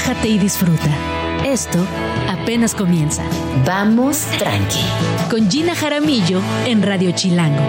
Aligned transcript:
relájate 0.00 0.28
y 0.28 0.38
disfruta. 0.38 0.90
Esto 1.44 1.78
apenas 2.28 2.74
comienza. 2.74 3.22
Vamos 3.66 4.18
tranqui. 4.38 4.80
Con 5.30 5.50
Gina 5.50 5.74
Jaramillo 5.74 6.40
en 6.66 6.82
Radio 6.82 7.12
Chilango. 7.12 7.62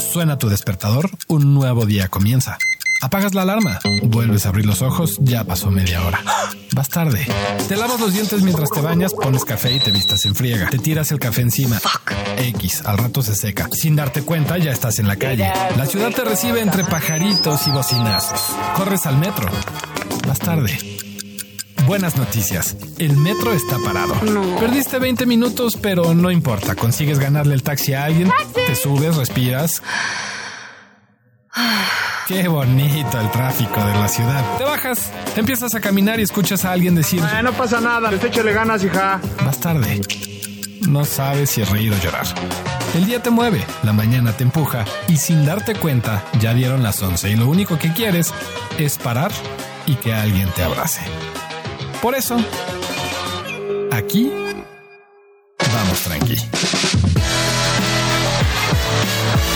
Suena 0.00 0.38
tu 0.38 0.48
despertador, 0.48 1.10
un 1.28 1.54
nuevo 1.54 1.86
día 1.86 2.08
comienza. 2.08 2.58
Apagas 3.02 3.34
la 3.34 3.42
alarma, 3.42 3.78
vuelves 4.04 4.46
a 4.46 4.48
abrir 4.48 4.66
los 4.66 4.82
ojos, 4.82 5.18
ya 5.20 5.44
pasó 5.44 5.70
media 5.70 6.04
hora. 6.04 6.20
Vas 6.76 6.90
tarde. 6.90 7.26
Te 7.68 7.74
lavas 7.74 7.98
los 7.98 8.12
dientes 8.12 8.42
mientras 8.42 8.68
te 8.68 8.82
bañas, 8.82 9.14
pones 9.14 9.46
café 9.46 9.72
y 9.72 9.80
te 9.80 9.90
vistas 9.90 10.26
en 10.26 10.34
friega. 10.34 10.68
Te 10.68 10.76
tiras 10.76 11.10
el 11.10 11.18
café 11.18 11.40
encima. 11.40 11.80
X, 12.36 12.82
al 12.84 12.98
rato 12.98 13.22
se 13.22 13.34
seca. 13.34 13.70
Sin 13.72 13.96
darte 13.96 14.20
cuenta, 14.20 14.58
ya 14.58 14.72
estás 14.72 14.98
en 14.98 15.08
la 15.08 15.16
calle. 15.16 15.50
La 15.78 15.86
ciudad 15.86 16.10
te 16.10 16.22
recibe 16.22 16.60
entre 16.60 16.84
pajaritos 16.84 17.66
y 17.66 17.70
bocinazos. 17.70 18.54
Corres 18.76 19.06
al 19.06 19.16
metro. 19.16 19.48
Vas 20.28 20.38
tarde. 20.38 20.78
Buenas 21.86 22.18
noticias. 22.18 22.76
El 22.98 23.16
metro 23.16 23.54
está 23.54 23.78
parado. 23.78 24.14
Perdiste 24.60 24.98
20 24.98 25.24
minutos, 25.24 25.78
pero 25.80 26.12
no 26.12 26.30
importa. 26.30 26.74
Consigues 26.74 27.18
ganarle 27.18 27.54
el 27.54 27.62
taxi 27.62 27.94
a 27.94 28.04
alguien. 28.04 28.30
Te 28.52 28.74
subes, 28.74 29.16
respiras. 29.16 29.80
Qué 32.26 32.48
bonito 32.48 33.20
el 33.20 33.30
tráfico 33.30 33.84
de 33.84 33.94
la 33.94 34.08
ciudad. 34.08 34.58
Te 34.58 34.64
bajas, 34.64 35.12
empiezas 35.36 35.76
a 35.76 35.80
caminar 35.80 36.18
y 36.18 36.24
escuchas 36.24 36.64
a 36.64 36.72
alguien 36.72 36.96
decir... 36.96 37.22
Ah, 37.22 37.40
no 37.40 37.52
pasa 37.52 37.80
nada, 37.80 38.08
pues 38.08 38.24
échale 38.24 38.52
ganas, 38.52 38.82
hija. 38.82 39.20
Más 39.44 39.60
tarde. 39.60 40.00
No 40.88 41.04
sabes 41.04 41.50
si 41.50 41.62
reír 41.62 41.92
o 41.92 41.98
llorar. 41.98 42.26
El 42.96 43.06
día 43.06 43.22
te 43.22 43.30
mueve, 43.30 43.64
la 43.84 43.92
mañana 43.92 44.32
te 44.36 44.42
empuja 44.42 44.84
y 45.06 45.18
sin 45.18 45.46
darte 45.46 45.76
cuenta 45.76 46.24
ya 46.40 46.52
dieron 46.52 46.82
las 46.82 47.00
11 47.00 47.30
y 47.30 47.36
lo 47.36 47.48
único 47.48 47.78
que 47.78 47.92
quieres 47.92 48.34
es 48.76 48.98
parar 48.98 49.30
y 49.86 49.94
que 49.94 50.12
alguien 50.12 50.48
te 50.50 50.64
abrace. 50.64 51.02
Por 52.02 52.16
eso, 52.16 52.36
aquí 53.92 54.32
vamos 55.72 56.00
tranqui. 56.00 56.36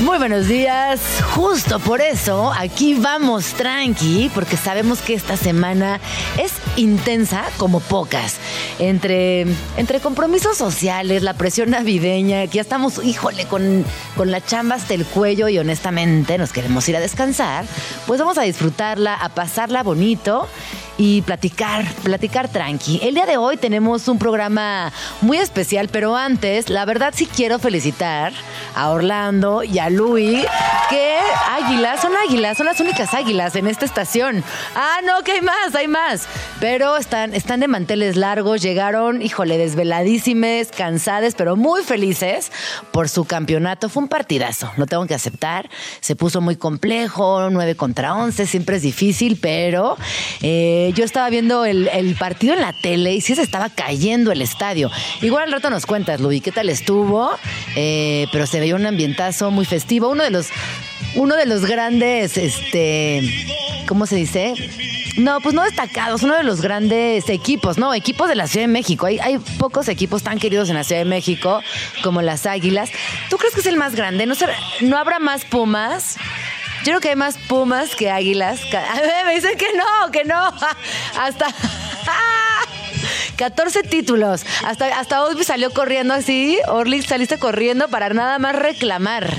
Muy 0.00 0.16
buenos 0.16 0.48
días. 0.48 0.98
Justo 1.34 1.78
por 1.78 2.00
eso 2.00 2.50
aquí 2.58 2.94
vamos 2.94 3.52
tranqui, 3.52 4.30
porque 4.34 4.56
sabemos 4.56 5.00
que 5.00 5.12
esta 5.12 5.36
semana 5.36 6.00
es 6.38 6.52
intensa 6.76 7.44
como 7.58 7.80
pocas. 7.80 8.36
Entre, 8.78 9.42
entre 9.76 10.00
compromisos 10.00 10.56
sociales, 10.56 11.22
la 11.22 11.34
presión 11.34 11.70
navideña, 11.70 12.46
que 12.46 12.56
ya 12.56 12.62
estamos, 12.62 13.04
híjole, 13.04 13.44
con, 13.44 13.84
con 14.16 14.30
la 14.30 14.42
chamba 14.42 14.76
hasta 14.76 14.94
el 14.94 15.04
cuello 15.04 15.48
y 15.48 15.58
honestamente 15.58 16.38
nos 16.38 16.52
queremos 16.52 16.88
ir 16.88 16.96
a 16.96 17.00
descansar, 17.00 17.66
pues 18.06 18.18
vamos 18.18 18.38
a 18.38 18.42
disfrutarla, 18.42 19.14
a 19.14 19.28
pasarla 19.28 19.82
bonito 19.82 20.48
y 20.96 21.22
platicar, 21.22 21.86
platicar 22.02 22.48
tranqui. 22.48 23.00
El 23.02 23.14
día 23.14 23.26
de 23.26 23.36
hoy 23.36 23.56
tenemos 23.56 24.06
un 24.08 24.18
programa 24.18 24.92
muy 25.22 25.38
especial, 25.38 25.88
pero 25.90 26.16
antes, 26.16 26.68
la 26.68 26.84
verdad 26.84 27.14
sí 27.16 27.26
quiero 27.26 27.58
felicitar 27.58 28.32
a 28.74 28.90
Orlando 28.90 29.62
y 29.62 29.78
a 29.78 29.89
Luis, 29.90 30.46
que 30.88 31.18
águilas, 31.48 32.00
son 32.00 32.12
águilas, 32.16 32.56
son 32.56 32.66
las 32.66 32.80
únicas 32.80 33.12
águilas 33.14 33.56
en 33.56 33.66
esta 33.66 33.84
estación. 33.84 34.42
Ah, 34.74 34.98
no, 35.04 35.22
que 35.24 35.32
hay 35.32 35.40
más, 35.40 35.74
hay 35.74 35.88
más. 35.88 36.26
Pero 36.60 36.96
están, 36.96 37.34
están 37.34 37.60
de 37.60 37.68
manteles 37.68 38.16
largos, 38.16 38.62
llegaron, 38.62 39.22
híjole, 39.22 39.58
desveladísimes, 39.58 40.68
cansadas, 40.70 41.34
pero 41.34 41.56
muy 41.56 41.82
felices 41.82 42.52
por 42.92 43.08
su 43.08 43.24
campeonato. 43.24 43.88
Fue 43.88 44.02
un 44.02 44.08
partidazo, 44.08 44.70
lo 44.76 44.86
tengo 44.86 45.06
que 45.06 45.14
aceptar. 45.14 45.68
Se 46.00 46.16
puso 46.16 46.40
muy 46.40 46.56
complejo, 46.56 47.50
9 47.50 47.74
contra 47.74 48.14
11, 48.14 48.46
siempre 48.46 48.76
es 48.76 48.82
difícil, 48.82 49.38
pero... 49.40 49.96
Eh, 50.42 50.92
yo 50.94 51.04
estaba 51.04 51.28
viendo 51.30 51.64
el, 51.64 52.16
partido 52.18 52.54
en 52.54 52.60
la 52.60 52.72
tele 52.72 53.14
y 53.14 53.20
sí 53.20 53.34
se 53.34 53.42
estaba 53.42 53.68
cayendo 53.70 54.32
el 54.32 54.42
estadio. 54.42 54.90
Igual 55.22 55.44
al 55.44 55.52
rato 55.52 55.70
nos 55.70 55.86
cuentas, 55.86 56.20
Luis, 56.20 56.42
qué 56.42 56.52
tal 56.52 56.68
estuvo, 56.68 57.30
eh, 57.76 58.26
pero 58.32 58.46
se 58.46 58.60
veía 58.60 58.74
un 58.74 58.86
ambientazo 58.86 59.50
muy 59.50 59.64
festivo. 59.64 59.79
Uno 59.88 60.22
de 60.22 60.30
los, 60.30 60.48
uno 61.14 61.36
de 61.36 61.46
los 61.46 61.64
grandes, 61.64 62.36
este, 62.36 63.22
¿cómo 63.86 64.06
se 64.06 64.16
dice? 64.16 64.54
No, 65.16 65.40
pues 65.40 65.54
no 65.54 65.64
destacados, 65.64 66.22
uno 66.22 66.36
de 66.36 66.44
los 66.44 66.60
grandes 66.60 67.28
equipos, 67.28 67.78
no, 67.78 67.92
equipos 67.92 68.28
de 68.28 68.36
la 68.36 68.46
Ciudad 68.46 68.64
de 68.64 68.72
México. 68.72 69.06
Hay, 69.06 69.18
hay 69.18 69.38
pocos 69.58 69.88
equipos 69.88 70.22
tan 70.22 70.38
queridos 70.38 70.68
en 70.68 70.76
la 70.76 70.84
Ciudad 70.84 71.00
de 71.00 71.08
México 71.08 71.60
como 72.02 72.22
las 72.22 72.46
Águilas. 72.46 72.90
¿Tú 73.28 73.36
crees 73.36 73.54
que 73.54 73.60
es 73.60 73.66
el 73.66 73.76
más 73.76 73.94
grande? 73.94 74.26
¿No, 74.26 74.34
¿no 74.82 74.96
habrá 74.96 75.18
más 75.18 75.44
Pumas? 75.44 76.16
Yo 76.80 76.92
creo 76.92 77.00
que 77.00 77.08
hay 77.10 77.16
más 77.16 77.36
pumas 77.36 77.94
que 77.94 78.10
águilas. 78.10 78.60
Me 79.26 79.34
dicen 79.34 79.58
que 79.58 79.66
no, 79.74 80.10
que 80.10 80.24
no. 80.24 80.50
Hasta. 81.18 81.48
14 83.36 83.82
títulos. 83.82 84.44
Hasta, 84.64 84.98
hasta 84.98 85.24
hoy 85.24 85.42
salió 85.44 85.70
corriendo 85.72 86.14
así. 86.14 86.58
Orly, 86.68 87.02
saliste 87.02 87.38
corriendo 87.38 87.88
para 87.88 88.10
nada 88.10 88.38
más 88.38 88.56
reclamar. 88.56 89.30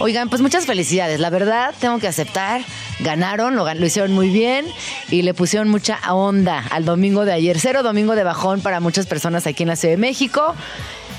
Oigan, 0.00 0.28
pues 0.28 0.40
muchas 0.40 0.64
felicidades. 0.64 1.18
La 1.18 1.28
verdad, 1.28 1.74
tengo 1.80 1.98
que 1.98 2.06
aceptar. 2.06 2.62
Ganaron, 3.00 3.56
lo, 3.56 3.84
hicieron 3.84 4.12
muy 4.12 4.28
bien 4.28 4.66
y 5.10 5.22
le 5.22 5.34
pusieron 5.34 5.68
mucha 5.68 5.98
onda 6.12 6.64
al 6.70 6.84
domingo 6.84 7.24
de 7.24 7.32
ayer. 7.32 7.58
Cero 7.58 7.82
domingo 7.82 8.14
de 8.14 8.22
bajón 8.22 8.60
para 8.60 8.78
muchas 8.78 9.06
personas 9.06 9.46
aquí 9.48 9.64
en 9.64 9.70
la 9.70 9.76
Ciudad 9.76 9.94
de 9.94 10.00
México. 10.00 10.54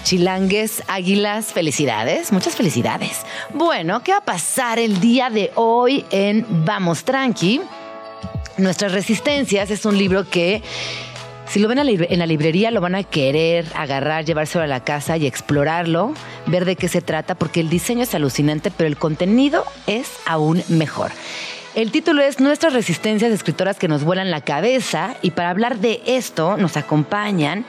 Chilangues, 0.03 0.81
águilas, 0.87 1.47
felicidades, 1.47 2.31
muchas 2.31 2.55
felicidades. 2.55 3.25
Bueno, 3.53 4.01
¿qué 4.01 4.13
va 4.13 4.19
a 4.19 4.25
pasar 4.25 4.79
el 4.79 5.01
día 5.01 5.29
de 5.29 5.51
hoy 5.55 6.05
en 6.09 6.45
Vamos 6.63 7.03
Tranqui? 7.03 7.59
Nuestras 8.57 8.93
Resistencias 8.93 9.71
es 9.71 9.85
un 9.85 9.97
libro 9.97 10.29
que 10.29 10.63
si 11.49 11.59
lo 11.59 11.67
ven 11.67 11.79
en 11.79 12.19
la 12.19 12.25
librería 12.27 12.69
lo 12.69 12.79
van 12.79 12.93
a 12.93 13.03
querer 13.03 13.65
agarrar, 13.75 14.23
llevárselo 14.23 14.63
a 14.63 14.67
la 14.67 14.83
casa 14.83 15.17
y 15.17 15.25
explorarlo, 15.25 16.13
ver 16.45 16.65
de 16.65 16.75
qué 16.75 16.87
se 16.87 17.01
trata, 17.01 17.33
porque 17.33 17.59
el 17.59 17.69
diseño 17.69 18.03
es 18.03 18.13
alucinante, 18.13 18.69
pero 18.69 18.87
el 18.87 18.97
contenido 18.97 19.65
es 19.87 20.11
aún 20.27 20.63
mejor. 20.69 21.11
El 21.75 21.91
título 21.91 22.21
es 22.21 22.39
Nuestras 22.39 22.73
resistencias 22.73 23.31
escritoras 23.31 23.77
que 23.77 23.87
nos 23.87 24.03
vuelan 24.03 24.31
la 24.31 24.41
cabeza 24.41 25.15
y 25.21 25.31
para 25.31 25.49
hablar 25.49 25.77
de 25.77 26.01
esto 26.05 26.57
nos 26.57 26.77
acompañan 26.77 27.65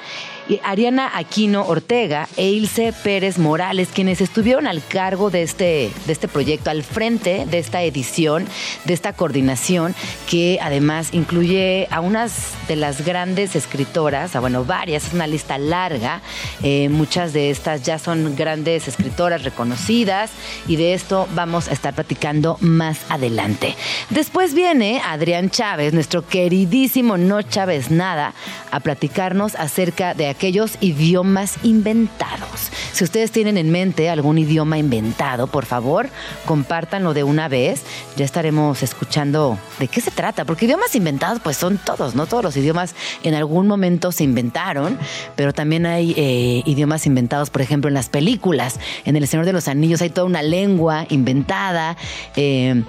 Ariana 0.59 1.16
Aquino 1.16 1.66
Ortega 1.66 2.28
e 2.37 2.49
Ilse 2.49 2.93
Pérez 2.93 3.38
Morales, 3.38 3.91
quienes 3.94 4.21
estuvieron 4.21 4.66
al 4.66 4.83
cargo 4.84 5.31
de 5.31 5.43
este, 5.43 5.91
de 6.06 6.12
este 6.12 6.27
proyecto, 6.27 6.71
al 6.71 6.83
frente 6.83 7.47
de 7.47 7.59
esta 7.59 7.83
edición, 7.83 8.47
de 8.84 8.94
esta 8.94 9.12
coordinación, 9.12 9.94
que 10.28 10.59
además 10.61 11.11
incluye 11.12 11.87
a 11.91 12.00
unas 12.00 12.55
de 12.66 12.77
las 12.77 13.05
grandes 13.05 13.55
escritoras, 13.55 14.34
a 14.34 14.41
bueno, 14.41 14.65
varias, 14.65 15.06
es 15.06 15.12
una 15.12 15.27
lista 15.27 15.59
larga, 15.59 16.21
eh, 16.62 16.88
muchas 16.88 17.32
de 17.32 17.50
estas 17.50 17.82
ya 17.82 17.99
son 17.99 18.34
grandes 18.37 18.88
escritoras 18.88 19.44
reconocidas 19.44 20.31
y 20.67 20.77
de 20.77 20.94
esto 20.94 21.28
vamos 21.34 21.69
a 21.69 21.72
estar 21.72 21.94
platicando 21.94 22.56
más 22.61 22.99
adelante. 23.09 23.77
Después 24.11 24.55
viene 24.55 25.00
Adrián 25.05 25.50
Chávez, 25.50 25.93
nuestro 25.93 26.27
queridísimo 26.27 27.17
No 27.17 27.43
Chávez 27.43 27.91
Nada, 27.91 28.34
a 28.71 28.81
platicarnos 28.81 29.55
acerca 29.55 30.15
de 30.15 30.28
aquellos 30.41 30.78
idiomas 30.81 31.59
inventados. 31.65 32.71
Si 32.95 33.05
ustedes 33.05 33.31
tienen 33.31 33.59
en 33.59 33.71
mente 33.71 34.09
algún 34.09 34.39
idioma 34.39 34.78
inventado, 34.78 35.49
por 35.49 35.67
favor, 35.67 36.09
compártanlo 36.47 37.12
de 37.12 37.25
una 37.25 37.47
vez. 37.49 37.83
Ya 38.17 38.25
estaremos 38.25 38.83
escuchando 38.83 39.59
de 39.79 39.89
qué 39.89 40.00
se 40.00 40.11
trata, 40.11 40.47
porque 40.47 40.65
idiomas 40.65 40.95
inventados 40.95 41.41
pues 41.41 41.59
son 41.59 41.77
todos, 41.77 42.15
¿no? 42.15 42.25
Todos 42.25 42.43
los 42.43 42.56
idiomas 42.56 42.95
en 43.23 43.34
algún 43.34 43.67
momento 43.67 44.12
se 44.12 44.25
inventaron, 44.25 44.99
pero 45.37 45.53
también 45.53 45.84
hay 45.84 46.15
eh, 46.17 46.62
idiomas 46.65 47.05
inventados, 47.05 47.50
por 47.50 47.61
ejemplo, 47.61 47.89
en 47.89 47.95
las 47.95 48.09
películas. 48.09 48.81
En 49.05 49.17
El 49.17 49.29
Señor 49.29 49.45
de 49.45 49.53
los 49.53 49.69
Anillos 49.69 50.00
hay 50.00 50.09
toda 50.09 50.27
una 50.27 50.41
lengua 50.41 51.05
inventada. 51.11 51.99
Eh, 52.34 52.83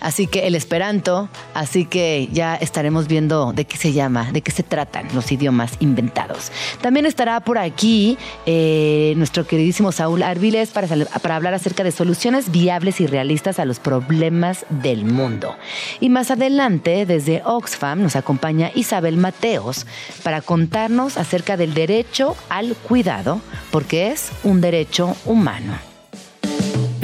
Así 0.00 0.26
que 0.26 0.46
el 0.46 0.54
esperanto, 0.54 1.28
así 1.54 1.84
que 1.84 2.28
ya 2.32 2.56
estaremos 2.56 3.06
viendo 3.06 3.52
de 3.52 3.66
qué 3.66 3.76
se 3.76 3.92
llama, 3.92 4.32
de 4.32 4.40
qué 4.40 4.50
se 4.50 4.62
tratan 4.62 5.08
los 5.14 5.30
idiomas 5.30 5.72
inventados. 5.80 6.50
También 6.80 7.06
estará 7.06 7.40
por 7.40 7.58
aquí 7.58 8.16
eh, 8.46 9.12
nuestro 9.16 9.46
queridísimo 9.46 9.92
Saúl 9.92 10.22
Arviles 10.22 10.70
para, 10.70 10.88
para 10.88 11.36
hablar 11.36 11.54
acerca 11.54 11.84
de 11.84 11.92
soluciones 11.92 12.50
viables 12.50 13.00
y 13.00 13.06
realistas 13.06 13.58
a 13.58 13.64
los 13.64 13.78
problemas 13.78 14.64
del 14.70 15.04
mundo. 15.04 15.54
Y 16.00 16.08
más 16.08 16.30
adelante, 16.30 17.04
desde 17.04 17.42
Oxfam, 17.44 18.02
nos 18.02 18.16
acompaña 18.16 18.70
Isabel 18.74 19.16
Mateos 19.16 19.86
para 20.22 20.40
contarnos 20.40 21.18
acerca 21.18 21.56
del 21.56 21.74
derecho 21.74 22.36
al 22.48 22.74
cuidado, 22.74 23.40
porque 23.70 24.10
es 24.10 24.30
un 24.44 24.60
derecho 24.60 25.16
humano. 25.24 25.89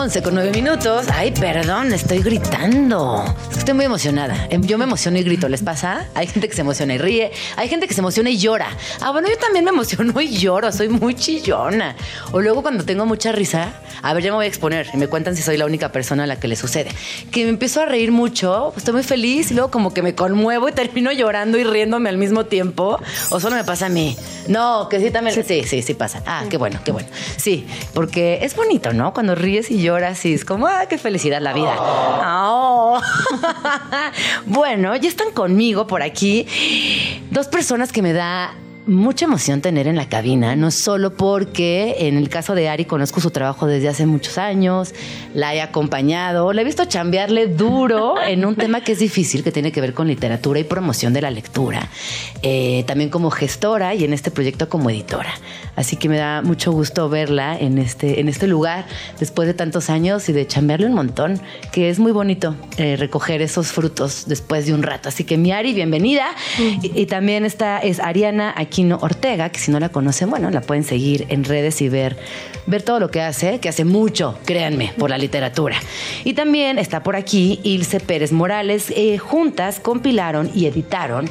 11 0.00 0.22
con 0.22 0.34
9 0.34 0.50
minutos. 0.52 1.08
Ay, 1.12 1.30
perdón, 1.30 1.92
estoy 1.92 2.22
gritando. 2.22 3.22
Estoy 3.54 3.74
muy 3.74 3.84
emocionada. 3.84 4.46
Em, 4.48 4.62
Yo 4.62 4.78
me 4.78 4.84
emociono 4.84 5.18
y 5.18 5.22
grito. 5.22 5.46
¿Les 5.46 5.62
pasa? 5.62 6.06
Hay 6.14 6.26
gente 6.26 6.48
que 6.48 6.54
se 6.54 6.62
emociona 6.62 6.94
y 6.94 6.98
ríe. 6.98 7.30
Hay 7.56 7.68
gente 7.68 7.86
que 7.86 7.92
se 7.92 8.00
emociona 8.00 8.30
y 8.30 8.38
llora. 8.38 8.68
Ah, 9.02 9.10
bueno, 9.10 9.28
yo 9.28 9.36
también 9.36 9.62
me 9.66 9.70
emociono 9.70 10.18
y 10.18 10.38
lloro. 10.38 10.72
Soy 10.72 10.88
muy 10.88 11.14
chillona. 11.14 11.96
O 12.32 12.40
luego 12.40 12.62
cuando 12.62 12.84
tengo 12.84 13.04
mucha 13.04 13.30
risa, 13.30 13.74
a 14.00 14.14
ver, 14.14 14.22
ya 14.22 14.30
me 14.30 14.36
voy 14.36 14.46
a 14.46 14.48
exponer 14.48 14.86
y 14.94 14.96
me 14.96 15.06
cuentan 15.06 15.36
si 15.36 15.42
soy 15.42 15.58
la 15.58 15.66
única 15.66 15.92
persona 15.92 16.24
a 16.24 16.26
la 16.26 16.40
que 16.40 16.48
le 16.48 16.56
sucede. 16.56 16.88
Que 17.30 17.44
me 17.44 17.50
empiezo 17.50 17.82
a 17.82 17.84
reír 17.84 18.10
mucho, 18.10 18.70
pues 18.72 18.78
estoy 18.78 18.94
muy 18.94 19.02
feliz 19.02 19.50
y 19.50 19.54
luego 19.54 19.70
como 19.70 19.92
que 19.92 20.00
me 20.00 20.14
conmuevo 20.14 20.66
y 20.70 20.72
termino 20.80 21.12
llorando 21.12 21.58
y 21.58 21.64
riéndome 21.64 22.08
al 22.08 22.16
mismo 22.16 22.46
tiempo. 22.46 22.98
O 23.28 23.38
solo 23.38 23.54
me 23.54 23.64
pasa 23.64 23.86
a 23.86 23.90
mí. 23.90 24.16
No, 24.48 24.88
que 24.88 24.98
sí 24.98 25.10
también. 25.10 25.44
Sí, 25.44 25.64
sí, 25.64 25.82
sí, 25.82 25.92
pasa. 25.92 26.22
Ah, 26.24 26.44
qué 26.48 26.56
bueno, 26.56 26.80
qué 26.82 26.90
bueno. 26.90 27.08
Sí, 27.36 27.66
porque 27.92 28.38
es 28.42 28.56
bonito, 28.56 28.94
¿no? 28.94 29.12
Cuando 29.12 29.34
ríes 29.34 29.70
y 29.70 29.82
lloras 29.82 29.89
y 30.24 30.34
es 30.34 30.44
como, 30.44 30.66
ah, 30.66 30.86
qué 30.88 30.98
felicidad 30.98 31.40
la 31.40 31.52
vida. 31.52 31.74
Oh. 31.78 33.00
bueno, 34.46 34.94
ya 34.96 35.08
están 35.08 35.32
conmigo 35.32 35.86
por 35.86 36.02
aquí 36.02 36.46
dos 37.30 37.48
personas 37.48 37.92
que 37.92 38.02
me 38.02 38.12
da 38.12 38.54
mucha 38.86 39.26
emoción 39.26 39.60
tener 39.60 39.86
en 39.86 39.96
la 39.96 40.08
cabina, 40.08 40.56
no 40.56 40.70
solo 40.70 41.14
porque 41.14 41.96
en 42.00 42.16
el 42.16 42.28
caso 42.28 42.54
de 42.54 42.68
Ari 42.68 42.84
conozco 42.84 43.20
su 43.20 43.30
trabajo 43.30 43.66
desde 43.66 43.88
hace 43.88 44.06
muchos 44.06 44.38
años, 44.38 44.94
la 45.34 45.54
he 45.54 45.60
acompañado, 45.60 46.52
la 46.52 46.62
he 46.62 46.64
visto 46.64 46.84
chambearle 46.84 47.48
duro 47.48 48.14
en 48.20 48.44
un 48.44 48.56
tema 48.56 48.80
que 48.80 48.92
es 48.92 48.98
difícil, 48.98 49.42
que 49.42 49.52
tiene 49.52 49.70
que 49.72 49.80
ver 49.80 49.94
con 49.94 50.08
literatura 50.08 50.60
y 50.60 50.64
promoción 50.64 51.12
de 51.12 51.22
la 51.22 51.30
lectura, 51.30 51.88
eh, 52.42 52.84
también 52.86 53.10
como 53.10 53.30
gestora 53.30 53.94
y 53.94 54.04
en 54.04 54.12
este 54.12 54.30
proyecto 54.30 54.68
como 54.68 54.90
editora. 54.90 55.32
Así 55.76 55.96
que 55.96 56.08
me 56.08 56.16
da 56.16 56.42
mucho 56.42 56.72
gusto 56.72 57.08
verla 57.08 57.56
en 57.58 57.78
este, 57.78 58.20
en 58.20 58.28
este 58.28 58.46
lugar 58.46 58.86
después 59.18 59.46
de 59.46 59.54
tantos 59.54 59.88
años 59.88 60.28
y 60.28 60.32
de 60.32 60.46
chambearle 60.46 60.86
un 60.86 60.94
montón, 60.94 61.40
que 61.72 61.90
es 61.90 61.98
muy 61.98 62.12
bonito 62.12 62.56
eh, 62.76 62.96
recoger 62.96 63.40
esos 63.40 63.68
frutos 63.68 64.24
después 64.26 64.66
de 64.66 64.74
un 64.74 64.82
rato. 64.82 65.08
Así 65.08 65.24
que 65.24 65.36
mi 65.36 65.52
Ari, 65.52 65.72
bienvenida. 65.72 66.26
Y, 66.58 67.00
y 67.00 67.06
también 67.06 67.44
esta 67.44 67.78
es 67.78 68.00
Ariana 68.00 68.52
Aquino 68.70 68.98
Ortega, 69.02 69.48
que 69.48 69.58
si 69.58 69.72
no 69.72 69.80
la 69.80 69.88
conocen, 69.88 70.30
bueno, 70.30 70.48
la 70.48 70.60
pueden 70.60 70.84
seguir 70.84 71.26
en 71.28 71.42
redes 71.42 71.82
y 71.82 71.88
ver, 71.88 72.16
ver 72.66 72.82
todo 72.82 73.00
lo 73.00 73.10
que 73.10 73.20
hace, 73.20 73.58
que 73.58 73.68
hace 73.68 73.84
mucho, 73.84 74.38
créanme, 74.44 74.92
por 74.96 75.10
la 75.10 75.18
literatura. 75.18 75.74
Y 76.22 76.34
también 76.34 76.78
está 76.78 77.02
por 77.02 77.16
aquí 77.16 77.58
Ilse 77.64 77.98
Pérez 77.98 78.30
Morales. 78.30 78.92
Eh, 78.94 79.18
juntas 79.18 79.80
compilaron 79.80 80.52
y 80.54 80.66
editaron 80.66 81.28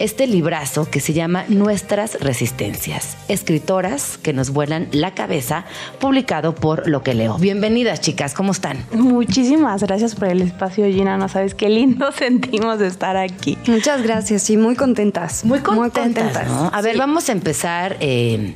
este 0.00 0.26
librazo 0.26 0.90
que 0.90 0.98
se 0.98 1.12
llama 1.12 1.44
Nuestras 1.46 2.18
Resistencias, 2.18 3.16
escritoras 3.28 4.18
que 4.18 4.32
nos 4.32 4.50
vuelan 4.50 4.88
la 4.90 5.14
cabeza, 5.14 5.66
publicado 6.00 6.56
por 6.56 6.88
Lo 6.88 7.04
que 7.04 7.14
leo. 7.14 7.38
Bienvenidas, 7.38 8.00
chicas, 8.00 8.34
¿cómo 8.34 8.50
están? 8.50 8.84
Muchísimas 8.92 9.84
gracias 9.84 10.16
por 10.16 10.26
el 10.26 10.42
espacio, 10.42 10.86
Gina. 10.86 11.16
No 11.16 11.28
sabes 11.28 11.54
qué 11.54 11.68
lindo 11.68 12.10
sentimos 12.18 12.80
de 12.80 12.88
estar 12.88 13.16
aquí. 13.16 13.56
Muchas 13.68 14.02
gracias, 14.02 14.42
sí, 14.42 14.56
muy 14.56 14.74
contentas. 14.74 15.44
Muy 15.44 15.60
contentas, 15.60 16.48
¿no? 16.48 16.79
A 16.80 16.82
ver, 16.82 16.96
vamos 16.96 17.28
a 17.28 17.32
empezar. 17.32 17.98
eh, 18.00 18.54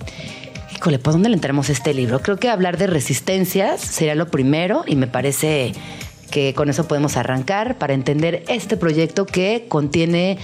híjole, 0.74 0.98
¿por 0.98 1.12
dónde 1.12 1.28
le 1.28 1.34
entramos 1.34 1.68
a 1.68 1.72
este 1.72 1.92
libro? 1.92 2.20
Creo 2.20 2.38
que 2.38 2.48
hablar 2.48 2.78
de 2.78 2.86
resistencias 2.86 3.82
sería 3.82 4.14
lo 4.14 4.28
primero 4.28 4.82
y 4.86 4.96
me 4.96 5.06
parece 5.06 5.74
que 6.30 6.54
con 6.54 6.70
eso 6.70 6.88
podemos 6.88 7.18
arrancar 7.18 7.76
para 7.76 7.92
entender 7.92 8.42
este 8.48 8.78
proyecto 8.78 9.26
que 9.26 9.66
contiene 9.68 10.38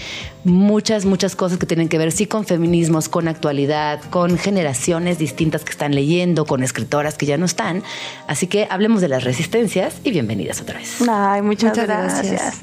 muchas, 0.45 1.07
muchas 1.07 1.35
cosas 1.35 1.57
que 1.59 1.65
tienen 1.65 1.89
que 1.89 1.97
ver, 1.97 2.13
sí, 2.13 2.27
con 2.27 2.45
feminismos, 2.45 3.09
con 3.09 3.29
actualidad, 3.29 4.03
con 4.11 4.37
generaciones 4.37 5.19
distintas 5.19 5.65
que 5.65 5.71
están 5.71 5.95
leyendo, 5.95 6.45
con 6.45 6.63
escritoras 6.63 7.17
que 7.17 7.25
ya 7.25 7.39
no 7.39 7.47
están. 7.47 7.83
Así 8.29 8.47
que 8.47 8.69
hablemos 8.71 9.01
de 9.01 9.09
las 9.09 9.25
resistencias 9.25 9.95
y 10.05 10.11
bienvenidas 10.11 10.61
otra 10.61 10.79
vez. 10.79 10.99
Ay, 11.09 11.41
muchas, 11.41 11.71
Muchas 11.71 11.87
gracias. 11.87 12.31
gracias. 12.31 12.61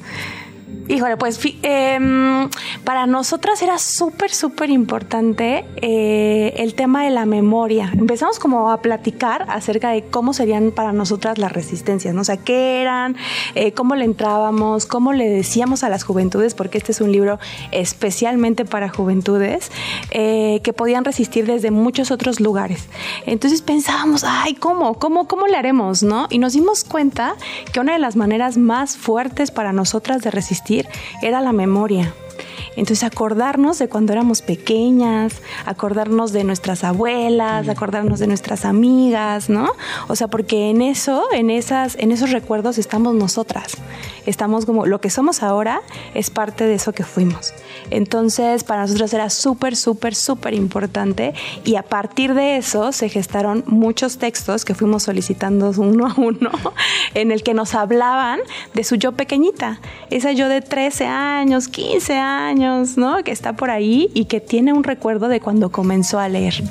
Híjole, 0.89 1.17
pues 1.17 1.37
em, 1.63 2.49
para 2.85 3.07
nosotras 3.07 3.61
era 3.61 3.77
súper, 3.77 4.31
súper 4.31 4.69
importante 4.69 5.65
eh, 5.75 6.53
el 6.57 6.75
tema 6.75 7.03
de 7.03 7.09
la 7.09 7.25
memoria. 7.25 7.91
Empezamos 7.93 8.39
como 8.39 8.71
a 8.71 8.81
platicar 8.81 9.45
acerca 9.49 9.89
de 9.89 10.03
cómo 10.03 10.33
serían 10.33 10.71
para 10.71 10.93
nosotras 10.93 11.39
las 11.39 11.51
resistencias, 11.51 12.15
¿no? 12.15 12.21
O 12.21 12.23
sea, 12.23 12.37
qué 12.37 12.81
eran, 12.81 13.17
eh, 13.55 13.73
cómo 13.73 13.95
le 13.95 14.05
entrábamos, 14.05 14.85
cómo 14.85 15.11
le 15.11 15.27
decíamos 15.27 15.83
a 15.83 15.89
las 15.89 16.05
juventudes, 16.05 16.53
porque 16.53 16.77
este 16.77 16.93
es 16.93 17.01
un 17.01 17.11
libro 17.11 17.37
especialmente 17.71 18.63
para 18.63 18.87
juventudes, 18.87 19.71
eh, 20.11 20.61
que 20.63 20.71
podían 20.71 21.03
resistir 21.03 21.45
desde 21.45 21.69
muchos 21.69 22.11
otros 22.11 22.39
lugares. 22.39 22.87
Entonces 23.25 23.61
pensábamos, 23.61 24.23
ay, 24.25 24.53
¿cómo? 24.53 24.93
¿Cómo, 24.99 25.27
cómo 25.27 25.47
le 25.47 25.57
haremos, 25.57 26.01
no? 26.01 26.27
Y 26.29 26.39
nos 26.39 26.53
dimos 26.53 26.85
cuenta 26.85 27.35
que 27.73 27.81
una 27.81 27.91
de 27.91 27.99
las 27.99 28.15
maneras 28.15 28.57
más 28.57 28.95
fuertes 28.95 29.51
para 29.51 29.73
nosotras 29.73 30.21
de 30.21 30.31
resistir 30.31 30.76
era 31.21 31.41
la 31.41 31.53
memoria. 31.53 32.13
Entonces 32.77 33.03
acordarnos 33.03 33.79
de 33.79 33.89
cuando 33.89 34.13
éramos 34.13 34.41
pequeñas, 34.41 35.41
acordarnos 35.65 36.31
de 36.31 36.45
nuestras 36.45 36.83
abuelas, 36.83 37.67
acordarnos 37.67 38.19
de 38.19 38.27
nuestras 38.27 38.63
amigas, 38.63 39.49
¿no? 39.49 39.71
O 40.07 40.15
sea, 40.15 40.27
porque 40.29 40.69
en 40.69 40.81
eso, 40.81 41.25
en 41.33 41.49
esas, 41.49 41.95
en 41.99 42.11
esos 42.11 42.31
recuerdos 42.31 42.77
estamos 42.77 43.15
nosotras. 43.15 43.73
Estamos 44.25 44.65
como 44.65 44.85
lo 44.85 45.01
que 45.01 45.09
somos 45.09 45.41
ahora 45.41 45.81
es 46.13 46.29
parte 46.29 46.65
de 46.65 46.75
eso 46.75 46.93
que 46.93 47.03
fuimos. 47.03 47.53
Entonces, 47.89 48.63
para 48.63 48.81
nosotros 48.81 49.13
era 49.13 49.29
súper, 49.29 49.75
súper, 49.75 50.13
súper 50.15 50.53
importante 50.53 51.33
y 51.63 51.75
a 51.75 51.83
partir 51.83 52.33
de 52.33 52.57
eso 52.57 52.91
se 52.91 53.09
gestaron 53.09 53.63
muchos 53.65 54.17
textos 54.17 54.65
que 54.65 54.75
fuimos 54.75 55.03
solicitando 55.03 55.71
uno 55.77 56.07
a 56.07 56.13
uno 56.17 56.51
en 57.13 57.31
el 57.31 57.41
que 57.41 57.53
nos 57.53 57.73
hablaban 57.73 58.39
de 58.73 58.83
su 58.83 58.95
yo 58.95 59.13
pequeñita, 59.13 59.79
esa 60.09 60.31
yo 60.31 60.49
de 60.49 60.61
13 60.61 61.05
años, 61.05 61.67
15 61.67 62.13
años, 62.17 62.66
¿no? 62.97 63.23
Que 63.23 63.31
está 63.31 63.53
por 63.53 63.69
ahí 63.69 64.09
y 64.13 64.25
que 64.25 64.39
tiene 64.41 64.73
un 64.73 64.83
recuerdo 64.83 65.27
de 65.27 65.39
cuando 65.39 65.69
comenzó 65.69 66.19
a 66.19 66.27
leer. 66.27 66.63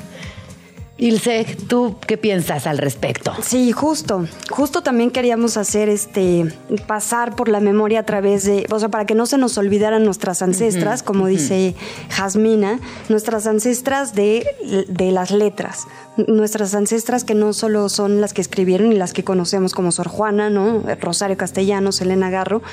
Ilse, 0.99 1.45
¿tú 1.67 1.95
qué 2.07 2.17
piensas 2.17 2.65
al 2.65 2.79
respecto? 2.79 3.31
Sí, 3.43 3.71
justo. 3.71 4.25
Justo 4.49 4.81
también 4.81 5.11
queríamos 5.11 5.55
hacer 5.55 5.89
este 5.89 6.51
pasar 6.87 7.35
por 7.35 7.49
la 7.49 7.59
memoria 7.59 7.99
a 7.99 8.03
través 8.03 8.45
de, 8.45 8.65
o 8.71 8.79
sea, 8.79 8.89
para 8.89 9.05
que 9.05 9.13
no 9.13 9.27
se 9.27 9.37
nos 9.37 9.57
olvidaran 9.59 10.03
nuestras 10.03 10.41
ancestras, 10.41 11.03
como 11.03 11.27
dice 11.27 11.75
Jasmina, 12.09 12.79
nuestras 13.09 13.45
ancestras 13.45 14.15
de, 14.15 14.45
de 14.87 15.11
las 15.11 15.29
letras, 15.29 15.87
nuestras 16.25 16.73
ancestras 16.73 17.23
que 17.23 17.35
no 17.35 17.53
solo 17.53 17.89
son 17.89 18.19
las 18.19 18.33
que 18.33 18.41
escribieron 18.41 18.91
y 18.91 18.95
las 18.95 19.13
que 19.13 19.23
conocemos 19.23 19.73
como 19.73 19.91
Sor 19.91 20.07
Juana, 20.07 20.49
¿no? 20.49 20.83
Rosario 20.99 21.37
Castellanos, 21.37 22.01
Elena 22.01 22.31
Garro, 22.31 22.63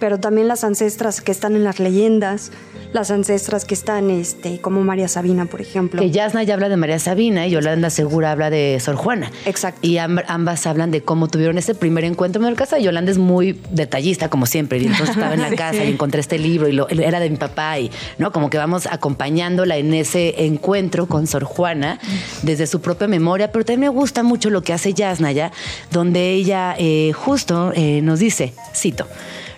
pero 0.00 0.18
también 0.18 0.48
las 0.48 0.64
ancestras 0.64 1.20
que 1.20 1.32
están 1.32 1.54
en 1.54 1.64
las 1.64 1.80
leyendas, 1.80 2.50
las 2.94 3.10
ancestras 3.10 3.64
que 3.64 3.74
están 3.74 4.08
este 4.08 4.60
como 4.60 4.82
María 4.84 5.08
Sabina, 5.08 5.46
por 5.46 5.60
ejemplo. 5.60 6.00
Que 6.00 6.10
Yasna 6.10 6.44
ya 6.44 6.54
habla 6.54 6.68
de 6.68 6.76
María 6.76 6.98
Sabina 6.98 7.46
y 7.46 7.56
Yolanda 7.74 7.90
Segura 7.90 8.30
habla 8.30 8.50
de 8.50 8.78
Sor 8.78 8.94
Juana. 8.94 9.32
Exacto. 9.46 9.80
Y 9.82 9.94
amb- 9.96 10.22
ambas 10.28 10.64
hablan 10.66 10.92
de 10.92 11.02
cómo 11.02 11.26
tuvieron 11.26 11.58
ese 11.58 11.74
primer 11.74 12.04
encuentro. 12.04 12.40
En 12.40 12.48
el 12.48 12.54
caso 12.54 12.76
de 12.76 12.82
Yolanda 12.84 13.10
es 13.10 13.18
muy 13.18 13.58
detallista, 13.70 14.28
como 14.30 14.46
siempre. 14.46 14.78
Y 14.78 14.82
entonces 14.86 15.10
estaba 15.10 15.34
en 15.34 15.40
la 15.40 15.50
casa 15.56 15.82
y 15.84 15.90
encontré 15.90 16.20
este 16.20 16.38
libro 16.38 16.68
y 16.68 16.72
lo, 16.72 16.88
era 16.88 17.18
de 17.18 17.28
mi 17.30 17.36
papá. 17.36 17.80
Y 17.80 17.90
no, 18.18 18.30
como 18.30 18.48
que 18.48 18.58
vamos 18.58 18.86
acompañándola 18.86 19.76
en 19.76 19.92
ese 19.92 20.44
encuentro 20.44 21.06
con 21.06 21.26
Sor 21.26 21.42
Juana 21.42 21.98
desde 22.42 22.68
su 22.68 22.80
propia 22.80 23.08
memoria. 23.08 23.50
Pero 23.50 23.64
también 23.64 23.80
me 23.80 23.88
gusta 23.88 24.22
mucho 24.22 24.50
lo 24.50 24.62
que 24.62 24.72
hace 24.72 24.94
Yasna 24.94 25.32
ya, 25.32 25.50
donde 25.90 26.30
ella 26.32 26.76
eh, 26.78 27.10
justo 27.12 27.72
eh, 27.74 28.00
nos 28.02 28.20
dice, 28.20 28.52
cito. 28.72 29.06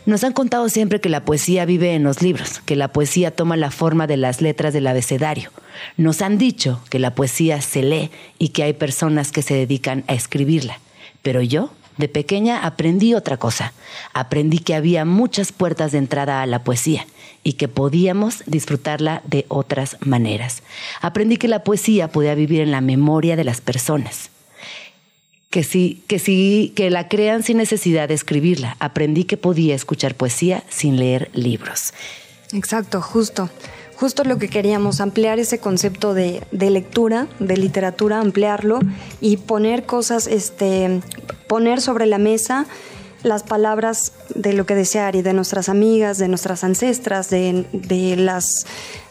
Nos 0.07 0.23
han 0.23 0.33
contado 0.33 0.69
siempre 0.69 1.01
que 1.01 1.09
la 1.09 1.25
poesía 1.25 1.65
vive 1.65 1.95
en 1.95 2.05
los 2.05 2.23
libros, 2.23 2.61
que 2.65 2.77
la 2.77 2.93
poesía 2.93 3.33
toma 3.33 3.57
la 3.57 3.73
forma 3.73 4.07
de 4.07 4.17
las 4.17 4.41
letras 4.41 4.73
del 4.73 4.87
abecedario. 4.87 5.51
Nos 5.97 6.23
han 6.23 6.39
dicho 6.39 6.81
que 6.91 7.01
la 7.01 7.17
poesía 7.17 7.61
se 7.61 7.83
lee 7.83 8.13
y 8.39 8.51
que 8.51 8.63
hay 8.63 8.73
personas 8.73 9.33
que 9.33 9.43
se 9.43 9.55
dedican 9.55 10.05
a 10.07 10.15
escribirla. 10.15 10.79
Pero 11.23 11.43
yo, 11.43 11.73
de 11.97 12.09
pequeña, 12.09 12.65
aprendí 12.65 13.15
otra 13.15 13.37
cosa. 13.37 13.73
Aprendí 14.15 14.61
que 14.61 14.77
había 14.77 15.05
muchas 15.05 15.51
puertas 15.51 15.91
de 15.91 15.99
entrada 15.99 16.41
a 16.41 16.47
la 16.47 16.63
poesía 16.63 17.05
y 17.43 17.55
que 17.55 17.67
podíamos 17.67 18.45
disfrutarla 18.47 19.23
de 19.25 19.45
otras 19.49 19.97
maneras. 19.99 20.63
Aprendí 21.01 21.37
que 21.37 21.49
la 21.49 21.65
poesía 21.65 22.13
podía 22.13 22.37
vivir 22.37 22.61
en 22.61 22.71
la 22.71 22.81
memoria 22.81 23.35
de 23.35 23.43
las 23.43 23.61
personas 23.61 24.31
que 25.51 25.65
sí, 25.65 26.03
que 26.07 26.19
sí, 26.19 26.73
que 26.77 26.91
la 26.91 27.09
crean 27.09 27.43
sin 27.43 27.57
necesidad 27.59 28.09
de 28.09 28.15
escribirla. 28.15 28.77
Aprendí 28.79 29.25
que 29.25 29.37
podía 29.37 29.75
escuchar 29.75 30.15
poesía 30.15 30.65
sin 30.69 30.97
leer 30.97 31.31
libros. 31.33 31.93
Exacto, 32.53 33.01
justo. 33.01 33.51
Justo 33.97 34.25
lo 34.25 34.37
que 34.37 34.49
queríamos, 34.49 35.01
ampliar 35.01 35.39
ese 35.39 35.59
concepto 35.59 36.13
de, 36.13 36.43
de 36.53 36.71
lectura, 36.71 37.29
de 37.39 37.57
literatura, 37.57 38.21
ampliarlo 38.21 38.81
y 39.23 39.39
poner 39.39 39.87
cosas, 39.87 40.27
este, 40.27 41.01
poner 41.49 41.81
sobre 41.81 42.05
la 42.05 42.19
mesa 42.19 42.67
las 43.23 43.43
palabras 43.43 44.13
de 44.35 44.53
lo 44.53 44.67
que 44.67 44.75
decía 44.75 45.07
Ari, 45.07 45.23
de 45.23 45.33
nuestras 45.33 45.71
amigas, 45.71 46.19
de 46.19 46.29
nuestras 46.29 46.63
ancestras, 46.63 47.31
de, 47.31 47.67
de 47.73 48.17
las 48.17 48.67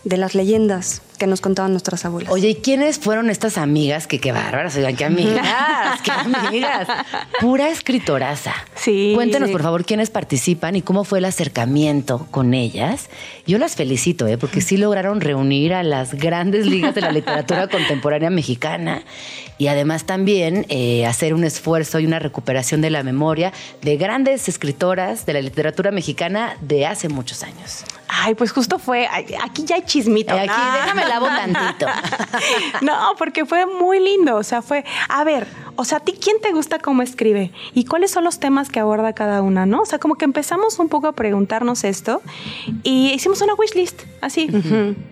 de 0.05 0.17
las 0.17 0.35
leyendas 0.35 1.01
que 1.17 1.27
nos 1.27 1.41
contaban 1.41 1.71
nuestras 1.71 2.05
abuelas. 2.05 2.31
Oye, 2.31 2.49
¿y 2.49 2.55
quiénes 2.55 2.99
fueron 2.99 3.29
estas 3.29 3.57
amigas? 3.57 4.05
Que 4.05 4.19
qué 4.19 4.31
bárbaras, 4.31 4.75
oigan, 4.75 4.95
qué 4.95 5.05
amigas, 5.05 6.01
qué 6.03 6.11
amigas. 6.11 6.87
Pura 7.41 7.69
escritoraza. 7.69 8.53
Sí. 8.75 9.13
Cuéntanos, 9.15 9.47
Sí. 9.49 9.53
por 9.53 9.63
favor, 9.63 9.85
quiénes 9.85 10.09
participan 10.09 10.75
y 10.75 10.81
cómo 10.81 11.03
fue 11.05 11.19
el 11.19 11.25
acercamiento 11.25 12.27
con 12.31 12.53
ellas. 12.53 13.09
Yo 13.47 13.57
las 13.57 13.75
felicito, 13.75 14.27
¿eh? 14.27 14.37
porque 14.37 14.61
sí 14.61 14.77
lograron 14.77 15.21
reunir 15.21 15.73
a 15.73 15.83
las 15.83 16.13
grandes 16.13 16.65
ligas 16.65 16.93
de 16.93 17.01
la 17.01 17.11
literatura 17.11 17.67
contemporánea 17.71 18.29
mexicana 18.29 19.03
y 19.57 19.67
además 19.67 20.05
también 20.05 20.65
eh, 20.69 21.05
hacer 21.05 21.33
un 21.33 21.45
esfuerzo 21.45 21.99
y 21.99 22.05
una 22.05 22.19
recuperación 22.19 22.81
de 22.81 22.89
la 22.91 23.03
memoria 23.03 23.53
de 23.81 23.97
grandes 23.97 24.47
escritoras 24.49 25.25
de 25.25 25.33
la 25.33 25.41
literatura 25.41 25.89
mexicana 25.91 26.57
de 26.61 26.85
hace 26.85 27.09
muchos 27.09 27.41
años. 27.41 27.85
Ay, 28.07 28.35
pues 28.35 28.51
justo 28.51 28.79
fue, 28.79 29.07
aquí 29.07 29.63
ya 29.65 29.75
hay 29.75 29.81
chismito. 29.83 30.33
Aquí, 30.33 30.47
No. 30.47 30.73
déjame 30.73 31.05
lavo 31.07 31.25
tantito. 31.27 31.85
No, 32.81 32.93
porque 33.17 33.45
fue 33.45 33.65
muy 33.65 33.99
lindo. 33.99 34.35
O 34.35 34.43
sea, 34.43 34.61
fue, 34.61 34.83
a 35.09 35.23
ver, 35.23 35.47
o 35.75 35.85
sea, 35.85 35.97
¿a 35.99 36.01
ti 36.01 36.13
quién 36.19 36.39
te 36.41 36.51
gusta 36.51 36.79
cómo 36.79 37.01
escribe? 37.01 37.51
¿Y 37.73 37.85
cuáles 37.85 38.11
son 38.11 38.23
los 38.23 38.39
temas 38.39 38.69
que 38.69 38.79
aborda 38.79 39.13
cada 39.13 39.41
una, 39.41 39.65
no? 39.65 39.81
O 39.81 39.85
sea, 39.85 39.99
como 39.99 40.15
que 40.15 40.25
empezamos 40.25 40.77
un 40.79 40.89
poco 40.89 41.07
a 41.07 41.11
preguntarnos 41.13 41.83
esto 41.83 42.21
y 42.83 43.11
hicimos 43.13 43.41
una 43.41 43.53
wishlist, 43.55 44.03
así. 44.21 44.49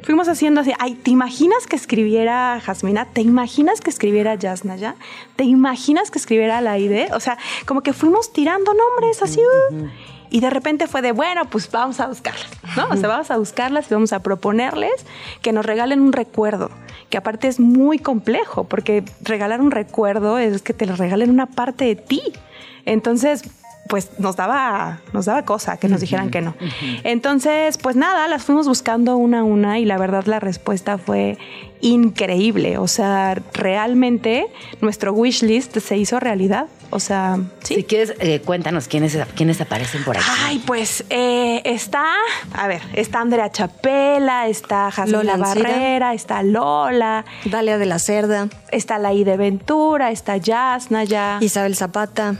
Fuimos 0.03 0.27
haciendo 0.27 0.61
así, 0.61 0.73
ay, 0.79 0.95
¿te 0.95 1.11
imaginas 1.11 1.65
que 1.67 1.75
escribiera 1.75 2.59
Jasmina? 2.63 3.05
¿Te 3.05 3.21
imaginas 3.21 3.81
que 3.81 3.89
escribiera 3.89 4.35
Yasnaya? 4.35 4.95
¿Te 5.35 5.43
imaginas 5.45 6.11
que 6.11 6.19
escribiera 6.19 6.61
Laide? 6.61 7.09
O 7.13 7.19
sea, 7.19 7.37
como 7.65 7.81
que 7.81 7.93
fuimos 7.93 8.31
tirando 8.33 8.73
nombres 8.73 9.21
así. 9.21 9.39
uh, 9.39 9.87
y 10.33 10.39
de 10.39 10.49
repente 10.49 10.87
fue 10.87 11.03
de, 11.03 11.11
bueno, 11.11 11.45
pues 11.45 11.69
vamos 11.69 11.99
a 11.99 12.07
buscarlas, 12.07 12.49
¿no? 12.75 12.89
O 12.89 12.97
sea, 12.97 13.07
vamos 13.07 13.29
a 13.29 13.37
buscarlas 13.37 13.85
y 13.91 13.93
vamos 13.93 14.13
a 14.13 14.23
proponerles 14.23 15.05
que 15.43 15.53
nos 15.53 15.63
regalen 15.63 16.01
un 16.01 16.11
recuerdo, 16.11 16.71
que 17.11 17.17
aparte 17.17 17.47
es 17.47 17.59
muy 17.59 17.99
complejo, 17.99 18.63
porque 18.63 19.03
regalar 19.21 19.61
un 19.61 19.69
recuerdo 19.69 20.39
es 20.39 20.63
que 20.63 20.73
te 20.73 20.87
lo 20.87 20.95
regalen 20.95 21.29
una 21.29 21.45
parte 21.45 21.85
de 21.85 21.95
ti. 21.95 22.23
Entonces, 22.83 23.43
pues 23.87 24.19
nos 24.19 24.35
daba, 24.35 25.01
nos 25.11 25.25
daba 25.25 25.43
cosa 25.43 25.77
que 25.77 25.87
nos 25.87 26.01
dijeran 26.01 26.29
que 26.29 26.41
no. 26.41 26.55
Entonces, 27.03 27.77
pues 27.77 27.95
nada, 27.95 28.27
las 28.27 28.43
fuimos 28.43 28.67
buscando 28.67 29.17
una 29.17 29.39
a 29.39 29.43
una 29.43 29.79
y 29.79 29.85
la 29.85 29.97
verdad 29.97 30.25
la 30.25 30.39
respuesta 30.39 30.97
fue 30.97 31.37
increíble. 31.81 32.77
O 32.77 32.87
sea, 32.87 33.35
realmente 33.53 34.47
nuestro 34.81 35.13
wish 35.13 35.43
list 35.43 35.77
se 35.77 35.97
hizo 35.97 36.19
realidad. 36.19 36.67
O 36.89 36.99
sea, 36.99 37.39
sí. 37.63 37.75
Si 37.75 37.83
quieres, 37.83 38.13
eh, 38.19 38.39
cuéntanos 38.39 38.87
quiénes, 38.87 39.17
quiénes 39.35 39.59
aparecen 39.59 40.03
por 40.03 40.15
aquí. 40.15 40.25
Ay, 40.43 40.63
pues 40.65 41.03
eh, 41.09 41.61
está, 41.65 42.05
a 42.53 42.67
ver, 42.67 42.81
está 42.93 43.19
Andrea 43.19 43.51
Chapela, 43.51 44.47
está 44.47 44.87
Ancira. 44.87 45.37
Barrera, 45.37 46.13
está 46.13 46.43
Lola, 46.43 47.25
Dalia 47.45 47.79
de 47.79 47.85
la 47.87 47.97
Cerda, 47.99 48.47
está 48.71 48.99
Laide 48.99 49.37
Ventura, 49.37 50.11
está 50.11 50.37
Yasnaya, 50.37 51.39
Isabel 51.41 51.75
Zapata, 51.75 52.35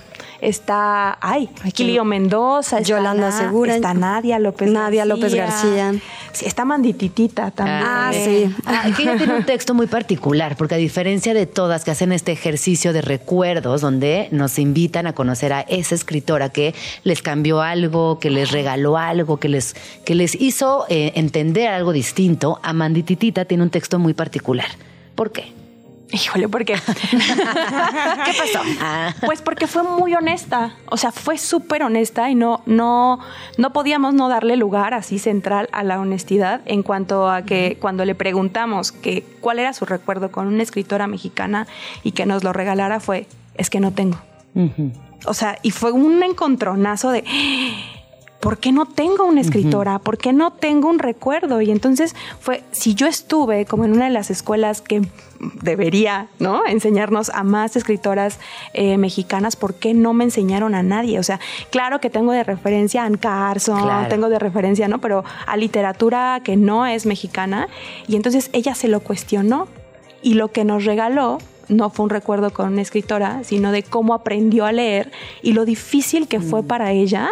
está, 0.48 1.18
ay, 1.22 1.50
Aquí. 1.64 1.84
Clio 1.84 2.04
Mendoza, 2.06 2.78
está 2.80 2.90
Yolanda 2.90 3.30
Na- 3.30 3.38
Segura. 3.38 3.76
está 3.76 3.94
Nadia 3.94 4.40
López 4.40 4.70
Nadia 4.70 5.06
López 5.06 5.34
García. 5.34 5.94
Sí, 6.32 6.46
está 6.46 6.66
Mandititita 6.66 7.52
también. 7.52 7.84
Ah, 7.86 8.12
sí. 8.14 8.54
Ah, 8.66 8.86
que 8.96 9.04
ella 9.04 9.18
tiene 9.18 9.36
un 9.36 9.46
texto 9.46 9.74
muy 9.74 9.88
particular, 9.88 10.56
porque 10.58 10.76
a 10.76 10.78
diferencia 10.78 11.34
de 11.34 11.46
todas 11.46 11.84
que 11.84 11.92
hacen 11.92 12.12
este 12.12 12.32
ejercicio 12.32 12.94
de 12.94 13.02
recuerdos, 13.02 13.82
donde 13.82 14.28
nos 14.32 14.58
invitan 14.60 15.08
a 15.08 15.14
conocer 15.14 15.54
a 15.54 15.62
esa 15.62 15.96
escritora 15.96 16.50
que 16.50 16.74
les 17.04 17.22
cambió 17.22 17.62
algo, 17.62 18.20
que 18.20 18.30
les 18.30 18.52
regaló 18.52 18.98
algo, 18.98 19.38
que 19.38 19.50
les, 19.50 19.76
que 20.06 20.16
les 20.16 20.36
hizo 20.40 20.86
eh, 20.90 21.12
entender 21.16 21.68
algo 21.70 21.92
distinto, 21.94 22.60
Amandititita 22.64 23.46
tiene 23.46 23.64
un 23.64 23.70
texto 23.70 24.00
muy 24.00 24.14
particular. 24.14 24.68
¿Por 25.16 25.32
qué? 25.32 25.54
Híjole, 26.14 26.48
¿por 26.48 26.64
qué? 26.64 26.76
¿Qué 27.12 28.34
pasó? 28.38 28.62
Ah. 28.80 29.16
Pues 29.26 29.42
porque 29.42 29.66
fue 29.66 29.82
muy 29.82 30.14
honesta, 30.14 30.76
o 30.90 30.98
sea, 30.98 31.12
fue 31.12 31.40
súper 31.40 31.82
honesta 31.82 32.30
y 32.30 32.36
no, 32.36 32.62
no, 32.68 33.20
no 33.58 33.74
podíamos 33.74 34.14
no 34.14 34.30
darle 34.30 34.56
lugar 34.56 34.94
así 34.94 35.18
central 35.18 35.70
a 35.72 35.84
la 35.84 36.00
honestidad 36.00 36.62
en 36.66 36.84
cuanto 36.84 37.32
a 37.32 37.42
que 37.42 37.78
cuando 37.82 38.06
le 38.06 38.14
preguntamos 38.14 38.92
que 38.92 39.26
cuál 39.42 39.58
era 39.58 39.74
su 39.74 39.86
recuerdo 39.86 40.32
con 40.32 40.46
una 40.46 40.62
escritora 40.62 41.08
mexicana 41.08 41.66
y 42.04 42.12
que 42.12 42.28
nos 42.28 42.44
lo 42.44 42.54
regalara 42.54 43.00
fue, 43.00 43.26
es 43.56 43.72
que 43.72 43.80
no 43.80 43.92
tengo. 43.92 44.18
O 45.26 45.34
sea, 45.34 45.58
y 45.64 45.72
fue 45.72 45.92
un 45.92 46.22
encontronazo 46.22 47.10
de, 47.10 47.24
¿por 48.44 48.58
qué 48.58 48.74
no 48.74 48.86
tengo 48.86 49.24
una 49.24 49.40
escritora? 49.40 50.00
¿Por 50.00 50.18
qué 50.18 50.34
no 50.34 50.52
tengo 50.52 50.90
un 50.90 51.00
recuerdo? 51.00 51.62
Y 51.62 51.72
entonces 51.72 52.14
fue, 52.42 52.62
si 52.74 52.94
yo 52.94 53.08
estuve 53.08 53.66
como 53.66 53.86
en 53.86 53.94
una 53.94 54.06
de 54.06 54.12
las 54.12 54.30
escuelas 54.30 54.82
que 54.82 55.02
debería, 55.62 56.28
¿no? 56.40 56.66
Enseñarnos 56.66 57.30
a 57.30 57.46
más 57.46 57.78
escritoras 57.78 58.40
eh, 58.74 58.98
mexicanas, 58.98 59.56
¿por 59.56 59.76
qué 59.76 59.94
no 59.94 60.14
me 60.14 60.26
enseñaron 60.26 60.76
a 60.76 60.84
nadie? 60.84 61.20
O 61.20 61.24
sea, 61.24 61.40
claro 61.72 62.02
que 62.02 62.10
tengo 62.10 62.34
de 62.34 62.44
referencia 62.44 63.04
a 63.04 63.06
Anne 63.06 63.18
Carson, 63.18 63.82
Claro. 63.82 64.10
tengo 64.10 64.28
de 64.28 64.40
referencia, 64.40 64.90
¿no? 64.90 65.00
Pero 65.00 65.24
a 65.48 65.56
literatura 65.56 66.42
que 66.44 66.58
no 66.58 66.86
es 66.86 67.06
mexicana. 67.06 67.70
Y 68.10 68.18
entonces 68.18 68.50
ella 68.52 68.76
se 68.76 68.90
lo 68.90 69.00
cuestionó 69.00 69.70
y 70.22 70.34
lo 70.34 70.52
que 70.52 70.66
nos 70.66 70.84
regaló 70.84 71.38
no 71.70 71.90
fue 71.90 72.04
un 72.04 72.10
recuerdo 72.10 72.52
con 72.52 72.74
una 72.74 72.82
escritora, 72.82 73.46
sino 73.46 73.72
de 73.72 73.84
cómo 73.84 74.14
aprendió 74.14 74.66
a 74.66 74.74
leer 74.74 75.14
y 75.42 75.54
lo 75.54 75.64
difícil 75.64 76.28
que 76.28 76.42
fue 76.42 76.62
para 76.62 76.92
ella 76.92 77.30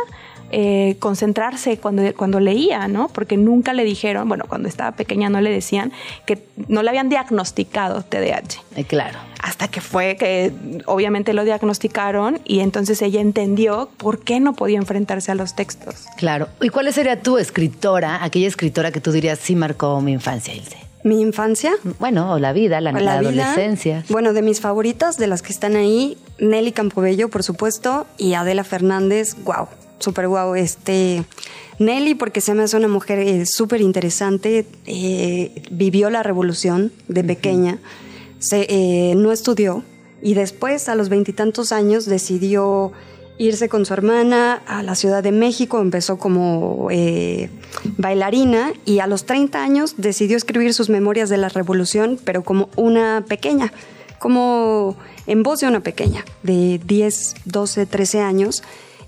eh, 0.51 0.95
concentrarse 0.99 1.77
cuando, 1.77 2.13
cuando 2.15 2.39
leía, 2.39 2.87
¿no? 2.87 3.07
Porque 3.07 3.37
nunca 3.37 3.73
le 3.73 3.83
dijeron, 3.83 4.27
bueno, 4.27 4.45
cuando 4.47 4.67
estaba 4.67 4.91
pequeña 4.91 5.29
no 5.29 5.41
le 5.41 5.49
decían 5.49 5.91
que 6.25 6.43
no 6.67 6.83
le 6.83 6.89
habían 6.89 7.09
diagnosticado 7.09 8.03
TDAH. 8.03 8.61
Eh, 8.75 8.83
claro. 8.85 9.19
Hasta 9.41 9.67
que 9.69 9.81
fue 9.81 10.17
que 10.17 10.51
obviamente 10.85 11.33
lo 11.33 11.43
diagnosticaron 11.43 12.39
y 12.45 12.59
entonces 12.59 13.01
ella 13.01 13.21
entendió 13.21 13.89
por 13.97 14.23
qué 14.23 14.39
no 14.39 14.53
podía 14.53 14.77
enfrentarse 14.77 15.31
a 15.31 15.35
los 15.35 15.55
textos. 15.55 16.05
Claro. 16.17 16.47
¿Y 16.61 16.69
cuál 16.69 16.91
sería 16.93 17.21
tu 17.21 17.37
escritora, 17.37 18.23
aquella 18.23 18.47
escritora 18.47 18.91
que 18.91 19.01
tú 19.01 19.11
dirías 19.11 19.39
sí 19.39 19.55
marcó 19.55 19.99
mi 20.01 20.11
infancia, 20.11 20.53
Ilse? 20.53 20.77
mi 21.03 21.19
infancia. 21.21 21.71
Bueno, 21.99 22.33
o 22.33 22.39
la 22.39 22.53
vida, 22.53 22.79
la, 22.81 22.91
la 22.91 23.01
la 23.01 23.19
vida. 23.21 23.29
adolescencia. 23.51 24.03
Bueno, 24.09 24.33
de 24.33 24.41
mis 24.41 24.61
favoritas, 24.61 25.17
de 25.17 25.27
las 25.27 25.41
que 25.41 25.51
están 25.51 25.75
ahí, 25.75 26.17
Nelly 26.39 26.71
Campobello, 26.71 27.29
por 27.29 27.43
supuesto, 27.43 28.05
y 28.17 28.33
Adela 28.35 28.63
Fernández, 28.63 29.35
wow, 29.43 29.67
súper 30.01 30.27
wow. 30.27 30.55
Este, 30.55 31.23
Nelly, 31.79 32.15
porque 32.15 32.41
se 32.41 32.53
me 32.53 32.63
hace 32.63 32.77
una 32.77 32.87
mujer 32.87 33.19
eh, 33.19 33.45
súper 33.45 33.81
interesante, 33.81 34.65
eh, 34.85 35.63
vivió 35.71 36.09
la 36.09 36.23
revolución 36.23 36.91
de 37.07 37.23
pequeña, 37.23 37.79
se, 38.39 38.67
eh, 38.69 39.15
no 39.15 39.31
estudió, 39.31 39.83
y 40.21 40.35
después, 40.35 40.89
a 40.89 40.95
los 40.95 41.09
veintitantos 41.09 41.71
años, 41.71 42.05
decidió 42.05 42.91
irse 43.37 43.69
con 43.69 43.85
su 43.85 43.93
hermana 43.93 44.61
a 44.67 44.83
la 44.83 44.93
Ciudad 44.93 45.23
de 45.23 45.31
México, 45.31 45.79
empezó 45.79 46.17
como 46.19 46.89
eh, 46.91 47.49
bailarina 47.97 48.71
y 48.85 48.99
a 48.99 49.07
los 49.07 49.25
30 49.25 49.63
años 49.63 49.95
decidió 49.97 50.37
escribir 50.37 50.75
sus 50.75 50.89
memorias 50.89 51.29
de 51.29 51.37
la 51.37 51.49
revolución, 51.49 52.19
pero 52.23 52.43
como 52.43 52.69
una 52.75 53.25
pequeña, 53.27 53.73
como 54.19 54.95
en 55.25 55.41
voz 55.41 55.61
de 55.61 55.67
una 55.67 55.79
pequeña, 55.79 56.23
de 56.43 56.79
10, 56.85 57.35
12, 57.45 57.85
13 57.87 58.19
años. 58.21 58.61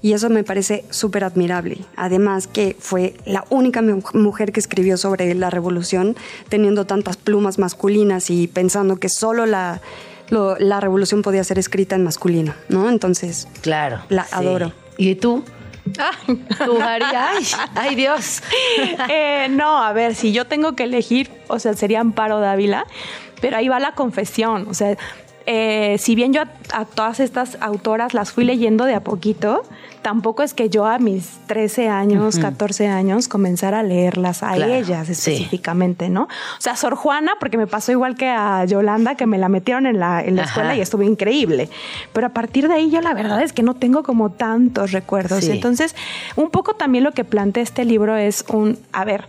Y 0.04 0.14
eso 0.14 0.30
me 0.30 0.44
parece 0.44 0.84
súper 0.92 1.24
admirable. 1.24 1.78
Además 1.96 2.46
que 2.46 2.76
fue 2.80 3.16
la 3.26 3.46
única 3.50 3.82
mu- 3.82 4.04
mujer 4.14 4.52
que 4.52 4.60
escribió 4.60 4.98
sobre 4.98 5.34
la 5.34 5.50
revolución, 5.50 6.16
teniendo 6.50 6.86
tantas 6.86 7.18
plumas 7.18 7.58
masculinas 7.58 8.30
y 8.30 8.48
pensando 8.48 8.98
que 8.98 9.10
solo 9.10 9.46
la, 9.48 9.82
lo- 10.30 10.58
la 10.60 10.80
revolución 10.80 11.22
podía 11.24 11.44
ser 11.44 11.58
escrita 11.58 11.96
en 11.96 12.04
masculino, 12.04 12.54
¿no? 12.70 12.90
Entonces, 12.90 13.48
Claro. 13.62 14.02
La 14.10 14.26
sí. 14.26 14.36
adoro. 14.36 14.74
¿Y 14.98 15.16
tú? 15.16 15.44
¿Tú, 16.66 16.82
Ari? 16.82 17.06
Ay, 17.16 17.44
ay, 17.76 17.96
Dios. 17.96 18.42
Eh, 19.10 19.48
no, 19.50 19.82
a 19.84 19.92
ver, 19.94 20.16
si 20.16 20.32
yo 20.34 20.46
tengo 20.46 20.76
que 20.76 20.84
elegir, 20.84 21.30
o 21.48 21.60
sea, 21.60 21.74
sería 21.74 22.00
Amparo 22.00 22.40
Dávila, 22.40 22.86
pero 23.42 23.58
ahí 23.58 23.68
va 23.68 23.80
la 23.80 23.94
confesión, 23.94 24.66
o 24.70 24.74
sea, 24.74 24.98
eh, 25.46 25.98
si 26.00 26.16
bien 26.16 26.34
yo 26.34 26.42
a, 26.42 26.48
a 26.74 26.86
todas 26.86 27.20
estas 27.20 27.58
autoras 27.62 28.14
las 28.14 28.32
fui 28.32 28.46
leyendo 28.46 28.86
de 28.86 28.96
a 28.96 29.02
poquito, 29.02 29.64
tampoco 30.02 30.44
es 30.44 30.54
que 30.54 30.70
yo 30.70 30.86
a 30.86 31.00
mis 31.00 31.40
13 31.48 31.88
años, 31.90 32.38
14 32.38 32.88
años 32.88 33.28
comenzara 33.28 33.80
a 33.80 33.84
leerlas 33.84 34.44
a 34.44 34.54
Claro, 34.54 34.74
ellas 34.74 35.08
sí. 35.08 35.14
específicamente, 35.14 36.10
¿no? 36.10 36.24
O 36.24 36.62
sea, 36.62 36.76
Sor 36.76 36.96
Juana, 36.96 37.34
porque 37.40 37.58
me 37.58 37.68
pasó 37.68 37.92
igual 37.92 38.16
que 38.16 38.28
a 38.28 38.66
Yolanda, 38.66 39.16
que 39.16 39.26
me 39.26 39.38
la 39.38 39.50
metieron 39.50 39.86
en 39.86 40.00
la, 40.00 40.22
en 40.22 40.36
la 40.36 40.44
escuela 40.44 40.76
y 40.76 40.82
estuvo 40.82 41.04
increíble. 41.04 41.70
Pero 42.12 42.28
a 42.28 42.32
partir 42.32 42.68
de 42.68 42.76
ahí 42.76 42.92
yo 42.92 43.02
la 43.02 43.14
verdad 43.14 43.42
es 43.42 43.54
que 43.54 43.64
no 43.64 43.74
tengo 43.76 44.04
como 44.04 44.32
tantos 44.32 44.92
recuerdos. 44.92 45.46
Sí. 45.46 45.52
Entonces, 45.52 45.96
un 46.36 46.50
poco 46.52 46.74
también 46.74 47.04
lo 47.04 47.12
que 47.12 47.24
plantea 47.24 47.64
este 47.64 47.86
libro 47.86 48.16
es 48.18 48.46
un, 48.50 48.78
a 48.92 49.06
ver, 49.06 49.26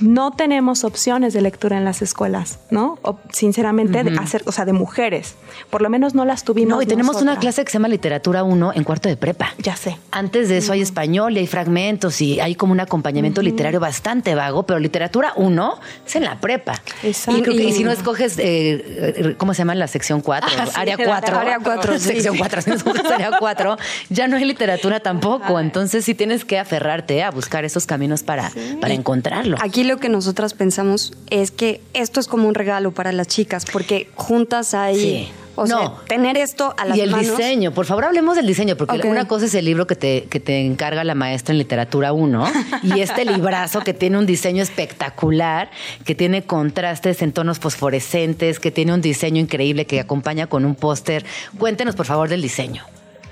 no 0.00 0.32
tenemos 0.32 0.84
opciones 0.84 1.32
de 1.34 1.42
lectura 1.42 1.76
en 1.76 1.84
las 1.84 2.02
escuelas, 2.02 2.58
¿no? 2.70 2.98
O, 3.02 3.18
sinceramente, 3.32 4.04
de 4.04 4.16
hacer, 4.18 4.42
o 4.46 4.52
sea, 4.52 4.64
de 4.64 4.72
mujeres. 4.72 5.34
Por 5.70 5.82
lo 5.82 5.90
menos 5.90 6.14
no 6.14 6.24
las 6.24 6.44
tuvimos. 6.44 6.76
No, 6.76 6.82
y 6.82 6.86
tenemos 6.86 7.20
una 7.20 7.38
clase 7.38 7.64
que 7.64 7.70
se 7.70 7.74
llama 7.78 7.88
Literatura 7.88 8.44
1 8.44 8.72
en 8.74 8.84
cuarto 8.84 9.08
de 9.08 9.16
prepa. 9.16 9.54
Ya 9.58 9.76
sé. 9.76 9.98
antes 10.10 10.48
de 10.48 10.58
eso 10.58 10.72
hay 10.72 10.80
español 10.80 11.36
y 11.36 11.40
hay 11.40 11.46
fragmentos 11.46 12.20
y 12.20 12.40
hay 12.40 12.54
como 12.54 12.72
un 12.72 12.80
acompañamiento 12.80 13.42
literario 13.42 13.80
bastante 13.80 14.34
vago, 14.34 14.64
pero 14.64 14.78
literatura 14.78 15.32
uno 15.36 15.78
es 16.06 16.16
en 16.16 16.24
la 16.24 16.40
prepa. 16.40 16.80
Exacto. 17.02 17.50
Y, 17.50 17.72
si 17.72 17.84
no 17.84 17.90
escoges, 17.90 18.38
eh, 18.38 18.42
eh, 18.44 19.34
¿cómo 19.36 19.54
se 19.54 19.58
llama 19.58 19.74
la 19.74 19.88
sección 19.88 20.20
4? 20.20 20.50
Ah, 20.58 20.66
sí, 20.66 20.72
área 20.76 20.96
la 20.96 21.04
4. 21.04 21.38
área 21.38 21.58
cuatro, 21.60 21.94
sí. 21.98 22.08
Sección 22.08 22.36
4, 22.38 22.62
si 22.62 22.70
no 22.70 22.76
escoges 22.76 23.04
área 23.04 23.32
4, 23.38 23.76
ya 24.10 24.28
no 24.28 24.36
hay 24.36 24.44
literatura 24.44 25.00
tampoco. 25.00 25.58
Entonces 25.60 26.04
sí 26.04 26.14
tienes 26.14 26.44
que 26.44 26.58
aferrarte 26.58 27.22
a 27.22 27.30
buscar 27.30 27.64
esos 27.64 27.86
caminos 27.86 28.22
para, 28.22 28.50
para 28.80 28.94
encontrarlo. 28.94 29.56
Aquí 29.60 29.73
lo 29.82 29.96
que 29.96 30.08
nosotras 30.08 30.54
pensamos 30.54 31.12
es 31.30 31.50
que 31.50 31.80
esto 31.94 32.20
es 32.20 32.28
como 32.28 32.46
un 32.46 32.54
regalo 32.54 32.92
para 32.92 33.10
las 33.10 33.26
chicas, 33.26 33.64
porque 33.64 34.08
juntas 34.14 34.72
hay. 34.74 34.96
Sí. 34.96 35.28
O 35.56 35.66
sea, 35.66 35.92
tener 36.08 36.36
esto 36.36 36.74
a 36.76 36.84
las 36.84 36.96
y 36.96 37.00
el 37.00 37.10
manos. 37.10 37.36
diseño, 37.36 37.72
por 37.72 37.86
favor 37.86 38.04
hablemos 38.04 38.34
del 38.36 38.46
diseño, 38.46 38.76
porque 38.76 39.06
una 39.06 39.28
cosa 39.28 39.46
es 39.46 39.54
el 39.54 39.64
libro 39.64 39.86
que 39.86 39.94
te, 39.94 40.24
que 40.24 40.40
te 40.40 40.66
encarga 40.66 41.04
la 41.04 41.14
maestra 41.14 41.52
en 41.52 41.58
literatura 41.58 42.12
1 42.12 42.46
y 42.82 43.00
este 43.00 43.24
librazo 43.32 43.80
que 43.82 43.94
tiene 43.94 44.18
un 44.18 44.26
diseño 44.26 44.64
espectacular, 44.64 45.70
que 46.04 46.16
tiene 46.16 46.42
contrastes 46.42 47.22
en 47.22 47.32
tonos 47.32 47.60
fosforescentes, 47.60 48.58
que 48.58 48.72
tiene 48.72 48.94
un 48.94 49.00
diseño 49.00 49.40
increíble 49.40 49.86
que 49.86 50.00
acompaña 50.00 50.48
con 50.48 50.64
un 50.64 50.74
póster. 50.74 51.24
Cuéntenos 51.56 51.94
por 51.94 52.06
favor 52.06 52.28
del 52.28 52.42
diseño. 52.42 52.84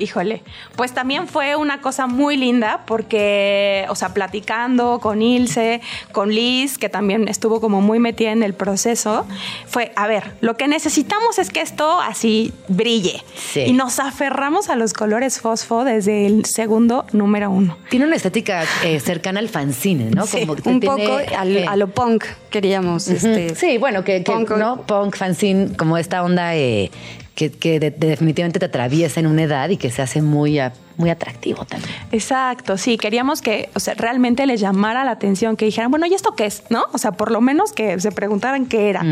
Híjole, 0.03 0.43
pues 0.75 0.93
también 0.93 1.29
fue 1.29 1.55
una 1.55 1.81
cosa 1.81 2.09
muy 2.09 2.37
linda 2.37 2.83
porque, 2.87 3.87
o 3.89 3.95
sea, 3.95 4.13
platicando 4.13 4.99
con 5.01 5.23
Ilse, 5.23 5.81
con 6.11 6.31
Liz, 6.35 6.77
que 6.77 6.89
también 6.89 7.29
estuvo 7.29 7.61
como 7.61 7.81
muy 7.81 8.01
metida 8.01 8.33
en 8.33 8.43
el 8.43 8.53
proceso, 8.53 9.25
fue, 9.67 9.93
a 9.95 10.09
ver, 10.09 10.33
lo 10.41 10.57
que 10.57 10.67
necesitamos 10.67 11.39
es 11.39 11.51
que 11.51 11.61
esto 11.61 12.01
así 12.01 12.53
brille. 12.67 13.23
Sí. 13.37 13.61
Y 13.61 13.73
nos 13.75 14.01
aferramos 14.01 14.69
a 14.71 14.75
los 14.77 14.93
colores 14.93 15.41
fosfo 15.41 15.85
desde 15.85 16.27
el 16.27 16.47
segundo 16.47 17.07
número 17.13 17.51
uno. 17.51 17.79
Tiene 17.89 18.07
una 18.07 18.17
estética 18.17 18.65
eh, 18.83 18.99
cercana 18.99 19.39
al 19.39 19.49
fanzine, 19.49 20.11
¿no? 20.11 20.27
Sí, 20.27 20.41
Como 20.41 20.57
que 20.57 20.69
Un 20.69 20.81
tiene, 20.81 20.97
poco 21.07 21.19
al- 21.39 21.57
eh, 21.59 21.67
a 21.69 21.77
lo 21.77 21.89
punk 21.89 22.25
queríamos. 22.51 23.07
este, 23.07 23.55
Sí, 23.55 23.79
bueno, 23.79 24.03
que, 24.03 24.25
que, 24.25 24.33
punk- 24.33 24.57
¿no? 24.57 24.83
Punk, 24.83 25.15
fanzine, 25.17 25.77
como 25.77 25.97
esta 25.97 26.25
onda 26.25 26.57
eh, 26.57 26.91
que, 27.35 27.51
que 27.51 27.81
de- 27.81 27.91
de- 27.91 28.09
definitivamente 28.09 28.59
te 28.59 28.67
atraviesa 28.67 29.21
en 29.21 29.27
una 29.27 29.43
edad 29.43 29.69
y 29.71 29.77
que 29.77 29.91
se 29.91 30.03
hace 30.03 30.23
muy, 30.23 30.59
a- 30.59 30.73
muy 30.97 31.11
atractivo 31.11 31.65
también. 31.65 31.93
Exacto, 32.13 32.77
sí, 32.79 32.97
queríamos 32.99 33.43
que, 33.43 33.69
o 33.75 33.81
sea, 33.81 33.95
realmente 33.95 34.47
les 34.47 34.61
llamara 34.61 35.05
la 35.05 35.13
atención, 35.13 35.57
que 35.57 35.65
dijeran, 35.65 35.91
bueno, 35.91 36.07
¿y 36.07 36.15
esto 36.15 36.35
qué 36.37 36.47
es? 36.47 36.63
¿No? 36.71 36.85
O 36.93 36.99
sea, 36.99 37.13
por 37.13 37.31
lo 37.31 37.41
menos 37.41 37.73
que 37.73 37.99
se 38.01 38.13
preguntaran 38.13 38.67
qué 38.67 38.89
era. 38.91 39.03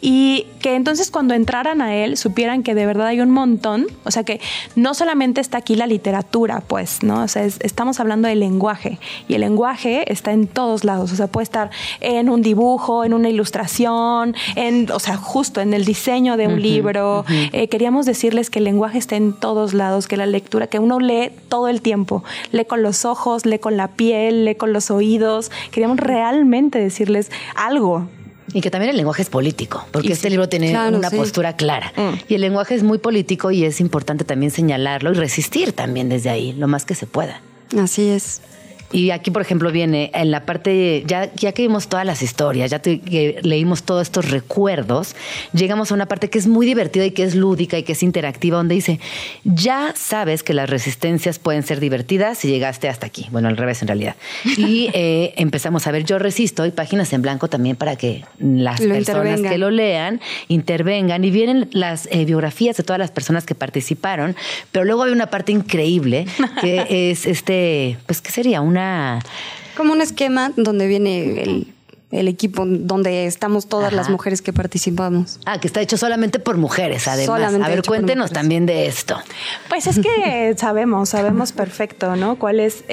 Y 0.00 0.46
que 0.60 0.74
entonces 0.74 1.10
cuando 1.10 1.34
entraran 1.34 1.80
a 1.82 1.94
él 1.94 2.16
supieran 2.16 2.62
que 2.62 2.74
de 2.74 2.86
verdad 2.86 3.08
hay 3.08 3.20
un 3.20 3.30
montón, 3.30 3.86
o 4.04 4.10
sea, 4.10 4.22
que 4.24 4.40
no 4.76 4.94
solamente 4.94 5.40
está 5.40 5.58
aquí 5.58 5.74
la 5.76 5.86
literatura, 5.86 6.62
pues, 6.66 7.02
¿no? 7.02 7.22
O 7.22 7.28
sea, 7.28 7.44
es- 7.44 7.58
estamos 7.60 8.00
hablando 8.00 8.28
del 8.28 8.40
lenguaje 8.40 8.98
y 9.28 9.34
el 9.34 9.40
lenguaje 9.42 10.10
está 10.12 10.32
en 10.32 10.46
todos 10.46 10.84
lados, 10.84 11.12
o 11.12 11.16
sea, 11.16 11.26
puede 11.26 11.44
estar 11.44 11.70
en 12.00 12.28
un 12.28 12.42
dibujo, 12.42 13.04
en 13.04 13.14
una 13.14 13.28
ilustración, 13.28 14.34
en, 14.56 14.90
o 14.90 14.98
sea, 14.98 15.16
justo 15.16 15.60
en 15.60 15.74
el 15.74 15.84
diseño 15.84 16.36
de 16.36 16.46
un 16.46 16.60
libro. 16.62 17.24
Eh, 17.52 17.68
queríamos 17.68 18.06
decirles 18.06 18.50
que 18.50 18.58
el 18.58 18.64
lenguaje 18.64 18.98
está 18.98 19.16
en 19.16 19.32
todos 19.32 19.74
lados, 19.74 20.06
que 20.08 20.16
la 20.16 20.26
lectura, 20.26 20.66
que 20.66 20.78
uno 20.78 20.98
lee 21.00 21.13
todo 21.48 21.68
el 21.68 21.80
tiempo, 21.80 22.24
lee 22.52 22.64
con 22.64 22.82
los 22.82 23.04
ojos, 23.04 23.46
lee 23.46 23.58
con 23.58 23.76
la 23.76 23.88
piel, 23.88 24.44
lee 24.44 24.54
con 24.54 24.72
los 24.72 24.90
oídos. 24.90 25.50
Queríamos 25.70 25.98
realmente 25.98 26.78
decirles 26.78 27.30
algo. 27.54 28.08
Y 28.52 28.60
que 28.60 28.70
también 28.70 28.90
el 28.90 28.96
lenguaje 28.96 29.22
es 29.22 29.30
político, 29.30 29.84
porque 29.90 30.08
Y 30.08 30.12
este 30.12 30.28
sí, 30.28 30.30
libro 30.30 30.48
tiene 30.48 30.70
claro, 30.70 30.96
una 30.96 31.10
sí. 31.10 31.16
postura 31.16 31.56
clara. 31.56 31.92
Mm. 31.96 32.14
Y 32.28 32.34
el 32.36 32.40
lenguaje 32.40 32.74
es 32.74 32.82
muy 32.82 32.98
político 32.98 33.50
y 33.50 33.64
es 33.64 33.80
importante 33.80 34.24
también 34.24 34.52
señalarlo 34.52 35.10
y 35.10 35.14
resistir 35.14 35.72
también 35.72 36.08
desde 36.08 36.30
ahí, 36.30 36.52
lo 36.52 36.68
más 36.68 36.84
que 36.84 36.94
se 36.94 37.06
pueda. 37.06 37.40
Así 37.76 38.08
es. 38.08 38.40
Y 38.92 39.10
aquí, 39.10 39.30
por 39.30 39.42
ejemplo, 39.42 39.72
viene 39.72 40.10
en 40.14 40.30
la 40.30 40.46
parte, 40.46 41.02
ya, 41.06 41.32
ya 41.34 41.52
que 41.52 41.62
vimos 41.62 41.88
todas 41.88 42.06
las 42.06 42.22
historias, 42.22 42.70
ya 42.70 42.78
te- 42.78 43.00
que 43.00 43.38
leímos 43.42 43.82
todos 43.82 44.02
estos 44.02 44.30
recuerdos, 44.30 45.16
llegamos 45.52 45.90
a 45.90 45.94
una 45.94 46.06
parte 46.06 46.30
que 46.30 46.38
es 46.38 46.46
muy 46.46 46.64
divertida 46.64 47.04
y 47.04 47.10
que 47.10 47.24
es 47.24 47.34
lúdica 47.34 47.76
y 47.76 47.82
que 47.82 47.92
es 47.92 48.02
interactiva, 48.02 48.56
donde 48.58 48.74
dice, 48.76 49.00
ya 49.44 49.92
sabes 49.96 50.42
que 50.42 50.54
las 50.54 50.70
resistencias 50.70 51.38
pueden 51.38 51.62
ser 51.64 51.80
divertidas 51.80 52.38
si 52.38 52.48
llegaste 52.48 52.88
hasta 52.88 53.06
aquí. 53.06 53.26
Bueno, 53.32 53.48
al 53.48 53.56
revés 53.56 53.82
en 53.82 53.88
realidad. 53.88 54.14
Y 54.56 54.90
eh, 54.94 55.34
empezamos 55.36 55.86
a 55.86 55.90
ver 55.90 56.04
Yo 56.04 56.18
Resisto 56.18 56.64
y 56.66 56.70
páginas 56.70 57.12
en 57.12 57.22
blanco 57.22 57.48
también 57.48 57.76
para 57.76 57.96
que 57.96 58.24
las 58.38 58.80
Lo 58.80 58.94
personas 58.94 58.98
intervengan. 59.38 59.52
que 59.52 59.58
lo 59.58 59.70
lean 59.70 60.20
intervengan 60.48 61.24
y 61.24 61.30
vienen 61.30 61.68
las 61.72 62.06
eh, 62.10 62.24
biografías 62.24 62.76
de 62.76 62.82
todas 62.84 62.98
las 62.98 63.10
personas 63.10 63.44
que 63.44 63.54
participaron, 63.54 64.36
pero 64.72 64.84
luego 64.84 65.02
hay 65.02 65.12
una 65.12 65.26
parte 65.26 65.52
increíble 65.52 66.26
que 66.60 66.86
es 67.10 67.26
este, 67.26 67.96
pues, 68.06 68.20
¿qué 68.20 68.30
sería? 68.30 68.60
Una... 68.74 69.20
Como 69.76 69.92
un 69.92 70.00
esquema 70.00 70.52
donde 70.56 70.88
viene 70.88 71.42
el, 71.42 71.74
el 72.10 72.28
equipo, 72.28 72.64
donde 72.66 73.26
estamos 73.26 73.68
todas 73.68 73.88
Ajá. 73.88 73.96
las 73.96 74.08
mujeres 74.10 74.42
que 74.42 74.52
participamos. 74.52 75.38
Ah, 75.46 75.60
que 75.60 75.68
está 75.68 75.80
hecho 75.80 75.96
solamente 75.96 76.40
por 76.40 76.56
mujeres, 76.56 77.06
además. 77.06 77.26
Solamente 77.26 77.66
a 77.66 77.68
ver, 77.68 77.82
cuéntenos 77.82 78.32
también 78.32 78.66
de 78.66 78.86
esto. 78.86 79.16
Pues 79.68 79.86
es 79.86 80.00
que 80.00 80.54
sabemos, 80.56 81.10
sabemos 81.10 81.52
perfecto, 81.52 82.16
¿no? 82.16 82.36
Cuáles 82.36 82.84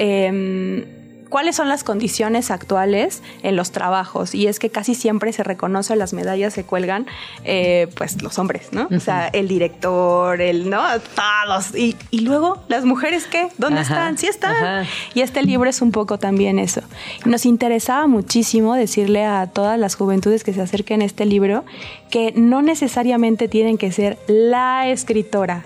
cuáles 1.32 1.56
son 1.56 1.68
las 1.70 1.82
condiciones 1.82 2.50
actuales 2.50 3.22
en 3.42 3.56
los 3.56 3.72
trabajos 3.72 4.34
y 4.34 4.46
es 4.48 4.58
que 4.58 4.68
casi 4.68 4.94
siempre 4.94 5.32
se 5.32 5.42
reconoce 5.42 5.96
las 5.96 6.12
medallas 6.12 6.52
se 6.52 6.64
cuelgan 6.64 7.06
eh, 7.44 7.88
pues 7.96 8.20
los 8.22 8.38
hombres 8.38 8.68
no 8.72 8.86
o 8.94 9.00
sea 9.00 9.28
el 9.28 9.48
director 9.48 10.42
el 10.42 10.68
no 10.68 10.82
todos. 11.16 11.74
Y, 11.74 11.96
y 12.10 12.20
luego 12.20 12.62
las 12.68 12.84
mujeres 12.84 13.26
qué 13.26 13.48
dónde 13.56 13.80
Ajá, 13.80 13.94
están 13.94 14.18
sí 14.18 14.26
están. 14.26 14.54
ajá. 14.56 14.88
y 15.14 15.22
este 15.22 15.42
libro 15.42 15.70
es 15.70 15.80
un 15.80 15.90
poco 15.90 16.18
también 16.18 16.58
eso. 16.58 16.82
Nos 17.24 17.46
interesaba 17.46 18.06
muchísimo 18.06 18.74
decirle 18.74 19.24
a 19.24 19.46
todas 19.46 19.78
las 19.78 19.94
juventudes 19.94 20.44
que 20.44 20.52
se 20.52 20.60
acerquen 20.60 21.00
a 21.00 21.04
este 21.06 21.24
libro 21.24 21.64
que 22.10 22.32
no 22.36 22.60
necesariamente 22.60 23.48
tienen 23.48 23.78
que 23.78 23.90
ser 23.90 24.18
la 24.26 24.88
escritora 24.88 25.64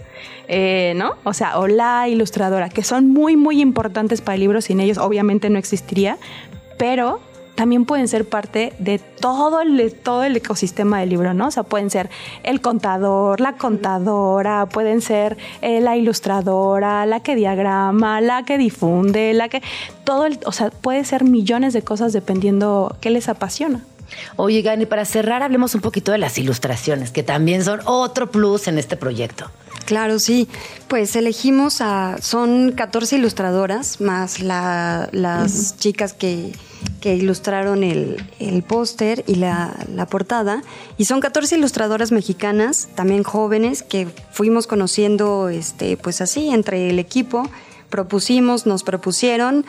eh, 0.49 0.95
¿no? 0.97 1.15
O 1.25 1.33
sea, 1.33 1.59
o 1.59 1.67
la 1.67 2.09
ilustradora, 2.09 2.69
que 2.69 2.83
son 2.83 3.09
muy, 3.09 3.37
muy 3.37 3.61
importantes 3.61 4.21
para 4.21 4.35
el 4.35 4.41
libro, 4.41 4.61
sin 4.61 4.81
ellos 4.81 4.99
obviamente 4.99 5.51
no 5.51 5.59
existiría, 5.59 6.19
pero 6.79 7.21
también 7.57 7.87
pueden 7.87 8.07
ser 8.07 8.29
parte 8.29 8.75
de 8.79 8.99
todo 8.99 9.63
el, 9.63 9.93
todo 9.95 10.23
el 10.23 10.37
ecosistema 10.37 11.01
del 11.01 11.09
libro, 11.09 11.35
¿no? 11.35 11.49
O 11.49 11.51
sea, 11.51 11.65
pueden 11.65 11.91
ser 11.91 12.11
el 12.45 12.61
contador, 12.61 13.41
la 13.41 13.55
contadora, 13.55 14.67
pueden 14.67 15.01
ser 15.01 15.37
eh, 15.63 15.81
la 15.81 15.97
ilustradora, 15.97 17.07
la 17.07 17.21
que 17.21 17.35
diagrama, 17.35 18.21
la 18.21 18.45
que 18.45 18.59
difunde, 18.59 19.33
la 19.33 19.49
que... 19.49 19.63
Todo 20.05 20.27
el... 20.27 20.39
O 20.45 20.53
sea, 20.53 20.71
puede 20.71 21.03
ser 21.05 21.25
millones 21.25 21.73
de 21.73 21.83
cosas 21.83 22.13
dependiendo 22.13 22.95
qué 23.01 23.11
les 23.11 23.29
apasiona. 23.29 23.81
Oye, 24.37 24.63
Gani, 24.63 24.87
para 24.87 25.05
cerrar, 25.05 25.43
hablemos 25.43 25.75
un 25.75 25.81
poquito 25.81 26.13
de 26.13 26.19
las 26.19 26.39
ilustraciones, 26.39 27.11
que 27.11 27.23
también 27.23 27.65
son 27.65 27.81
otro 27.85 28.31
plus 28.31 28.69
en 28.69 28.79
este 28.79 28.97
proyecto. 28.97 29.51
Claro, 29.85 30.19
sí. 30.19 30.49
Pues 30.89 31.15
elegimos 31.15 31.81
a. 31.81 32.17
Son 32.21 32.73
14 32.73 33.17
ilustradoras, 33.17 34.01
más 34.01 34.41
la- 34.41 35.09
las 35.13 35.77
chicas 35.79 36.13
que, 36.13 36.53
que 37.01 37.15
ilustraron 37.15 37.85
el, 37.85 38.17
el 38.41 38.63
póster 38.65 39.23
y 39.29 39.37
la, 39.37 39.75
la 39.95 40.07
portada. 40.07 40.63
Y 40.99 41.05
son 41.05 41.21
14 41.21 41.57
ilustradoras 41.57 42.11
mexicanas, 42.11 42.89
también 42.97 43.23
jóvenes, 43.23 43.85
que 43.85 44.09
fuimos 44.33 44.67
conociendo, 44.67 45.49
este, 45.51 45.97
pues 45.97 46.21
así, 46.21 46.49
entre 46.49 46.91
el 46.91 46.99
equipo. 46.99 47.49
Propusimos, 47.89 48.67
nos 48.67 48.83
propusieron. 48.83 49.65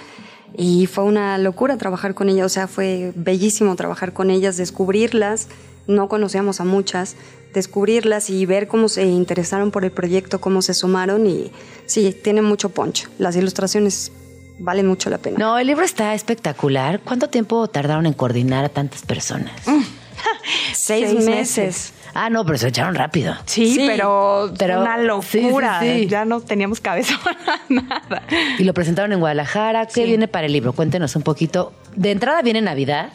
Y 0.55 0.87
fue 0.87 1.03
una 1.03 1.37
locura 1.37 1.77
trabajar 1.77 2.13
con 2.13 2.29
ellas, 2.29 2.45
o 2.45 2.49
sea, 2.49 2.67
fue 2.67 3.11
bellísimo 3.15 3.75
trabajar 3.75 4.13
con 4.13 4.29
ellas, 4.29 4.57
descubrirlas. 4.57 5.47
No 5.87 6.09
conocíamos 6.09 6.59
a 6.59 6.65
muchas, 6.65 7.15
descubrirlas 7.53 8.29
y 8.29 8.45
ver 8.45 8.67
cómo 8.67 8.89
se 8.89 9.05
interesaron 9.05 9.71
por 9.71 9.85
el 9.85 9.91
proyecto, 9.91 10.41
cómo 10.41 10.61
se 10.61 10.73
sumaron 10.73 11.27
y 11.27 11.51
sí, 11.85 12.15
tiene 12.23 12.41
mucho 12.41 12.69
punch. 12.69 13.07
Las 13.19 13.35
ilustraciones 13.35 14.11
valen 14.59 14.87
mucho 14.87 15.09
la 15.09 15.17
pena. 15.17 15.37
No, 15.37 15.57
el 15.57 15.67
libro 15.67 15.85
está 15.85 16.13
espectacular. 16.13 17.01
¿Cuánto 17.01 17.29
tiempo 17.29 17.67
tardaron 17.67 18.05
en 18.05 18.13
coordinar 18.13 18.65
a 18.65 18.69
tantas 18.69 19.03
personas? 19.03 19.53
Seis, 20.73 21.09
seis 21.09 21.25
meses. 21.25 21.57
meses. 21.57 21.93
Ah, 22.19 22.29
no, 22.31 22.43
pero 22.45 22.57
se 22.57 22.69
echaron 22.69 22.95
rápido. 22.95 23.35
Sí, 23.45 23.75
Sí, 23.75 23.83
pero, 23.87 24.51
pero- 24.57 24.81
una 24.81 24.95
sí, 25.21 25.27
sí, 25.29 25.41
locura. 25.41 25.79
sí. 25.81 26.07
Ya 26.07 26.25
no 26.25 26.41
teníamos 26.41 26.79
cabeza 26.81 27.13
para 27.23 27.59
nada. 27.69 28.23
Y 28.57 28.63
lo 28.63 28.73
presentaron 28.73 29.13
en 29.13 29.19
Guadalajara. 29.19 29.85
¿Qué 29.85 29.93
Sí. 30.01 30.03
viene 30.05 30.27
para 30.27 30.47
el 30.47 30.53
libro? 30.53 30.73
Cuéntenos 30.73 31.15
un 31.15 31.21
poquito. 31.21 31.73
De 31.95 32.09
entrada 32.11 32.41
viene 32.41 32.61
Navidad, 32.61 33.09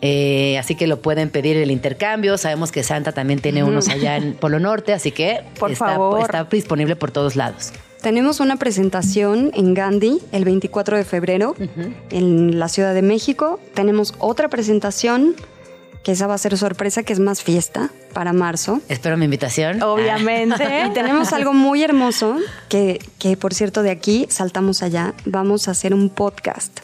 eh, 0.00 0.58
así 0.58 0.74
que 0.74 0.86
lo 0.86 1.00
pueden 1.00 1.30
pedir 1.30 1.56
el 1.56 1.70
intercambio. 1.70 2.36
Sabemos 2.38 2.72
que 2.72 2.82
Santa 2.82 3.12
también 3.12 3.40
tiene 3.40 3.64
unos 3.64 3.88
allá 3.88 4.16
en 4.16 4.34
Polo 4.34 4.58
Norte, 4.60 4.92
así 4.92 5.12
que 5.12 5.40
Por 5.58 5.72
está, 5.72 5.86
favor. 5.86 6.20
está 6.20 6.44
disponible 6.44 6.94
por 6.96 7.10
todos 7.10 7.36
lados. 7.36 7.72
Tenemos 8.02 8.40
una 8.40 8.56
presentación 8.56 9.52
en 9.54 9.74
Gandhi 9.74 10.18
el 10.32 10.44
24 10.44 10.96
de 10.96 11.04
febrero 11.04 11.54
en 12.10 12.58
la 12.58 12.68
Ciudad 12.68 12.94
de 12.94 13.02
México. 13.02 13.60
Tenemos 13.74 14.14
otra 14.18 14.48
presentación 14.48 15.36
que 16.02 16.12
esa 16.12 16.26
va 16.26 16.34
a 16.34 16.38
ser 16.38 16.56
sorpresa, 16.58 17.02
que 17.02 17.12
es 17.12 17.20
más 17.20 17.42
fiesta 17.42 17.90
para 18.12 18.32
marzo. 18.32 18.80
Espero 18.88 19.16
mi 19.16 19.24
invitación. 19.26 19.82
Obviamente. 19.82 20.62
Y 20.86 20.90
tenemos 20.92 21.32
algo 21.32 21.52
muy 21.52 21.82
hermoso, 21.82 22.36
que, 22.68 22.98
que 23.18 23.36
por 23.36 23.54
cierto 23.54 23.82
de 23.82 23.90
aquí 23.90 24.26
saltamos 24.28 24.82
allá, 24.82 25.14
vamos 25.24 25.68
a 25.68 25.72
hacer 25.72 25.94
un 25.94 26.08
podcast. 26.10 26.80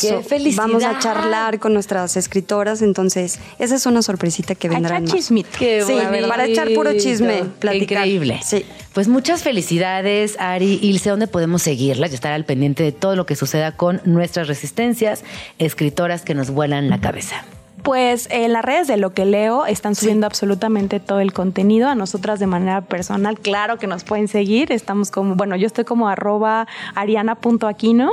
¡Qué 0.00 0.20
felicidad! 0.22 0.64
Vamos 0.66 0.84
a 0.84 0.98
charlar 0.98 1.58
con 1.60 1.74
nuestras 1.74 2.16
escritoras, 2.16 2.80
entonces 2.82 3.38
esa 3.58 3.76
es 3.76 3.84
una 3.86 4.00
sorpresita 4.02 4.54
que 4.54 4.68
vendrá. 4.70 4.98
Marzo. 4.98 5.14
chismito. 5.14 5.50
Qué 5.58 5.84
Sí, 5.86 5.92
bonito. 5.92 6.28
para 6.28 6.46
echar 6.46 6.72
puro 6.74 6.92
chisme, 6.94 7.44
platicar. 7.60 7.98
Increíble. 7.98 8.40
Sí. 8.42 8.64
Pues 8.94 9.06
muchas 9.06 9.42
felicidades, 9.42 10.36
Ari. 10.40 10.78
Ilse, 10.82 11.10
¿dónde 11.10 11.26
podemos 11.26 11.62
seguirlas 11.62 12.10
y 12.10 12.14
estar 12.14 12.32
al 12.32 12.44
pendiente 12.46 12.82
de 12.82 12.92
todo 12.92 13.14
lo 13.16 13.26
que 13.26 13.36
suceda 13.36 13.72
con 13.76 14.00
nuestras 14.06 14.48
resistencias, 14.48 15.22
escritoras 15.58 16.22
que 16.22 16.34
nos 16.34 16.50
vuelan 16.50 16.88
la 16.88 16.98
cabeza? 17.00 17.44
Pues 17.82 18.28
en 18.30 18.52
las 18.52 18.64
redes 18.64 18.86
de 18.86 18.96
lo 18.96 19.12
que 19.12 19.24
leo 19.24 19.66
están 19.66 19.94
subiendo 19.94 20.26
absolutamente 20.26 21.00
todo 21.00 21.20
el 21.20 21.32
contenido. 21.32 21.88
A 21.88 21.94
nosotras 21.94 22.38
de 22.38 22.46
manera 22.46 22.82
personal, 22.82 23.38
claro 23.38 23.78
que 23.78 23.86
nos 23.86 24.04
pueden 24.04 24.28
seguir. 24.28 24.70
Estamos 24.70 25.10
como, 25.10 25.34
bueno, 25.34 25.56
yo 25.56 25.66
estoy 25.66 25.84
como 25.84 26.08
arroba 26.08 26.68
ariana.aquino. 26.94 28.12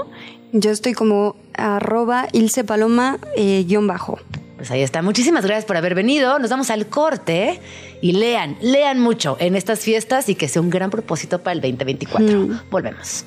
Yo 0.51 0.71
estoy 0.71 0.93
como 0.93 1.35
arroba 1.53 2.27
Ilse 2.31 2.63
Paloma 2.63 3.19
eh, 3.35 3.63
guion 3.67 3.85
bajo. 3.85 4.17
Pues 4.57 4.71
ahí 4.71 4.81
está. 4.81 5.01
Muchísimas 5.01 5.45
gracias 5.45 5.65
por 5.65 5.77
haber 5.77 5.95
venido. 5.95 6.39
Nos 6.39 6.49
vamos 6.49 6.69
al 6.69 6.87
corte 6.87 7.61
y 8.01 8.13
lean, 8.13 8.57
lean 8.61 8.99
mucho 8.99 9.37
en 9.39 9.55
estas 9.55 9.81
fiestas 9.81 10.27
y 10.29 10.35
que 10.35 10.47
sea 10.47 10.61
un 10.61 10.69
gran 10.69 10.89
propósito 10.89 11.39
para 11.39 11.53
el 11.53 11.61
2024. 11.61 12.61
Volvemos. 12.71 13.25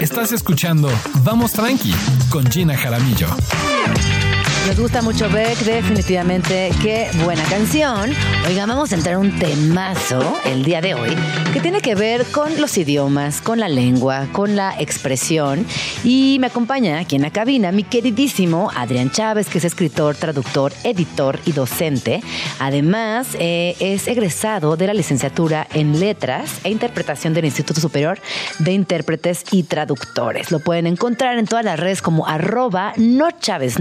Estás 0.00 0.32
escuchando 0.32 0.90
Vamos 1.22 1.52
Tranqui 1.52 1.94
con 2.30 2.44
Gina 2.50 2.76
Jaramillo. 2.76 3.28
Nos 4.66 4.80
gusta 4.80 5.02
mucho 5.02 5.28
Beck, 5.28 5.58
definitivamente. 5.58 6.70
Qué 6.82 7.10
buena 7.22 7.44
canción. 7.44 8.10
Oigan, 8.48 8.66
vamos 8.66 8.92
a 8.92 8.94
entrar 8.94 9.18
un 9.18 9.38
temazo 9.38 10.38
el 10.46 10.64
día 10.64 10.80
de 10.80 10.94
hoy 10.94 11.10
que 11.52 11.60
tiene 11.60 11.80
que 11.80 11.94
ver 11.94 12.24
con 12.32 12.60
los 12.60 12.76
idiomas, 12.78 13.42
con 13.42 13.60
la 13.60 13.68
lengua, 13.68 14.26
con 14.32 14.56
la 14.56 14.74
expresión. 14.80 15.66
Y 16.02 16.38
me 16.40 16.46
acompaña 16.46 16.98
aquí 16.98 17.14
en 17.14 17.22
la 17.22 17.30
cabina 17.30 17.72
mi 17.72 17.84
queridísimo 17.84 18.70
Adrián 18.74 19.10
Chávez, 19.10 19.48
que 19.48 19.58
es 19.58 19.64
escritor, 19.64 20.16
traductor, 20.16 20.72
editor 20.82 21.38
y 21.44 21.52
docente. 21.52 22.22
Además, 22.58 23.28
eh, 23.38 23.76
es 23.80 24.08
egresado 24.08 24.76
de 24.76 24.86
la 24.86 24.94
licenciatura 24.94 25.66
en 25.74 26.00
Letras 26.00 26.60
e 26.64 26.70
Interpretación 26.70 27.34
del 27.34 27.44
Instituto 27.44 27.80
Superior 27.80 28.18
de 28.58 28.72
Intérpretes 28.72 29.44
y 29.52 29.64
Traductores. 29.64 30.50
Lo 30.50 30.58
pueden 30.58 30.86
encontrar 30.86 31.38
en 31.38 31.46
todas 31.46 31.64
las 31.66 31.78
redes 31.78 32.00
como 32.00 32.26
arroba 32.26 32.94
no 32.96 33.30
Chávez. 33.30 33.78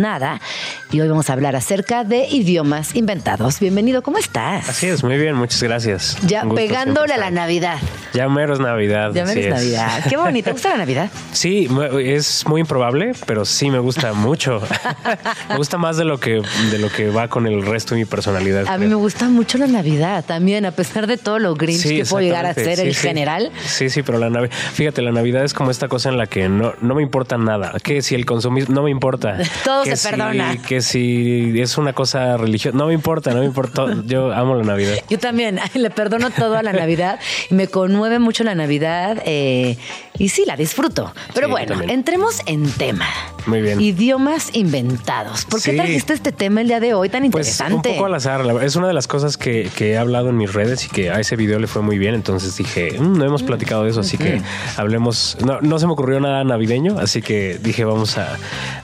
Y 0.92 1.02
hoy 1.02 1.08
vamos 1.08 1.30
a 1.30 1.34
hablar 1.34 1.56
acerca 1.56 2.04
de 2.04 2.28
idiomas 2.30 2.96
inventados. 2.96 3.60
Bienvenido, 3.60 4.02
¿cómo 4.04 4.18
estás? 4.18 4.70
Así 4.70 4.88
es, 4.88 5.04
muy 5.04 5.18
bien, 5.18 5.36
muchas 5.36 5.62
gracias. 5.64 6.18
Ya 6.28 6.44
pegándole 6.46 7.14
a 7.14 7.18
la. 7.18 7.32
Navidad. 7.32 7.80
Ya 8.14 8.30
mero 8.30 8.54
es 8.54 8.60
Navidad. 8.60 9.12
Ya 9.14 9.26
menos 9.26 9.44
es. 9.44 9.50
Navidad. 9.50 10.04
Qué 10.08 10.18
bonito. 10.18 10.46
¿Te 10.46 10.52
gusta 10.52 10.70
la 10.70 10.78
Navidad? 10.78 11.10
Sí, 11.34 11.68
es 12.04 12.46
muy 12.48 12.62
improbable, 12.62 13.14
pero 13.26 13.44
sí 13.44 13.70
me 13.72 13.80
gusta 13.80 14.14
mucho. 14.14 14.62
me 15.50 15.58
gusta 15.58 15.78
más 15.78 15.98
de 15.98 16.06
lo 16.06 16.20
que 16.20 16.42
de 16.72 16.78
lo 16.78 16.90
que 16.90 17.10
va 17.10 17.28
con 17.28 17.48
el 17.48 17.66
resto 17.66 17.96
de 17.96 18.02
mi 18.02 18.06
personalidad. 18.06 18.68
A 18.68 18.78
mí 18.78 18.86
me 18.86 18.96
gusta 18.96 19.28
mucho 19.30 19.58
la 19.58 19.66
Navidad 19.68 20.24
también, 20.26 20.66
a 20.66 20.72
pesar 20.72 21.08
de 21.08 21.18
todo 21.18 21.40
lo 21.40 21.56
grinch 21.56 21.82
Sí, 21.82 21.98
que 21.98 22.06
puedo 22.06 22.24
llegar 22.24 22.46
a 22.46 22.54
ser 22.54 22.78
Sí, 22.78 22.94
sí. 22.94 23.08
general. 23.08 23.52
Sí, 23.66 23.90
sí, 23.90 24.04
pero 24.04 24.20
la 24.20 24.30
Navidad, 24.30 24.54
fíjate, 24.74 25.02
la 25.02 25.12
Navidad 25.12 25.44
es 25.44 25.54
como 25.56 25.72
esta 25.72 25.88
cosa 25.88 26.10
en 26.10 26.18
la 26.18 26.28
que 26.28 26.48
no, 26.50 26.74
no 26.82 26.94
me 26.96 27.02
importa 27.02 27.38
nada. 27.38 27.74
Que 27.84 28.02
si 28.04 28.14
el 28.16 28.26
consumismo, 28.26 28.76
no 28.76 28.84
me 28.84 28.92
importa. 28.92 29.38
Todo 29.66 29.84
que 29.84 29.96
se 29.96 29.98
si- 29.98 30.10
perdona. 30.10 30.56
Que 30.68 30.82
si 30.82 31.54
es 31.60 31.78
una 31.78 31.94
cosa 31.94 32.38
religiosa, 32.38 32.78
no 32.78 32.88
me 32.88 32.94
importa, 32.94 33.34
no 33.34 33.40
me 33.40 33.46
importa. 33.46 33.86
Yo 34.06 34.32
amo 34.32 34.56
la 34.56 34.64
Navidad. 34.64 34.96
Yo 35.10 35.20
también 35.20 35.60
le 35.74 35.90
perdono 35.90 36.30
todo 36.32 36.58
a 36.58 36.64
la 36.64 36.74
Navidad 36.74 37.20
me 37.50 37.68
conmueve 37.68 38.20
mucho 38.20 38.44
la 38.44 38.56
Navidad 38.56 39.22
eh, 39.26 39.78
y 40.18 40.30
sí, 40.30 40.44
la 40.46 40.56
disfruto. 40.56 41.14
Pero 41.34 41.48
Sí, 41.48 41.52
bueno, 41.52 41.82
entremos 41.88 42.42
en 42.46 42.70
tema. 42.72 43.08
Muy 43.46 43.62
bien. 43.62 43.80
Idiomas 43.82 44.50
inventados. 44.54 45.46
¿Por 45.46 45.62
qué 45.62 45.72
Sí. 45.72 45.78
trajiste 45.78 46.14
este 46.14 46.32
tema 46.32 46.62
el 46.62 46.68
día 46.68 46.80
de 46.80 46.94
hoy 46.94 47.10
tan 47.10 47.22
Pues 47.32 47.48
interesante? 47.48 47.90
un 47.90 47.96
poco 47.96 48.06
al 48.06 48.16
azar. 48.16 48.42
Es 48.64 48.76
una 48.76 48.88
de 48.88 48.94
las 48.94 49.08
cosas 49.08 49.38
que, 49.38 49.70
que 49.76 49.92
he 49.92 49.98
hablado 49.98 50.30
en 50.30 50.38
mis 50.38 50.54
redes 50.54 50.86
y 50.86 50.90
que 50.90 51.10
a 51.12 51.20
ese 51.20 51.36
video 51.36 51.60
le 51.60 51.68
fue 51.68 51.82
muy 51.82 51.98
bien. 51.98 52.16
Entonces 52.16 52.56
dije, 52.58 52.98
"Mm, 53.00 53.18
no 53.18 53.26
hemos 53.26 53.44
platicado 53.44 53.84
de 53.84 53.92
eso, 53.92 54.00
así 54.02 54.18
que 54.18 54.42
hablemos. 54.78 55.38
No, 55.46 55.60
no 55.62 55.80
se 55.80 55.88
me 55.88 55.94
ocurrió 55.94 56.20
nada 56.20 56.44
navideño, 56.44 57.00
así 57.00 57.22
que 57.22 57.60
dije, 57.62 57.86
vamos 57.86 58.18
a, 58.18 58.38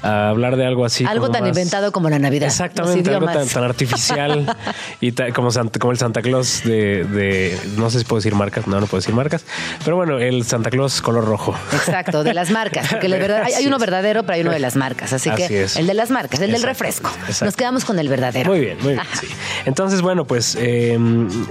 a 0.04 0.30
hablar 0.30 0.56
de 0.58 0.66
algo 0.66 0.86
así. 0.86 1.06
Algo 1.06 1.30
tan 1.30 1.42
más- 1.42 1.50
inventado 1.50 1.92
como 1.92 2.10
la 2.10 2.20
Navidad. 2.20 2.48
Exactamente, 2.48 3.10
algo 3.14 3.28
tan, 3.28 3.64
artificial 3.64 4.56
y 5.02 5.12
como, 5.34 5.52
Santa- 5.52 5.80
como 5.80 5.92
el 5.92 5.98
Santa 5.98 6.22
Claus 6.22 6.64
de, 6.64 7.04
de- 7.06 7.58
No 7.78 7.90
sé 7.90 8.00
si 8.00 8.06
puedo 8.06 8.20
decir 8.20 8.36
marcas, 8.36 8.68
no, 8.68 8.80
no 8.80 8.88
puedo 8.88 9.00
decir 9.02 9.14
marcas. 9.16 9.44
Pero 9.84 9.96
bueno, 9.96 10.18
el 10.20 10.44
Santa 10.44 10.70
Claus 10.70 11.02
color 11.02 11.26
rojo. 11.26 11.56
Exacto, 11.74 12.24
de 12.24 12.34
las 12.34 12.52
marcas, 12.52 12.88
porque 12.90 13.08
la 13.08 13.18
verdad, 13.20 13.44
hay, 13.46 13.54
hay 13.54 13.68
uno 13.68 13.78
verdadero, 13.80 14.24
pero 14.24 14.34
hay 14.36 14.42
uno 14.42 14.49
de 14.52 14.60
las 14.60 14.76
marcas. 14.76 15.14
Así, 15.14 15.30
Así 15.30 15.48
que 15.48 15.64
es. 15.64 15.76
el 15.76 15.88
de 15.88 15.94
las 15.94 16.12
marcas, 16.12 16.40
el 16.42 16.52
del 16.52 16.64
refresco. 16.64 17.10
exacto. 17.28 17.46
Nos 17.46 17.56
quedamos 17.56 17.86
con 17.86 18.00
el 18.00 18.10
verdadero. 18.10 18.52
Muy 18.52 18.60
bien, 18.60 18.78
muy 18.82 18.94
bien. 18.94 19.06
Sí. 19.20 19.28
Entonces, 19.66 20.02
bueno, 20.02 20.26
pues, 20.26 20.56
eh, 20.60 20.98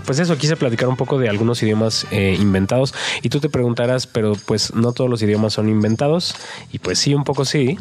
pues 0.05 0.19
eso, 0.19 0.37
quise 0.39 0.57
platicar 0.57 0.89
un 0.89 0.97
poco 0.97 1.19
de 1.19 1.29
algunos 1.29 1.63
idiomas 1.63 2.07
eh, 2.11 2.37
inventados. 2.39 2.95
Y 3.23 3.29
tú 3.29 3.41
te 3.41 3.49
preguntarás, 3.49 4.07
pero 4.07 4.35
pues 4.47 4.75
no 4.75 4.93
todos 4.93 5.11
los 5.11 5.23
idiomas 5.23 5.53
son 5.55 5.69
inventados. 5.69 6.35
Y 6.73 6.79
pues 6.79 6.99
sí, 6.99 7.15
un 7.15 7.25
poco 7.25 7.45
sí. 7.45 7.79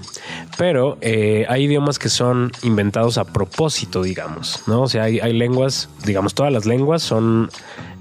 Pero 0.57 0.97
eh, 1.01 1.45
hay 1.49 1.63
idiomas 1.65 1.99
que 1.99 2.09
son 2.09 2.51
inventados 2.63 3.17
a 3.17 3.25
propósito, 3.25 4.03
digamos, 4.03 4.61
¿no? 4.67 4.83
O 4.83 4.87
sea, 4.87 5.03
hay, 5.03 5.19
hay 5.19 5.33
lenguas, 5.33 5.89
digamos, 6.05 6.33
todas 6.33 6.51
las 6.51 6.65
lenguas 6.65 7.01
son 7.01 7.49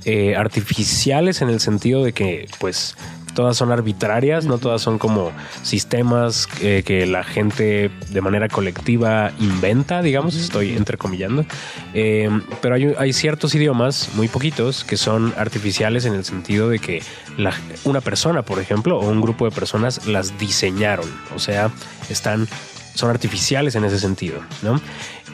eh, 0.05 0.37
artificiales 0.37 1.43
en 1.43 1.49
el 1.49 1.61
sentido 1.61 2.05
de 2.05 2.13
que, 2.13 2.49
pues, 2.59 2.97
todas 3.37 3.57
son 3.57 3.71
arbitrarias, 3.71 4.47
no 4.47 4.59
todas 4.59 4.83
son 4.83 4.99
como 4.99 5.31
sistemas 5.63 6.49
eh, 6.63 6.83
que 6.85 7.07
la 7.07 7.23
gente 7.23 7.91
de 8.11 8.21
manera 8.21 8.49
colectiva 8.49 9.31
inventa, 9.39 10.01
digamos, 10.03 10.35
estoy 10.35 10.75
entrecomillando. 10.77 11.45
Eh, 11.95 12.31
pero 12.63 12.75
hay, 12.75 12.95
hay 12.99 13.13
ciertos 13.13 13.55
idiomas, 13.55 14.09
muy 14.15 14.27
poquitos, 14.27 14.83
que 14.85 14.97
son 14.97 15.35
artificiales 15.37 16.07
en 16.07 16.15
el 16.15 16.25
sentido 16.25 16.69
de 16.71 16.79
que 16.79 17.03
la- 17.37 17.53
una 17.85 18.01
persona, 18.01 18.43
por 18.43 18.59
ejemplo, 18.59 18.99
o 18.99 19.09
un 19.11 19.21
grupo 19.21 19.45
de 19.45 19.51
personas 19.51 20.07
las 20.07 20.39
diseñaron, 20.39 21.07
o 21.35 21.39
sea, 21.39 21.71
están 22.11 22.49
son 22.95 23.11
artificiales 23.11 23.75
en 23.75 23.85
ese 23.85 23.99
sentido, 23.99 24.41
¿no? 24.63 24.81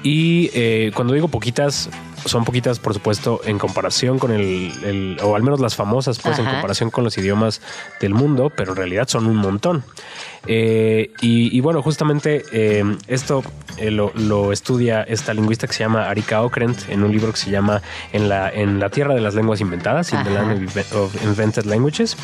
Y 0.03 0.51
eh, 0.53 0.91
cuando 0.97 1.15
digo 1.15 1.29
poquitas, 1.29 1.89
son 2.25 2.45
poquitas, 2.45 2.79
por 2.79 2.95
supuesto, 2.95 3.41
en 3.45 3.59
comparación 3.59 4.19
con 4.19 4.33
el, 4.33 4.73
el- 4.85 5.17
o 5.23 5.37
al 5.37 5.43
menos 5.43 5.61
las 5.61 5.75
famosas, 5.77 6.19
pues 6.19 6.39
en 6.39 6.47
comparación 6.47 6.91
con 6.91 7.05
los 7.05 7.17
idiomas 7.19 7.61
del 8.01 8.15
mundo, 8.15 8.51
pero 8.55 8.73
en 8.73 8.77
realidad 8.77 9.09
son 9.09 9.27
un 9.27 9.37
montón. 9.37 9.85
Eh, 10.47 11.13
y, 11.21 11.57
y 11.57 11.61
bueno, 11.61 11.83
justamente 11.83 12.43
eh, 12.53 12.83
esto 13.07 13.45
eh, 13.79 13.93
lo, 13.93 14.11
lo 14.17 14.51
estudia 14.51 15.03
esta 15.05 15.33
lingüista 15.35 15.69
que 15.69 15.73
se 15.73 15.81
llama 15.85 16.09
Arika 16.11 16.43
Okrent 16.43 16.89
en 16.89 17.05
un 17.05 17.13
libro 17.13 17.31
que 17.31 17.37
se 17.39 17.49
llama 17.49 17.81
En 18.13 18.29
la, 18.29 18.51
en 18.51 18.81
la 18.81 18.89
Tierra 18.91 19.15
de 19.15 19.21
las 19.21 19.35
Lenguas 19.37 19.61
Inventadas, 19.61 20.13
In 20.13 20.25
the. 20.25 20.31
Land 20.31 20.69
of 20.97 21.15
Invented 21.25 21.65
Languages. 21.65 22.17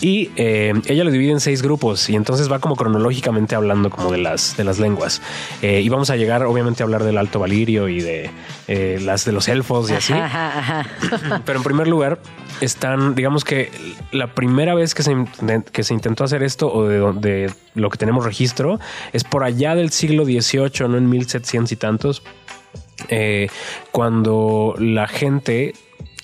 Y 0.00 0.30
ella 0.36 1.02
lo 1.04 1.10
divide 1.10 1.32
en 1.32 1.40
seis 1.40 1.62
grupos 1.62 2.08
y 2.08 2.14
entonces 2.14 2.50
va 2.50 2.60
como 2.60 2.76
cronológicamente 2.76 3.56
hablando 3.56 3.90
como 3.90 4.12
de 4.12 4.18
las, 4.18 4.56
de 4.56 4.62
las 4.64 4.78
lenguas. 4.78 5.20
Y 5.60 5.88
vamos 5.88 6.10
a 6.10 6.16
llegar 6.16 6.44
obviamente 6.44 6.82
a 6.82 6.84
hablar 6.84 7.02
del 7.02 7.18
Alto 7.18 7.40
Valirio 7.40 7.88
y 7.88 8.00
de 8.00 8.30
eh, 8.68 8.98
las 9.02 9.24
de 9.24 9.32
los 9.32 9.48
elfos 9.48 9.90
y 9.90 9.94
así. 9.94 10.12
Ajá, 10.12 10.58
ajá, 10.58 10.86
ajá. 11.10 11.42
Pero 11.46 11.58
en 11.58 11.64
primer 11.64 11.88
lugar, 11.88 12.18
están, 12.60 13.14
digamos 13.14 13.44
que 13.44 13.70
la 14.12 14.34
primera 14.34 14.74
vez 14.74 14.94
que 14.94 15.02
se, 15.02 15.14
que 15.72 15.84
se 15.84 15.94
intentó 15.94 16.24
hacer 16.24 16.42
esto, 16.42 16.72
o 16.72 16.88
de, 16.88 16.98
de 17.20 17.52
lo 17.74 17.90
que 17.90 17.98
tenemos 17.98 18.24
registro, 18.24 18.78
es 19.12 19.24
por 19.24 19.44
allá 19.44 19.74
del 19.74 19.90
siglo 19.90 20.24
XVIII, 20.24 20.88
no 20.88 20.96
en 20.96 21.08
1700 21.10 21.72
y 21.72 21.76
tantos, 21.76 22.22
eh, 23.08 23.48
cuando 23.90 24.74
la 24.78 25.06
gente. 25.08 25.74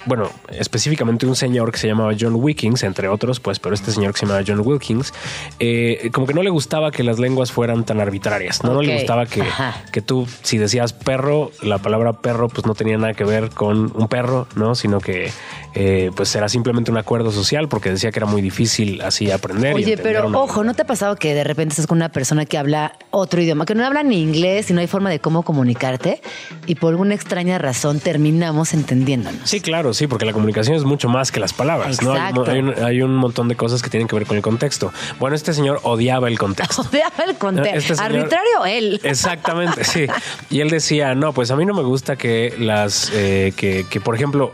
Bueno, 0.07 0.31
específicamente 0.51 1.27
un 1.27 1.37
señor 1.37 1.73
que 1.73 1.79
se 1.79 1.87
llamaba 1.87 2.13
John 2.19 2.35
Wilkins, 2.37 2.83
entre 2.85 3.09
otros, 3.09 3.39
pues, 3.41 3.59
pero 3.59 3.75
este 3.75 3.93
señor 3.93 4.13
que 4.15 4.21
se 4.21 4.27
llamaba 4.27 4.43
John 4.47 4.61
Wilkins, 4.65 5.13
eh, 5.59 6.11
como 6.13 6.27
que 6.27 6.35
no 6.35 6.43
le 6.43 6.51
gustaba 6.51 6.91
que 6.91 7.03
las 7.03 7.19
lenguas 7.19 7.53
fueran 7.53 7.85
tan 7.85 8.01
arbitrarias, 8.01 8.65
no, 8.65 8.73
no 8.75 8.83
le 8.83 8.95
gustaba 8.95 9.27
que, 9.27 9.45
que 9.93 10.01
tú, 10.01 10.27
si 10.43 10.57
decías 10.59 10.93
perro, 10.93 11.51
la 11.63 11.79
palabra 11.79 12.15
perro, 12.15 12.49
pues 12.49 12.67
no 12.67 12.75
tenía 12.75 12.97
nada 12.97 13.15
que 13.15 13.25
ver 13.25 13.51
con 13.51 13.93
un 13.95 14.09
perro, 14.09 14.47
¿no? 14.57 14.75
Sino 14.75 15.01
que 15.01 15.31
eh, 15.75 16.11
pues 16.17 16.35
era 16.35 16.49
simplemente 16.49 16.91
un 16.91 16.97
acuerdo 16.97 17.31
social 17.31 17.69
porque 17.69 17.91
decía 17.91 18.11
que 18.11 18.19
era 18.19 18.27
muy 18.27 18.41
difícil 18.43 19.03
así 19.03 19.31
aprender. 19.31 19.75
Oye, 19.75 19.97
pero 19.99 20.27
una- 20.29 20.39
ojo, 20.39 20.65
¿no 20.65 20.75
te 20.75 20.83
ha 20.83 20.87
pasado 20.87 21.15
que 21.17 21.35
de 21.35 21.45
repente 21.45 21.73
estás 21.73 21.87
con 21.87 21.99
una 21.99 22.09
persona 22.09 22.47
que 22.47 22.59
habla 22.59 22.95
otro 23.11 23.41
idioma, 23.43 23.67
que 23.67 23.75
no 23.75 23.85
habla 23.85 24.03
ni 24.03 24.21
inglés 24.23 24.71
y 24.71 24.73
no 24.73 24.81
hay 24.81 24.87
forma 24.87 25.11
de 25.11 25.21
cómo 25.21 25.43
comunicarte 25.43 26.21
y 26.67 26.75
por 26.77 26.91
alguna 26.91 27.15
extraña 27.15 27.59
razón 27.59 28.01
terminamos 28.01 28.73
entendiéndonos? 28.75 29.43
Sí, 29.49 29.61
claro, 29.61 29.90
sí, 29.93 30.07
porque 30.07 30.25
la 30.25 30.33
comunicación 30.33 30.77
es 30.77 30.85
mucho 30.85 31.09
más 31.09 31.31
que 31.33 31.41
las 31.41 31.53
palabras. 31.53 32.03
¿no? 32.03 32.13
Hay, 32.13 32.59
un, 32.59 32.75
hay 32.83 33.03
un 33.03 33.15
montón 33.17 33.49
de 33.49 33.57
cosas 33.57 33.83
que 33.83 33.91
tienen 33.91 34.07
que 34.09 34.15
ver 34.17 34.27
con 34.27 34.37
el 34.37 34.43
contexto. 34.43 34.93
Bueno, 35.19 35.37
este 35.37 35.53
señor 35.53 35.81
odiaba 35.83 36.29
el 36.29 36.39
contexto. 36.39 36.83
Odiaba 36.91 37.25
el 37.29 37.37
contexto. 37.37 37.79
Este 37.79 37.95
señor- 37.97 38.17
Arbitrario 38.17 38.65
él. 38.67 39.01
Exactamente, 39.03 39.85
sí. 39.85 40.07
Y 40.51 40.61
él 40.61 40.71
decía, 40.71 41.15
no, 41.15 41.33
pues 41.33 41.51
a 41.51 41.57
mí 41.57 41.65
no 41.67 41.75
me 41.75 41.83
gusta 41.83 42.17
que 42.17 42.55
las, 42.59 43.11
eh, 43.15 43.53
que, 43.57 43.87
que, 43.89 44.01
por 44.01 44.15
ejemplo, 44.15 44.53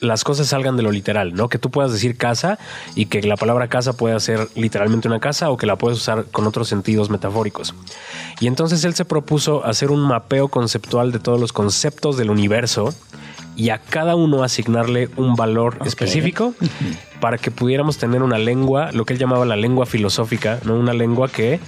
las 0.00 0.24
cosas 0.24 0.48
salgan 0.48 0.76
de 0.76 0.82
lo 0.82 0.90
literal, 0.90 1.34
¿no? 1.34 1.48
Que 1.48 1.58
tú 1.58 1.70
puedas 1.70 1.92
decir 1.92 2.16
casa 2.16 2.58
y 2.94 3.06
que 3.06 3.22
la 3.22 3.36
palabra 3.36 3.68
casa 3.68 3.94
pueda 3.94 4.18
ser 4.20 4.48
literalmente 4.54 5.08
una 5.08 5.20
casa 5.20 5.50
o 5.50 5.56
que 5.56 5.66
la 5.66 5.76
puedes 5.76 5.98
usar 5.98 6.26
con 6.26 6.46
otros 6.46 6.68
sentidos 6.68 7.10
metafóricos. 7.10 7.74
Y 8.40 8.46
entonces 8.46 8.84
él 8.84 8.94
se 8.94 9.04
propuso 9.04 9.64
hacer 9.64 9.90
un 9.90 10.00
mapeo 10.00 10.48
conceptual 10.48 11.12
de 11.12 11.18
todos 11.18 11.40
los 11.40 11.52
conceptos 11.52 12.16
del 12.16 12.30
universo 12.30 12.94
y 13.56 13.70
a 13.70 13.78
cada 13.78 14.16
uno 14.16 14.42
asignarle 14.42 15.08
un 15.16 15.34
valor 15.34 15.78
específico 15.86 16.54
para 17.20 17.38
que 17.38 17.50
pudiéramos 17.50 17.96
tener 17.96 18.22
una 18.22 18.38
lengua, 18.38 18.92
lo 18.92 19.06
que 19.06 19.14
él 19.14 19.18
llamaba 19.18 19.46
la 19.46 19.56
lengua 19.56 19.86
filosófica, 19.86 20.60
¿no? 20.64 20.74
Una 20.74 20.92
lengua 20.92 21.28
que 21.28 21.58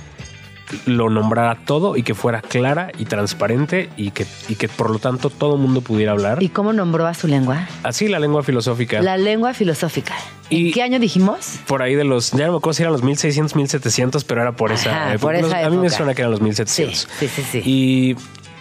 lo 0.87 1.11
nombrara 1.11 1.57
todo 1.64 1.96
y 1.96 2.02
que 2.02 2.14
fuera 2.14 2.40
clara 2.42 2.90
y 2.98 3.04
transparente 3.07 3.90
y 3.96 4.11
que, 4.11 4.26
y 4.48 4.54
que 4.57 4.68
por 4.68 4.90
lo 4.90 4.98
tanto 4.98 5.31
todo 5.31 5.54
el 5.54 5.61
mundo 5.61 5.81
pudiera 5.81 6.12
hablar. 6.12 6.42
¿Y 6.42 6.48
cómo 6.48 6.72
nombró 6.72 7.07
a 7.07 7.14
su 7.14 7.26
lengua? 7.28 7.66
Así 7.83 8.09
la 8.09 8.18
lengua 8.18 8.42
filosófica. 8.42 9.00
La 9.02 9.16
lengua 9.16 9.54
filosófica. 9.54 10.14
¿En 10.50 10.66
Y- 10.66 10.70
qué 10.72 10.83
año 10.83 10.98
dijimos? 10.98 11.59
Por 11.66 11.83
ahí 11.83 11.94
de 11.94 12.04
los, 12.04 12.33
ya 12.33 12.46
no 12.46 12.52
me 12.52 12.59
acuerdo 12.59 12.74
si 12.74 12.83
eran 12.83 12.92
los 12.92 13.02
1600, 13.02 13.54
1700, 13.54 14.24
pero 14.24 14.40
era 14.42 14.52
por 14.52 14.72
esa, 14.72 14.90
Ajá, 14.90 15.09
época. 15.14 15.20
por 15.20 15.35
esa 15.35 15.59
A 15.66 15.70
mí 15.70 15.76
me 15.76 15.87
época. 15.87 15.96
suena 15.96 16.14
que 16.14 16.22
eran 16.22 16.31
los 16.33 16.40
1700. 16.40 16.96
Sí, 17.18 17.28
sí, 17.28 17.28
sí, 17.28 17.42
sí. 17.50 17.62
Y 17.64 18.16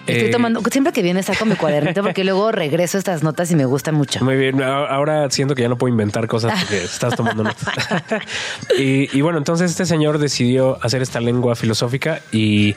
Estoy 0.08 0.30
eh, 0.30 0.32
tomando, 0.32 0.62
siempre 0.72 0.94
que 0.94 1.02
viene 1.02 1.24
saco 1.24 1.46
mi 1.46 1.56
cuadernito 1.56 2.04
porque 2.04 2.24
luego 2.24 2.52
regreso 2.52 2.98
estas 2.98 3.24
notas 3.24 3.52
y 3.52 3.56
me 3.56 3.66
gustan 3.66 3.96
mucho. 3.96 4.24
Muy 4.24 4.38
bien, 4.38 4.62
ahora 4.62 5.30
siento 5.30 5.56
que 5.56 5.62
ya 5.64 5.70
no 5.70 5.78
puedo 5.78 5.92
inventar 5.92 6.28
cosas 6.28 6.60
porque 6.60 6.78
estás 6.84 7.16
tomando 7.16 7.44
notas. 7.44 7.68
y, 8.78 9.16
y 9.16 9.22
bueno, 9.22 9.38
entonces 9.38 9.72
este 9.72 9.86
señor 9.86 10.18
decidió 10.18 10.78
hacer 10.84 11.02
esta 11.02 11.20
lengua 11.20 11.56
filosófica 11.56 12.22
y 12.32 12.76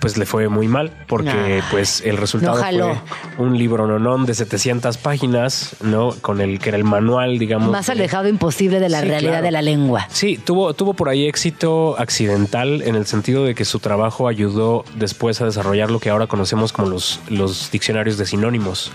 pues 0.00 0.16
le 0.16 0.26
fue 0.26 0.48
muy 0.48 0.66
mal 0.66 0.90
porque 1.06 1.30
Nah, 1.30 1.70
pues 1.70 2.00
el 2.04 2.16
resultado 2.16 2.56
no 2.72 2.94
fue 3.36 3.44
un 3.46 3.56
libro 3.58 3.86
nonón 3.86 4.24
de 4.26 4.34
700 4.34 4.96
páginas, 4.98 5.76
¿no? 5.82 6.10
Con 6.22 6.40
el 6.40 6.58
que 6.58 6.70
era 6.70 6.78
el 6.78 6.84
manual, 6.84 7.38
digamos. 7.38 7.70
Más 7.70 7.86
de- 7.86 7.92
alejado 7.92 8.26
imposible 8.28 8.80
de 8.80 8.88
la 8.88 9.00
Sí, 9.02 9.08
realidad 9.08 9.30
claro. 9.32 9.44
de 9.44 9.50
la 9.52 9.62
lengua. 9.62 10.06
Sí, 10.10 10.38
tuvo, 10.38 10.72
tuvo 10.74 10.94
por 10.94 11.08
ahí 11.10 11.26
éxito 11.26 11.96
accidental 11.98 12.82
en 12.82 12.94
el 12.96 13.06
sentido 13.06 13.44
de 13.44 13.54
que 13.54 13.64
su 13.64 13.78
trabajo 13.78 14.26
ayudó 14.26 14.84
después 14.96 15.40
a 15.40 15.44
desarrollar 15.44 15.90
lo 15.90 16.00
que 16.00 16.10
ahora 16.10 16.26
conocemos 16.26 16.72
como 16.72 16.88
los, 16.88 17.20
los 17.28 17.70
diccionarios 17.70 18.16
de 18.16 18.26
sinónimos. 18.26 18.90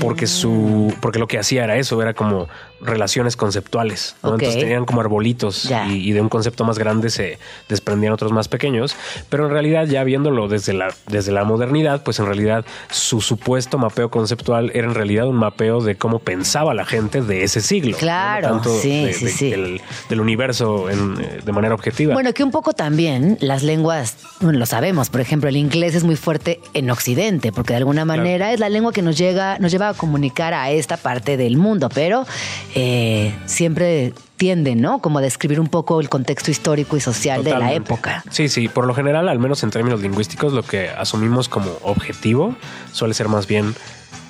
Porque 0.00 0.26
su, 0.26 0.92
porque 1.00 1.20
lo 1.20 1.28
que 1.28 1.38
hacía 1.38 1.62
era 1.62 1.76
eso, 1.76 2.02
era 2.02 2.12
como 2.12 2.48
relaciones 2.82 3.36
conceptuales. 3.36 4.16
Entonces 4.22 4.58
tenían 4.58 4.84
como 4.84 5.00
arbolitos 5.00 5.70
y, 5.88 6.08
y 6.08 6.12
de 6.12 6.20
un 6.20 6.28
concepto 6.28 6.64
más 6.64 6.78
grande 6.78 7.10
se 7.10 7.38
desprendían 7.68 8.12
otros 8.12 8.32
más 8.32 8.48
pequeños. 8.48 8.96
Pero 9.28 9.46
en 9.46 9.52
realidad, 9.52 9.86
ya 9.86 10.02
viéndolo 10.04 10.48
desde 10.48 10.72
la, 10.72 10.94
desde 11.06 11.32
la 11.32 11.44
modernidad, 11.44 12.02
pues 12.02 12.18
en 12.20 12.26
realidad 12.26 12.64
su 12.90 13.20
supuesto 13.20 13.78
mapeo 13.78 14.10
conceptual 14.10 14.70
era 14.74 14.86
en 14.86 14.94
realidad 14.94 15.26
un 15.28 15.36
mapeo 15.36 15.82
de 15.82 15.96
cómo 15.96 16.18
pensaba 16.20 16.74
la 16.74 16.84
gente 16.86 17.20
de 17.22 17.44
ese 17.44 17.60
siglo. 17.60 17.90
¿no? 17.90 17.96
No 17.96 18.00
Claro, 18.00 18.48
tanto 18.48 18.78
sí, 18.80 19.04
de- 19.04 19.12
sí, 19.12 19.24
de- 19.26 19.30
sí. 19.30 19.50
Del, 19.50 19.80
del 20.08 20.20
universo 20.20 20.88
en, 20.90 21.16
eh, 21.20 21.40
de 21.44 21.52
manera 21.52 21.74
objetiva. 21.74 22.14
Bueno, 22.14 22.32
que 22.32 22.42
un 22.44 22.50
poco 22.50 22.72
también 22.72 23.36
las 23.40 23.62
lenguas, 23.62 24.16
bueno, 24.40 24.58
lo 24.58 24.66
sabemos, 24.66 25.10
por 25.10 25.20
ejemplo, 25.20 25.48
el 25.48 25.56
inglés 25.56 25.94
es 25.94 26.04
muy 26.04 26.16
fuerte 26.16 26.60
en 26.74 26.90
Occidente, 26.90 27.52
porque 27.52 27.72
de 27.72 27.78
alguna 27.78 28.04
manera 28.04 28.52
es 28.52 28.60
la 28.60 28.68
lengua 28.68 28.92
que 28.92 29.02
nos 29.02 29.16
llega, 29.18 29.58
nos 29.58 29.70
lleva 29.72 29.88
a 29.90 29.94
comunicar 29.94 30.54
a 30.54 30.70
esta 30.70 30.96
parte 30.96 31.36
del 31.36 31.56
mundo, 31.56 31.88
pero 31.94 32.24
eh, 32.74 33.34
siempre 33.46 34.12
tiende, 34.36 34.74
¿no? 34.74 35.00
Como 35.00 35.18
a 35.18 35.22
describir 35.22 35.60
un 35.60 35.68
poco 35.68 36.00
el 36.00 36.08
contexto 36.08 36.50
histórico 36.50 36.96
y 36.96 37.00
social 37.00 37.44
de 37.44 37.50
la 37.50 37.74
época. 37.74 38.24
Sí, 38.30 38.48
sí, 38.48 38.68
por 38.68 38.86
lo 38.86 38.94
general, 38.94 39.28
al 39.28 39.38
menos 39.38 39.62
en 39.62 39.70
términos 39.70 40.00
lingüísticos, 40.00 40.52
lo 40.52 40.62
que 40.62 40.88
asumimos 40.88 41.48
como 41.48 41.70
objetivo 41.82 42.56
suele 42.92 43.14
ser 43.14 43.28
más 43.28 43.46
bien 43.46 43.74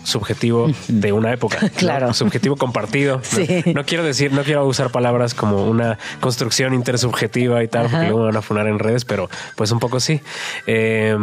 subjetivo 0.03 0.69
de 0.89 1.13
una 1.13 1.33
época. 1.33 1.59
¿no? 1.63 1.69
Claro. 1.71 2.13
Subjetivo 2.15 2.57
compartido. 2.57 3.19
¿no? 3.19 3.23
Sí. 3.23 3.63
No, 3.75 3.85
quiero 3.85 4.03
decir, 4.05 4.33
no 4.33 4.43
quiero 4.43 4.67
usar 4.67 4.91
palabras 4.91 5.35
como 5.35 5.65
una 5.67 5.99
construcción 6.21 6.75
intersubjetiva 6.75 7.63
y 7.63 7.69
tal, 7.69 7.89
porque 7.89 8.07
luego 8.07 8.21
me 8.21 8.27
van 8.27 8.37
a 8.37 8.43
funar 8.43 8.67
en 8.67 8.79
redes, 8.79 9.05
pero 9.05 9.29
pues 9.57 9.71
un 9.71 9.79
poco 9.79 10.01
sí. 10.01 10.21
Eh, 10.67 11.17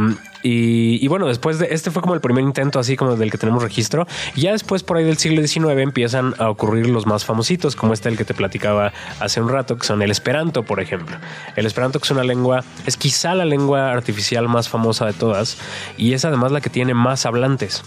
y, 0.44 1.04
y 1.04 1.08
bueno, 1.08 1.28
después 1.28 1.60
de 1.60 1.68
este 1.72 1.92
fue 1.92 2.02
como 2.02 2.14
el 2.14 2.22
primer 2.22 2.44
intento 2.44 2.80
así 2.80 2.96
como 2.96 3.16
del 3.16 3.32
que 3.32 3.38
tenemos 3.38 3.64
registro. 3.64 4.08
Y 4.36 4.42
ya 4.42 4.52
después 4.52 4.84
por 4.84 4.98
ahí 4.98 5.04
del 5.04 5.18
siglo 5.18 5.46
XIX 5.46 5.80
empiezan 5.80 6.34
a 6.38 6.50
ocurrir 6.50 6.88
los 6.88 7.06
más 7.06 7.26
famositos, 7.26 7.76
como 7.76 7.94
este 7.94 8.10
el 8.10 8.18
que 8.18 8.26
te 8.26 8.34
platicaba 8.34 8.94
hace 9.20 9.42
un 9.42 9.50
rato, 9.50 9.78
que 9.78 9.86
son 9.86 10.02
el 10.02 10.12
Esperanto, 10.12 10.64
por 10.64 10.80
ejemplo. 10.80 11.18
El 11.56 11.66
Esperanto 11.66 12.00
que 12.00 12.06
es 12.06 12.12
una 12.12 12.24
lengua, 12.24 12.64
es 12.86 12.98
quizá 12.98 13.36
la 13.36 13.46
lengua 13.46 13.92
artificial 13.92 14.48
más 14.48 14.70
famosa 14.70 15.06
de 15.06 15.14
todas 15.14 15.58
y 15.98 16.14
es 16.14 16.26
además 16.26 16.52
la 16.52 16.62
que 16.62 16.70
tiene 16.70 16.94
más 16.94 17.26
hablantes. 17.26 17.84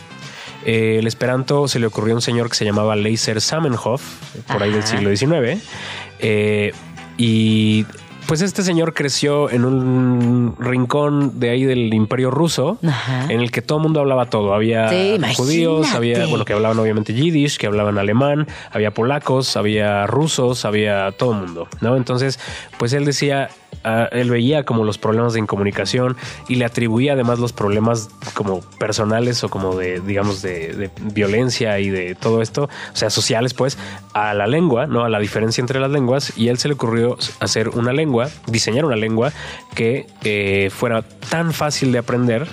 Eh, 0.65 0.97
el 0.99 1.07
Esperanto 1.07 1.69
se 1.69 1.79
le 1.79 1.87
ocurrió 1.87 2.15
a 2.15 2.17
un 2.17 2.23
señor 2.23 2.51
que 2.51 2.57
se 2.57 2.65
llamaba 2.65 2.97
Leiser 2.97 3.41
Samenhof, 3.41 4.03
por 4.47 4.63
ahí 4.63 4.73
del 4.73 4.83
siglo 4.83 5.15
XIX. 5.15 5.63
eh, 6.19 6.73
y 7.17 7.85
pues 8.27 8.43
este 8.43 8.63
señor 8.63 8.95
creció 8.95 9.51
en 9.51 9.65
un 9.65 10.55
rincón 10.59 11.39
de 11.41 11.51
ahí 11.51 11.65
del 11.65 11.93
imperio 11.95 12.31
ruso, 12.31 12.79
Ajá. 12.87 13.25
en 13.29 13.41
el 13.41 13.51
que 13.51 13.63
todo 13.63 13.79
el 13.79 13.83
mundo 13.85 14.01
hablaba 14.01 14.27
todo. 14.27 14.55
Había 14.55 14.89
Sí, 14.89 15.19
judíos, 15.37 15.95
había, 15.95 16.27
bueno, 16.27 16.45
que 16.45 16.53
hablaban 16.53 16.79
obviamente 16.79 17.13
yiddish, 17.15 17.57
que 17.59 17.67
hablaban 17.67 17.99
alemán, 17.99 18.47
había 18.73 18.93
polacos, 18.93 19.57
había 19.57 20.07
rusos, 20.07 20.65
había 20.65 21.13
todo 21.13 21.33
el 21.33 21.39
mundo, 21.41 21.69
¿no? 21.81 21.97
Entonces, 21.97 22.39
pues 22.79 22.93
él 22.93 23.05
decía, 23.05 23.51
ah, 23.85 24.09
él 24.13 24.31
veía 24.31 24.65
como 24.65 24.85
los 24.85 24.99
problemas 24.99 25.33
de 25.33 25.41
incomunicación 25.41 26.17
y 26.49 26.57
le 26.57 26.65
atribuía 26.65 27.15
además 27.15 27.39
los 27.39 27.53
problemas 27.53 28.09
como 28.35 28.61
personales 28.79 29.43
o 29.45 29.49
como 29.49 29.75
de, 29.77 30.01
digamos, 30.01 30.43
de, 30.43 30.75
de 30.75 30.91
violencia 31.13 31.79
y 31.81 31.91
de 31.91 32.15
todo 32.15 32.43
esto, 32.43 32.65
o 32.65 32.97
sea, 32.97 33.11
sociales, 33.11 33.55
pues, 33.55 33.79
a 34.13 34.35
la 34.35 34.47
lengua, 34.47 34.87
¿no? 34.87 35.05
A 35.05 35.09
la 35.09 35.19
diferencia 35.19 35.61
entre 35.63 35.81
las 35.81 35.91
lenguas 35.91 36.33
y 36.37 36.49
él 36.49 36.59
se 36.59 36.69
le 36.69 36.75
ocurrió 36.75 37.17
hacer 37.41 37.69
una 37.71 37.93
lengua, 37.93 38.10
diseñar 38.47 38.85
una 38.85 38.97
lengua 38.97 39.33
que 39.75 40.07
eh, 40.25 40.71
fuera 40.71 41.03
tan 41.03 41.53
fácil 41.53 41.93
de 41.93 41.99
aprender 41.99 42.47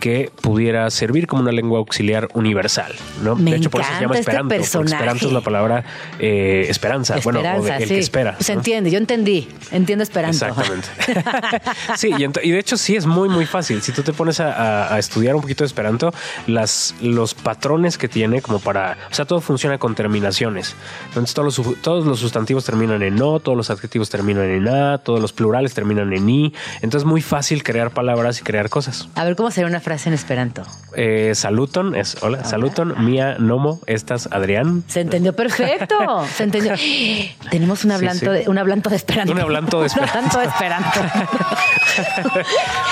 que 0.00 0.32
pudiera 0.40 0.90
servir 0.90 1.26
como 1.26 1.42
una 1.42 1.52
lengua 1.52 1.78
auxiliar 1.78 2.28
universal, 2.34 2.92
¿no? 3.22 3.36
Me 3.36 3.50
de 3.52 3.58
hecho, 3.58 3.70
por 3.70 3.82
eso 3.82 3.90
se 3.94 4.00
llama 4.00 4.14
este 4.14 4.30
Esperanto. 4.30 4.48
personaje. 4.54 4.94
Esperanto 4.94 5.26
es 5.26 5.32
la 5.32 5.40
palabra 5.42 5.84
eh, 6.18 6.66
esperanza, 6.68 7.16
bueno, 7.22 7.40
o 7.40 7.62
de- 7.62 7.76
el 7.76 7.88
que 7.88 7.98
espera. 7.98 8.36
Se 8.40 8.54
¿no? 8.54 8.60
entiende, 8.60 8.90
yo 8.90 8.98
entendí, 8.98 9.48
entiendo 9.70 10.02
esperanto. 10.02 10.44
Exactamente. 10.46 10.88
sí, 11.96 12.10
y, 12.42 12.50
de 12.50 12.58
hecho 12.58 12.76
sí 12.76 12.96
es 12.96 13.06
muy, 13.06 13.28
muy 13.28 13.46
fácil. 13.46 13.82
Si 13.82 13.92
tú 13.92 14.02
te 14.02 14.12
pones 14.12 14.40
a, 14.40 14.52
a- 14.52 14.94
a 14.94 14.98
estudiar 14.98 15.34
un 15.34 15.42
poquito 15.42 15.64
de 15.64 15.66
Esperanto, 15.66 16.12
las, 16.46 16.94
los 17.02 17.34
patrones 17.34 17.98
que 17.98 18.08
tiene 18.08 18.40
como 18.42 18.58
para... 18.58 18.96
O 19.10 19.14
sea, 19.14 19.26
todo 19.26 19.40
funciona 19.40 19.78
con 19.78 19.94
terminaciones. 19.94 20.74
Entonces 21.08 21.34
todos 21.34 21.58
los, 21.58 21.80
todos 21.82 22.06
los 22.06 22.18
sustantivos 22.20 22.64
terminan 22.64 23.02
en 23.02 23.16
no, 23.16 23.38
todos 23.40 23.56
los 23.56 23.68
adjetivos 23.70 24.08
terminan 24.10 24.46
en 24.50 24.66
a, 24.66 24.98
todos 24.98 25.20
los 25.20 25.32
plurales 25.32 25.74
terminan 25.74 26.12
en 26.14 26.28
i. 26.28 26.54
Entonces 26.76 27.02
es 27.02 27.04
muy 27.04 27.20
fácil 27.20 27.62
crear 27.62 27.90
palabras 27.90 28.40
y 28.40 28.42
crear 28.42 28.70
cosas. 28.70 29.08
A 29.14 29.24
ver 29.24 29.36
cómo 29.36 29.50
sería 29.50 29.68
una 29.68 29.78
frase 29.80 29.89
en 29.90 30.12
esperanto. 30.12 30.62
Eh, 30.96 31.32
saluton 31.34 31.94
es 31.94 32.16
hola, 32.22 32.44
saluton, 32.44 33.04
mía, 33.04 33.36
nomo, 33.38 33.80
estas, 33.86 34.28
Adrián. 34.32 34.82
Se 34.88 35.00
entendió 35.00 35.34
perfecto. 35.34 36.24
Se 36.34 36.44
entendió. 36.44 36.74
Tenemos 37.50 37.84
un 37.84 37.92
hablanto, 37.92 38.32
sí. 38.32 38.42
De, 38.42 38.48
un 38.48 38.58
hablanto 38.58 38.90
de 38.90 38.96
esperanto. 38.96 39.32
Un 39.32 39.40
hablanto 39.40 39.80
de 39.80 39.86
esperanto. 39.86 40.10
Un 40.12 40.18
hablanto 40.18 40.38
de 40.40 40.46
esperanto. 40.46 41.00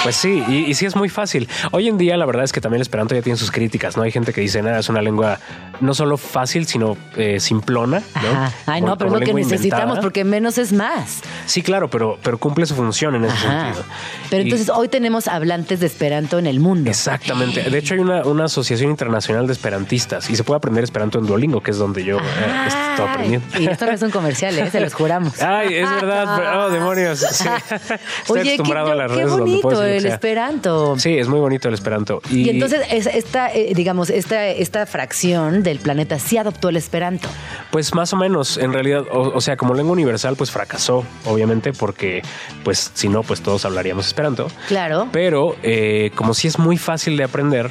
Pues 0.02 0.16
sí, 0.16 0.42
y, 0.48 0.56
y 0.66 0.74
sí 0.74 0.86
es 0.86 0.96
muy 0.96 1.08
fácil. 1.08 1.48
Hoy 1.72 1.88
en 1.88 1.98
día 1.98 2.16
la 2.16 2.26
verdad 2.26 2.44
es 2.44 2.52
que 2.52 2.60
también 2.60 2.78
el 2.78 2.82
Esperanto 2.82 3.14
ya 3.14 3.22
tiene 3.22 3.36
sus 3.36 3.50
críticas, 3.50 3.96
¿no? 3.96 4.02
Hay 4.02 4.10
gente 4.12 4.32
que 4.32 4.40
dice, 4.40 4.62
nada, 4.62 4.78
es 4.80 4.88
una 4.88 5.02
lengua 5.02 5.38
no 5.80 5.94
solo 5.94 6.16
fácil, 6.16 6.66
sino 6.66 6.96
eh, 7.16 7.40
simplona, 7.40 8.02
¿no? 8.22 8.28
Ajá. 8.30 8.52
Ay, 8.66 8.80
Como- 8.80 8.92
no, 8.92 8.98
pero 8.98 9.14
es 9.14 9.20
lo 9.20 9.26
que 9.26 9.34
necesitamos, 9.34 9.82
inventada. 9.82 10.00
porque 10.02 10.24
menos 10.24 10.58
es 10.58 10.72
más. 10.72 11.20
Sí, 11.46 11.62
claro, 11.62 11.88
pero, 11.88 12.18
pero 12.22 12.38
cumple 12.38 12.66
su 12.66 12.74
función 12.74 13.14
en 13.14 13.24
ese 13.24 13.34
Ajá. 13.34 13.64
sentido. 13.64 13.84
Pero 14.30 14.42
Y- 14.42 14.44
entonces 14.46 14.68
hoy 14.70 14.88
tenemos 14.88 15.28
hablantes 15.28 15.80
de 15.80 15.86
esperanto 15.86 16.38
en 16.38 16.46
el 16.46 16.60
mundo. 16.60 16.87
Exactamente. 16.88 17.62
De 17.70 17.78
hecho, 17.78 17.94
hay 17.94 18.00
una, 18.00 18.22
una 18.24 18.44
asociación 18.44 18.90
internacional 18.90 19.46
de 19.46 19.52
esperantistas 19.52 20.28
y 20.30 20.36
se 20.36 20.44
puede 20.44 20.58
aprender 20.58 20.84
esperanto 20.84 21.18
en 21.18 21.26
Duolingo, 21.26 21.62
que 21.62 21.70
es 21.70 21.78
donde 21.78 22.04
yo 22.04 22.18
eh, 22.18 22.20
estoy 22.66 23.06
aprendiendo. 23.06 23.46
Y 23.58 23.66
esto 23.68 23.86
no 23.86 23.92
es 23.92 24.02
un 24.02 24.10
comercial, 24.10 24.58
¿eh? 24.58 24.70
se 24.70 24.80
los 24.80 24.94
juramos. 24.94 25.40
Ay, 25.42 25.74
es 25.74 25.90
verdad. 25.90 26.34
pero- 26.36 26.66
oh, 26.66 26.70
demonios. 26.70 27.18
Sí. 27.20 27.44
Estoy 27.68 27.98
Oye, 28.28 28.42
qué, 28.42 28.48
acostumbrado 28.54 28.92
a 28.92 28.94
las 28.94 29.10
qué 29.10 29.16
redes 29.18 29.30
bonito 29.30 29.82
el 29.84 30.06
esperanto. 30.06 30.98
Sí, 30.98 31.16
es 31.18 31.28
muy 31.28 31.40
bonito 31.40 31.68
el 31.68 31.74
esperanto. 31.74 32.20
Y, 32.30 32.42
Y 32.42 32.50
entonces 32.50 32.80
es- 32.90 33.06
esta, 33.06 33.52
eh, 33.52 33.72
digamos, 33.74 34.10
esta, 34.10 34.46
esta 34.46 34.86
fracción 34.86 35.62
del 35.62 35.78
planeta 35.78 36.18
sí 36.18 36.38
adoptó 36.38 36.68
el 36.68 36.76
esperanto. 36.76 37.28
Pues 37.70 37.94
más 37.94 38.12
o 38.12 38.16
menos, 38.16 38.56
en 38.58 38.72
realidad, 38.72 39.02
o, 39.12 39.32
o 39.34 39.40
sea, 39.40 39.56
como 39.56 39.74
lengua 39.74 39.92
universal, 39.92 40.36
pues 40.36 40.50
fracasó, 40.50 41.04
obviamente, 41.26 41.72
porque, 41.72 42.22
pues, 42.64 42.90
si 42.94 43.08
no, 43.08 43.22
pues 43.22 43.40
todos 43.42 43.64
hablaríamos 43.64 44.06
esperanto. 44.06 44.48
Claro. 44.68 45.08
Pero 45.12 45.56
eh, 45.62 46.10
como 46.14 46.34
sí 46.34 46.48
es 46.48 46.58
muy 46.58 46.77
fácil 46.78 47.16
de 47.16 47.24
aprender 47.24 47.70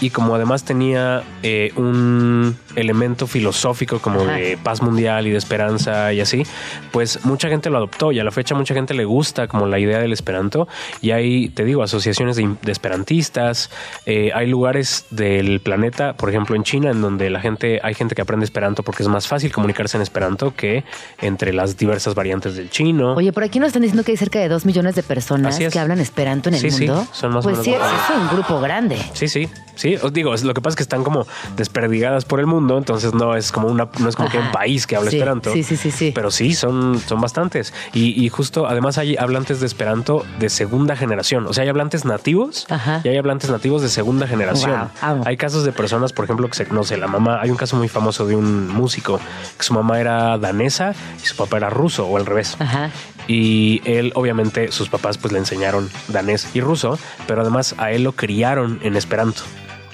y 0.00 0.10
como 0.10 0.34
además 0.34 0.64
tenía 0.64 1.22
eh, 1.42 1.72
un 1.76 2.56
elemento 2.76 3.26
filosófico 3.26 3.98
como 3.98 4.20
Ajá. 4.22 4.32
de 4.36 4.56
paz 4.62 4.82
mundial 4.82 5.26
y 5.26 5.30
de 5.30 5.38
esperanza 5.38 6.12
y 6.12 6.20
así, 6.20 6.44
pues 6.92 7.24
mucha 7.24 7.48
gente 7.48 7.70
lo 7.70 7.78
adoptó 7.78 8.12
y 8.12 8.18
a 8.20 8.24
la 8.24 8.30
fecha 8.30 8.54
mucha 8.54 8.74
gente 8.74 8.94
le 8.94 9.04
gusta 9.04 9.48
como 9.48 9.66
la 9.66 9.78
idea 9.78 9.98
del 9.98 10.12
esperanto 10.12 10.68
y 11.00 11.10
hay, 11.10 11.48
te 11.48 11.64
digo, 11.64 11.82
asociaciones 11.82 12.36
de, 12.36 12.48
de 12.62 12.72
esperantistas, 12.72 13.70
eh, 14.06 14.30
hay 14.34 14.46
lugares 14.46 15.06
del 15.10 15.60
planeta, 15.60 16.12
por 16.14 16.28
ejemplo 16.28 16.54
en 16.56 16.62
China, 16.62 16.90
en 16.90 17.00
donde 17.00 17.30
la 17.30 17.40
gente, 17.40 17.80
hay 17.82 17.94
gente 17.94 18.14
que 18.14 18.22
aprende 18.22 18.44
esperanto 18.44 18.82
porque 18.82 19.02
es 19.02 19.08
más 19.08 19.26
fácil 19.26 19.50
comunicarse 19.52 19.96
en 19.96 20.02
esperanto 20.02 20.54
que 20.54 20.84
entre 21.20 21.52
las 21.52 21.76
diversas 21.76 22.14
variantes 22.14 22.54
del 22.56 22.70
chino. 22.70 23.14
Oye, 23.14 23.32
por 23.32 23.44
aquí 23.44 23.58
nos 23.58 23.68
están 23.68 23.82
diciendo 23.82 24.04
que 24.04 24.12
hay 24.12 24.16
cerca 24.18 24.38
de 24.38 24.48
dos 24.48 24.64
millones 24.66 24.94
de 24.94 25.02
personas 25.02 25.58
es. 25.58 25.72
que 25.72 25.78
hablan 25.78 25.98
esperanto 26.00 26.48
en 26.48 26.54
el 26.56 26.60
Sí, 26.60 26.70
sí, 26.70 26.86
mundo. 26.86 27.06
son 27.12 27.32
más 27.32 27.44
o 27.44 27.50
pues 27.50 27.66
menos 27.66 27.80
sí, 27.88 27.94
es 28.12 28.16
un 28.20 28.28
grupo 28.28 28.60
grande. 28.60 28.98
Sí, 29.14 29.28
sí, 29.28 29.48
sí. 29.74 29.87
Os 29.96 30.12
digo, 30.12 30.34
lo 30.34 30.54
que 30.54 30.60
pasa 30.60 30.70
es 30.72 30.76
que 30.76 30.82
están 30.82 31.04
como 31.04 31.26
desperdigadas 31.56 32.24
por 32.24 32.40
el 32.40 32.46
mundo, 32.46 32.78
entonces 32.78 33.14
no 33.14 33.34
es 33.36 33.52
como 33.52 33.68
una, 33.68 33.88
no 33.98 34.08
es 34.08 34.16
como 34.16 34.28
que 34.28 34.38
un 34.38 34.50
país 34.52 34.86
que 34.86 34.96
habla 34.96 35.10
Sí, 35.10 35.16
esperanto. 35.16 35.52
sí, 35.52 35.62
sí, 35.62 35.76
sí, 35.76 35.90
sí. 35.90 36.12
Pero 36.14 36.30
sí, 36.30 36.54
son, 36.54 36.98
son 37.00 37.20
bastantes. 37.20 37.72
Y, 37.92 38.22
y 38.24 38.28
justo, 38.28 38.66
además 38.66 38.98
hay 38.98 39.16
hablantes 39.16 39.60
de 39.60 39.66
esperanto 39.66 40.24
de 40.38 40.48
segunda 40.50 40.96
generación. 40.96 41.46
O 41.46 41.52
sea, 41.52 41.62
hay 41.62 41.68
hablantes 41.70 42.04
nativos 42.04 42.66
Ajá. 42.68 43.00
y 43.04 43.08
hay 43.08 43.16
hablantes 43.16 43.50
nativos 43.50 43.82
de 43.82 43.88
segunda 43.88 44.26
generación. 44.26 44.88
Wow. 45.02 45.22
Hay 45.24 45.36
casos 45.36 45.64
de 45.64 45.72
personas, 45.72 46.12
por 46.12 46.24
ejemplo, 46.24 46.48
que 46.48 46.54
se, 46.54 46.66
no 46.66 46.84
sé, 46.84 46.96
la 46.96 47.06
mamá, 47.08 47.40
hay 47.40 47.50
un 47.50 47.56
caso 47.56 47.76
muy 47.76 47.88
famoso 47.88 48.26
de 48.26 48.36
un 48.36 48.68
músico 48.68 49.20
que 49.56 49.62
su 49.64 49.74
mamá 49.74 50.00
era 50.00 50.38
danesa 50.38 50.94
y 51.22 51.26
su 51.26 51.36
papá 51.36 51.56
era 51.58 51.70
ruso 51.70 52.06
o 52.06 52.16
al 52.16 52.26
revés. 52.26 52.56
Ajá. 52.58 52.90
Y 53.26 53.82
él, 53.84 54.12
obviamente, 54.14 54.72
sus 54.72 54.88
papás 54.88 55.18
pues 55.18 55.32
le 55.32 55.38
enseñaron 55.38 55.90
danés 56.08 56.48
y 56.54 56.60
ruso, 56.60 56.98
pero 57.26 57.42
además 57.42 57.74
a 57.78 57.92
él 57.92 58.02
lo 58.04 58.12
criaron 58.12 58.80
en 58.82 58.96
esperanto. 58.96 59.42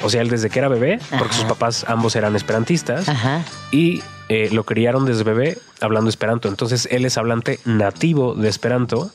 O 0.03 0.11
sea, 0.11 0.21
él 0.23 0.29
desde 0.29 0.51
que 0.51 0.59
era 0.59 0.69
bebé, 0.69 0.99
porque 1.19 1.35
sus 1.35 1.45
papás 1.45 1.85
ambos 1.89 2.17
eran 2.17 2.37
esperantistas, 2.37 3.09
Ajá. 3.09 3.43
y 3.71 4.03
eh, 4.29 4.49
lo 4.53 4.65
criaron 4.65 5.05
desde 5.05 5.23
bebé 5.23 5.59
hablando 5.81 6.09
esperanto. 6.11 6.49
Entonces 6.49 6.89
él 6.91 7.05
es 7.05 7.17
hablante 7.19 7.61
nativo 7.65 8.35
de 8.35 8.49
esperanto 8.49 9.11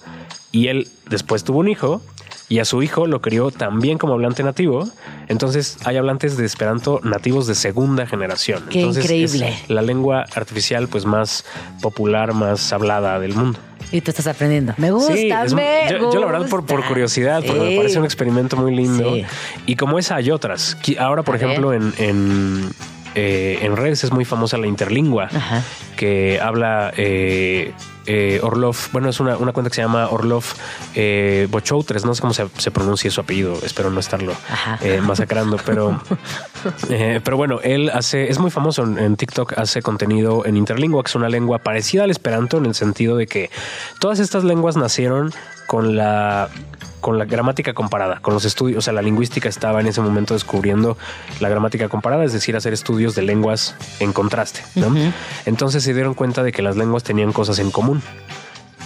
y 0.51 0.67
él 0.67 0.87
después 1.09 1.43
tuvo 1.43 1.59
un 1.59 1.67
hijo 1.67 2.01
y 2.49 2.59
a 2.59 2.65
su 2.65 2.81
hijo 2.83 3.05
lo 3.07 3.21
crió 3.21 3.51
también 3.51 3.97
como 3.97 4.13
hablante 4.13 4.43
nativo. 4.43 4.89
Entonces 5.27 5.77
hay 5.85 5.97
hablantes 5.97 6.35
de 6.35 6.45
esperanto 6.45 6.99
nativos 7.03 7.45
de 7.47 7.55
segunda 7.55 8.05
generación. 8.07 8.63
Qué 8.69 8.79
Entonces, 8.79 9.03
increíble. 9.05 9.49
Es 9.63 9.69
la 9.69 9.81
lengua 9.83 10.25
artificial 10.35 10.87
pues 10.87 11.05
más 11.05 11.45
popular, 11.81 12.33
más 12.33 12.73
hablada 12.73 13.19
del 13.19 13.33
mundo. 13.35 13.59
Y 13.91 14.01
tú 14.01 14.11
estás 14.11 14.27
aprendiendo. 14.27 14.73
Me 14.77 14.91
gusta, 14.91 15.13
Sí, 15.15 15.29
es- 15.31 15.53
me 15.53 15.87
yo, 15.89 16.11
yo 16.13 16.19
la 16.19 16.25
verdad 16.27 16.47
por, 16.49 16.65
por 16.65 16.77
gusta. 16.77 16.87
curiosidad, 16.89 17.43
porque 17.45 17.61
me 17.61 17.77
parece 17.77 17.97
un 17.99 18.05
experimento 18.05 18.57
muy 18.57 18.75
lindo. 18.75 19.13
Sí. 19.15 19.25
Y 19.65 19.75
como 19.75 19.97
esa 19.99 20.15
hay 20.15 20.29
otras. 20.31 20.77
Ahora, 20.99 21.23
por 21.23 21.35
A 21.35 21.37
ver. 21.39 21.47
ejemplo, 21.47 21.73
en, 21.73 21.93
en, 21.97 22.69
eh, 23.15 23.59
en 23.61 23.75
redes 23.75 24.03
es 24.03 24.11
muy 24.11 24.25
famosa 24.25 24.57
la 24.57 24.67
interlingua, 24.67 25.25
Ajá. 25.25 25.63
que 25.97 26.39
habla 26.41 26.93
eh, 26.97 27.73
eh, 28.05 28.39
Orlov, 28.41 28.75
bueno, 28.91 29.09
es 29.09 29.19
una, 29.19 29.37
una 29.37 29.51
cuenta 29.51 29.69
que 29.69 29.75
se 29.75 29.81
llama 29.81 30.07
Orlov 30.09 30.43
eh, 30.95 31.47
Bochoutres, 31.49 32.05
no 32.05 32.15
sé 32.15 32.21
cómo 32.21 32.33
se, 32.33 32.47
se 32.57 32.71
pronuncia 32.71 33.11
su 33.11 33.21
apellido, 33.21 33.57
espero 33.63 33.89
no 33.89 33.99
estarlo 33.99 34.33
masacrando, 35.03 35.57
pero, 35.65 36.01
pero 37.23 37.37
bueno, 37.37 37.59
él 37.63 37.91
hace, 37.93 38.29
es 38.29 38.39
muy 38.39 38.51
famoso 38.51 38.83
en, 38.83 38.97
en 38.97 39.15
TikTok, 39.15 39.57
hace 39.57 39.81
contenido 39.81 40.45
en 40.45 40.57
interlingua, 40.57 41.03
que 41.03 41.09
es 41.09 41.15
una 41.15 41.29
lengua 41.29 41.59
parecida 41.59 42.03
al 42.03 42.11
esperanto 42.11 42.57
en 42.57 42.65
el 42.65 42.75
sentido 42.75 43.15
de 43.15 43.27
que 43.27 43.49
todas 43.99 44.19
estas 44.19 44.43
lenguas 44.43 44.75
nacieron 44.75 45.31
con 45.69 45.95
la 45.95 46.49
con 46.99 47.19
la 47.19 47.25
gramática 47.25 47.75
comparada, 47.75 48.19
con 48.21 48.33
los 48.33 48.43
estudios, 48.43 48.79
o 48.79 48.81
sea, 48.81 48.91
la 48.91 49.03
lingüística 49.03 49.47
estaba 49.47 49.79
en 49.79 49.85
ese 49.85 50.01
momento 50.01 50.33
descubriendo 50.33 50.97
la 51.39 51.47
gramática 51.47 51.87
comparada, 51.89 52.25
es 52.25 52.33
decir, 52.33 52.57
hacer 52.57 52.73
estudios 52.73 53.13
de 53.13 53.21
lenguas 53.21 53.75
en 53.99 54.11
contraste, 54.11 54.61
¿no? 54.73 54.93
Entonces 55.45 55.83
se 55.83 55.93
dieron 55.93 56.15
cuenta 56.15 56.41
de 56.41 56.51
que 56.51 56.63
las 56.63 56.75
lenguas 56.75 57.03
tenían 57.03 57.31
cosas 57.33 57.59
en 57.59 57.69
común. 57.69 58.01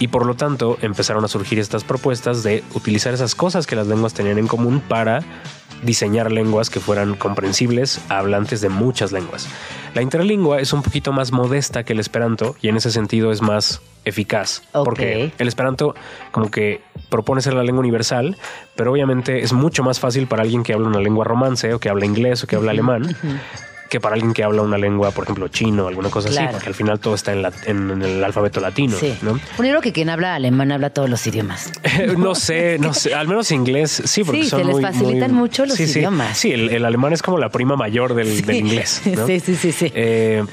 Y 0.00 0.08
por 0.08 0.26
lo 0.26 0.34
tanto 0.34 0.76
empezaron 0.82 1.24
a 1.24 1.28
surgir 1.28 1.58
estas 1.58 1.84
propuestas 1.84 2.42
de 2.42 2.64
utilizar 2.74 3.14
esas 3.14 3.34
cosas 3.34 3.66
que 3.66 3.76
las 3.76 3.86
lenguas 3.86 4.14
tenían 4.14 4.38
en 4.38 4.48
común 4.48 4.80
para 4.80 5.22
diseñar 5.82 6.32
lenguas 6.32 6.70
que 6.70 6.80
fueran 6.80 7.14
comprensibles 7.14 8.00
a 8.08 8.18
hablantes 8.18 8.60
de 8.60 8.68
muchas 8.68 9.12
lenguas. 9.12 9.48
La 9.94 10.02
interlingua 10.02 10.60
es 10.60 10.72
un 10.72 10.82
poquito 10.82 11.12
más 11.12 11.30
modesta 11.30 11.84
que 11.84 11.92
el 11.92 12.00
esperanto 12.00 12.56
y 12.60 12.68
en 12.68 12.76
ese 12.76 12.90
sentido 12.90 13.30
es 13.30 13.42
más 13.42 13.80
eficaz. 14.04 14.62
Porque 14.72 15.32
el 15.38 15.48
esperanto 15.48 15.94
como 16.32 16.50
que 16.50 16.82
propone 17.10 17.42
ser 17.42 17.54
la 17.54 17.62
lengua 17.62 17.80
universal, 17.80 18.36
pero 18.74 18.92
obviamente 18.92 19.42
es 19.42 19.52
mucho 19.52 19.82
más 19.82 20.00
fácil 20.00 20.26
para 20.26 20.42
alguien 20.42 20.62
que 20.62 20.72
habla 20.72 20.88
una 20.88 21.00
lengua 21.00 21.24
romance 21.24 21.72
o 21.72 21.78
que 21.78 21.88
habla 21.88 22.06
inglés 22.06 22.42
o 22.42 22.46
que 22.46 22.56
habla 22.56 22.72
alemán. 22.72 23.16
Que 23.94 24.00
para 24.00 24.16
alguien 24.16 24.34
que 24.34 24.42
habla 24.42 24.62
una 24.62 24.76
lengua, 24.76 25.12
por 25.12 25.22
ejemplo, 25.22 25.46
chino 25.46 25.84
o 25.84 25.88
alguna 25.88 26.10
cosa 26.10 26.28
Claro. 26.28 26.46
así, 26.48 26.52
porque 26.54 26.66
al 26.68 26.74
final 26.74 26.98
todo 26.98 27.14
está 27.14 27.32
en, 27.32 27.42
la- 27.42 27.52
en- 27.64 27.92
en 27.92 28.02
el 28.02 28.24
alfabeto 28.24 28.58
latino, 28.60 28.96
Sí. 28.98 29.16
¿no? 29.22 29.36
Yo 29.36 29.40
creo 29.56 29.80
que 29.80 29.92
quien 29.92 30.10
habla 30.10 30.34
alemán 30.34 30.72
habla 30.72 30.90
todos 30.90 31.08
los 31.08 31.24
idiomas. 31.28 31.70
no 32.18 32.34
sé, 32.34 32.76
no 32.80 32.92
sé, 32.92 33.14
al 33.14 33.28
menos 33.28 33.52
inglés, 33.52 34.02
sí, 34.04 34.24
porque 34.24 34.42
Sí, 34.42 34.48
son 34.50 34.58
se 34.62 34.64
les 34.64 34.74
muy- 34.74 34.82
facilitan 34.82 35.30
muy- 35.30 35.42
mucho 35.42 35.64
los 35.64 35.76
sí, 35.76 35.86
sí. 35.86 36.00
idiomas. 36.00 36.36
Sí, 36.36 36.50
el, 36.50 36.70
el 36.70 36.84
alemán 36.84 37.12
es 37.12 37.22
como 37.22 37.38
la 37.38 37.50
prima 37.50 37.76
mayor 37.76 38.14
del, 38.14 38.44
del 38.44 38.56
inglés. 38.56 39.00
¿no? 39.16 39.28
Sí, 39.28 39.38
sí, 39.38 39.54
sí, 39.54 39.70
sí. 39.70 39.92
Eh, 39.94 40.44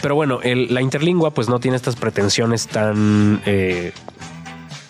pero 0.00 0.14
bueno, 0.14 0.38
el- 0.44 0.72
la 0.72 0.82
interlingua 0.82 1.32
pues 1.32 1.48
no 1.48 1.58
tiene 1.58 1.76
estas 1.76 1.96
pretensiones 1.96 2.68
tan 2.68 3.42
eh, 3.44 3.92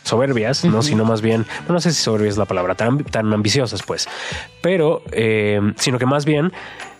soberbias, 0.02 0.64
¿no? 0.66 0.82
Sino 0.82 1.06
más 1.06 1.22
bien, 1.22 1.46
no 1.70 1.80
sé 1.80 1.90
si 1.92 2.02
soberbia 2.02 2.28
es 2.28 2.36
la 2.36 2.44
palabra, 2.44 2.74
tan, 2.74 3.02
tan 3.04 3.32
ambiciosas, 3.32 3.82
pues. 3.82 4.08
Pero, 4.60 5.02
eh, 5.12 5.58
sino 5.78 5.98
que 5.98 6.04
más 6.04 6.26
bien 6.26 6.52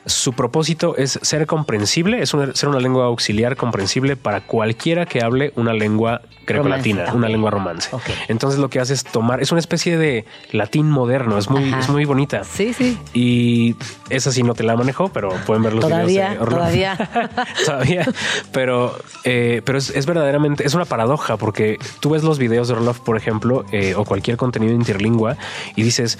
su 0.06 0.32
propósito 0.32 0.96
es 0.96 1.18
ser 1.22 1.46
comprensible, 1.46 2.22
es 2.22 2.34
una- 2.34 2.54
ser 2.54 2.68
una 2.68 2.80
lengua 2.80 3.04
auxiliar 3.06 3.56
comprensible 3.56 4.16
para 4.16 4.40
cualquiera 4.40 5.06
que 5.06 5.22
hable 5.22 5.52
una 5.56 5.72
lengua 5.72 6.22
grecolatina, 6.44 7.12
una 7.14 7.28
lengua 7.28 7.50
romance. 7.52 7.88
Entonces 8.26 8.58
lo 8.58 8.68
que 8.68 8.80
hace 8.80 8.94
es 8.94 9.04
tomar, 9.04 9.40
es 9.40 9.52
una 9.52 9.60
especie 9.60 9.96
de 9.96 10.24
latín 10.50 10.90
moderno, 10.90 11.38
es 11.38 11.48
muy, 11.48 11.68
Ajá. 11.68 11.78
es 11.78 11.88
muy 11.88 12.04
bonita. 12.04 12.42
Sí, 12.42 12.72
sí. 12.72 12.98
Y 13.14 13.76
esa 14.10 14.32
sí 14.32 14.42
no 14.42 14.54
te 14.54 14.64
la 14.64 14.74
manejo, 14.76 15.08
pero 15.10 15.30
pueden 15.46 15.62
ver 15.62 15.72
los 15.74 15.84
Todavía, 15.84 16.30
videos 16.30 16.48
de 16.48 16.54
todavía. 16.56 17.10
todavía. 17.64 18.06
Pero, 18.52 18.96
eh, 19.22 19.62
pero 19.64 19.78
es, 19.78 19.90
es 19.90 20.04
verdaderamente, 20.04 20.66
es 20.66 20.74
una 20.74 20.84
paradoja 20.84 21.36
porque 21.36 21.78
tú 22.00 22.10
ves 22.10 22.24
los 22.24 22.38
videos 22.40 22.66
de 22.66 22.74
Orlov, 22.74 22.98
por 23.04 23.16
ejemplo, 23.16 23.64
eh, 23.70 23.94
o 23.94 24.04
cualquier 24.04 24.36
contenido 24.36 24.72
interlingua 24.74 25.36
y 25.76 25.84
dices, 25.84 26.18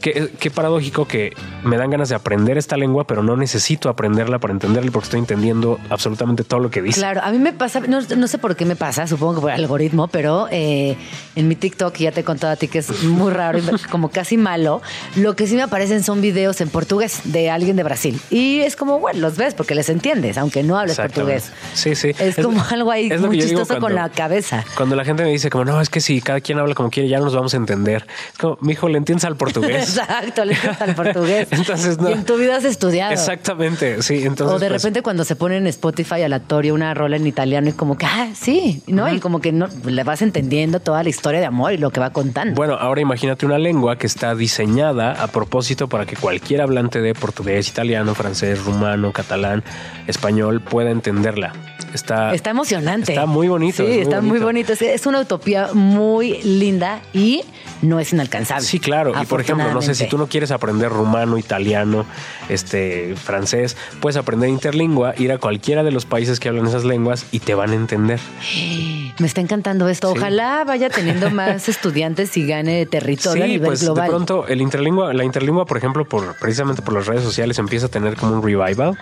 qué, 0.00 0.30
qué 0.38 0.50
paradójico 0.52 1.06
que 1.08 1.32
me 1.64 1.76
dan 1.78 1.90
ganas 1.90 2.08
de 2.10 2.14
aprender 2.14 2.58
esta 2.58 2.76
lengua, 2.76 3.08
pero 3.08 3.23
no 3.24 3.36
necesito 3.36 3.88
aprenderla 3.88 4.38
para 4.38 4.52
entenderla 4.52 4.90
porque 4.90 5.06
estoy 5.06 5.20
entendiendo 5.20 5.78
absolutamente 5.90 6.44
todo 6.44 6.60
lo 6.60 6.70
que 6.70 6.82
dice. 6.82 7.00
Claro, 7.00 7.20
a 7.22 7.30
mí 7.30 7.38
me 7.38 7.52
pasa, 7.52 7.80
no, 7.80 8.00
no 8.00 8.28
sé 8.28 8.38
por 8.38 8.56
qué 8.56 8.64
me 8.64 8.76
pasa, 8.76 9.06
supongo 9.06 9.36
que 9.36 9.40
por 9.40 9.50
el 9.50 9.60
algoritmo, 9.60 10.08
pero 10.08 10.48
eh, 10.50 10.96
en 11.36 11.48
mi 11.48 11.56
TikTok, 11.56 11.96
ya 11.96 12.12
te 12.12 12.20
he 12.20 12.24
contado 12.24 12.52
a 12.52 12.56
ti 12.56 12.68
que 12.68 12.78
es 12.78 13.02
muy 13.04 13.32
raro 13.32 13.58
y 13.58 13.62
como 13.90 14.10
casi 14.10 14.36
malo, 14.36 14.82
lo 15.16 15.36
que 15.36 15.46
sí 15.46 15.56
me 15.56 15.62
aparecen 15.62 16.02
son 16.02 16.20
videos 16.20 16.60
en 16.60 16.68
portugués 16.68 17.20
de 17.24 17.50
alguien 17.50 17.76
de 17.76 17.82
Brasil. 17.82 18.20
Y 18.30 18.60
es 18.60 18.76
como, 18.76 19.00
bueno, 19.00 19.20
los 19.20 19.36
ves 19.36 19.54
porque 19.54 19.74
les 19.74 19.88
entiendes, 19.88 20.38
aunque 20.38 20.62
no 20.62 20.78
hables 20.78 20.96
portugués. 20.96 21.50
Sí, 21.72 21.94
sí. 21.94 22.12
Es, 22.18 22.36
como 22.36 22.62
algo 22.70 22.90
ahí 22.90 23.10
muy 23.18 23.40
chistoso 23.40 23.78
con 23.78 23.94
la 23.94 24.08
cabeza. 24.10 24.64
Cuando 24.76 24.96
la 24.96 25.04
gente 25.04 25.24
me 25.24 25.30
dice 25.30 25.50
como, 25.50 25.64
no, 25.64 25.80
es 25.80 25.88
que 25.88 26.00
si 26.00 26.20
cada 26.20 26.40
quien 26.40 26.58
habla 26.58 26.74
como 26.74 26.90
quiere, 26.90 27.08
ya 27.08 27.18
nos 27.18 27.34
vamos 27.34 27.54
a 27.54 27.56
entender. 27.56 28.06
Es 28.32 28.38
como, 28.38 28.58
mi 28.60 28.72
hijo, 28.72 28.88
le 28.88 28.98
entiendes 28.98 29.24
al 29.24 29.36
portugués. 29.36 29.96
Exacto, 29.98 30.44
le 30.44 30.54
gusta 30.54 30.84
el 30.84 30.94
portugués. 30.94 31.48
Entonces, 31.50 31.98
no. 31.98 32.10
Y 32.10 32.12
en 32.12 32.24
tu 32.24 32.36
vida 32.36 32.56
has 32.56 32.64
estudiado. 32.64 33.13
Exactamente, 33.14 34.02
sí. 34.02 34.24
Entonces, 34.24 34.56
o 34.56 34.58
de 34.58 34.68
pues, 34.68 34.82
repente 34.82 35.02
cuando 35.02 35.24
se 35.24 35.36
pone 35.36 35.56
en 35.56 35.66
Spotify 35.66 36.22
aleatorio 36.22 36.74
una 36.74 36.94
rola 36.94 37.16
en 37.16 37.26
italiano 37.26 37.68
y 37.68 37.72
como 37.72 37.96
que, 37.96 38.06
ah, 38.06 38.30
sí, 38.34 38.82
¿no? 38.86 39.12
Y 39.12 39.20
como 39.20 39.40
que 39.40 39.52
no, 39.52 39.68
le 39.84 40.04
vas 40.04 40.22
entendiendo 40.22 40.80
toda 40.80 41.02
la 41.02 41.08
historia 41.08 41.40
de 41.40 41.46
amor 41.46 41.72
y 41.72 41.78
lo 41.78 41.90
que 41.90 42.00
va 42.00 42.10
contando. 42.10 42.54
Bueno, 42.54 42.74
ahora 42.74 43.00
imagínate 43.00 43.46
una 43.46 43.58
lengua 43.58 43.96
que 43.96 44.06
está 44.06 44.34
diseñada 44.34 45.12
a 45.12 45.28
propósito 45.28 45.88
para 45.88 46.06
que 46.06 46.16
cualquier 46.16 46.60
hablante 46.60 47.00
de 47.00 47.14
portugués, 47.14 47.68
italiano, 47.68 48.14
francés, 48.14 48.64
rumano, 48.64 49.12
catalán, 49.12 49.64
español 50.06 50.60
pueda 50.60 50.90
entenderla. 50.90 51.52
Está, 51.94 52.34
Está 52.34 52.50
emocionante. 52.50 53.12
Está 53.12 53.26
muy 53.26 53.46
bonito. 53.46 53.84
Sí, 53.84 53.92
es 53.92 53.98
está 54.02 54.20
muy 54.20 54.40
bonito. 54.40 54.72
Es, 54.72 55.06
una 55.06 55.20
utopía 55.20 55.70
muy 55.74 56.42
linda 56.42 57.00
y 57.12 57.42
no 57.82 58.00
es 58.00 58.12
inalcanzable. 58.12 58.66
Sí, 58.66 58.80
claro. 58.80 59.12
Y 59.20 59.26
por 59.26 59.40
ejemplo, 59.40 59.72
no 59.72 59.80
sé 59.80 59.94
si 59.94 60.08
tú 60.08 60.18
no 60.18 60.26
quieres 60.26 60.50
aprender 60.50 60.90
rumano, 60.90 61.38
italiano, 61.38 62.04
este, 62.48 63.03
francés, 63.14 63.76
puedes 64.00 64.16
aprender 64.16 64.48
interlingua, 64.48 65.14
ir 65.18 65.32
a 65.32 65.38
cualquiera 65.38 65.82
de 65.82 65.90
los 65.92 66.06
países 66.06 66.40
que 66.40 66.48
hablan 66.48 66.66
esas 66.66 66.84
lenguas 66.84 67.26
y 67.32 67.40
te 67.40 67.54
van 67.54 67.70
a 67.70 67.74
entender. 67.74 68.20
Me 69.18 69.26
está 69.28 69.40
encantando 69.40 69.88
esto. 69.88 70.10
Sí. 70.12 70.18
Ojalá 70.18 70.64
vaya 70.64 70.88
teniendo 70.90 71.30
más 71.30 71.68
estudiantes 71.68 72.36
y 72.36 72.46
gane 72.46 72.84
territorio 72.86 73.44
a 73.44 73.46
Sí, 73.46 73.52
nivel 73.52 73.66
pues 73.68 73.82
global. 73.82 74.04
de 74.04 74.10
pronto 74.10 74.46
el 74.48 74.60
interlingua, 74.60 75.12
la 75.14 75.24
interlingua, 75.24 75.66
por 75.66 75.76
ejemplo, 75.78 76.04
por 76.08 76.36
precisamente 76.38 76.82
por 76.82 76.94
las 76.94 77.06
redes 77.06 77.22
sociales 77.22 77.58
empieza 77.58 77.86
a 77.86 77.88
tener 77.88 78.16
como 78.16 78.32
un 78.34 78.42
revival, 78.42 78.98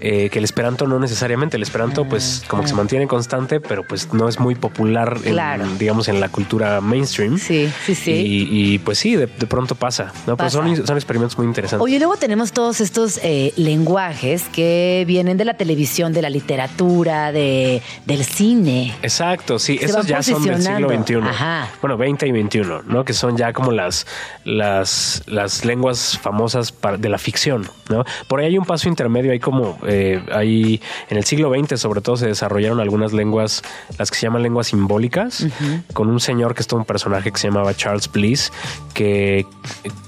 eh, 0.00 0.28
que 0.30 0.38
el 0.38 0.44
esperanto 0.44 0.86
no 0.86 0.98
necesariamente. 0.98 1.56
El 1.56 1.62
esperanto, 1.62 2.04
pues, 2.08 2.42
como 2.48 2.62
que 2.62 2.68
se 2.68 2.74
mantiene 2.74 3.06
constante, 3.06 3.60
pero 3.60 3.84
pues 3.86 4.12
no 4.12 4.28
es 4.28 4.40
muy 4.40 4.54
popular, 4.56 5.18
en, 5.24 5.78
digamos, 5.78 6.08
en 6.08 6.20
la 6.20 6.28
cultura 6.28 6.80
mainstream. 6.80 7.38
Sí, 7.38 7.70
sí, 7.86 7.94
sí. 7.94 8.10
Y, 8.12 8.48
y, 8.74 8.78
pues 8.78 8.98
sí, 8.98 9.14
de, 9.16 9.26
de 9.26 9.46
pronto 9.46 9.74
pasa. 9.74 10.12
¿no? 10.26 10.36
Pues 10.36 10.52
son, 10.52 10.86
son 10.86 10.96
experimentos 10.96 11.38
muy 11.38 11.46
interesantes. 11.46 11.82
Oye, 11.84 11.98
luego 11.98 12.16
tenemos 12.16 12.52
todos 12.52 12.80
estos 12.80 13.18
eh, 13.22 13.41
lenguajes 13.56 14.44
que 14.52 15.04
vienen 15.06 15.36
de 15.36 15.44
la 15.44 15.54
televisión, 15.54 16.12
de 16.12 16.22
la 16.22 16.30
literatura, 16.30 17.32
de, 17.32 17.82
del 18.06 18.24
cine. 18.24 18.94
Exacto, 19.02 19.58
sí, 19.58 19.78
Se 19.78 19.86
esos 19.86 20.06
ya 20.06 20.22
son 20.22 20.44
del 20.44 20.62
siglo. 20.62 20.88
XXI. 20.88 21.14
Ajá. 21.28 21.68
Bueno, 21.80 21.96
20 21.96 22.26
y 22.26 22.32
21, 22.32 22.82
¿no? 22.82 23.04
Que 23.04 23.12
son 23.12 23.36
ya 23.36 23.52
como 23.52 23.72
las, 23.72 24.06
las, 24.44 25.22
las 25.26 25.64
lenguas 25.64 26.18
famosas 26.18 26.74
de 26.98 27.08
la 27.08 27.18
ficción, 27.18 27.68
¿no? 27.88 28.04
Por 28.28 28.40
ahí 28.40 28.46
hay 28.46 28.58
un 28.58 28.64
paso 28.64 28.88
intermedio, 28.88 29.32
hay 29.32 29.40
como, 29.40 29.78
eh, 29.86 30.22
hay, 30.32 30.80
en 31.08 31.16
el 31.16 31.24
siglo 31.24 31.52
XX 31.52 31.80
sobre 31.80 32.00
todo 32.00 32.16
se 32.16 32.26
desarrollaron 32.26 32.80
algunas 32.80 33.12
lenguas, 33.12 33.62
las 33.98 34.10
que 34.10 34.16
se 34.16 34.26
llaman 34.26 34.42
lenguas 34.42 34.68
simbólicas, 34.68 35.46
con 35.92 36.08
un 36.08 36.20
señor 36.20 36.54
que 36.54 36.60
es 36.60 36.66
todo 36.66 36.80
un 36.80 36.86
personaje 36.86 37.32
que 37.32 37.38
se 37.38 37.48
llamaba 37.48 37.74
Charles 37.74 38.10
Bliss, 38.10 38.52
que 38.94 39.46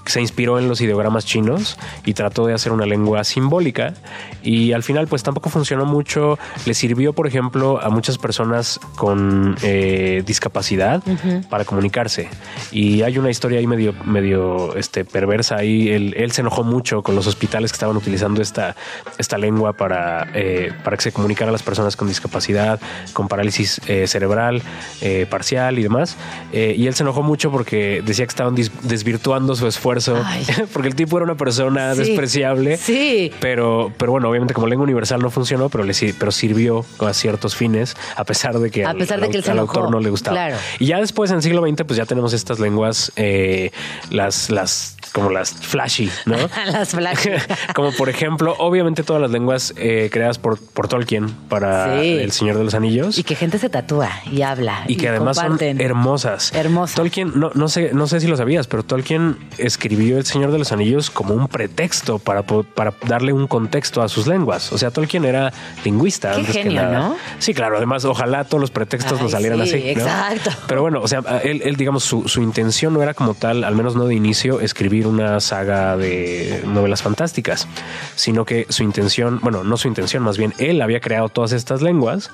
se 0.07 0.21
inspiró 0.21 0.59
en 0.59 0.69
los 0.69 0.81
ideogramas 0.81 1.25
chinos 1.25 1.79
y 2.05 2.15
trató 2.15 2.47
de 2.47 2.55
hacer 2.55 2.73
una 2.73 2.87
lengua 2.87 3.24
simbólica 3.25 3.95
y 4.43 4.73
al 4.73 4.83
final 4.83 5.07
pues 5.09 5.23
tampoco 5.23 5.51
funcionó 5.51 5.85
mucho. 5.85 6.39
Le 6.67 6.75
sirvió, 6.75 7.13
por 7.13 7.27
ejemplo, 7.27 7.81
a 7.83 7.89
muchas 7.91 8.19
personas 8.19 8.81
con 8.97 9.57
eh, 9.63 10.23
discapacidad 10.27 11.03
para 11.49 11.65
comunicarse. 11.65 12.29
Y 12.73 13.03
hay 13.03 13.19
una 13.19 13.31
historia 13.31 13.59
ahí 13.59 13.67
medio, 13.67 13.95
medio 14.05 14.77
este, 14.77 15.05
perversa 15.05 15.57
ahí. 15.57 15.89
Él, 15.89 16.15
él 16.17 16.33
se 16.33 16.43
enojó 16.43 16.63
mucho 16.65 17.03
con 17.03 17.15
los 17.15 17.27
hospitales 17.27 17.73
que 17.73 17.77
estaban 17.77 17.97
utilizando 17.97 18.43
esta, 18.43 18.77
esta 19.19 19.39
lengua 19.39 19.73
para, 19.75 20.29
eh, 20.35 20.73
para 20.85 20.97
que 20.97 21.03
se 21.05 21.13
comunicara 21.13 21.49
a 21.49 21.53
las 21.53 21.63
personas 21.63 21.97
con 21.97 22.09
discapacidad, 22.09 22.81
con 23.13 23.29
parálisis 23.29 23.81
eh, 23.87 24.07
cerebral 24.07 24.63
eh, 25.01 25.27
parcial 25.29 25.79
y 25.79 25.83
demás. 25.83 26.17
Eh, 26.53 26.75
y 26.77 26.87
él 26.87 26.95
se 26.95 27.03
enojó 27.03 27.23
mucho 27.23 27.51
porque 27.51 28.03
decía 28.05 28.27
que 28.27 28.31
estaban 28.31 28.55
desvirtuando 28.55 29.55
su 29.55 29.67
esfuerzo, 29.67 30.21
Ay. 30.25 30.45
porque 30.73 30.89
el 30.89 30.95
tipo 30.95 31.17
era 31.17 31.25
una 31.25 31.37
persona 31.37 31.95
Sí. 31.95 32.01
despreciable. 32.03 32.77
Sí. 32.77 33.04
Pero, 33.41 33.93
pero 33.99 34.13
bueno, 34.13 34.29
obviamente 34.29 34.55
como 34.55 34.67
lengua 34.67 34.85
universal 34.85 35.21
no 35.21 35.31
funcionó, 35.31 35.69
pero, 35.69 35.85
le, 35.85 35.93
pero 36.19 36.33
sirvió 36.33 36.85
a 37.01 37.13
ciertos 37.15 37.55
fines, 37.57 37.97
a 38.17 38.25
pesar 38.25 38.59
de 38.59 38.71
que, 38.71 38.85
A 38.85 38.91
al- 38.91 38.97
pesar 38.99 39.21
de 39.21 39.27
al, 39.27 39.33
que 39.33 39.39
al 39.39 39.45
enojó. 39.59 39.79
autor 39.79 39.91
no 39.91 40.01
le 40.01 40.11
gustaba. 40.11 40.37
Claro. 40.37 40.57
Y 40.79 40.87
ya 40.87 41.01
después, 41.01 41.31
en 41.31 41.37
el 41.37 41.43
siglo 41.43 41.67
XX, 41.67 41.85
pues 41.85 41.97
ya 41.97 42.07
tenemos 42.07 42.33
estas 42.33 42.59
lenguas, 42.61 43.13
eh, 43.17 43.71
las, 44.11 44.51
las, 44.51 44.97
como 45.15 45.31
las 45.31 45.53
flashy, 45.53 46.11
¿no? 46.27 46.37
Las 46.67 46.91
flash. 46.91 47.29
como 47.75 47.93
por 47.93 48.09
ejemplo, 48.09 48.57
obviamente 48.59 49.05
todas 49.05 49.23
las 49.23 49.31
lenguas 49.31 49.73
eh, 49.77 50.09
creadas 50.11 50.39
por, 50.39 50.59
por 50.59 50.89
Tolkien 50.89 51.31
para 51.49 52.01
Sí. 52.01 52.19
El 52.19 52.33
Señor 52.33 52.59
de 52.59 52.65
los 52.65 52.75
Anillos. 52.75 53.17
y 53.17 53.23
que 53.23 53.37
gente 53.37 53.59
se 53.59 53.69
tatúa 53.69 54.11
y 54.31 54.43
habla. 54.43 54.83
Y 54.89 54.97
que 54.97 55.09
además 55.09 55.39
comparten. 55.39 55.77
son 55.77 55.87
hermosas. 55.87 56.53
Hermosas. 56.53 56.97
Tolkien, 56.97 57.33
no, 57.39 57.53
no 57.55 57.69
sé, 57.69 57.93
no 57.93 58.09
sé 58.09 58.19
si 58.21 58.27
lo 58.27 58.37
sabías, 58.37 58.67
pero 58.67 58.83
Tolkien 58.83 59.37
escribió 59.59 60.19
El 60.19 60.25
Señor 60.25 60.51
de 60.51 60.59
los 60.59 60.73
Anillos 60.73 61.11
como 61.11 61.35
un 61.35 61.47
pretexto 61.47 62.19
para, 62.19 62.43
para 62.43 62.93
darle 63.07 63.33
un 63.33 63.47
contexto 63.47 64.03
a 64.03 64.09
sus 64.09 64.27
lenguas. 64.27 64.73
O 64.73 64.79
sea, 64.79 64.91
Tolkien 64.91 65.25
era 65.25 65.53
lingüista. 65.85 66.33
Qué 66.33 66.39
antes 66.41 66.57
que 66.57 66.63
genio, 66.65 66.83
nada. 66.83 66.99
¿no? 66.99 67.17
Sí, 67.39 67.55
claro. 67.55 67.77
Además, 67.77 68.05
ojalá 68.05 68.45
todos 68.45 68.61
los 68.61 68.73
pretextos 68.73 69.19
Ay, 69.19 69.23
nos 69.23 69.31
salieran 69.31 69.65
sí, 69.65 69.75
así. 69.75 69.95
¿no? 69.95 70.03
exacto. 70.03 70.51
Pero 70.67 70.83
bueno, 70.83 71.01
o 71.01 71.07
sea, 71.07 71.21
él, 71.45 71.63
él, 71.65 71.77
digamos, 71.77 72.03
su, 72.03 72.29
su 72.29 72.43
intención 72.43 72.95
no 72.95 73.03
era 73.03 73.15
como 73.15 73.35
tal, 73.35 73.63
al 73.63 73.77
menos 73.77 73.95
no 73.95 74.07
de 74.07 74.17
inicio, 74.17 74.61
escribir 74.61 75.04
una 75.09 75.41
saga 75.41 75.97
de 75.97 76.63
novelas 76.67 77.03
fantásticas, 77.03 77.69
sino 78.15 78.45
que 78.45 78.67
su 78.69 78.83
intención, 78.83 79.41
bueno, 79.43 79.65
no 79.65 79.77
su 79.77 79.89
intención, 79.89 80.23
más 80.23 80.39
bien 80.39 80.55
él 80.59 80.83
había 80.83 81.01
creado 81.01 81.29
todas 81.29 81.53
estas 81.53 81.83
lenguas. 81.83 82.31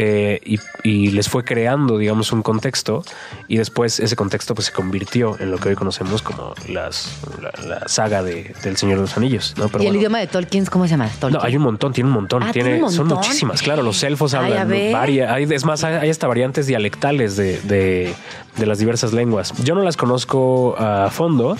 Eh, 0.00 0.40
y, 0.44 0.60
y 0.84 1.10
les 1.10 1.28
fue 1.28 1.42
creando, 1.44 1.98
digamos, 1.98 2.30
un 2.30 2.42
contexto 2.44 3.02
y 3.48 3.56
después 3.56 3.98
ese 3.98 4.14
contexto 4.14 4.54
pues 4.54 4.66
se 4.66 4.72
convirtió 4.72 5.36
en 5.40 5.50
lo 5.50 5.58
que 5.58 5.70
hoy 5.70 5.74
conocemos 5.74 6.22
como 6.22 6.54
las, 6.68 7.18
la, 7.42 7.50
la 7.66 7.88
saga 7.88 8.22
de, 8.22 8.54
del 8.62 8.76
Señor 8.76 8.98
de 8.98 9.02
los 9.02 9.16
Anillos. 9.16 9.54
¿no? 9.58 9.68
Pero 9.68 9.82
¿Y 9.82 9.86
el 9.86 9.92
bueno. 9.94 9.98
idioma 10.00 10.18
de 10.20 10.28
Tolkien 10.28 10.64
cómo 10.66 10.84
se 10.84 10.90
llama? 10.92 11.08
Tolkien. 11.18 11.40
No, 11.42 11.44
hay 11.44 11.56
un 11.56 11.62
montón, 11.64 11.92
tiene 11.92 12.08
un 12.08 12.14
montón. 12.14 12.44
Ah, 12.44 12.52
tiene, 12.52 12.70
tiene 12.74 12.84
un 12.84 12.92
Son 12.92 13.08
muchísimas, 13.08 13.60
claro. 13.60 13.82
Los 13.82 14.00
elfos 14.04 14.34
Ay, 14.34 14.52
hablan 14.52 14.92
varias. 14.92 15.32
Hay, 15.32 15.42
es 15.50 15.64
más, 15.64 15.82
hay, 15.82 15.94
hay 15.96 16.10
hasta 16.10 16.28
variantes 16.28 16.68
dialectales 16.68 17.36
de, 17.36 17.60
de- 17.62 18.14
de 18.56 18.66
las 18.66 18.78
diversas 18.78 19.12
lenguas. 19.12 19.52
Yo 19.64 19.74
no 19.74 19.82
las 19.82 19.96
conozco 19.96 20.76
a 20.78 21.10
fondo, 21.10 21.56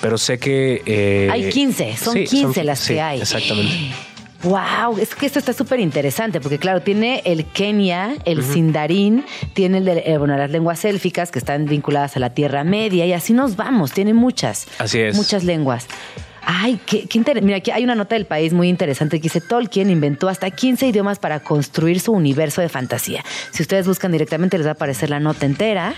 pero 0.00 0.16
sé 0.18 0.38
que. 0.38 0.82
eh, 0.86 1.28
Hay 1.30 1.48
15, 1.50 1.96
son 1.96 2.14
sí, 2.14 2.24
15 2.24 2.64
las 2.64 2.78
sí, 2.80 2.94
que 2.94 3.00
hay. 3.00 3.20
Exactamente. 3.20 3.72
Wow, 4.44 4.98
es 5.00 5.14
que 5.14 5.24
esto 5.24 5.38
está 5.38 5.54
súper 5.54 5.80
interesante 5.80 6.38
porque 6.38 6.58
claro, 6.58 6.82
tiene 6.82 7.22
el 7.24 7.46
Kenia, 7.46 8.14
el 8.26 8.44
Sindarín, 8.44 9.24
tiene 9.54 9.78
el 9.78 9.86
de, 9.86 10.02
eh, 10.04 10.18
bueno, 10.18 10.36
las 10.36 10.50
lenguas 10.50 10.84
élficas 10.84 11.30
que 11.30 11.38
están 11.38 11.64
vinculadas 11.64 12.16
a 12.16 12.20
la 12.20 12.34
Tierra 12.34 12.62
Media 12.62 13.06
y 13.06 13.14
así 13.14 13.32
nos 13.32 13.56
vamos, 13.56 13.92
tiene 13.92 14.12
muchas. 14.12 14.66
Así 14.78 15.00
es. 15.00 15.16
Muchas 15.16 15.44
lenguas. 15.44 15.86
Ay, 16.46 16.78
qué, 16.84 17.08
interesante. 17.14 17.42
Mira, 17.42 17.58
aquí 17.58 17.70
hay 17.70 17.84
una 17.84 17.94
nota 17.94 18.14
del 18.14 18.26
país 18.26 18.52
muy 18.52 18.68
interesante 18.68 19.18
que 19.18 19.24
dice 19.24 19.40
Tolkien 19.40 19.90
inventó 19.90 20.28
hasta 20.28 20.50
15 20.50 20.86
idiomas 20.86 21.18
para 21.18 21.40
construir 21.40 22.00
su 22.00 22.12
universo 22.12 22.60
de 22.60 22.68
fantasía. 22.68 23.24
Si 23.50 23.62
ustedes 23.62 23.86
buscan 23.86 24.12
directamente 24.12 24.58
les 24.58 24.66
va 24.66 24.70
a 24.70 24.74
aparecer 24.74 25.10
la 25.10 25.20
nota 25.20 25.46
entera, 25.46 25.94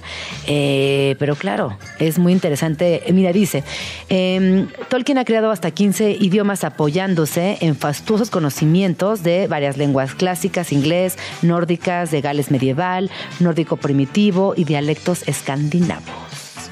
Eh, 0.49 1.17
pero 1.19 1.35
claro, 1.35 1.77
es 1.99 2.19
muy 2.19 2.33
interesante. 2.33 3.03
Mira, 3.13 3.33
dice, 3.33 3.65
em, 4.09 4.69
Tolkien 4.89 5.19
ha 5.19 5.25
creado 5.25 5.51
hasta 5.51 5.71
15 5.71 6.13
idiomas 6.13 6.63
apoyándose 6.65 7.59
en 7.61 7.75
fastuosos 7.77 8.31
conocimientos 8.31 9.23
de 9.23 9.49
varias 9.49 9.77
lenguas 9.77 10.15
clásicas, 10.15 10.73
inglés, 10.73 11.17
nórdicas, 11.43 12.11
de 12.11 12.21
Gales 12.21 12.51
medieval, 12.51 13.11
nórdico 13.41 13.77
primitivo 13.77 14.55
y 14.57 14.65
dialectos 14.65 15.27
escandinavos. 15.27 16.26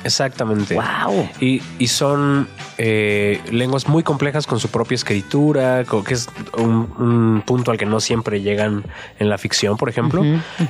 Exactamente. 0.04 0.74
Wow. 0.74 1.28
Y, 1.40 1.62
y 1.78 1.88
son 1.88 2.46
eh, 2.78 3.40
lenguas 3.50 3.88
muy 3.88 4.02
complejas 4.02 4.46
con 4.46 4.60
su 4.60 4.68
propia 4.68 4.94
escritura, 4.94 5.84
que 5.84 6.14
es 6.14 6.28
un, 6.56 6.92
un 6.98 7.42
punto 7.44 7.70
al 7.70 7.78
que 7.78 7.86
no 7.86 8.00
siempre 8.00 8.40
llegan 8.42 8.84
en 9.18 9.28
la 9.28 9.38
ficción, 9.38 9.76
por 9.76 9.88
ejemplo. 9.88 10.22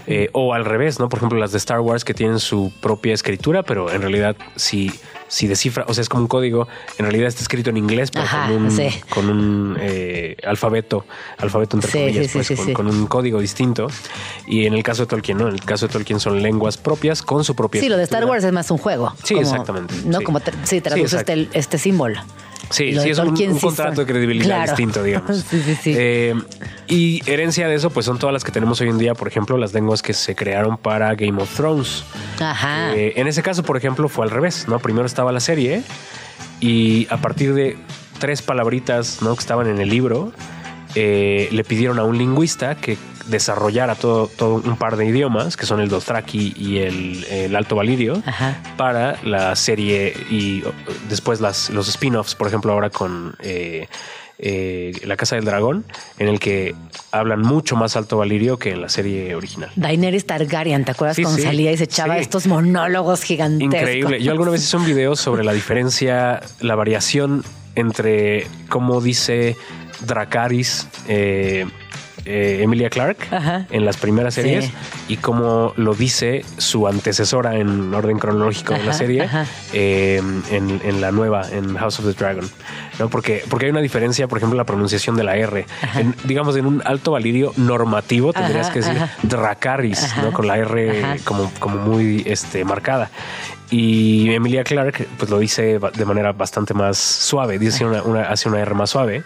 Eh, 0.06 0.28
o 0.32 0.54
al 0.54 0.64
revés, 0.64 0.98
¿no? 0.98 1.08
Por 1.08 1.18
ejemplo, 1.18 1.38
las 1.38 1.52
de 1.52 1.58
Star 1.58 1.80
Wars 1.80 2.04
que 2.04 2.14
tienen 2.14 2.38
su 2.38 2.72
propia 2.80 3.14
escritura, 3.14 3.62
pero 3.62 3.90
en 3.90 4.00
realidad 4.02 4.36
si, 4.56 4.90
si 5.34 5.48
descifra, 5.48 5.84
o 5.88 5.94
sea, 5.94 6.02
es 6.02 6.08
como 6.08 6.22
un 6.22 6.28
código, 6.28 6.68
en 6.96 7.06
realidad 7.06 7.26
está 7.26 7.42
escrito 7.42 7.70
en 7.70 7.76
inglés, 7.76 8.12
pero 8.12 8.24
Ajá, 8.24 8.46
con 8.46 8.62
un, 8.66 8.70
sí. 8.70 8.88
con 9.08 9.28
un 9.28 9.76
eh, 9.80 10.36
alfabeto, 10.46 11.04
alfabeto 11.38 11.76
entre 11.76 11.90
Sí, 11.90 11.98
comillas, 11.98 12.30
sí, 12.46 12.54
pues, 12.54 12.70
con, 12.76 12.86
un 12.86 13.06
código 13.08 13.40
distinto. 13.40 13.88
Y 14.46 14.66
en 14.66 14.74
el 14.74 14.84
caso 14.84 15.02
de 15.02 15.06
Tolkien, 15.08 15.38
¿no? 15.38 15.48
En 15.48 15.54
el 15.54 15.64
caso 15.64 15.88
de 15.88 15.92
Tolkien 15.92 16.20
son 16.20 16.40
lenguas 16.40 16.76
propias 16.76 17.20
con 17.22 17.42
su 17.42 17.56
propia 17.56 17.80
Sí, 17.80 17.88
lo 17.88 17.96
de 17.96 18.04
Star. 18.04 18.24
Wars 18.26 18.44
es 18.44 18.52
más 18.52 18.70
un 18.70 18.78
juego. 18.78 19.12
Sí, 19.24 19.34
exactamente, 19.34 19.92
No 20.04 20.20
como 20.20 20.38
tra- 20.38 20.54
sí, 20.62 20.80
traduce 20.80 21.16
este, 21.16 21.48
este 21.52 21.78
símbolo. 21.78 22.20
Sí, 22.70 22.98
sí, 22.98 23.10
es 23.10 23.18
un, 23.18 23.58
contrato 23.58 24.00
de 24.00 24.06
credibilidad 24.06 24.46
Claro. 24.46 24.72
distinto, 24.72 25.02
digamos. 25.02 25.44
Sí, 25.50 25.62
sí, 25.62 25.74
sí. 25.80 25.94
Eh, 25.96 26.34
y 26.88 27.22
herencia 27.30 27.68
de 27.68 27.74
eso, 27.74 27.90
pues 27.90 28.06
son 28.06 28.18
todas 28.18 28.32
las 28.32 28.44
que 28.44 28.52
tenemos 28.52 28.80
hoy 28.80 28.88
en 28.88 28.98
día, 28.98 29.14
por 29.14 29.28
ejemplo, 29.28 29.56
las 29.58 29.72
lenguas 29.74 30.02
que 30.02 30.12
se 30.12 30.34
crearon 30.34 30.76
para 30.76 31.14
Game 31.14 31.40
of 31.40 31.54
Thrones. 31.54 32.04
Ajá. 32.40 32.94
Eh, 32.94 33.14
en 33.16 33.26
ese 33.26 33.42
caso, 33.42 33.62
por 33.62 33.76
ejemplo, 33.76 34.08
fue 34.08 34.24
al 34.24 34.30
revés, 34.30 34.66
¿no? 34.68 34.78
Primero 34.78 35.06
estaba 35.06 35.32
la 35.32 35.40
serie 35.40 35.82
y 36.60 37.06
a 37.10 37.18
partir 37.18 37.54
de 37.54 37.76
tres 38.18 38.42
palabritas, 38.42 39.22
¿no? 39.22 39.34
Que 39.34 39.40
estaban 39.40 39.66
en 39.66 39.78
el 39.80 39.88
libro, 39.88 40.32
eh, 40.94 41.48
le 41.50 41.64
pidieron 41.64 41.98
a 41.98 42.04
un 42.04 42.16
lingüista 42.18 42.76
que 42.76 42.96
desarrollara 43.26 43.94
todo, 43.94 44.28
todo 44.28 44.56
un 44.56 44.76
par 44.76 44.96
de 44.96 45.06
idiomas, 45.06 45.56
que 45.56 45.64
son 45.66 45.80
el 45.80 45.88
Dothraki 45.88 46.54
y 46.56 46.78
el, 46.78 47.24
el 47.24 47.56
Alto 47.56 47.74
Valirio, 47.76 48.22
Ajá. 48.26 48.58
para 48.76 49.18
la 49.24 49.56
serie 49.56 50.14
y 50.30 50.62
después 51.08 51.40
las, 51.40 51.70
los 51.70 51.88
spin-offs, 51.88 52.34
por 52.34 52.48
ejemplo, 52.48 52.72
ahora 52.72 52.90
con 52.90 53.34
eh, 53.40 53.88
eh, 54.38 54.92
La 55.06 55.16
Casa 55.16 55.36
del 55.36 55.46
Dragón, 55.46 55.84
en 56.18 56.28
el 56.28 56.38
que 56.38 56.74
hablan 57.12 57.40
mucho 57.40 57.76
más 57.76 57.96
Alto 57.96 58.18
Valirio 58.18 58.58
que 58.58 58.72
en 58.72 58.82
la 58.82 58.88
serie 58.90 59.34
original. 59.34 59.70
Daenerys 59.76 60.26
Targaryen, 60.26 60.84
¿te 60.84 60.90
acuerdas 60.90 61.16
Sí, 61.16 61.22
cuando 61.22 61.38
sí. 61.40 61.44
salía 61.46 61.72
y 61.72 61.76
se 61.78 61.84
echaba 61.84 62.16
Sí. 62.16 62.20
estos 62.20 62.46
monólogos 62.46 63.22
gigantescos? 63.22 63.80
Increíble. 63.80 64.22
Yo 64.22 64.32
alguna 64.32 64.50
vez 64.50 64.62
hice 64.64 64.76
un 64.76 64.84
video 64.84 65.16
sobre 65.16 65.44
la 65.44 65.52
diferencia, 65.54 66.40
la 66.60 66.74
variación 66.74 67.42
entre 67.76 68.46
cómo 68.68 69.00
dice 69.00 69.56
Dracaris 70.04 70.88
eh, 71.08 71.66
eh, 72.26 72.60
Emilia 72.62 72.88
Clark 72.88 73.18
Ajá. 73.30 73.66
en 73.70 73.84
las 73.84 73.98
primeras 73.98 74.32
Sí. 74.34 74.40
series 74.42 74.70
y 75.08 75.16
cómo 75.18 75.74
lo 75.76 75.94
dice 75.94 76.42
su 76.56 76.88
antecesora 76.88 77.56
en 77.58 77.92
orden 77.92 78.18
cronológico 78.18 78.72
de 78.72 78.82
la 78.82 78.92
serie 78.94 79.28
eh, 79.74 80.22
en, 80.50 80.80
en 80.82 81.00
la 81.02 81.10
nueva, 81.12 81.42
en 81.52 81.76
House 81.76 81.98
of 81.98 82.06
the 82.06 82.12
Dragon. 82.12 82.48
¿no? 82.98 83.10
Porque, 83.10 83.44
porque 83.50 83.66
hay 83.66 83.72
una 83.72 83.82
diferencia, 83.82 84.26
por 84.26 84.38
ejemplo, 84.38 84.56
la 84.56 84.64
pronunciación 84.64 85.16
de 85.16 85.24
la 85.24 85.36
R. 85.36 85.66
En, 85.96 86.14
digamos, 86.24 86.56
en 86.56 86.64
un 86.64 86.80
alto 86.86 87.10
valirio 87.12 87.52
normativo 87.58 88.32
tendrías 88.32 88.70
que 88.70 88.78
decir 88.78 88.96
ajá. 88.96 89.10
Dracaris. 89.22 90.14
¿no? 90.22 90.32
Con 90.32 90.46
la 90.46 90.56
R 90.56 91.18
como, 91.24 91.52
como 91.58 91.76
muy 91.76 92.22
este, 92.26 92.64
marcada. 92.64 93.10
Y 93.70 94.30
Emilia 94.32 94.62
Clark 94.62 95.08
pues 95.18 95.30
lo 95.30 95.38
dice 95.40 95.78
de 95.94 96.04
manera 96.04 96.32
bastante 96.32 96.74
más 96.74 96.96
suave, 96.96 97.58
dice 97.58 97.84
una, 97.84 98.02
una- 98.02 98.28
hace 98.30 98.48
una 98.48 98.60
R 98.60 98.72
más 98.74 98.90
suave. 98.90 99.24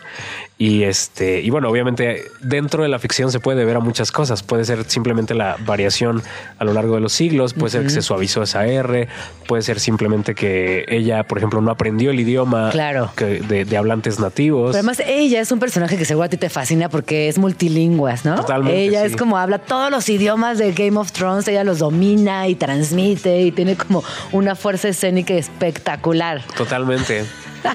Y 0.60 0.82
este, 0.82 1.40
y 1.40 1.50
bueno, 1.50 1.68
obviamente 1.70 2.24
dentro 2.40 2.82
de 2.82 2.88
la 2.88 2.98
ficción 2.98 3.30
se 3.30 3.38
puede 3.38 3.64
ver 3.64 3.76
a 3.76 3.80
muchas 3.80 4.10
cosas. 4.10 4.42
Puede 4.42 4.64
ser 4.64 4.82
simplemente 4.90 5.32
la 5.32 5.56
variación 5.64 6.20
a 6.58 6.64
lo 6.64 6.72
largo 6.72 6.96
de 6.96 7.00
los 7.00 7.12
siglos, 7.12 7.54
puede 7.54 7.70
ser 7.70 7.84
que 7.84 7.90
se 7.90 8.02
suavizó 8.02 8.42
esa 8.42 8.66
R, 8.66 9.06
puede 9.46 9.62
ser 9.62 9.78
simplemente 9.78 10.34
que 10.34 10.84
ella, 10.88 11.22
por 11.22 11.38
ejemplo, 11.38 11.60
no 11.60 11.70
aprendió 11.70 12.10
el 12.10 12.18
idioma 12.18 12.70
Claro. 12.72 13.12
que- 13.16 13.38
de, 13.40 13.64
de 13.66 13.76
hablantes 13.76 14.18
nativos. 14.18 14.72
Pero 14.72 14.78
además 14.80 15.00
ella 15.06 15.40
es 15.40 15.52
un 15.52 15.60
personaje 15.60 15.96
que 15.96 16.04
seguro 16.04 16.24
a 16.24 16.28
ti 16.28 16.36
te 16.38 16.48
fascina 16.50 16.88
porque 16.88 17.28
es 17.28 17.38
multilingüe, 17.38 18.14
¿no? 18.24 18.34
Totalmente, 18.34 18.82
Ella 18.82 19.02
sí. 19.02 19.12
es 19.12 19.16
como 19.16 19.38
habla 19.38 19.58
todos 19.60 19.92
los 19.92 20.08
idiomas 20.08 20.58
de 20.58 20.72
Game 20.72 20.98
of 20.98 21.12
Thrones, 21.12 21.46
ella 21.46 21.62
los 21.62 21.78
domina 21.78 22.48
y 22.48 22.56
transmite 22.56 23.42
y 23.42 23.52
tiene 23.52 23.76
como 23.76 24.02
una 24.32 24.56
fuerza 24.56 24.88
escénica 24.88 25.34
espectacular. 25.34 26.42
Totalmente. 26.56 27.24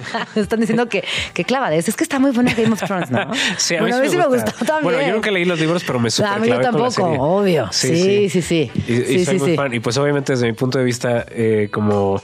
Están 0.35 0.59
diciendo 0.59 0.87
que, 0.87 1.03
que 1.33 1.43
clavades. 1.43 1.87
Es 1.87 1.95
que 1.95 2.03
está 2.03 2.19
muy 2.19 2.31
buena 2.31 2.53
Game 2.53 2.71
of 2.73 2.81
Thrones, 2.81 3.11
¿no? 3.11 3.31
Sí, 3.57 3.75
a 3.75 3.81
mí 3.81 3.89
bueno, 3.91 4.03
sí 4.05 4.11
sí 4.11 4.17
me 4.17 4.27
gustó 4.27 4.51
también. 4.65 4.83
Bueno, 4.83 5.01
yo 5.01 5.13
nunca 5.13 5.31
leí 5.31 5.45
los 5.45 5.59
libros, 5.59 5.83
pero 5.85 5.99
me 5.99 6.09
super 6.09 6.31
A 6.31 6.37
mí 6.37 6.47
yo 6.47 6.59
tampoco, 6.59 7.03
obvio. 7.05 7.69
Sí, 7.71 8.29
sí, 8.29 8.41
sí. 8.41 8.71
Y, 8.87 8.93
y 8.93 9.03
Sí, 9.05 9.25
soy 9.25 9.35
sí, 9.35 9.39
muy 9.39 9.49
sí. 9.51 9.55
fan. 9.55 9.73
Y 9.73 9.79
pues 9.79 9.97
obviamente 9.97 10.33
desde 10.33 10.47
mi 10.47 10.53
punto 10.53 10.77
de 10.77 10.83
vista 10.83 11.25
eh, 11.29 11.69
como, 11.71 12.21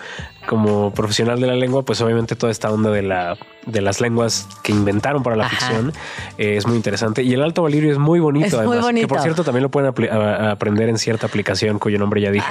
como 0.49 0.91
profesional 0.91 1.39
de 1.39 1.45
la 1.45 1.53
lengua, 1.53 1.83
pues 1.83 2.01
obviamente 2.01 2.35
toda 2.35 2.51
esta 2.51 2.71
onda 2.71 2.89
de 2.89 3.03
la 3.03 3.37
de 3.67 3.81
las 3.81 4.01
lenguas 4.01 4.47
que 4.63 4.71
inventaron 4.71 5.21
para 5.21 5.35
la 5.35 5.45
Ajá. 5.45 5.55
ficción 5.57 5.93
eh, 6.39 6.55
es 6.57 6.65
muy 6.65 6.75
interesante. 6.75 7.21
Y 7.21 7.35
el 7.35 7.43
Alto 7.43 7.61
Valirio 7.61 7.91
es 7.91 7.99
muy 7.99 8.19
bonito, 8.19 8.47
Es 8.47 8.53
muy 8.53 8.61
además. 8.61 8.81
bonito. 8.85 9.07
Que 9.07 9.13
por 9.13 9.21
cierto 9.21 9.43
también 9.43 9.61
lo 9.61 9.69
pueden 9.69 9.93
aprender 10.09 10.89
en 10.89 10.97
cierta 10.97 11.27
aplicación 11.27 11.77
cuyo 11.77 11.99
nombre 11.99 12.19
ya 12.19 12.31
dije. 12.31 12.47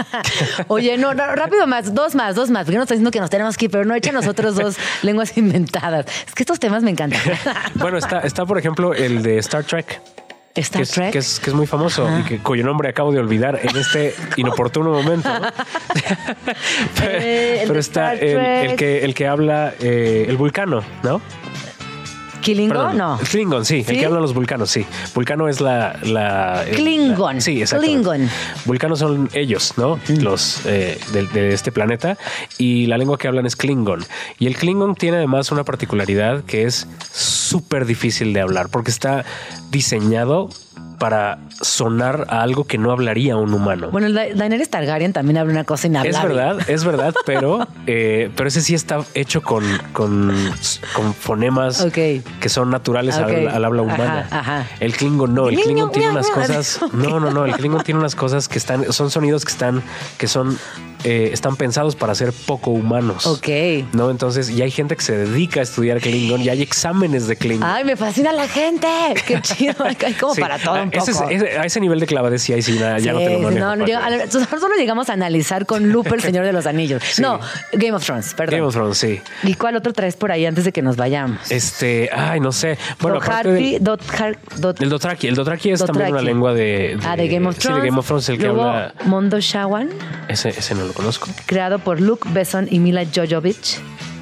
Oye, 0.68 0.96
no, 0.96 1.12
no, 1.12 1.26
rápido 1.36 1.66
más, 1.66 1.94
dos 1.94 2.14
más, 2.14 2.34
dos 2.36 2.48
más, 2.50 2.64
porque 2.64 2.78
no 2.78 2.84
está 2.84 2.94
diciendo 2.94 3.10
que 3.10 3.20
nos 3.20 3.28
tenemos 3.28 3.58
que 3.58 3.66
ir, 3.66 3.70
pero 3.70 3.84
no 3.84 3.94
echa 3.94 4.12
nosotros 4.12 4.54
dos 4.54 4.78
lenguas 5.02 5.36
inventadas. 5.36 6.06
Es 6.26 6.34
que 6.34 6.42
estos 6.42 6.58
temas 6.58 6.82
me 6.82 6.90
encantan. 6.92 7.20
bueno, 7.74 7.98
está, 7.98 8.20
está 8.20 8.46
por 8.46 8.56
ejemplo 8.56 8.94
el 8.94 9.22
de 9.22 9.36
Star 9.38 9.62
Trek. 9.64 10.00
Star 10.60 10.80
que 10.80 10.82
es, 10.82 10.90
Trek. 10.90 11.12
Que 11.12 11.18
es, 11.18 11.40
que 11.40 11.50
es 11.50 11.56
muy 11.56 11.66
famoso 11.66 12.08
y 12.20 12.22
que, 12.24 12.38
cuyo 12.38 12.64
nombre 12.64 12.88
acabo 12.88 13.12
de 13.12 13.18
olvidar 13.18 13.58
en 13.62 13.76
este 13.76 14.14
inoportuno 14.36 14.90
momento. 14.90 15.28
pero, 16.98 17.18
Eh, 17.20 17.64
pero 17.66 17.74
de 17.74 17.80
está 17.80 18.14
el, 18.14 18.70
el 18.70 18.76
que, 18.76 19.04
el 19.04 19.14
que 19.14 19.26
habla 19.26 19.74
el 20.28 20.36
vulcano, 20.36 20.82
¿no? 21.02 21.20
¿Kilingo? 22.46 22.92
No. 22.92 23.18
Klingon, 23.30 23.64
sí, 23.64 23.82
¿Sí? 23.82 23.92
el 23.92 23.98
que 23.98 24.06
hablan 24.06 24.22
los 24.22 24.32
vulcanos, 24.34 24.70
sí. 24.70 24.86
Vulcano 25.14 25.48
es 25.48 25.60
la. 25.60 25.98
la 26.04 26.64
Klingon. 26.72 27.34
la- 27.36 27.40
sí, 27.40 27.60
exacto. 27.60 27.84
Klingon. 27.84 28.28
Vulcanos 28.64 29.00
son 29.00 29.28
ellos, 29.32 29.74
¿no? 29.76 29.98
Los 30.20 30.64
eh, 30.66 30.98
de, 31.12 31.26
de 31.26 31.52
este 31.52 31.72
planeta. 31.72 32.16
Y 32.56 32.86
la 32.86 32.98
lengua 32.98 33.18
que 33.18 33.26
hablan 33.26 33.46
es 33.46 33.56
Klingon. 33.56 34.04
Y 34.38 34.46
el 34.46 34.56
Klingon 34.56 34.94
tiene 34.94 35.16
además 35.16 35.50
una 35.50 35.64
particularidad 35.64 36.44
que 36.44 36.62
es 36.64 36.86
súper 37.12 37.84
difícil 37.84 38.32
de 38.32 38.40
hablar 38.40 38.68
porque 38.68 38.90
está 38.92 39.24
diseñado 39.70 40.48
para 40.98 41.38
sonar 41.50 42.26
a 42.28 42.42
algo 42.42 42.64
que 42.64 42.78
no 42.78 42.90
hablaría 42.92 43.36
un 43.36 43.52
humano. 43.54 43.90
Bueno, 43.90 44.10
Daenerys 44.12 44.70
Targaryen 44.70 45.12
también 45.12 45.38
habla 45.38 45.52
una 45.52 45.64
cosa 45.64 45.86
inhablable. 45.86 46.18
Es 46.18 46.22
verdad, 46.36 46.70
es 46.70 46.84
verdad, 46.84 47.14
pero, 47.26 47.66
eh, 47.86 48.30
pero 48.36 48.48
ese 48.48 48.60
sí 48.62 48.74
está 48.74 49.00
hecho 49.14 49.42
con, 49.42 49.64
con, 49.92 50.32
con 50.94 51.14
fonemas 51.14 51.86
que 51.92 52.48
son 52.48 52.70
naturales 52.70 53.16
al- 53.16 53.64
habla 53.64 53.82
humana. 53.82 54.26
ajá. 54.30 54.66
El 54.80 54.94
Klingon 54.96 55.34
no, 55.34 55.48
el 55.48 55.58
Klingon 55.60 55.90
tiene 55.92 56.10
unas 56.10 56.28
cosas. 56.30 56.80
No, 56.92 57.20
no, 57.20 57.30
no, 57.30 57.44
el 57.44 57.52
Klingon 57.56 57.82
tiene 57.82 58.00
unas 58.00 58.14
cosas 58.14 58.48
que 58.48 58.58
están, 58.58 58.92
son 58.92 59.10
sonidos 59.10 59.44
que 59.44 59.52
están, 59.52 59.82
que 60.18 60.28
son, 60.28 60.58
eh, 61.06 61.30
están 61.32 61.56
pensados 61.56 61.94
para 61.96 62.14
ser 62.14 62.32
poco 62.32 62.70
humanos. 62.72 63.26
Ok. 63.26 63.48
No, 63.92 64.10
entonces, 64.10 64.50
y 64.50 64.60
hay 64.62 64.70
gente 64.70 64.96
que 64.96 65.02
se 65.02 65.16
dedica 65.16 65.60
a 65.60 65.62
estudiar 65.62 66.00
Klingon 66.00 66.40
y 66.42 66.48
hay 66.48 66.62
exámenes 66.62 67.26
de 67.28 67.36
Klingon. 67.36 67.68
Ay, 67.68 67.84
me 67.84 67.96
fascina 67.96 68.32
la 68.32 68.48
gente. 68.48 68.88
Qué 69.26 69.40
chido. 69.42 69.74
Hay 69.84 70.14
como 70.14 70.34
Sí, 70.34 70.40
para 70.40 70.58
todo 70.58 70.82
un 70.82 70.90
poco. 70.90 71.04
ese, 71.10 71.24
ese- 71.34 71.58
a 71.58 71.64
ese 71.64 71.80
nivel 71.80 72.00
de 72.00 72.06
clavadez 72.06 72.42
sí, 72.42 72.52
ahí 72.52 72.62
sí, 72.62 72.72
nada, 72.78 72.98
ya 72.98 73.12
no 73.12 73.18
te 73.20 73.26
Sí, 73.26 73.32
lo 73.32 73.38
sí, 73.38 73.44
manejo. 73.44 73.64
no, 73.66 73.76
no, 73.76 73.86
la- 73.86 74.30
solo 74.30 74.74
llegamos 74.76 75.08
a 75.08 75.12
analizar 75.12 75.64
con 75.66 75.90
lupa 75.92 76.14
el 76.14 76.20
Señor 76.22 76.44
de 76.44 76.52
los 76.52 76.66
Anillos. 76.66 77.02
Sí. 77.04 77.22
No, 77.22 77.38
Game 77.72 77.92
of 77.92 78.04
Thrones, 78.04 78.34
perdón. 78.34 78.54
Game 78.56 78.66
of 78.66 78.74
Thrones, 78.74 78.98
sí. 78.98 79.20
¿Y 79.44 79.54
cuál 79.54 79.76
otro 79.76 79.92
traes 79.92 80.16
por 80.16 80.32
ahí 80.32 80.44
antes 80.44 80.64
de 80.64 80.72
que 80.72 80.82
nos 80.82 80.96
vayamos? 80.96 81.50
Este, 81.50 82.10
ay, 82.12 82.40
no 82.40 82.50
sé. 82.52 82.78
Bueno, 83.00 83.18
aparte 83.18 83.52
del- 83.52 83.80
Dothar- 83.82 84.38
Dot- 84.58 84.80
El 84.82 84.88
Dothraki. 84.90 85.28
El 85.28 85.34
Dothraki 85.36 85.70
es 85.70 85.84
también 85.84 86.10
una 86.10 86.22
lengua 86.22 86.52
de, 86.52 86.98
ah, 87.04 87.16
de 87.16 87.28
Game 87.28 87.46
of 87.48 87.56
Thrones. 87.58 87.76
Sí, 87.76 87.80
de 87.82 87.86
Game 87.88 87.98
of 88.00 88.06
Thrones, 88.06 88.28
el 88.28 88.38
que 88.38 88.44
Luego, 88.44 88.62
habla. 88.64 88.94
Mondo 89.04 89.38
Shawan, 89.40 89.90
Ese, 90.28 90.48
ese 90.48 90.74
no 90.74 90.84
lo 90.84 90.92
conozco. 90.96 91.28
creado 91.46 91.78
por 91.78 92.00
Luke 92.00 92.28
Besson 92.32 92.66
y 92.70 92.78
Mila 92.80 93.04
Jojovic 93.14 93.80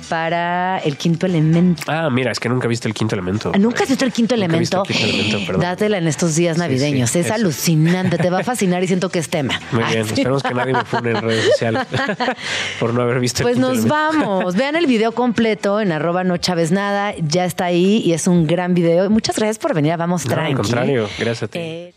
para 0.09 0.79
el 0.85 0.99
quinto 0.99 1.25
elemento. 1.25 1.83
Ah, 1.87 2.11
mira, 2.11 2.31
es 2.31 2.39
que 2.39 2.51
nunca 2.51 2.69
viste 2.69 2.87
el 2.87 2.93
quinto 2.93 3.15
elemento. 3.15 3.53
Ah, 3.55 3.59
¿Nunca 3.59 3.85
has 3.85 3.89
visto 3.89 4.05
el 4.05 4.13
quinto 4.13 4.35
Nunca 4.37 4.45
elemento? 4.47 4.83
el 4.87 4.95
quinto 4.95 5.03
elemento, 5.09 5.39
perdón. 5.47 5.63
Dátela 5.63 5.97
en 5.97 6.07
estos 6.07 6.35
días 6.37 6.59
navideños. 6.59 7.09
sí, 7.11 7.21
es 7.21 7.27
eso. 7.27 7.35
alucinante, 7.35 8.19
te 8.19 8.29
va 8.29 8.41
a 8.41 8.45
fascinar 8.45 8.85
y 8.85 8.87
siento 8.87 9.09
que 9.09 9.19
es 9.19 9.31
tema. 9.31 9.59
Muy 9.73 9.83
bien, 9.85 10.01
esperemos 10.01 10.43
que 10.43 10.53
nadie 10.53 10.75
me 10.75 10.85
fune 10.85 11.11
en 11.13 11.23
redes 11.23 11.45
sociales 11.47 11.87
por 12.81 12.93
no 12.93 13.01
haber 13.01 13.19
visto 13.19 13.39
el 13.41 13.45
Pues 13.45 13.55
quinto 13.55 13.69
nos 13.71 13.79
elemento. 13.79 13.95
vamos. 13.95 14.55
Vean 14.57 14.77
el 14.77 14.87
video 14.87 15.13
completo 15.13 15.81
en 15.81 15.91
arroba 15.91 16.23
no 16.23 16.37
chaves 16.37 16.71
nada. 16.71 17.15
Ya 17.27 17.47
está 17.47 17.65
ahí 17.65 18.03
y 18.05 18.13
es 18.13 18.27
un 18.27 18.47
gran 18.47 18.75
video. 18.75 19.09
Muchas 19.09 19.37
gracias 19.37 19.59
por 19.59 19.73
venir 19.73 19.93
a 19.93 19.97
Vamos 19.97 20.27
No, 20.27 20.33
Tranqui. 20.35 20.51
al 20.53 20.57
contrario, 20.59 21.09
gracias 21.19 21.45
a 21.45 21.49
ti. 21.49 21.59
Eh, 21.59 21.95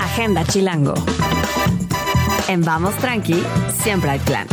Agenda 0.00 0.44
Chilango. 0.44 0.94
En 2.52 2.60
Vamos 2.60 2.94
Tranqui, 2.96 3.42
siempre 3.82 4.10
hay 4.10 4.18
plan. 4.18 4.46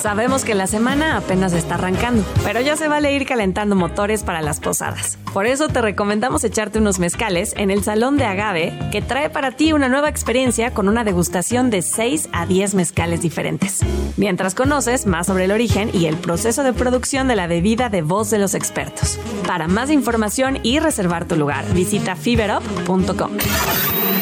Sabemos 0.00 0.46
que 0.46 0.54
la 0.54 0.66
semana 0.66 1.18
apenas 1.18 1.52
está 1.52 1.74
arrancando, 1.74 2.24
pero 2.42 2.62
ya 2.62 2.74
se 2.74 2.88
vale 2.88 3.12
ir 3.12 3.26
calentando 3.26 3.76
motores 3.76 4.22
para 4.22 4.40
las 4.40 4.58
posadas. 4.58 5.18
Por 5.34 5.44
eso 5.44 5.68
te 5.68 5.82
recomendamos 5.82 6.42
echarte 6.42 6.78
unos 6.78 6.98
mezcales 6.98 7.52
en 7.58 7.70
el 7.70 7.84
Salón 7.84 8.16
de 8.16 8.24
Agave, 8.24 8.72
que 8.90 9.02
trae 9.02 9.28
para 9.28 9.50
ti 9.52 9.74
una 9.74 9.90
nueva 9.90 10.08
experiencia 10.08 10.72
con 10.72 10.88
una 10.88 11.04
degustación 11.04 11.68
de 11.68 11.82
6 11.82 12.30
a 12.32 12.46
10 12.46 12.76
mezcales 12.76 13.20
diferentes. 13.20 13.80
Mientras 14.16 14.54
conoces 14.54 15.04
más 15.04 15.26
sobre 15.26 15.44
el 15.44 15.50
origen 15.50 15.90
y 15.92 16.06
el 16.06 16.16
proceso 16.16 16.62
de 16.62 16.72
producción 16.72 17.28
de 17.28 17.36
la 17.36 17.46
bebida 17.46 17.90
de 17.90 18.00
voz 18.00 18.30
de 18.30 18.38
los 18.38 18.54
expertos. 18.54 19.18
Para 19.46 19.68
más 19.68 19.90
información 19.90 20.60
y 20.62 20.78
reservar 20.78 21.28
tu 21.28 21.36
lugar, 21.36 21.70
visita 21.74 22.16
fiberup.com. 22.16 23.32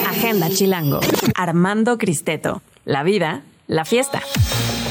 Agenda 0.09 0.51
Chilango. 0.51 0.99
Armando 1.37 1.99
Cristeto. 1.99 2.63
La 2.85 3.05
vida, 3.05 3.43
la 3.69 3.85
fiesta. 3.85 4.21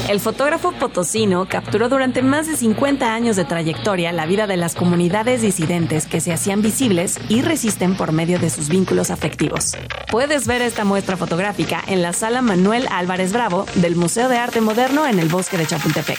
El 0.08 0.20
fotógrafo 0.20 0.72
potosino 0.72 1.46
capturó 1.46 1.90
durante 1.90 2.22
más 2.22 2.46
de 2.46 2.56
50 2.56 3.12
años 3.12 3.36
de 3.36 3.44
trayectoria 3.44 4.10
la 4.10 4.24
vida 4.24 4.46
de 4.46 4.56
las 4.56 4.74
comunidades 4.74 5.42
disidentes 5.42 6.06
que 6.06 6.22
se 6.22 6.32
hacían 6.32 6.62
visibles 6.62 7.20
y 7.28 7.42
resisten 7.42 7.94
por 7.94 8.12
medio 8.12 8.38
de 8.38 8.48
sus 8.48 8.70
vínculos 8.70 9.10
afectivos. 9.10 9.76
Puedes 10.10 10.46
ver 10.46 10.62
esta 10.62 10.86
muestra 10.86 11.18
fotográfica 11.18 11.84
en 11.86 12.00
la 12.00 12.14
sala 12.14 12.40
Manuel 12.40 12.86
Álvarez 12.90 13.34
Bravo 13.34 13.66
del 13.74 13.96
Museo 13.96 14.30
de 14.30 14.38
Arte 14.38 14.62
Moderno 14.62 15.06
en 15.06 15.18
el 15.18 15.28
bosque 15.28 15.58
de 15.58 15.66
Chapultepec. 15.66 16.18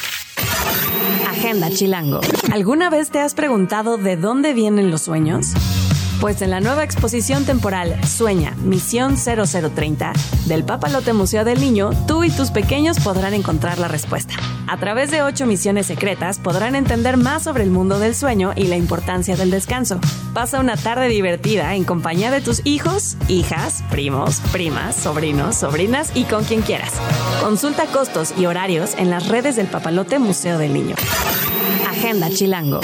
Agenda 1.27 1.71
Chilango. 1.71 2.21
¿Alguna 2.51 2.91
vez 2.91 3.09
te 3.09 3.19
has 3.19 3.33
preguntado 3.33 3.97
de 3.97 4.17
dónde 4.17 4.53
vienen 4.53 4.91
los 4.91 5.01
sueños? 5.01 5.47
Pues 6.19 6.41
en 6.41 6.49
la 6.49 6.59
nueva 6.59 6.83
exposición 6.83 7.45
temporal 7.45 7.97
Sueña, 8.05 8.53
Misión 8.63 9.15
0030 9.15 10.11
del 10.47 10.65
Papalote 10.65 11.13
Museo 11.13 11.45
del 11.45 11.61
Niño, 11.61 11.91
tú 12.07 12.25
y 12.25 12.29
tus 12.29 12.51
pequeños 12.51 12.99
podrán 12.99 13.33
encontrar 13.33 13.79
la 13.79 13.87
respuesta. 13.87 14.33
A 14.67 14.77
través 14.77 15.11
de 15.11 15.23
ocho 15.23 15.45
misiones 15.45 15.85
secretas 15.85 16.37
podrán 16.37 16.75
entender 16.75 17.15
más 17.15 17.43
sobre 17.43 17.63
el 17.63 17.71
mundo 17.71 17.99
del 17.99 18.15
sueño 18.15 18.51
y 18.53 18.65
la 18.65 18.75
importancia 18.75 19.37
del 19.37 19.49
descanso. 19.49 20.01
Pasa 20.33 20.59
una 20.59 20.75
tarde 20.75 21.07
divertida 21.07 21.73
en 21.75 21.85
compañía 21.85 22.31
de 22.31 22.41
tus 22.41 22.65
hijos, 22.65 23.15
hijas, 23.29 23.81
primos, 23.89 24.41
primas, 24.51 24.97
sobrinos, 24.97 25.55
sobrinas 25.55 26.11
y 26.15 26.25
con 26.25 26.43
quien 26.43 26.63
quieras. 26.63 26.91
Consulta 27.41 27.85
costos 27.85 28.33
y 28.37 28.45
horarios 28.45 28.93
en 28.97 29.09
las 29.09 29.29
redes 29.29 29.55
del 29.55 29.67
Papalote 29.67 30.19
Museo 30.19 30.57
del 30.57 30.73
Niño. 30.73 30.95
Agenda 31.87 32.29
Chilango. 32.29 32.81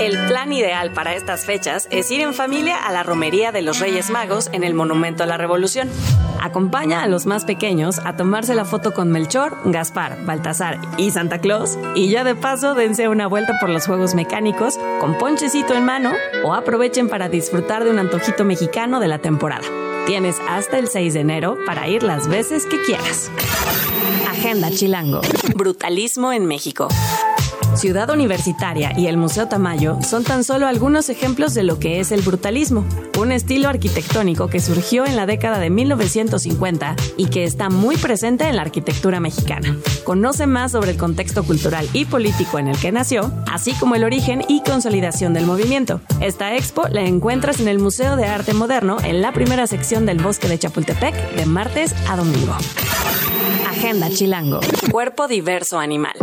El 0.00 0.16
plan 0.28 0.52
ideal 0.52 0.92
para 0.92 1.16
estas 1.16 1.44
fechas 1.44 1.88
es 1.90 2.08
ir 2.12 2.20
en 2.20 2.32
familia 2.32 2.76
a 2.76 2.92
la 2.92 3.02
romería 3.02 3.50
de 3.50 3.62
los 3.62 3.80
Reyes 3.80 4.10
Magos 4.10 4.48
en 4.52 4.62
el 4.62 4.72
Monumento 4.72 5.24
a 5.24 5.26
la 5.26 5.36
Revolución. 5.36 5.90
Acompaña 6.40 7.02
a 7.02 7.08
los 7.08 7.26
más 7.26 7.44
pequeños 7.44 7.98
a 8.04 8.14
tomarse 8.14 8.54
la 8.54 8.64
foto 8.64 8.94
con 8.94 9.10
Melchor, 9.10 9.58
Gaspar, 9.64 10.24
Baltasar 10.24 10.80
y 10.98 11.10
Santa 11.10 11.40
Claus 11.40 11.76
y 11.96 12.10
ya 12.10 12.22
de 12.22 12.36
paso 12.36 12.74
dense 12.74 13.08
una 13.08 13.26
vuelta 13.26 13.54
por 13.60 13.70
los 13.70 13.86
juegos 13.86 14.14
mecánicos 14.14 14.78
con 15.00 15.18
ponchecito 15.18 15.74
en 15.74 15.84
mano 15.84 16.12
o 16.44 16.54
aprovechen 16.54 17.08
para 17.08 17.28
disfrutar 17.28 17.82
de 17.82 17.90
un 17.90 17.98
antojito 17.98 18.44
mexicano 18.44 19.00
de 19.00 19.08
la 19.08 19.18
temporada. 19.18 19.66
Tienes 20.06 20.36
hasta 20.48 20.78
el 20.78 20.86
6 20.86 21.14
de 21.14 21.20
enero 21.20 21.58
para 21.66 21.88
ir 21.88 22.04
las 22.04 22.28
veces 22.28 22.66
que 22.66 22.80
quieras. 22.82 23.32
Agenda 24.30 24.70
Chilango. 24.70 25.22
Brutalismo 25.56 26.32
en 26.32 26.46
México. 26.46 26.86
Ciudad 27.78 28.10
Universitaria 28.10 28.92
y 28.98 29.06
el 29.06 29.16
Museo 29.16 29.46
Tamayo 29.46 29.98
son 30.02 30.24
tan 30.24 30.42
solo 30.42 30.66
algunos 30.66 31.08
ejemplos 31.10 31.54
de 31.54 31.62
lo 31.62 31.78
que 31.78 32.00
es 32.00 32.10
el 32.10 32.22
brutalismo, 32.22 32.84
un 33.16 33.30
estilo 33.30 33.68
arquitectónico 33.68 34.48
que 34.48 34.58
surgió 34.58 35.06
en 35.06 35.14
la 35.14 35.26
década 35.26 35.60
de 35.60 35.70
1950 35.70 36.96
y 37.16 37.26
que 37.26 37.44
está 37.44 37.70
muy 37.70 37.96
presente 37.96 38.48
en 38.48 38.56
la 38.56 38.62
arquitectura 38.62 39.20
mexicana. 39.20 39.78
Conoce 40.02 40.48
más 40.48 40.72
sobre 40.72 40.90
el 40.90 40.96
contexto 40.96 41.44
cultural 41.44 41.88
y 41.92 42.04
político 42.04 42.58
en 42.58 42.66
el 42.66 42.76
que 42.76 42.90
nació, 42.90 43.30
así 43.48 43.72
como 43.74 43.94
el 43.94 44.02
origen 44.02 44.42
y 44.48 44.60
consolidación 44.62 45.32
del 45.32 45.46
movimiento. 45.46 46.00
Esta 46.20 46.56
expo 46.56 46.88
la 46.88 47.02
encuentras 47.02 47.60
en 47.60 47.68
el 47.68 47.78
Museo 47.78 48.16
de 48.16 48.26
Arte 48.26 48.54
Moderno 48.54 48.96
en 49.04 49.22
la 49.22 49.32
primera 49.32 49.68
sección 49.68 50.04
del 50.04 50.20
Bosque 50.20 50.48
de 50.48 50.58
Chapultepec 50.58 51.36
de 51.36 51.46
martes 51.46 51.94
a 52.08 52.16
domingo. 52.16 52.56
Agenda 53.78 54.10
Chilango. 54.10 54.58
Cuerpo 54.90 55.28
diverso 55.28 55.78
animal. 55.78 56.14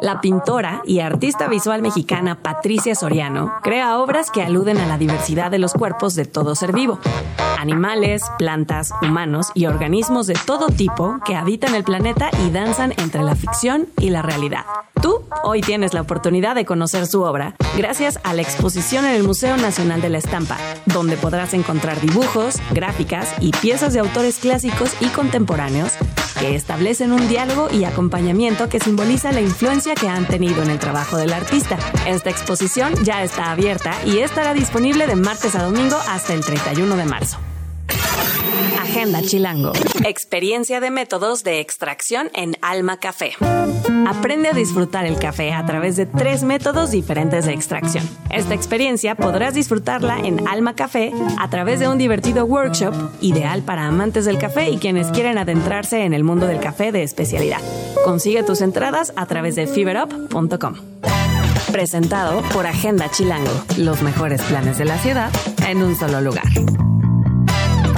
La 0.00 0.20
pintora 0.20 0.82
y 0.84 0.98
artista 0.98 1.46
visual 1.46 1.80
mexicana 1.80 2.42
Patricia 2.42 2.96
Soriano 2.96 3.60
crea 3.62 4.00
obras 4.00 4.32
que 4.32 4.42
aluden 4.42 4.78
a 4.78 4.88
la 4.88 4.98
diversidad 4.98 5.52
de 5.52 5.60
los 5.60 5.72
cuerpos 5.72 6.16
de 6.16 6.24
todo 6.24 6.56
ser 6.56 6.72
vivo. 6.72 6.98
Animales, 7.60 8.24
plantas, 8.38 8.90
humanos 9.00 9.52
y 9.54 9.66
organismos 9.66 10.26
de 10.26 10.34
todo 10.46 10.66
tipo 10.66 11.20
que 11.24 11.36
habitan 11.36 11.76
el 11.76 11.84
planeta 11.84 12.28
y 12.44 12.50
danzan 12.50 12.92
entre 12.98 13.22
la 13.22 13.36
ficción 13.36 13.86
y 14.00 14.10
la 14.10 14.22
realidad. 14.22 14.64
Tú 15.00 15.22
hoy 15.44 15.60
tienes 15.60 15.94
la 15.94 16.00
oportunidad 16.00 16.56
de 16.56 16.64
conocer 16.64 17.06
su 17.06 17.22
obra 17.22 17.54
gracias 17.76 18.18
a 18.24 18.34
la 18.34 18.42
exposición 18.42 19.04
en 19.04 19.12
el 19.12 19.22
Museo 19.22 19.56
Nacional 19.56 20.00
de 20.00 20.10
la 20.10 20.18
Estampa, 20.18 20.58
donde 20.86 21.16
podrás 21.16 21.54
encontrar 21.54 22.00
dibujos, 22.00 22.56
gráficas 22.72 23.32
y 23.40 23.52
piezas 23.52 23.92
de 23.92 24.00
autores 24.00 24.40
clásicos 24.40 24.90
y 25.00 25.06
contemporáneos 25.06 25.92
que 26.38 26.54
establecen 26.54 27.12
un 27.12 27.28
diálogo 27.28 27.68
y 27.70 27.84
acompañamiento 27.84 28.68
que 28.68 28.80
simboliza 28.80 29.32
la 29.32 29.40
influencia 29.40 29.94
que 29.94 30.08
han 30.08 30.26
tenido 30.26 30.62
en 30.62 30.70
el 30.70 30.78
trabajo 30.78 31.16
del 31.16 31.32
artista. 31.32 31.78
Esta 32.06 32.30
exposición 32.30 32.94
ya 33.04 33.22
está 33.22 33.50
abierta 33.50 33.94
y 34.04 34.18
estará 34.18 34.54
disponible 34.54 35.06
de 35.06 35.16
martes 35.16 35.54
a 35.54 35.62
domingo 35.62 35.96
hasta 36.08 36.34
el 36.34 36.44
31 36.44 36.96
de 36.96 37.04
marzo. 37.04 37.38
Agenda 38.80 39.22
Chilango. 39.22 39.72
Experiencia 40.04 40.80
de 40.80 40.90
métodos 40.90 41.44
de 41.44 41.60
extracción 41.60 42.30
en 42.34 42.56
Alma 42.62 42.98
Café. 42.98 43.32
Aprende 44.06 44.48
a 44.48 44.52
disfrutar 44.52 45.04
el 45.04 45.18
café 45.18 45.52
a 45.52 45.66
través 45.66 45.96
de 45.96 46.06
tres 46.06 46.42
métodos 46.42 46.90
diferentes 46.90 47.46
de 47.46 47.52
extracción. 47.52 48.08
Esta 48.30 48.54
experiencia 48.54 49.14
podrás 49.14 49.54
disfrutarla 49.54 50.18
en 50.18 50.46
Alma 50.48 50.74
Café 50.74 51.12
a 51.38 51.50
través 51.50 51.80
de 51.80 51.88
un 51.88 51.98
divertido 51.98 52.44
workshop 52.44 52.94
ideal 53.20 53.62
para 53.62 53.86
amantes 53.86 54.24
del 54.24 54.38
café 54.38 54.70
y 54.70 54.78
quienes 54.78 55.08
quieren 55.08 55.38
adentrarse 55.38 56.04
en 56.04 56.14
el 56.14 56.24
mundo 56.24 56.46
del 56.46 56.60
café 56.60 56.92
de 56.92 57.02
especialidad. 57.02 57.60
Consigue 58.04 58.44
tus 58.44 58.60
entradas 58.60 59.12
a 59.16 59.26
través 59.26 59.56
de 59.56 59.66
feverup.com. 59.66 60.74
Presentado 61.72 62.40
por 62.52 62.66
Agenda 62.66 63.10
Chilango, 63.10 63.64
los 63.76 64.02
mejores 64.02 64.40
planes 64.42 64.78
de 64.78 64.84
la 64.84 64.98
ciudad 64.98 65.30
en 65.66 65.82
un 65.82 65.96
solo 65.96 66.20
lugar. 66.20 66.46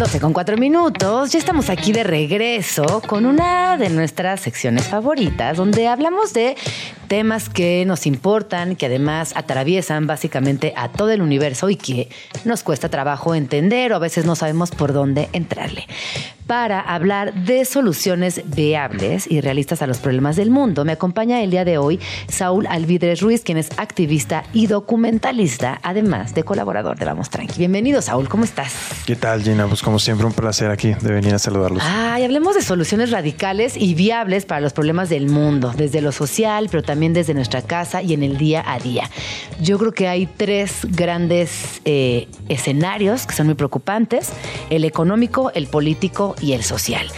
12 0.00 0.18
con 0.18 0.32
4 0.32 0.56
minutos, 0.56 1.30
ya 1.30 1.38
estamos 1.38 1.68
aquí 1.68 1.92
de 1.92 2.04
regreso 2.04 3.02
con 3.06 3.26
una 3.26 3.76
de 3.76 3.90
nuestras 3.90 4.40
secciones 4.40 4.88
favoritas, 4.88 5.58
donde 5.58 5.88
hablamos 5.88 6.32
de 6.32 6.56
temas 7.06 7.50
que 7.50 7.84
nos 7.84 8.06
importan, 8.06 8.76
que 8.76 8.86
además 8.86 9.34
atraviesan 9.36 10.06
básicamente 10.06 10.72
a 10.74 10.88
todo 10.88 11.10
el 11.10 11.20
universo 11.20 11.68
y 11.68 11.76
que 11.76 12.08
nos 12.46 12.62
cuesta 12.62 12.88
trabajo 12.88 13.34
entender 13.34 13.92
o 13.92 13.96
a 13.96 13.98
veces 13.98 14.24
no 14.24 14.36
sabemos 14.36 14.70
por 14.70 14.94
dónde 14.94 15.28
entrarle 15.34 15.86
para 16.50 16.80
hablar 16.80 17.32
de 17.32 17.64
soluciones 17.64 18.42
viables 18.44 19.30
y 19.30 19.40
realistas 19.40 19.82
a 19.82 19.86
los 19.86 19.98
problemas 19.98 20.34
del 20.34 20.50
mundo. 20.50 20.84
Me 20.84 20.90
acompaña 20.90 21.40
el 21.42 21.52
día 21.52 21.64
de 21.64 21.78
hoy 21.78 22.00
Saúl 22.26 22.66
Alvidres 22.66 23.20
Ruiz, 23.20 23.42
quien 23.42 23.56
es 23.56 23.68
activista 23.76 24.42
y 24.52 24.66
documentalista, 24.66 25.78
además 25.84 26.34
de 26.34 26.42
colaborador 26.42 26.98
de 26.98 27.04
Vamos 27.04 27.30
Tranqui. 27.30 27.56
Bienvenido, 27.56 28.02
Saúl, 28.02 28.28
¿cómo 28.28 28.42
estás? 28.42 28.74
¿Qué 29.06 29.14
tal, 29.14 29.44
Gina? 29.44 29.68
Pues 29.68 29.80
como 29.90 29.98
siempre, 29.98 30.24
un 30.24 30.32
placer 30.32 30.70
aquí 30.70 30.94
de 30.94 31.12
venir 31.12 31.34
a 31.34 31.40
saludarlos. 31.40 31.82
Ay, 31.84 32.22
hablemos 32.22 32.54
de 32.54 32.62
soluciones 32.62 33.10
radicales 33.10 33.76
y 33.76 33.94
viables 33.94 34.46
para 34.46 34.60
los 34.60 34.72
problemas 34.72 35.08
del 35.08 35.26
mundo, 35.26 35.74
desde 35.76 36.00
lo 36.00 36.12
social, 36.12 36.68
pero 36.70 36.84
también 36.84 37.12
desde 37.12 37.34
nuestra 37.34 37.60
casa 37.60 38.00
y 38.00 38.14
en 38.14 38.22
el 38.22 38.38
día 38.38 38.62
a 38.64 38.78
día. 38.78 39.10
Yo 39.60 39.80
creo 39.80 39.90
que 39.90 40.06
hay 40.06 40.26
tres 40.26 40.86
grandes 40.90 41.80
eh, 41.84 42.28
escenarios 42.48 43.26
que 43.26 43.34
son 43.34 43.46
muy 43.46 43.56
preocupantes, 43.56 44.30
el 44.70 44.84
económico, 44.84 45.50
el 45.56 45.66
político 45.66 46.36
y 46.40 46.52
el 46.52 46.62
social. 46.62 47.08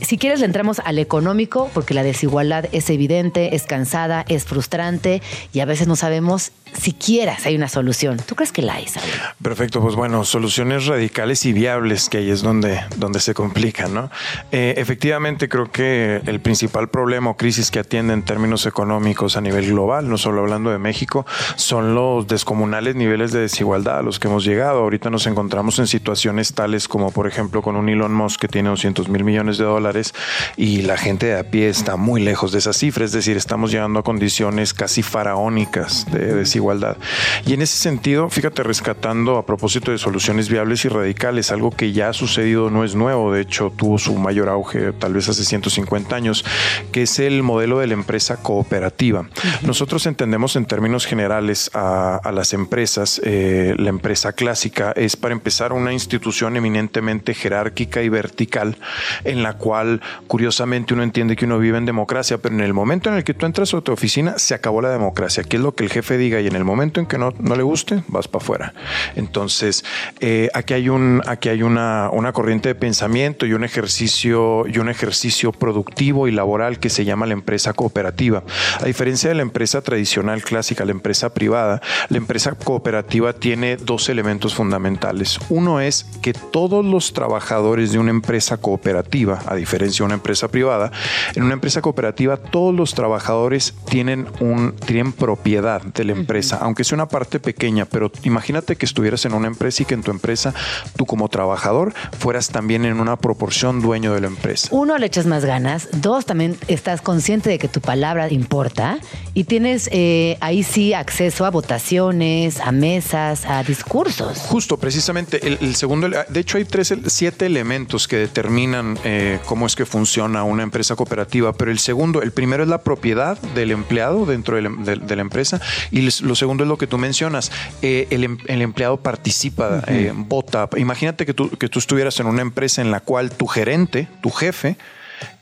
Si 0.00 0.18
quieres, 0.18 0.40
le 0.40 0.46
entramos 0.46 0.80
al 0.84 0.98
económico, 0.98 1.70
porque 1.72 1.94
la 1.94 2.02
desigualdad 2.02 2.66
es 2.72 2.90
evidente, 2.90 3.54
es 3.54 3.62
cansada, 3.62 4.24
es 4.28 4.44
frustrante 4.44 5.22
y 5.52 5.60
a 5.60 5.64
veces 5.64 5.86
no 5.86 5.94
sabemos 5.94 6.50
siquiera 6.72 7.38
si 7.38 7.48
hay 7.48 7.56
una 7.56 7.68
solución. 7.68 8.18
¿Tú 8.18 8.34
crees 8.34 8.52
que 8.52 8.62
la 8.62 8.74
hay, 8.74 8.86
Saúl? 8.86 9.08
Perfecto, 9.42 9.80
pues 9.80 9.94
bueno, 9.94 10.24
soluciones 10.24 10.86
radicales 10.86 11.44
y 11.46 11.52
viables, 11.52 12.08
que 12.08 12.18
ahí 12.18 12.30
es 12.30 12.42
donde, 12.42 12.80
donde 12.96 13.20
se 13.20 13.34
complica, 13.34 13.88
¿no? 13.88 14.10
Eh, 14.52 14.74
efectivamente, 14.76 15.48
creo 15.48 15.70
que 15.70 16.20
el 16.26 16.40
principal 16.40 16.88
problema 16.88 17.30
o 17.30 17.36
crisis 17.36 17.70
que 17.70 17.78
atiende 17.78 18.12
en 18.12 18.22
términos 18.22 18.66
económicos 18.66 19.36
a 19.36 19.40
nivel 19.40 19.66
global, 19.66 20.08
no 20.08 20.18
solo 20.18 20.42
hablando 20.42 20.70
de 20.70 20.78
México, 20.78 21.26
son 21.56 21.94
los 21.94 22.26
descomunales 22.26 22.94
niveles 22.94 23.32
de 23.32 23.40
desigualdad 23.40 23.98
a 23.98 24.02
los 24.02 24.18
que 24.18 24.28
hemos 24.28 24.44
llegado. 24.44 24.80
Ahorita 24.80 25.10
nos 25.10 25.26
encontramos 25.26 25.78
en 25.78 25.86
situaciones 25.86 26.54
tales 26.54 26.88
como, 26.88 27.10
por 27.10 27.26
ejemplo, 27.26 27.62
con 27.62 27.76
un 27.76 27.88
Elon 27.88 28.12
Musk 28.12 28.40
que 28.40 28.48
tiene 28.48 28.68
200 28.68 29.08
mil 29.08 29.24
millones 29.24 29.58
de 29.58 29.64
dólares 29.64 30.14
y 30.56 30.82
la 30.82 30.96
gente 30.96 31.26
de 31.26 31.38
a 31.38 31.50
pie 31.50 31.68
está 31.68 31.96
muy 31.96 32.22
lejos 32.22 32.52
de 32.52 32.58
esa 32.58 32.72
cifra, 32.72 33.04
es 33.04 33.12
decir, 33.12 33.36
estamos 33.36 33.70
llegando 33.70 34.00
a 34.00 34.02
condiciones 34.02 34.74
casi 34.74 35.02
faraónicas 35.02 36.06
de 36.10 36.34
desigualdad. 36.56 36.96
Y 37.44 37.52
en 37.52 37.62
ese 37.62 37.76
sentido, 37.76 38.30
fíjate, 38.30 38.62
rescatando 38.62 39.36
a 39.36 39.44
propósito 39.44 39.90
de 39.90 39.98
soluciones 39.98 40.48
viables 40.48 40.84
y 40.84 40.88
radicales, 40.88 41.52
algo 41.52 41.70
que 41.70 41.92
ya 41.92 42.08
ha 42.08 42.12
sucedido 42.12 42.70
no 42.70 42.82
es 42.82 42.94
nuevo, 42.94 43.32
de 43.32 43.42
hecho 43.42 43.72
tuvo 43.76 43.98
su 43.98 44.14
mayor 44.16 44.48
auge 44.48 44.92
tal 44.92 45.12
vez 45.12 45.28
hace 45.28 45.44
150 45.44 46.16
años, 46.16 46.44
que 46.92 47.02
es 47.02 47.18
el 47.18 47.42
modelo 47.42 47.78
de 47.78 47.88
la 47.88 47.94
empresa 47.94 48.38
cooperativa. 48.38 49.28
Nosotros 49.62 50.06
entendemos 50.06 50.56
en 50.56 50.64
términos 50.64 51.04
generales 51.04 51.70
a, 51.74 52.16
a 52.16 52.32
las 52.32 52.54
empresas, 52.54 53.20
eh, 53.24 53.74
la 53.78 53.90
empresa 53.90 54.32
clásica 54.32 54.92
es 54.96 55.16
para 55.16 55.34
empezar 55.34 55.72
una 55.72 55.92
institución 55.92 56.56
eminentemente 56.56 57.34
jerárquica 57.34 58.02
y 58.02 58.08
vertical 58.08 58.78
en 59.24 59.42
la 59.42 59.54
cual 59.54 60.00
curiosamente 60.26 60.94
uno 60.94 61.02
entiende 61.02 61.36
que 61.36 61.44
uno 61.44 61.58
vive 61.58 61.76
en 61.78 61.84
democracia, 61.84 62.38
pero 62.38 62.54
en 62.54 62.62
el 62.62 62.72
momento 62.72 63.10
en 63.10 63.16
el 63.16 63.24
que 63.24 63.34
tú 63.34 63.44
entras 63.44 63.74
a 63.74 63.80
tu 63.80 63.92
oficina 63.92 64.38
se 64.38 64.54
acabó 64.54 64.80
la 64.80 64.90
democracia. 64.90 65.42
Aquí 65.42 65.56
es 65.56 65.62
lo 65.62 65.74
que 65.74 65.84
el 65.84 65.90
jefe 65.90 66.16
diga 66.16 66.40
y 66.46 66.48
en 66.48 66.54
el 66.54 66.64
momento 66.64 67.00
en 67.00 67.06
que 67.06 67.18
no, 67.18 67.34
no 67.40 67.56
le 67.56 67.64
guste, 67.64 68.04
vas 68.06 68.28
para 68.28 68.42
afuera. 68.42 68.74
Entonces, 69.16 69.84
eh, 70.20 70.48
aquí 70.54 70.74
hay, 70.74 70.88
un, 70.88 71.20
aquí 71.26 71.48
hay 71.48 71.64
una, 71.64 72.08
una 72.12 72.32
corriente 72.32 72.68
de 72.68 72.76
pensamiento 72.76 73.46
y 73.46 73.52
un 73.52 73.64
ejercicio 73.64 74.64
y 74.68 74.78
un 74.78 74.88
ejercicio 74.88 75.50
productivo 75.50 76.28
y 76.28 76.30
laboral 76.30 76.78
que 76.78 76.88
se 76.88 77.04
llama 77.04 77.26
la 77.26 77.32
empresa 77.32 77.72
cooperativa. 77.72 78.44
A 78.80 78.84
diferencia 78.84 79.28
de 79.28 79.34
la 79.34 79.42
empresa 79.42 79.82
tradicional 79.82 80.42
clásica, 80.42 80.84
la 80.84 80.92
empresa 80.92 81.34
privada, 81.34 81.82
la 82.10 82.18
empresa 82.18 82.52
cooperativa 82.52 83.32
tiene 83.32 83.76
dos 83.76 84.08
elementos 84.08 84.54
fundamentales. 84.54 85.40
Uno 85.48 85.80
es 85.80 86.04
que 86.22 86.32
todos 86.32 86.84
los 86.84 87.12
trabajadores 87.12 87.90
de 87.90 87.98
una 87.98 88.10
empresa 88.10 88.58
cooperativa, 88.58 89.42
a 89.46 89.56
diferencia 89.56 90.04
de 90.04 90.06
una 90.06 90.14
empresa 90.14 90.46
privada, 90.46 90.92
en 91.34 91.42
una 91.42 91.54
empresa 91.54 91.82
cooperativa 91.82 92.36
todos 92.36 92.72
los 92.72 92.94
trabajadores 92.94 93.74
tienen 93.88 94.28
un 94.38 94.76
tienen 94.76 95.12
propiedad 95.12 95.82
de 95.82 96.04
la 96.04 96.12
empresa, 96.12 96.35
aunque 96.52 96.84
sea 96.84 96.96
una 96.96 97.08
parte 97.08 97.40
pequeña, 97.40 97.84
pero 97.86 98.10
imagínate 98.22 98.76
que 98.76 98.86
estuvieras 98.86 99.24
en 99.24 99.34
una 99.34 99.46
empresa 99.46 99.82
y 99.82 99.86
que 99.86 99.94
en 99.94 100.02
tu 100.02 100.10
empresa 100.10 100.54
tú 100.96 101.06
como 101.06 101.28
trabajador 101.28 101.94
fueras 102.18 102.48
también 102.48 102.84
en 102.84 103.00
una 103.00 103.16
proporción 103.16 103.80
dueño 103.80 104.12
de 104.14 104.20
la 104.20 104.26
empresa. 104.26 104.68
Uno, 104.70 104.98
le 104.98 105.06
echas 105.06 105.26
más 105.26 105.44
ganas. 105.44 105.88
Dos, 105.92 106.26
también 106.26 106.56
estás 106.68 107.00
consciente 107.00 107.50
de 107.50 107.58
que 107.58 107.68
tu 107.68 107.80
palabra 107.80 108.30
importa 108.32 108.98
y 109.34 109.44
tienes 109.44 109.88
eh, 109.92 110.36
ahí 110.40 110.62
sí 110.62 110.92
acceso 110.94 111.44
a 111.44 111.50
votaciones, 111.50 112.60
a 112.60 112.72
mesas, 112.72 113.44
a 113.46 113.62
discursos. 113.62 114.38
Justo, 114.38 114.76
precisamente, 114.76 115.46
el, 115.46 115.58
el 115.60 115.74
segundo, 115.76 116.08
de 116.08 116.40
hecho 116.40 116.58
hay 116.58 116.64
tres, 116.64 116.92
siete 117.06 117.46
elementos 117.46 118.08
que 118.08 118.16
determinan 118.16 118.98
eh, 119.04 119.38
cómo 119.46 119.66
es 119.66 119.74
que 119.76 119.86
funciona 119.86 120.42
una 120.44 120.62
empresa 120.62 120.96
cooperativa, 120.96 121.52
pero 121.52 121.70
el 121.70 121.78
segundo, 121.78 122.22
el 122.22 122.32
primero 122.32 122.62
es 122.62 122.68
la 122.68 122.82
propiedad 122.82 123.38
del 123.54 123.70
empleado 123.70 124.26
dentro 124.26 124.56
de 124.56 124.62
la, 124.62 124.70
de- 124.70 124.96
de 124.96 125.16
la 125.16 125.22
empresa 125.22 125.60
y 125.90 126.08
lo 126.26 126.34
segundo 126.34 126.64
es 126.64 126.68
lo 126.68 126.76
que 126.78 126.86
tú 126.86 126.98
mencionas, 126.98 127.50
eh, 127.82 128.06
el, 128.10 128.24
em- 128.24 128.38
el 128.46 128.62
empleado 128.62 128.98
participa, 128.98 129.82
eh, 129.86 130.12
vota. 130.14 130.68
Imagínate 130.76 131.24
que 131.26 131.34
tú, 131.34 131.50
que 131.50 131.68
tú 131.68 131.78
estuvieras 131.78 132.18
en 132.20 132.26
una 132.26 132.42
empresa 132.42 132.82
en 132.82 132.90
la 132.90 133.00
cual 133.00 133.30
tu 133.30 133.46
gerente, 133.46 134.08
tu 134.22 134.30
jefe, 134.30 134.76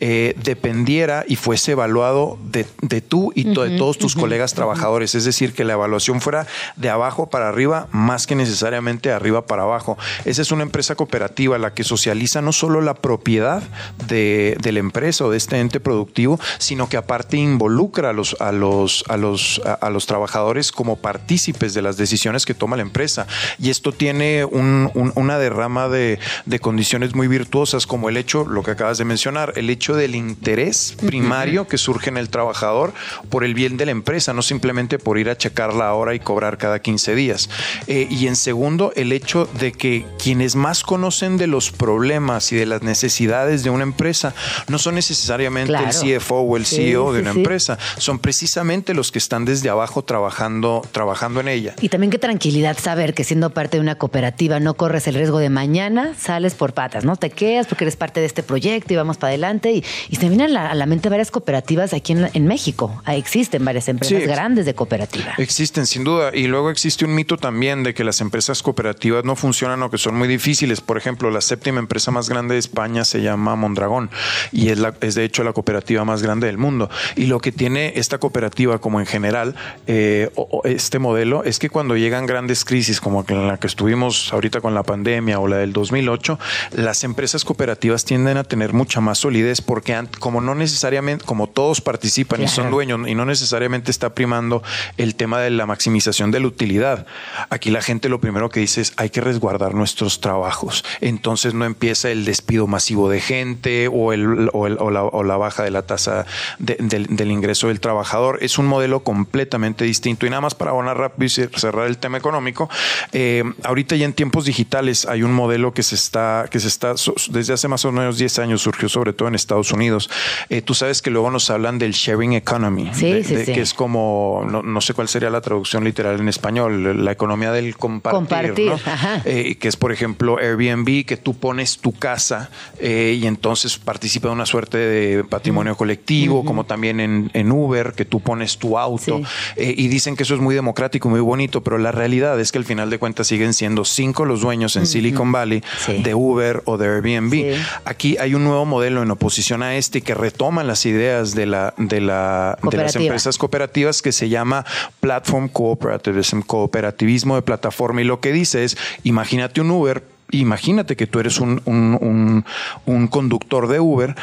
eh, 0.00 0.34
dependiera 0.42 1.24
y 1.26 1.36
fuese 1.36 1.72
evaluado 1.72 2.38
de, 2.44 2.66
de 2.82 3.00
tú 3.00 3.32
y 3.34 3.52
to- 3.54 3.64
de 3.64 3.76
todos 3.78 3.98
tus 3.98 4.14
colegas 4.14 4.54
trabajadores. 4.54 5.14
Es 5.14 5.24
decir, 5.24 5.52
que 5.52 5.64
la 5.64 5.72
evaluación 5.74 6.20
fuera 6.20 6.46
de 6.76 6.90
abajo 6.90 7.28
para 7.30 7.48
arriba 7.48 7.88
más 7.92 8.26
que 8.26 8.34
necesariamente 8.34 9.08
de 9.08 9.14
arriba 9.14 9.46
para 9.46 9.62
abajo. 9.62 9.96
Esa 10.24 10.42
es 10.42 10.52
una 10.52 10.62
empresa 10.62 10.94
cooperativa 10.94 11.58
la 11.58 11.74
que 11.74 11.84
socializa 11.84 12.40
no 12.42 12.52
solo 12.52 12.80
la 12.80 12.94
propiedad 12.94 13.62
de, 14.08 14.56
de 14.60 14.72
la 14.72 14.78
empresa 14.80 15.24
o 15.24 15.30
de 15.30 15.36
este 15.36 15.58
ente 15.58 15.80
productivo, 15.80 16.38
sino 16.58 16.88
que 16.88 16.96
aparte 16.96 17.36
involucra 17.36 18.10
a 18.10 18.12
los, 18.12 18.36
a 18.40 18.52
los, 18.52 19.04
a 19.08 19.16
los, 19.16 19.60
a, 19.64 19.72
a 19.74 19.90
los 19.90 20.06
trabajadores 20.06 20.72
como 20.72 20.96
partícipes 20.96 21.74
de 21.74 21.82
las 21.82 21.96
decisiones 21.96 22.44
que 22.46 22.54
toma 22.54 22.76
la 22.76 22.82
empresa. 22.82 23.26
Y 23.58 23.70
esto 23.70 23.92
tiene 23.92 24.44
un- 24.44 24.90
un- 24.94 25.12
una 25.14 25.38
derrama 25.38 25.88
de, 25.88 26.18
de 26.46 26.58
condiciones 26.60 27.14
muy 27.14 27.28
virtuosas, 27.28 27.86
como 27.86 28.08
el 28.08 28.16
hecho, 28.16 28.44
lo 28.46 28.62
que 28.62 28.70
acabas 28.72 28.98
de 28.98 29.04
mencionar, 29.04 29.52
el 29.56 29.63
hecho 29.70 29.94
del 29.94 30.14
interés 30.14 30.96
primario 31.06 31.66
que 31.66 31.78
surge 31.78 32.10
en 32.10 32.16
el 32.16 32.28
trabajador 32.28 32.92
por 33.30 33.44
el 33.44 33.54
bien 33.54 33.76
de 33.76 33.86
la 33.86 33.92
empresa, 33.92 34.32
no 34.32 34.42
simplemente 34.42 34.98
por 34.98 35.18
ir 35.18 35.28
a 35.30 35.36
checar 35.36 35.74
la 35.74 35.92
hora 35.94 36.14
y 36.14 36.20
cobrar 36.20 36.58
cada 36.58 36.80
15 36.80 37.14
días. 37.14 37.48
Eh, 37.86 38.06
y 38.10 38.26
en 38.26 38.36
segundo, 38.36 38.92
el 38.96 39.12
hecho 39.12 39.48
de 39.60 39.72
que 39.72 40.04
quienes 40.22 40.56
más 40.56 40.82
conocen 40.82 41.36
de 41.36 41.46
los 41.46 41.70
problemas 41.70 42.52
y 42.52 42.56
de 42.56 42.66
las 42.66 42.82
necesidades 42.82 43.62
de 43.62 43.70
una 43.70 43.82
empresa 43.84 44.34
no 44.68 44.78
son 44.78 44.94
necesariamente 44.96 45.68
Claro. 45.72 45.86
el 45.88 46.18
CFO 46.18 46.40
o 46.40 46.56
el 46.56 46.66
Sí, 46.66 46.76
CEO 46.76 47.12
de 47.12 47.18
sí, 47.20 47.22
una 47.22 47.32
sí. 47.32 47.38
empresa, 47.38 47.78
son 47.98 48.18
precisamente 48.18 48.94
los 48.94 49.10
que 49.12 49.18
están 49.18 49.44
desde 49.44 49.68
abajo 49.70 50.02
trabajando, 50.02 50.82
trabajando 50.92 51.40
en 51.40 51.48
ella. 51.48 51.74
Y 51.80 51.88
también 51.88 52.10
qué 52.10 52.18
tranquilidad 52.18 52.76
saber 52.78 53.14
que 53.14 53.24
siendo 53.24 53.50
parte 53.50 53.76
de 53.76 53.80
una 53.80 53.96
cooperativa 53.96 54.60
no 54.60 54.74
corres 54.74 55.06
el 55.06 55.14
riesgo 55.14 55.38
de 55.38 55.50
mañana 55.50 56.14
sales 56.18 56.54
por 56.54 56.72
patas, 56.74 57.04
¿no? 57.04 57.16
Te 57.16 57.30
quedas 57.30 57.66
porque 57.66 57.84
eres 57.84 57.96
parte 57.96 58.20
de 58.20 58.26
este 58.26 58.42
proyecto 58.42 58.92
y 58.92 58.96
vamos 58.96 59.16
para 59.16 59.28
adelante. 59.30 59.53
Y, 59.62 59.84
y 60.10 60.16
se 60.16 60.28
vienen 60.28 60.42
a 60.46 60.48
la, 60.48 60.70
a 60.70 60.74
la 60.74 60.86
mente 60.86 61.08
varias 61.08 61.30
cooperativas 61.30 61.92
aquí 61.92 62.12
en, 62.12 62.28
en 62.32 62.46
México. 62.46 63.00
Ah, 63.04 63.14
existen 63.14 63.64
varias 63.64 63.88
empresas 63.88 64.20
Sí. 64.20 64.26
grandes 64.26 64.66
de 64.66 64.74
cooperativa. 64.74 65.34
Existen, 65.38 65.86
sin 65.86 66.04
duda. 66.04 66.30
Y 66.34 66.46
luego 66.46 66.70
existe 66.70 67.04
un 67.04 67.14
mito 67.14 67.36
también 67.36 67.82
de 67.82 67.94
que 67.94 68.04
las 68.04 68.20
empresas 68.20 68.62
cooperativas 68.62 69.24
no 69.24 69.36
funcionan 69.36 69.82
o 69.82 69.90
que 69.90 69.98
son 69.98 70.14
muy 70.16 70.28
difíciles. 70.28 70.80
Por 70.80 70.96
ejemplo, 70.98 71.30
la 71.30 71.40
séptima 71.40 71.78
empresa 71.80 72.10
más 72.10 72.28
grande 72.28 72.54
de 72.54 72.60
España 72.60 73.04
se 73.04 73.22
llama 73.22 73.56
Mondragón 73.56 74.10
y 74.52 74.68
es, 74.68 74.78
la, 74.78 74.94
es 75.00 75.14
de 75.14 75.24
hecho 75.24 75.44
la 75.44 75.52
cooperativa 75.52 76.04
más 76.04 76.22
grande 76.22 76.46
del 76.46 76.58
mundo. 76.58 76.90
Y 77.16 77.26
lo 77.26 77.40
que 77.40 77.52
tiene 77.52 77.92
esta 77.96 78.18
cooperativa, 78.18 78.78
como 78.78 79.00
en 79.00 79.06
general, 79.06 79.54
eh, 79.86 80.30
o- 80.34 80.48
o 80.62 80.68
este 80.68 80.98
modelo, 80.98 81.44
es 81.44 81.58
que 81.58 81.68
cuando 81.70 81.96
llegan 81.96 82.26
grandes 82.26 82.64
crisis, 82.64 83.00
como 83.00 83.24
en 83.28 83.46
la 83.48 83.56
que 83.58 83.66
estuvimos 83.66 84.32
ahorita 84.32 84.60
con 84.60 84.74
la 84.74 84.82
pandemia 84.82 85.38
o 85.40 85.48
la 85.48 85.56
del 85.58 85.72
2008, 85.72 86.38
las 86.72 87.04
empresas 87.04 87.44
cooperativas 87.44 88.04
tienden 88.04 88.36
a 88.36 88.44
tener 88.44 88.72
mucha 88.72 89.00
más 89.00 89.18
solidez 89.18 89.43
porque 89.62 89.94
ant- 89.96 90.18
como 90.18 90.40
no 90.40 90.54
necesariamente, 90.54 91.24
como 91.24 91.48
todos 91.48 91.80
participan 91.80 92.42
y 92.42 92.48
son 92.48 92.70
dueños, 92.70 93.08
y 93.08 93.14
no 93.14 93.24
necesariamente 93.24 93.90
está 93.90 94.14
primando 94.14 94.62
el 94.96 95.14
tema 95.14 95.40
de 95.40 95.50
la 95.50 95.66
maximización 95.66 96.30
de 96.30 96.40
la 96.40 96.46
utilidad. 96.46 97.06
Aquí 97.50 97.70
la 97.70 97.82
gente 97.82 98.08
lo 98.08 98.20
primero 98.20 98.48
que 98.50 98.60
dice 98.60 98.80
es 98.80 98.92
hay 98.96 99.10
que 99.10 99.20
resguardar 99.20 99.74
nuestros 99.74 100.20
trabajos. 100.20 100.84
Entonces 101.00 101.54
no 101.54 101.64
empieza 101.64 102.10
el 102.10 102.24
despido 102.24 102.66
masivo 102.66 103.08
de 103.08 103.20
gente 103.20 103.88
o, 103.92 104.12
el, 104.12 104.50
o, 104.52 104.66
el- 104.66 104.76
o 104.80 104.90
la, 104.90 105.02
o 105.04 105.22
la 105.22 105.36
baja 105.36 105.62
de 105.62 105.70
la 105.70 105.82
tasa 105.82 106.26
de- 106.58 106.76
del, 106.80 107.06
del 107.16 107.30
ingreso 107.30 107.68
del 107.68 107.80
trabajador. 107.80 108.38
Es 108.42 108.58
un 108.58 108.66
modelo 108.66 109.00
completamente 109.02 109.84
distinto. 109.84 110.26
Y 110.26 110.30
nada 110.30 110.40
más 110.40 110.54
para 110.54 110.70
abonar 110.70 110.96
rápido 110.98 111.26
y 111.26 111.30
cerrar 111.58 111.86
el 111.86 111.98
tema 111.98 112.18
económico, 112.18 112.68
eh, 113.12 113.44
ahorita 113.64 113.96
ya 113.96 114.04
en 114.04 114.12
tiempos 114.12 114.44
digitales 114.44 115.06
hay 115.06 115.22
un 115.22 115.32
modelo 115.32 115.72
que 115.72 115.82
se 115.82 115.94
está, 115.94 116.46
que 116.50 116.60
se 116.60 116.68
está, 116.68 116.94
desde 117.30 117.52
hace 117.54 117.68
más 117.68 117.84
o 117.84 117.92
menos 117.92 118.18
10 118.18 118.38
años 118.38 118.62
surgió 118.62 118.88
sobre 118.88 119.12
todo 119.12 119.28
en 119.28 119.33
Estados 119.34 119.72
Unidos. 119.72 120.10
Eh, 120.48 120.62
tú 120.62 120.74
sabes 120.74 121.02
que 121.02 121.10
luego 121.10 121.30
nos 121.30 121.50
hablan 121.50 121.78
del 121.78 121.92
sharing 121.92 122.32
economy, 122.34 122.90
Sí, 122.92 123.12
de- 123.12 123.24
sí, 123.24 123.34
de- 123.34 123.46
sí. 123.46 123.52
que 123.52 123.60
es 123.60 123.74
como, 123.74 124.46
no, 124.50 124.62
no 124.62 124.80
sé 124.80 124.94
cuál 124.94 125.08
sería 125.08 125.30
la 125.30 125.40
traducción 125.40 125.84
literal 125.84 126.20
en 126.20 126.28
español, 126.28 127.04
la 127.04 127.12
economía 127.12 127.52
del 127.52 127.76
compartir, 127.76 128.14
Compartir, 128.18 128.70
¿no? 128.70 128.78
Eh, 129.24 129.56
que 129.56 129.68
es 129.68 129.76
por 129.76 129.92
ejemplo 129.92 130.38
Airbnb, 130.38 131.04
que 131.04 131.16
tú 131.16 131.34
pones 131.34 131.78
tu 131.78 131.92
casa 131.92 132.50
eh, 132.78 133.18
y 133.20 133.26
entonces 133.26 133.78
participa 133.78 134.28
de 134.28 134.34
una 134.34 134.46
suerte 134.46 134.78
de 134.78 135.24
patrimonio 135.24 135.76
colectivo, 135.76 136.44
como 136.44 136.64
también 136.64 137.00
en, 137.00 137.30
en 137.34 137.50
Uber, 137.52 137.92
que 137.94 138.04
tú 138.04 138.20
pones 138.20 138.58
tu 138.58 138.78
auto 138.78 139.20
eh, 139.56 139.74
y 139.76 139.88
dicen 139.88 140.16
que 140.16 140.22
eso 140.22 140.34
es 140.34 140.40
muy 140.40 140.54
democrático, 140.54 141.08
muy 141.08 141.20
bonito, 141.20 141.62
pero 141.62 141.78
la 141.78 141.92
realidad 141.92 142.38
es 142.40 142.52
que 142.52 142.58
al 142.58 142.64
final 142.64 142.90
de 142.90 142.98
cuentas 142.98 143.26
siguen 143.26 143.54
siendo 143.54 143.84
cinco 143.84 144.24
los 144.24 144.40
dueños 144.40 144.76
en 144.76 144.86
Silicon 144.86 145.32
Valley 145.32 145.62
de 146.02 146.14
Uber 146.14 146.62
o 146.66 146.76
de 146.78 146.86
Airbnb. 146.88 147.56
Aquí 147.84 148.16
hay 148.18 148.34
un 148.34 148.44
nuevo 148.44 148.64
modelo 148.64 149.02
en 149.02 149.10
oposición 149.10 149.23
a 149.62 149.74
este 149.76 150.02
que 150.02 150.14
retoma 150.14 150.64
las 150.64 150.86
ideas 150.86 151.34
de, 151.34 151.46
la, 151.46 151.74
de, 151.78 152.00
la, 152.00 152.58
de 152.62 152.76
las 152.76 152.92
empresas 153.06 153.38
cooperativas 153.38 154.02
que 154.02 154.12
se 154.12 154.28
llama 154.28 154.64
Platform 155.00 155.48
Cooperativism, 155.48 156.40
cooperativismo 156.40 157.34
de 157.36 157.42
plataforma. 157.42 158.00
Y 158.00 158.04
lo 158.04 158.20
que 158.20 158.32
dice 158.32 158.64
es, 158.64 158.76
imagínate 159.02 159.60
un 159.60 159.70
Uber, 159.70 160.04
imagínate 160.30 160.96
que 160.96 161.06
tú 161.06 161.20
eres 161.20 161.38
un, 161.40 161.62
un- 161.64 161.98
un- 162.00 162.44
un 162.86 163.06
conductor 163.08 163.68
de 163.68 163.80
Uber, 163.80 164.14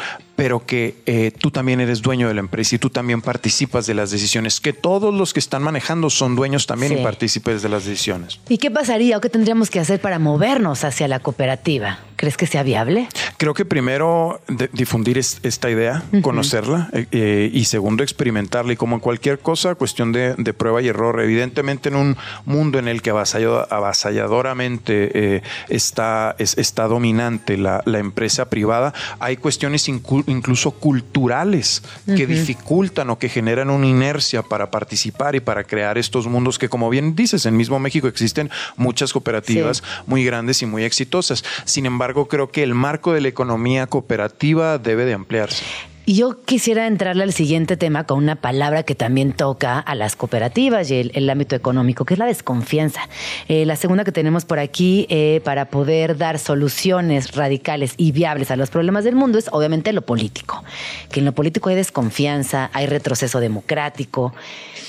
pero 0.42 0.66
que 0.66 0.96
eh, 1.06 1.30
tú 1.38 1.52
también 1.52 1.80
eres 1.80 2.02
dueño 2.02 2.26
de 2.26 2.34
la 2.34 2.40
empresa 2.40 2.74
y 2.74 2.78
tú 2.80 2.90
también 2.90 3.22
participas 3.22 3.86
de 3.86 3.94
las 3.94 4.10
decisiones, 4.10 4.60
que 4.60 4.72
todos 4.72 5.14
los 5.14 5.32
que 5.32 5.38
están 5.38 5.62
manejando 5.62 6.10
son 6.10 6.34
dueños 6.34 6.66
también 6.66 6.94
Sí. 6.94 6.98
y 6.98 7.02
partícipes 7.04 7.62
de 7.62 7.68
las 7.68 7.84
decisiones. 7.84 8.40
¿Y 8.48 8.58
qué 8.58 8.68
pasaría 8.68 9.16
o 9.18 9.20
qué 9.20 9.28
tendríamos 9.28 9.70
que 9.70 9.78
hacer 9.78 10.00
para 10.00 10.18
movernos 10.18 10.82
hacia 10.82 11.06
la 11.06 11.20
cooperativa? 11.20 12.00
¿Crees 12.16 12.36
que 12.36 12.46
sea 12.48 12.62
viable? 12.64 13.08
Creo 13.36 13.54
que 13.54 13.64
primero 13.64 14.40
de- 14.48 14.68
difundir 14.72 15.16
es- 15.18 15.38
esta 15.44 15.70
idea, 15.70 16.02
conocerla 16.22 16.88
eh, 16.92 17.06
eh, 17.12 17.50
y 17.52 17.64
segundo 17.66 18.02
experimentarla 18.02 18.72
y 18.72 18.76
como 18.76 18.96
en 18.96 19.00
cualquier 19.00 19.38
cosa, 19.40 19.74
cuestión 19.76 20.10
de, 20.12 20.34
de 20.34 20.52
prueba 20.54 20.82
y 20.82 20.88
error. 20.88 21.20
Evidentemente 21.20 21.88
en 21.88 21.94
un 21.96 22.16
mundo 22.46 22.78
en 22.80 22.88
el 22.88 23.00
que 23.02 23.10
avasallado- 23.12 23.66
avasalladoramente 23.70 25.36
eh, 25.36 25.42
está, 25.68 26.34
es- 26.38 26.56
está 26.58 26.86
dominante 26.88 27.56
la, 27.56 27.82
la 27.86 27.98
empresa 27.98 28.48
privada, 28.50 28.92
hay 29.18 29.36
cuestiones 29.36 29.88
incluso 30.32 30.72
culturales 30.72 31.82
que 32.06 32.26
dificultan 32.26 33.10
o 33.10 33.18
que 33.18 33.28
generan 33.28 33.70
una 33.70 33.86
inercia 33.86 34.42
para 34.42 34.70
participar 34.70 35.34
y 35.36 35.40
para 35.40 35.64
crear 35.64 35.98
estos 35.98 36.26
mundos 36.26 36.58
que 36.58 36.68
como 36.68 36.90
bien 36.90 37.14
dices, 37.14 37.46
en 37.46 37.56
mismo 37.56 37.78
México 37.78 38.08
existen 38.08 38.50
muchas 38.76 39.12
cooperativas 39.12 39.78
Sí. 39.78 39.82
muy 40.06 40.24
grandes 40.24 40.62
y 40.62 40.66
muy 40.66 40.84
exitosas. 40.84 41.44
Sin 41.64 41.86
embargo, 41.86 42.26
creo 42.26 42.50
que 42.50 42.62
el 42.62 42.74
marco 42.74 43.12
de 43.12 43.20
la 43.20 43.28
economía 43.28 43.86
cooperativa 43.86 44.78
debe 44.78 45.04
de 45.04 45.14
ampliarse. 45.14 45.64
Y 46.04 46.14
yo 46.14 46.42
quisiera 46.44 46.88
entrarle 46.88 47.22
al 47.22 47.32
siguiente 47.32 47.76
tema 47.76 48.04
con 48.04 48.18
una 48.18 48.36
palabra 48.36 48.82
que 48.82 48.96
también 48.96 49.32
toca 49.32 49.78
a 49.78 49.94
las 49.94 50.16
cooperativas 50.16 50.90
y 50.90 51.10
el, 51.14 51.30
ámbito 51.30 51.54
económico, 51.54 52.04
que 52.04 52.14
es 52.14 52.18
la 52.18 52.26
desconfianza. 52.26 53.02
Eh, 53.48 53.64
la 53.66 53.76
segunda 53.76 54.02
que 54.04 54.10
tenemos 54.10 54.44
por 54.44 54.58
aquí 54.58 55.06
eh, 55.10 55.40
para 55.44 55.66
poder 55.66 56.16
dar 56.16 56.40
soluciones 56.40 57.36
radicales 57.36 57.94
y 57.96 58.10
viables 58.10 58.50
a 58.50 58.56
los 58.56 58.68
problemas 58.70 59.04
del 59.04 59.14
mundo 59.14 59.38
es 59.38 59.48
obviamente 59.52 59.92
lo 59.92 60.02
político. 60.02 60.64
Que 61.10 61.20
en 61.20 61.26
lo 61.26 61.32
político 61.32 61.68
hay 61.68 61.76
desconfianza, 61.76 62.70
hay 62.72 62.86
retroceso 62.86 63.38
democrático. 63.38 64.34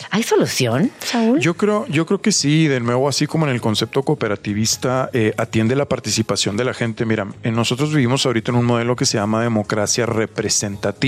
¿Hay 0.10 0.24
solución, 0.24 0.92
Saúl? 1.00 1.40
Yo 1.40 1.56
creo, 1.56 1.86
yo 1.88 2.06
creo 2.06 2.22
que 2.22 2.32
sí, 2.32 2.68
de 2.68 2.80
nuevo, 2.80 3.08
así 3.08 3.28
como 3.28 3.48
en 3.48 3.54
el 3.54 3.62
concepto 3.62 4.04
cooperativista, 4.04 5.10
eh, 5.14 5.34
atiende 5.38 5.76
la 5.76 5.86
participación 5.86 6.58
de 6.58 6.64
la 6.64 6.74
gente. 6.74 7.06
Mira, 7.06 7.28
nosotros 7.44 7.94
vivimos 7.94 8.26
ahorita 8.26 8.52
en 8.52 8.58
un 8.58 8.66
modelo 8.66 8.96
que 8.96 9.06
se 9.06 9.18
llama 9.18 9.44
democracia 9.44 10.06
representativa, 10.06 11.04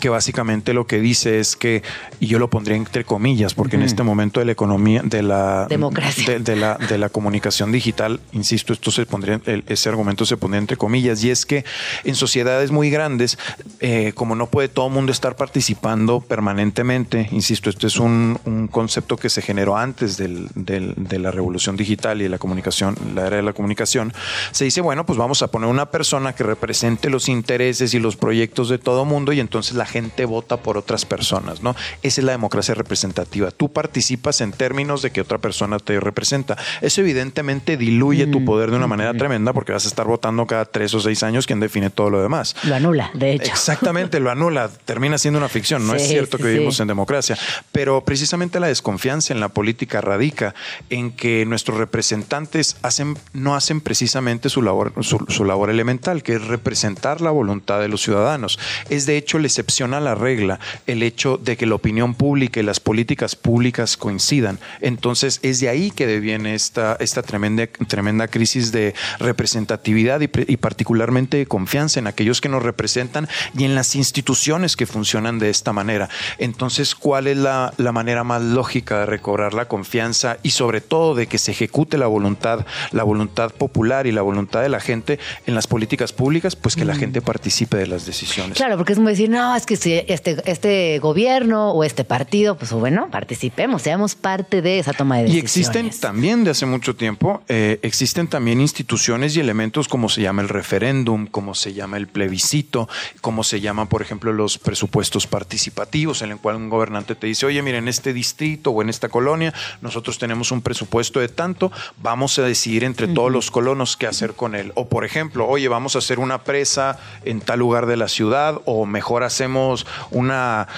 que 0.00 0.08
básicamente 0.08 0.72
lo 0.72 0.86
que 0.86 1.00
dice 1.00 1.38
es 1.40 1.56
que, 1.56 1.82
y 2.20 2.26
yo 2.26 2.38
lo 2.38 2.50
pondría 2.50 2.76
entre 2.76 3.04
comillas, 3.04 3.54
porque 3.54 3.76
en 3.76 3.82
este 3.82 4.02
momento 4.02 4.40
de 4.40 4.46
la 4.46 4.52
economía, 4.52 5.02
de 5.04 5.22
la 5.22 5.66
democracia, 5.68 6.38
de, 6.38 6.56
la, 6.56 6.76
de 6.76 6.98
la 6.98 7.08
comunicación 7.08 7.72
digital, 7.72 8.20
insisto, 8.32 8.72
esto 8.72 8.90
se 8.90 9.06
pondría, 9.06 9.40
ese 9.66 9.88
argumento 9.88 10.26
se 10.26 10.36
pondría 10.36 10.60
entre 10.60 10.76
comillas, 10.76 11.22
y 11.24 11.30
es 11.30 11.46
que 11.46 11.64
en 12.04 12.14
sociedades 12.14 12.70
muy 12.70 12.90
grandes, 12.90 13.38
eh, 13.80 14.12
como 14.14 14.34
no 14.34 14.46
puede 14.46 14.68
todo 14.68 14.88
el 14.88 14.92
mundo 14.92 15.12
estar 15.12 15.36
participando 15.36 16.20
permanentemente, 16.20 17.28
insisto, 17.30 17.70
esto 17.70 17.86
es 17.86 17.98
un 17.98 18.06
un, 18.06 18.68
concepto 18.70 19.16
que 19.16 19.28
se 19.28 19.42
generó 19.42 19.76
antes 19.76 20.16
de 20.16 21.18
la 21.18 21.30
revolución 21.30 21.76
digital 21.76 22.20
y 22.20 22.24
de 22.24 22.28
la 22.28 22.38
comunicación, 22.38 22.96
la 23.14 23.26
era 23.26 23.36
de 23.36 23.42
la 23.42 23.52
comunicación, 23.52 24.12
se 24.50 24.64
dice, 24.64 24.80
bueno, 24.80 25.06
pues 25.06 25.18
vamos 25.18 25.42
a 25.42 25.48
poner 25.48 25.68
una 25.68 25.90
persona 25.90 26.34
que 26.34 26.44
represente 26.44 27.10
los 27.10 27.28
intereses 27.28 27.94
y 27.94 27.98
los 27.98 28.16
proyectos 28.16 28.68
de 28.68 28.78
todo 28.78 29.04
mundo 29.04 29.15
y 29.32 29.40
entonces 29.40 29.74
la 29.74 29.86
gente 29.86 30.24
vota 30.24 30.58
por 30.58 30.76
otras 30.76 31.04
personas, 31.04 31.62
¿no? 31.62 31.74
Esa 32.02 32.20
es 32.20 32.24
la 32.24 32.32
democracia 32.32 32.74
representativa. 32.74 33.50
Tú 33.50 33.72
participas 33.72 34.40
en 34.40 34.52
términos 34.52 35.02
de 35.02 35.10
que 35.10 35.20
otra 35.20 35.38
persona 35.38 35.78
te 35.78 35.98
representa. 36.00 36.56
Eso 36.82 37.00
evidentemente 37.00 37.76
diluye 37.76 38.26
tu 38.26 38.40
mm, 38.40 38.44
poder 38.44 38.70
de 38.70 38.76
una 38.76 38.86
manera 38.86 39.12
mm. 39.12 39.18
tremenda 39.18 39.52
porque 39.52 39.72
vas 39.72 39.84
a 39.86 39.88
estar 39.88 40.06
votando 40.06 40.46
cada 40.46 40.66
tres 40.66 40.92
o 40.94 41.00
seis 41.00 41.22
años 41.22 41.46
quien 41.46 41.60
define 41.60 41.90
todo 41.90 42.10
lo 42.10 42.22
demás. 42.22 42.54
Lo 42.64 42.74
anula, 42.74 43.10
de 43.14 43.32
hecho. 43.32 43.50
Exactamente, 43.50 44.20
lo 44.20 44.30
anula. 44.30 44.70
Termina 44.84 45.18
siendo 45.18 45.38
una 45.38 45.48
ficción. 45.48 45.86
No 45.86 45.94
es 45.94 46.06
cierto 46.06 46.36
que 46.38 46.44
vivimos 46.44 46.78
en 46.80 46.88
democracia. 46.88 47.38
Pero 47.72 48.04
precisamente 48.04 48.60
la 48.60 48.68
desconfianza 48.68 49.32
en 49.32 49.40
la 49.40 49.48
política 49.48 50.00
radica 50.00 50.54
en 50.90 51.10
que 51.12 51.46
nuestros 51.46 51.78
representantes 51.78 52.76
hacen, 52.82 53.16
no 53.32 53.54
hacen 53.54 53.80
precisamente 53.80 54.48
su 54.48 54.62
labor, 54.62 54.92
su, 55.02 55.44
labor 55.44 55.70
elemental, 55.70 56.22
que 56.22 56.34
es 56.34 56.46
representar 56.46 57.20
la 57.20 57.30
voluntad 57.30 57.80
de 57.80 57.88
los 57.88 58.02
ciudadanos. 58.02 58.58
Es 58.88 59.05
de 59.06 59.16
hecho 59.16 59.38
la 59.38 59.46
excepción 59.46 59.94
a 59.94 60.00
la 60.00 60.14
regla 60.14 60.60
el 60.86 61.02
hecho 61.02 61.38
de 61.38 61.56
que 61.56 61.66
la 61.66 61.74
opinión 61.74 62.14
pública 62.14 62.60
y 62.60 62.62
las 62.62 62.80
políticas 62.80 63.36
públicas 63.36 63.96
coincidan. 63.96 64.58
Entonces 64.80 65.40
es 65.42 65.60
de 65.60 65.68
ahí 65.68 65.90
que 65.90 66.06
deviene 66.06 66.54
esta, 66.54 66.96
esta 67.00 67.22
tremenda, 67.22 67.66
tremenda 67.66 68.28
crisis 68.28 68.72
de 68.72 68.94
representatividad 69.18 70.20
y, 70.20 70.30
y 70.46 70.56
particularmente 70.56 71.36
de 71.38 71.46
confianza 71.46 72.00
en 72.00 72.06
aquellos 72.06 72.40
que 72.40 72.48
nos 72.48 72.62
representan 72.62 73.28
y 73.56 73.64
en 73.64 73.74
las 73.74 73.94
instituciones 73.94 74.76
que 74.76 74.86
funcionan 74.86 75.38
de 75.38 75.50
esta 75.50 75.72
manera. 75.72 76.08
Entonces, 76.38 76.94
¿cuál 76.94 77.26
es 77.26 77.36
la, 77.36 77.72
la 77.76 77.92
manera 77.92 78.24
más 78.24 78.42
lógica 78.42 79.00
de 79.00 79.06
recobrar 79.06 79.54
la 79.54 79.68
confianza 79.68 80.38
y 80.42 80.50
sobre 80.50 80.80
todo 80.80 81.14
de 81.14 81.26
que 81.26 81.38
se 81.38 81.52
ejecute 81.52 81.98
la 81.98 82.06
voluntad, 82.06 82.66
la 82.92 83.04
voluntad 83.04 83.50
popular 83.52 84.06
y 84.06 84.12
la 84.12 84.22
voluntad 84.22 84.62
de 84.62 84.68
la 84.68 84.80
gente 84.80 85.18
en 85.46 85.54
las 85.54 85.66
políticas 85.66 86.12
públicas, 86.12 86.56
pues 86.56 86.76
que 86.76 86.84
la 86.84 86.94
gente 86.94 87.22
participe 87.22 87.76
de 87.76 87.86
las 87.86 88.06
decisiones. 88.06 88.56
Claro, 88.56 88.76
porque 88.76 88.95
es 88.96 88.98
como 88.98 89.10
decir, 89.10 89.28
no, 89.28 89.54
es 89.54 89.66
que 89.66 89.76
si 89.76 89.92
este, 89.92 90.42
este 90.46 90.98
gobierno 91.00 91.72
o 91.72 91.84
este 91.84 92.02
partido, 92.02 92.56
pues 92.56 92.72
bueno, 92.72 93.08
participemos, 93.10 93.82
seamos 93.82 94.14
parte 94.14 94.62
de 94.62 94.78
esa 94.78 94.94
toma 94.94 95.18
de 95.18 95.24
decisiones. 95.24 95.56
Y 95.56 95.60
existen 95.60 96.00
también 96.00 96.44
de 96.44 96.52
hace 96.52 96.64
mucho 96.64 96.96
tiempo, 96.96 97.42
eh, 97.46 97.78
existen 97.82 98.26
también 98.26 98.58
instituciones 98.58 99.36
y 99.36 99.40
elementos 99.40 99.86
como 99.86 100.08
se 100.08 100.22
llama 100.22 100.40
el 100.40 100.48
referéndum, 100.48 101.26
como 101.26 101.54
se 101.54 101.74
llama 101.74 101.98
el 101.98 102.08
plebiscito, 102.08 102.88
como 103.20 103.44
se 103.44 103.60
llaman, 103.60 103.86
por 103.86 104.00
ejemplo, 104.00 104.32
los 104.32 104.56
presupuestos 104.56 105.26
participativos, 105.26 106.22
en 106.22 106.30
el 106.30 106.38
cual 106.38 106.56
un 106.56 106.70
gobernante 106.70 107.14
te 107.14 107.26
dice, 107.26 107.44
oye, 107.44 107.60
miren, 107.60 107.88
este 107.88 108.14
distrito 108.14 108.70
o 108.70 108.80
en 108.80 108.88
esta 108.88 109.10
colonia, 109.10 109.52
nosotros 109.82 110.18
tenemos 110.18 110.52
un 110.52 110.62
presupuesto 110.62 111.20
de 111.20 111.28
tanto, 111.28 111.70
vamos 111.98 112.38
a 112.38 112.44
decidir 112.44 112.82
entre 112.82 113.08
todos 113.08 113.30
los 113.30 113.50
colonos 113.50 113.98
qué 113.98 114.06
hacer 114.06 114.32
con 114.32 114.54
él. 114.54 114.72
O 114.74 114.88
por 114.88 115.04
ejemplo, 115.04 115.46
oye, 115.46 115.68
vamos 115.68 115.96
a 115.96 115.98
hacer 115.98 116.18
una 116.18 116.44
presa 116.44 116.98
en 117.26 117.42
tal 117.42 117.58
lugar 117.58 117.84
de 117.84 117.98
la 117.98 118.08
ciudad 118.08 118.62
o 118.64 118.85
mejor 118.86 119.24
hacemos 119.24 119.86
una 120.10 120.68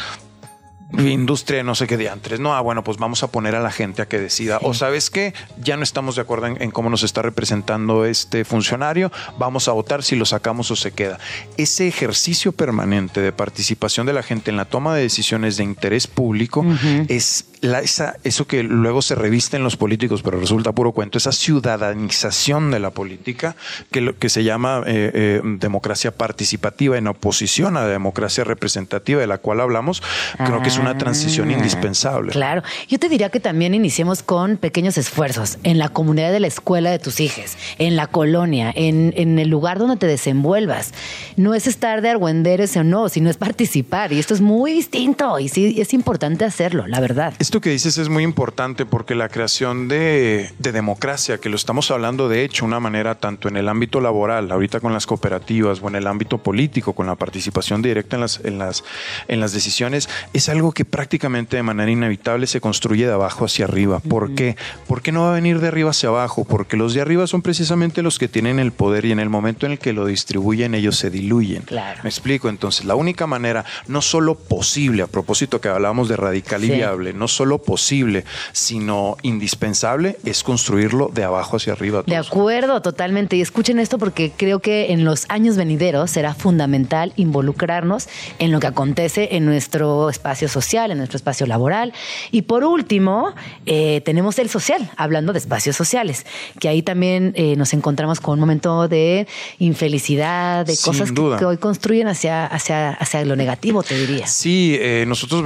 industria 0.96 1.62
no 1.62 1.74
sé 1.74 1.86
qué 1.86 1.96
diantres. 1.96 2.40
No, 2.40 2.54
ah, 2.54 2.60
bueno, 2.60 2.82
pues 2.82 2.96
vamos 2.96 3.22
a 3.22 3.28
poner 3.28 3.54
a 3.54 3.60
la 3.60 3.70
gente 3.70 4.02
a 4.02 4.06
que 4.06 4.18
decida. 4.18 4.58
O 4.62 4.74
sabes 4.74 5.10
qué, 5.10 5.34
ya 5.62 5.76
no 5.76 5.82
estamos 5.82 6.16
de 6.16 6.22
acuerdo 6.22 6.46
en, 6.46 6.70
cómo 6.70 6.90
nos 6.90 7.02
está 7.02 7.22
representando 7.22 8.04
este 8.04 8.44
funcionario, 8.44 9.12
vamos 9.38 9.68
a 9.68 9.72
votar 9.72 10.02
si 10.02 10.16
lo 10.16 10.24
sacamos 10.24 10.70
o 10.70 10.76
se 10.76 10.92
queda. 10.92 11.18
Ese 11.56 11.88
ejercicio 11.88 12.52
permanente 12.52 13.20
de 13.20 13.32
participación 13.32 14.06
de 14.06 14.12
la 14.12 14.22
gente 14.22 14.50
en 14.50 14.56
la 14.56 14.64
toma 14.64 14.94
de 14.94 15.02
decisiones 15.02 15.56
de 15.56 15.64
interés 15.64 16.06
público 16.06 16.64
es 17.08 17.46
la, 17.60 17.80
esa, 17.80 18.16
eso 18.24 18.46
que 18.46 18.62
luego 18.62 19.02
se 19.02 19.14
reviste 19.14 19.56
en 19.56 19.64
los 19.64 19.76
políticos, 19.76 20.22
pero 20.22 20.38
resulta 20.38 20.72
puro 20.72 20.92
cuento, 20.92 21.18
esa 21.18 21.32
ciudadanización 21.32 22.70
de 22.70 22.78
la 22.78 22.90
política, 22.90 23.56
que, 23.90 24.00
lo, 24.00 24.16
que 24.16 24.28
se 24.28 24.44
llama 24.44 24.82
eh, 24.86 25.10
eh, 25.14 25.40
democracia 25.44 26.12
participativa 26.12 26.96
en 26.96 27.08
oposición 27.08 27.76
a 27.76 27.82
la 27.82 27.88
democracia 27.88 28.44
representativa 28.44 29.20
de 29.20 29.26
la 29.26 29.38
cual 29.38 29.60
hablamos, 29.60 30.02
creo 30.36 30.62
que 30.62 30.68
es 30.68 30.77
una 30.78 30.96
transición 30.96 31.50
ah, 31.50 31.52
indispensable. 31.52 32.32
Claro, 32.32 32.62
yo 32.88 32.98
te 32.98 33.08
diría 33.08 33.30
que 33.30 33.40
también 33.40 33.74
iniciemos 33.74 34.22
con 34.22 34.56
pequeños 34.56 34.98
esfuerzos 34.98 35.58
en 35.62 35.78
la 35.78 35.88
comunidad 35.88 36.32
de 36.32 36.40
la 36.40 36.46
escuela 36.46 36.90
de 36.90 36.98
tus 36.98 37.20
hijos, 37.20 37.56
en 37.78 37.96
la 37.96 38.06
colonia, 38.06 38.72
en, 38.74 39.12
en 39.16 39.38
el 39.38 39.48
lugar 39.48 39.78
donde 39.78 39.96
te 39.96 40.06
desenvuelvas. 40.06 40.92
No 41.36 41.54
es 41.54 41.66
estar 41.66 42.02
de 42.02 42.10
argüenderes 42.10 42.76
o 42.76 42.84
no, 42.84 43.08
sino 43.08 43.30
es 43.30 43.36
participar, 43.36 44.12
y 44.12 44.18
esto 44.18 44.34
es 44.34 44.40
muy 44.40 44.72
distinto, 44.72 45.38
y 45.38 45.48
sí, 45.48 45.80
es 45.80 45.92
importante 45.94 46.44
hacerlo, 46.44 46.86
la 46.86 47.00
verdad. 47.00 47.34
Esto 47.38 47.60
que 47.60 47.70
dices 47.70 47.98
es 47.98 48.08
muy 48.08 48.22
importante 48.22 48.86
porque 48.86 49.14
la 49.14 49.28
creación 49.28 49.88
de, 49.88 50.50
democracia, 50.58 51.38
que 51.38 51.48
lo 51.48 51.56
estamos 51.56 51.90
hablando 51.90 52.28
de 52.28 52.44
hecho, 52.44 52.64
una 52.64 52.80
manera 52.80 53.14
tanto 53.16 53.48
en 53.48 53.56
el 53.56 53.68
ámbito 53.68 54.00
laboral, 54.00 54.50
ahorita 54.50 54.80
con 54.80 54.92
las 54.92 55.06
cooperativas, 55.06 55.80
o 55.82 55.88
en 55.88 55.96
el 55.96 56.06
ámbito 56.06 56.38
político, 56.38 56.92
con 56.92 57.06
la 57.06 57.16
participación 57.16 57.82
directa 57.82 58.16
en 58.16 58.20
las, 58.20 58.40
en 58.44 58.58
las, 58.58 58.84
en 59.28 59.40
las 59.40 59.52
decisiones, 59.52 60.08
es 60.32 60.48
algo 60.48 60.67
que 60.72 60.84
prácticamente 60.84 61.56
de 61.56 61.62
manera 61.62 61.90
inevitable 61.90 62.46
se 62.46 62.60
construye 62.60 63.06
de 63.06 63.12
abajo 63.12 63.44
hacia 63.44 63.64
arriba. 63.64 64.00
¿Por 64.00 64.34
qué? 64.34 64.56
¿Por 64.86 65.02
qué 65.02 65.12
no 65.12 65.22
va 65.22 65.30
a 65.30 65.34
venir 65.34 65.60
de 65.60 65.68
arriba 65.68 65.90
hacia 65.90 66.08
abajo? 66.08 66.44
Porque 66.44 66.76
los 66.76 66.94
de 66.94 67.00
arriba 67.00 67.26
son 67.26 67.42
precisamente 67.42 68.02
los 68.02 68.18
que 68.18 68.28
tienen 68.28 68.58
el 68.58 68.72
poder 68.72 69.04
y 69.04 69.12
en 69.12 69.20
el 69.20 69.28
momento 69.28 69.66
en 69.66 69.72
el 69.72 69.78
que 69.78 69.92
lo 69.92 70.06
distribuyen 70.06 70.74
ellos 70.74 70.96
se 70.96 71.10
diluyen. 71.10 71.62
Claro. 71.62 72.00
Me 72.02 72.08
explico. 72.08 72.48
Entonces, 72.48 72.84
la 72.84 72.94
única 72.94 73.26
manera, 73.26 73.64
no 73.86 74.02
solo 74.02 74.34
posible, 74.34 75.02
a 75.02 75.06
propósito 75.06 75.60
que 75.60 75.68
hablábamos 75.68 76.08
de 76.08 76.16
radical 76.16 76.64
y 76.64 76.70
viable, 76.70 77.12
no 77.12 77.28
solo 77.28 77.58
posible, 77.58 78.24
sino 78.52 79.16
indispensable, 79.22 80.18
es 80.24 80.42
construirlo 80.42 81.10
de 81.12 81.24
abajo 81.24 81.56
hacia 81.56 81.72
arriba. 81.72 82.02
De 82.06 82.16
acuerdo, 82.16 82.82
totalmente. 82.82 83.36
Y 83.36 83.40
escuchen 83.40 83.78
esto 83.78 83.98
porque 83.98 84.32
creo 84.36 84.60
que 84.60 84.92
en 84.92 85.04
los 85.04 85.26
años 85.28 85.56
venideros 85.56 86.10
será 86.10 86.34
fundamental 86.34 87.12
involucrarnos 87.16 88.08
en 88.38 88.52
lo 88.52 88.60
que 88.60 88.66
acontece 88.66 89.36
en 89.36 89.44
nuestro 89.44 90.10
espacio 90.10 90.48
social, 90.48 90.57
en 90.90 90.98
nuestro 90.98 91.16
espacio 91.16 91.46
laboral. 91.46 91.92
Y 92.30 92.42
por 92.42 92.64
último, 92.64 93.34
eh, 93.66 94.00
tenemos 94.04 94.38
el 94.38 94.48
social, 94.48 94.90
hablando 94.96 95.32
de 95.32 95.38
espacios 95.38 95.76
sociales, 95.76 96.26
que 96.60 96.68
ahí 96.68 96.82
también 96.82 97.32
eh, 97.36 97.56
nos 97.56 97.72
encontramos 97.72 98.20
con 98.20 98.34
un 98.34 98.40
momento 98.40 98.88
de 98.88 99.26
infelicidad, 99.58 100.66
de 100.66 100.76
cosas 100.76 101.12
que, 101.12 101.44
hoy 101.44 101.56
construyen 101.58 102.08
hacia, 102.08 102.46
hacia, 102.46 102.90
hacia 102.90 103.24
lo 103.24 103.36
negativo, 103.36 103.82
te 103.82 103.96
diría. 103.98 104.26
Sí, 104.26 104.76
eh, 104.78 105.04
nosotros, 105.06 105.44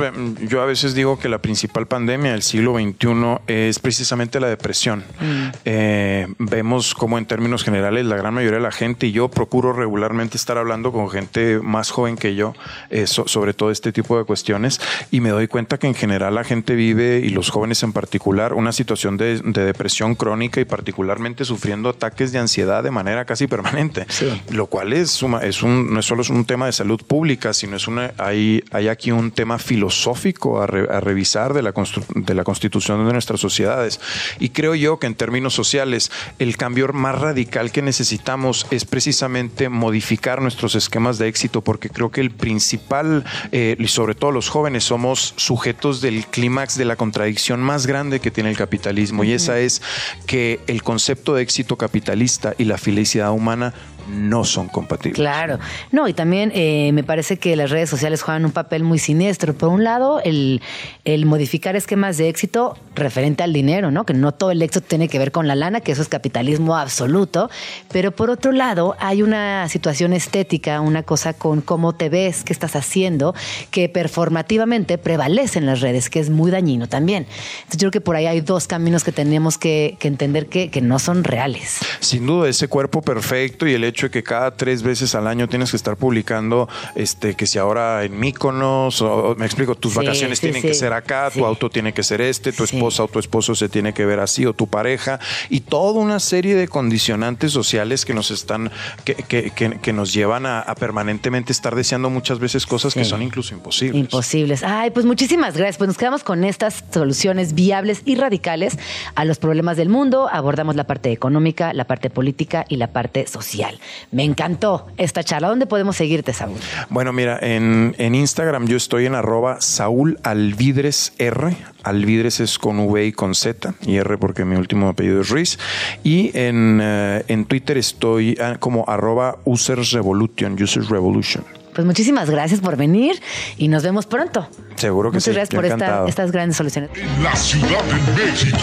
yo 0.48 0.62
a 0.62 0.66
veces 0.66 0.94
digo 0.94 1.18
que 1.18 1.28
la 1.28 1.38
principal 1.38 1.86
pandemia 1.86 2.32
del 2.32 2.42
siglo 2.42 2.74
XXI 2.74 3.42
es 3.46 3.78
precisamente 3.78 4.40
la 4.40 4.48
depresión. 4.48 5.04
Mm. 5.20 5.48
Eh, 5.64 6.26
vemos 6.38 6.94
como 6.94 7.18
en 7.18 7.26
términos 7.26 7.64
generales 7.64 8.06
la 8.06 8.16
gran 8.16 8.34
mayoría 8.34 8.58
de 8.58 8.64
la 8.64 8.72
gente, 8.72 9.06
y 9.06 9.12
yo 9.12 9.28
procuro 9.28 9.72
regularmente 9.72 10.36
estar 10.36 10.58
hablando 10.58 10.92
con 10.92 11.08
gente 11.10 11.60
más 11.62 11.90
joven 11.90 12.16
que 12.16 12.34
yo 12.34 12.54
eh, 12.90 13.06
sobre 13.06 13.54
todo 13.54 13.70
este 13.70 13.92
tipo 13.92 14.18
de 14.18 14.24
cuestiones, 14.24 14.80
y 15.10 15.20
me 15.20 15.30
doy 15.30 15.48
cuenta 15.48 15.78
que 15.78 15.86
en 15.86 15.94
general 15.94 16.34
la 16.34 16.44
gente 16.44 16.74
vive, 16.74 17.20
y 17.24 17.30
los 17.30 17.50
jóvenes 17.50 17.82
en 17.82 17.92
particular, 17.92 18.54
una 18.54 18.72
situación 18.72 19.16
de, 19.16 19.40
de 19.40 19.64
depresión 19.64 20.14
crónica 20.14 20.60
y 20.60 20.64
particularmente 20.64 21.44
sufriendo 21.44 21.88
ataques 21.88 22.32
de 22.32 22.38
ansiedad 22.38 22.82
de 22.82 22.90
manera 22.90 23.24
casi 23.24 23.46
permanente, 23.46 24.06
lo 24.50 24.66
cual 24.66 24.92
es, 24.92 25.22
es 25.42 25.62
un, 25.62 25.92
no 25.92 26.00
es 26.00 26.06
solo 26.06 26.22
es 26.22 26.30
un 26.30 26.44
tema 26.44 26.66
de 26.66 26.72
salud 26.72 27.00
pública, 27.06 27.52
sino 27.52 27.76
es 27.76 27.88
una, 27.88 28.12
hay, 28.18 28.62
hay 28.70 28.88
aquí 28.88 29.10
un 29.12 29.30
tema 29.30 29.58
filosófico 29.58 30.60
a, 30.60 30.66
re- 30.66 30.88
a 30.90 31.00
revisar 31.00 31.54
de 31.54 31.62
la, 31.62 31.72
de 32.14 32.34
la 32.34 32.44
constitución 32.44 33.06
de 33.06 33.12
nuestras 33.12 33.40
sociedades. 33.40 34.00
Y 34.38 34.50
creo 34.50 34.74
yo 34.74 34.98
que 34.98 35.06
en 35.06 35.14
términos 35.14 35.54
sociales, 35.54 36.10
el 36.38 36.56
cambio 36.56 36.92
más 36.92 37.20
radical 37.20 37.70
que 37.70 37.82
necesitamos 37.82 38.66
es 38.70 38.84
precisamente 38.84 39.68
modificar 39.68 40.42
nuestros 40.42 40.74
esquemas 40.74 41.18
de 41.18 41.28
éxito, 41.28 41.60
porque 41.62 41.88
creo 41.88 42.10
que 42.10 42.20
el 42.20 42.30
principal, 42.30 43.24
eh, 43.52 43.76
y 43.78 43.86
sobre 43.88 44.14
todo 44.14 44.32
los 44.32 44.48
jóvenes, 44.48 44.84
somos 44.92 45.32
sujetos 45.36 46.02
del 46.02 46.26
clímax 46.26 46.76
de 46.76 46.84
la 46.84 46.96
contradicción 46.96 47.62
más 47.62 47.86
grande 47.86 48.20
que 48.20 48.30
tiene 48.30 48.50
el 48.50 48.58
capitalismo, 48.58 49.24
y 49.24 49.32
esa 49.32 49.58
es 49.58 49.80
que 50.26 50.60
el 50.66 50.82
concepto 50.82 51.32
de 51.32 51.40
éxito 51.40 51.78
capitalista 51.78 52.52
y 52.58 52.64
la 52.64 52.76
felicidad 52.76 53.32
humana 53.32 53.72
no 54.08 54.44
son 54.44 54.68
compatibles. 54.68 55.16
Claro. 55.16 55.58
No, 55.90 56.08
y 56.08 56.12
también 56.12 56.52
eh, 56.54 56.90
me 56.92 57.04
parece 57.04 57.38
que 57.38 57.56
las 57.56 57.70
redes 57.70 57.90
sociales 57.90 58.22
juegan 58.22 58.44
un 58.44 58.52
papel 58.52 58.84
muy 58.84 58.98
siniestro. 58.98 59.54
Por 59.54 59.68
un 59.68 59.84
lado, 59.84 60.20
el, 60.22 60.60
el 61.04 61.26
modificar 61.26 61.76
esquemas 61.76 62.16
de 62.16 62.28
éxito 62.28 62.76
referente 62.94 63.42
al 63.42 63.52
dinero, 63.52 63.90
¿no? 63.90 64.04
Que 64.04 64.14
no 64.14 64.32
todo 64.32 64.50
el 64.50 64.62
éxito 64.62 64.86
tiene 64.86 65.08
que 65.08 65.18
ver 65.18 65.32
con 65.32 65.48
la 65.48 65.54
lana, 65.54 65.80
que 65.80 65.92
eso 65.92 66.02
es 66.02 66.08
capitalismo 66.08 66.76
absoluto. 66.76 67.50
Pero 67.92 68.12
por 68.12 68.30
otro 68.30 68.52
lado, 68.52 68.96
hay 68.98 69.22
una 69.22 69.68
situación 69.68 70.12
estética, 70.12 70.80
una 70.80 71.02
cosa 71.02 71.32
con 71.34 71.60
cómo 71.60 71.94
te 71.94 72.08
ves, 72.08 72.44
qué 72.44 72.52
estás 72.52 72.76
haciendo, 72.76 73.34
que 73.70 73.88
performativamente 73.88 74.98
prevalece 74.98 75.58
en 75.58 75.66
las 75.66 75.80
redes, 75.80 76.10
que 76.10 76.20
es 76.20 76.30
muy 76.30 76.50
dañino 76.50 76.88
también. 76.88 77.26
Entonces, 77.58 77.78
yo 77.78 77.90
creo 77.90 77.90
que 77.90 78.00
por 78.00 78.16
ahí 78.16 78.26
hay 78.26 78.40
dos 78.40 78.66
caminos 78.66 79.04
que 79.04 79.12
tenemos 79.12 79.58
que, 79.58 79.96
que 79.98 80.08
entender 80.08 80.46
que, 80.46 80.70
que 80.70 80.80
no 80.80 80.98
son 80.98 81.24
reales. 81.24 81.78
Sin 82.00 82.26
duda, 82.26 82.48
ese 82.48 82.68
cuerpo 82.68 83.02
perfecto 83.02 83.66
y 83.66 83.74
el 83.74 83.84
hecho 83.84 83.91
de 83.92 84.10
que 84.10 84.22
cada 84.22 84.56
tres 84.56 84.82
veces 84.82 85.14
al 85.14 85.26
año 85.26 85.48
tienes 85.48 85.70
que 85.70 85.76
estar 85.76 85.96
publicando, 85.96 86.68
este, 86.94 87.34
que 87.34 87.46
si 87.46 87.58
ahora 87.58 88.04
en 88.04 88.18
Míconos, 88.18 89.00
o, 89.02 89.34
me 89.36 89.46
explico, 89.46 89.74
tus 89.74 89.92
Sí, 89.92 89.98
vacaciones 89.98 90.38
sí, 90.38 90.46
tienen 90.46 90.62
sí. 90.62 90.68
que 90.68 90.74
ser 90.74 90.92
acá, 90.92 91.30
tu 91.32 91.44
auto 91.44 91.68
tiene 91.70 91.92
que 91.92 92.02
ser 92.02 92.20
este, 92.20 92.52
tu 92.52 92.64
esposa 92.64 93.04
o 93.04 93.08
tu 93.08 93.18
esposo 93.18 93.54
se 93.54 93.68
tiene 93.68 93.92
que 93.94 94.04
ver 94.06 94.20
así, 94.20 94.46
o 94.46 94.52
tu 94.54 94.66
pareja, 94.66 95.20
y 95.50 95.60
toda 95.60 96.00
una 96.00 96.18
serie 96.20 96.54
de 96.54 96.66
condicionantes 96.68 97.52
sociales 97.52 98.04
que 98.04 98.14
nos 98.14 98.30
están, 98.30 98.70
que, 99.04 99.14
que- 99.14 99.50
que- 99.50 99.78
que 99.78 99.92
nos 99.92 100.12
llevan 100.12 100.46
a, 100.46 100.60
a 100.60 100.74
permanentemente 100.74 101.52
estar 101.52 101.74
deseando 101.74 102.10
muchas 102.10 102.38
veces 102.38 102.66
cosas 102.66 102.94
que 102.94 103.04
son 103.04 103.22
incluso 103.22 103.54
imposibles. 103.54 104.00
Imposibles. 104.00 104.62
Ay, 104.62 104.90
pues 104.90 105.04
muchísimas 105.06 105.56
gracias. 105.56 105.76
Pues 105.76 105.88
nos 105.88 105.98
quedamos 105.98 106.22
con 106.24 106.44
estas 106.44 106.84
soluciones 106.92 107.54
viables 107.54 108.02
y 108.04 108.14
radicales 108.16 108.78
a 109.14 109.24
los 109.24 109.38
problemas 109.38 109.76
del 109.76 109.88
mundo. 109.88 110.28
Abordamos 110.32 110.76
la 110.76 110.84
parte 110.84 111.12
económica, 111.12 111.72
la 111.74 111.84
parte 111.84 112.10
política 112.10 112.64
y 112.68 112.76
la 112.76 112.88
parte 112.92 113.26
social. 113.26 113.78
Me 114.10 114.24
encantó 114.24 114.86
esta 114.96 115.22
charla. 115.24 115.48
¿Dónde 115.48 115.66
podemos 115.66 115.96
seguirte, 115.96 116.32
Saúl? 116.32 116.56
Bueno, 116.90 117.12
mira, 117.12 117.38
en, 117.40 117.94
en 117.98 118.14
Instagram 118.14 118.66
yo 118.66 118.76
estoy 118.76 119.06
en 119.06 119.14
arroba 119.14 119.60
Saúl 119.60 120.18
Alvidres 120.22 121.12
R. 121.18 121.56
Alvidres 121.82 122.40
es 122.40 122.58
con 122.58 122.78
V 122.80 123.06
y 123.06 123.12
con 123.12 123.34
Z, 123.34 123.74
y 123.86 123.96
R 123.96 124.16
porque 124.18 124.44
mi 124.44 124.56
último 124.56 124.88
apellido 124.88 125.20
es 125.22 125.28
Ruiz. 125.30 125.58
Y 126.04 126.30
en, 126.38 126.80
eh, 126.82 127.24
en 127.28 127.44
Twitter 127.46 127.76
estoy 127.78 128.36
ah, 128.40 128.56
como 128.60 128.84
arroba 128.86 129.38
Users 129.44 129.90
Revolution, 129.92 130.56
Users 130.62 130.88
Revolution. 130.88 131.44
Pues 131.74 131.86
muchísimas 131.86 132.28
gracias 132.28 132.60
por 132.60 132.76
venir 132.76 133.18
y 133.56 133.68
nos 133.68 133.82
vemos 133.82 134.04
pronto. 134.06 134.46
Seguro 134.76 135.10
que 135.10 135.16
Muchas 135.16 135.24
sí. 135.24 135.30
gracias 135.32 135.48
yo 135.50 135.56
por 135.56 135.64
esta- 135.64 136.04
estas 136.06 136.30
grandes 136.30 136.56
soluciones. 136.58 136.90
La 137.22 137.34
Ciudad 137.34 137.82
de 137.82 138.24
México. 138.26 138.58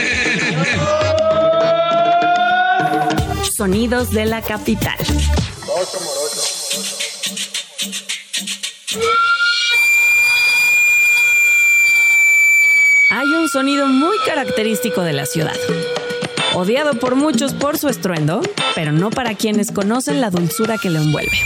Sonidos 3.60 4.10
de 4.12 4.24
la 4.24 4.40
capital. 4.40 4.96
Hay 13.10 13.28
un 13.34 13.50
sonido 13.50 13.86
muy 13.86 14.16
característico 14.24 15.02
de 15.02 15.12
la 15.12 15.26
ciudad. 15.26 15.52
Odiado 16.54 16.98
por 16.98 17.16
muchos 17.16 17.52
por 17.52 17.76
su 17.76 17.90
estruendo, 17.90 18.40
pero 18.74 18.92
no 18.92 19.10
para 19.10 19.34
quienes 19.34 19.72
conocen 19.72 20.22
la 20.22 20.30
dulzura 20.30 20.78
que 20.78 20.88
lo 20.88 20.98
envuelve. 20.98 21.36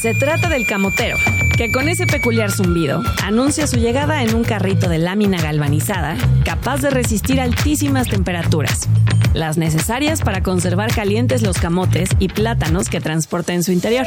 Se 0.00 0.14
trata 0.14 0.48
del 0.48 0.68
camotero, 0.68 1.16
que 1.56 1.72
con 1.72 1.88
ese 1.88 2.06
peculiar 2.06 2.52
zumbido 2.52 3.02
anuncia 3.24 3.66
su 3.66 3.78
llegada 3.78 4.22
en 4.22 4.36
un 4.36 4.44
carrito 4.44 4.88
de 4.88 4.98
lámina 4.98 5.42
galvanizada 5.42 6.16
capaz 6.44 6.82
de 6.82 6.90
resistir 6.90 7.40
altísimas 7.40 8.06
temperaturas, 8.06 8.88
las 9.34 9.58
necesarias 9.58 10.22
para 10.22 10.42
conservar 10.42 10.94
calientes 10.94 11.42
los 11.42 11.58
camotes 11.58 12.08
y 12.18 12.28
plátanos 12.28 12.88
que 12.88 13.00
transporta 13.00 13.52
en 13.52 13.62
su 13.62 13.72
interior. 13.72 14.06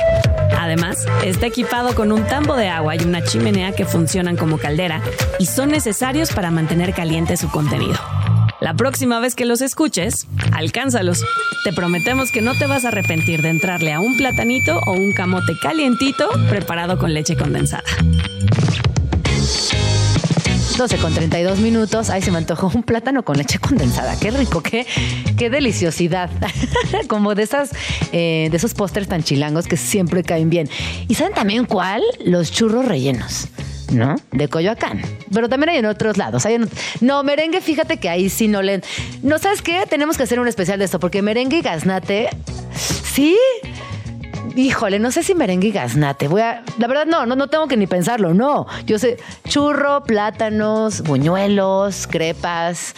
Además, 0.57 1.05
está 1.23 1.45
equipado 1.45 1.93
con 1.93 2.11
un 2.11 2.23
tambo 2.25 2.55
de 2.55 2.69
agua 2.69 2.95
y 2.95 3.03
una 3.03 3.23
chimenea 3.23 3.73
que 3.73 3.85
funcionan 3.85 4.37
como 4.37 4.57
caldera 4.57 5.01
y 5.37 5.45
son 5.45 5.69
necesarios 5.69 6.31
para 6.31 6.49
mantener 6.49 6.93
caliente 6.93 7.37
su 7.37 7.49
contenido. 7.49 7.97
La 8.59 8.73
próxima 8.73 9.19
vez 9.19 9.35
que 9.35 9.45
los 9.45 9.61
escuches, 9.61 10.27
alcánzalos. 10.51 11.23
Te 11.63 11.73
prometemos 11.73 12.31
que 12.31 12.41
no 12.41 12.57
te 12.57 12.65
vas 12.65 12.85
a 12.85 12.87
arrepentir 12.87 13.41
de 13.41 13.49
entrarle 13.49 13.93
a 13.93 13.99
un 13.99 14.17
platanito 14.17 14.79
o 14.87 14.93
un 14.93 15.13
camote 15.13 15.53
calientito 15.61 16.27
preparado 16.49 16.97
con 16.97 17.13
leche 17.13 17.35
condensada. 17.35 17.83
12 20.77 20.97
con 20.97 21.13
32 21.13 21.59
minutos. 21.59 22.09
Ay, 22.11 22.21
se 22.21 22.29
me 22.31 22.37
antojó 22.37 22.71
un 22.73 22.83
plátano 22.83 23.23
con 23.23 23.35
leche 23.37 23.57
condensada. 23.59 24.15
Qué 24.19 24.29
rico, 24.31 24.61
qué, 24.61 24.85
qué 25.37 25.49
deliciosidad. 25.49 26.29
Como 27.07 27.33
de 27.35 27.43
esas, 27.43 27.71
eh, 28.11 28.47
de 28.51 28.57
esos 28.57 28.73
pósters 28.73 29.07
tan 29.07 29.23
chilangos 29.23 29.65
que 29.67 29.75
siempre 29.75 30.23
caen 30.23 30.49
bien. 30.49 30.69
¿Y 31.07 31.15
saben 31.15 31.33
también 31.33 31.65
cuál? 31.65 32.03
Los 32.23 32.51
churros 32.51 32.85
rellenos. 32.85 33.47
¿No? 33.91 34.17
De 34.31 34.49
Coyoacán. 34.49 35.01
Pero 35.33 35.47
también 35.49 35.69
hay 35.69 35.77
en 35.77 35.85
otros 35.85 36.17
lados. 36.17 36.45
Hay 36.45 36.55
en- 36.55 36.69
no, 37.01 37.23
merengue, 37.23 37.61
fíjate 37.61 37.97
que 37.97 38.09
ahí 38.09 38.29
sí 38.29 38.47
no 38.47 38.61
le. 38.61 38.81
No, 39.23 39.39
¿sabes 39.39 39.61
qué? 39.61 39.85
Tenemos 39.89 40.17
que 40.17 40.23
hacer 40.23 40.39
un 40.39 40.47
especial 40.47 40.77
de 40.79 40.85
esto, 40.85 40.99
porque 40.99 41.21
merengue 41.21 41.59
y 41.59 41.61
gaznate. 41.61 42.29
Sí. 43.13 43.35
Híjole, 44.57 44.97
no 44.97 45.11
sé 45.11 45.21
si 45.21 45.35
merengue 45.35 45.67
y 45.67 45.71
gaznate. 45.71 46.27
Voy 46.27 46.41
a. 46.41 46.63
La 46.79 46.87
verdad, 46.87 47.05
no, 47.05 47.27
no, 47.27 47.35
no 47.35 47.47
tengo 47.47 47.67
que 47.67 47.77
ni 47.77 47.85
pensarlo, 47.85 48.33
no. 48.33 48.65
Yo 48.87 48.97
sé, 48.97 49.17
churro, 49.47 50.03
plátanos, 50.03 51.03
buñuelos, 51.03 52.07
crepas, 52.07 52.95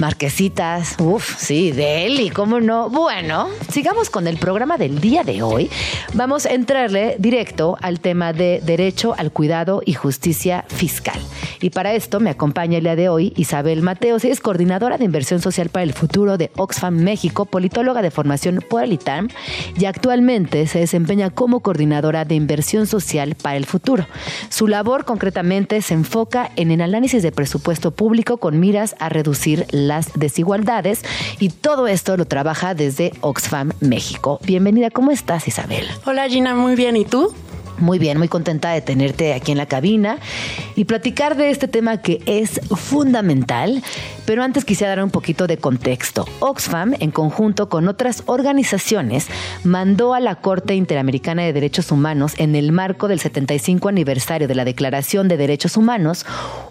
marquesitas. 0.00 0.96
Uf, 0.98 1.36
sí, 1.38 1.70
deli, 1.70 2.30
¿cómo 2.30 2.58
no? 2.58 2.88
Bueno, 2.88 3.48
sigamos 3.70 4.10
con 4.10 4.26
el 4.26 4.38
programa 4.38 4.78
del 4.78 5.00
día 5.00 5.22
de 5.22 5.42
hoy. 5.42 5.70
Vamos 6.14 6.46
a 6.46 6.54
entrarle 6.54 7.16
directo 7.18 7.76
al 7.82 8.00
tema 8.00 8.32
de 8.32 8.60
derecho 8.64 9.14
al 9.16 9.30
cuidado 9.30 9.82
y 9.84 9.92
justicia 9.92 10.64
fiscal. 10.68 11.20
Y 11.60 11.70
para 11.70 11.92
esto 11.92 12.18
me 12.20 12.30
acompaña 12.30 12.78
el 12.78 12.84
día 12.84 12.96
de 12.96 13.10
hoy 13.10 13.34
Isabel 13.36 13.82
Mateos, 13.82 14.24
es 14.24 14.40
coordinadora 14.40 14.96
de 14.96 15.04
inversión 15.04 15.40
social 15.40 15.68
para 15.68 15.82
el 15.82 15.92
futuro 15.92 16.38
de 16.38 16.50
Oxfam 16.56 16.94
México, 16.94 17.44
politóloga 17.44 18.00
de 18.00 18.10
formación 18.10 18.64
por 18.66 18.82
el 18.82 18.94
ITAM 18.94 19.28
y 19.78 19.84
actualmente 19.84 20.66
se 20.66 20.78
desempeña 20.78 21.28
como 21.30 21.60
coordinadora 21.60 22.24
de 22.24 22.34
inversión 22.34 22.86
social 22.86 23.34
para 23.34 23.58
el 23.58 23.66
futuro. 23.66 24.06
Su 24.48 24.66
labor 24.66 25.04
concretamente 25.04 25.82
se 25.82 25.92
enfoca 25.92 26.50
en 26.56 26.70
el 26.70 26.80
análisis 26.80 27.22
de 27.22 27.32
presupuesto 27.32 27.90
público 27.90 28.38
con 28.38 28.58
miras 28.58 28.96
a 28.98 29.10
reducir 29.10 29.66
las 29.90 30.12
desigualdades 30.14 31.02
y 31.40 31.48
todo 31.48 31.88
esto 31.88 32.16
lo 32.16 32.24
trabaja 32.24 32.74
desde 32.74 33.12
Oxfam 33.22 33.72
México. 33.80 34.38
Bienvenida, 34.44 34.88
¿cómo 34.90 35.10
estás 35.10 35.48
Isabel? 35.48 35.84
Hola 36.06 36.28
Gina, 36.28 36.54
muy 36.54 36.76
bien. 36.76 36.96
¿Y 36.96 37.04
tú? 37.04 37.34
Muy 37.80 37.98
bien, 37.98 38.18
muy 38.18 38.28
contenta 38.28 38.70
de 38.72 38.82
tenerte 38.82 39.32
aquí 39.32 39.52
en 39.52 39.58
la 39.58 39.66
cabina 39.66 40.18
y 40.76 40.84
platicar 40.84 41.36
de 41.36 41.50
este 41.50 41.66
tema 41.66 41.98
que 41.98 42.20
es 42.26 42.60
fundamental. 42.76 43.82
Pero 44.26 44.44
antes 44.44 44.64
quisiera 44.64 44.94
dar 44.94 45.02
un 45.02 45.10
poquito 45.10 45.46
de 45.46 45.56
contexto. 45.56 46.24
Oxfam, 46.38 46.94
en 47.00 47.10
conjunto 47.10 47.68
con 47.68 47.88
otras 47.88 48.22
organizaciones, 48.26 49.26
mandó 49.64 50.14
a 50.14 50.20
la 50.20 50.36
Corte 50.36 50.74
Interamericana 50.74 51.42
de 51.42 51.52
Derechos 51.52 51.90
Humanos, 51.90 52.34
en 52.36 52.54
el 52.54 52.70
marco 52.70 53.08
del 53.08 53.18
75 53.18 53.88
aniversario 53.88 54.46
de 54.46 54.54
la 54.54 54.64
Declaración 54.64 55.26
de 55.26 55.36
Derechos 55.36 55.76
Humanos, 55.76 56.26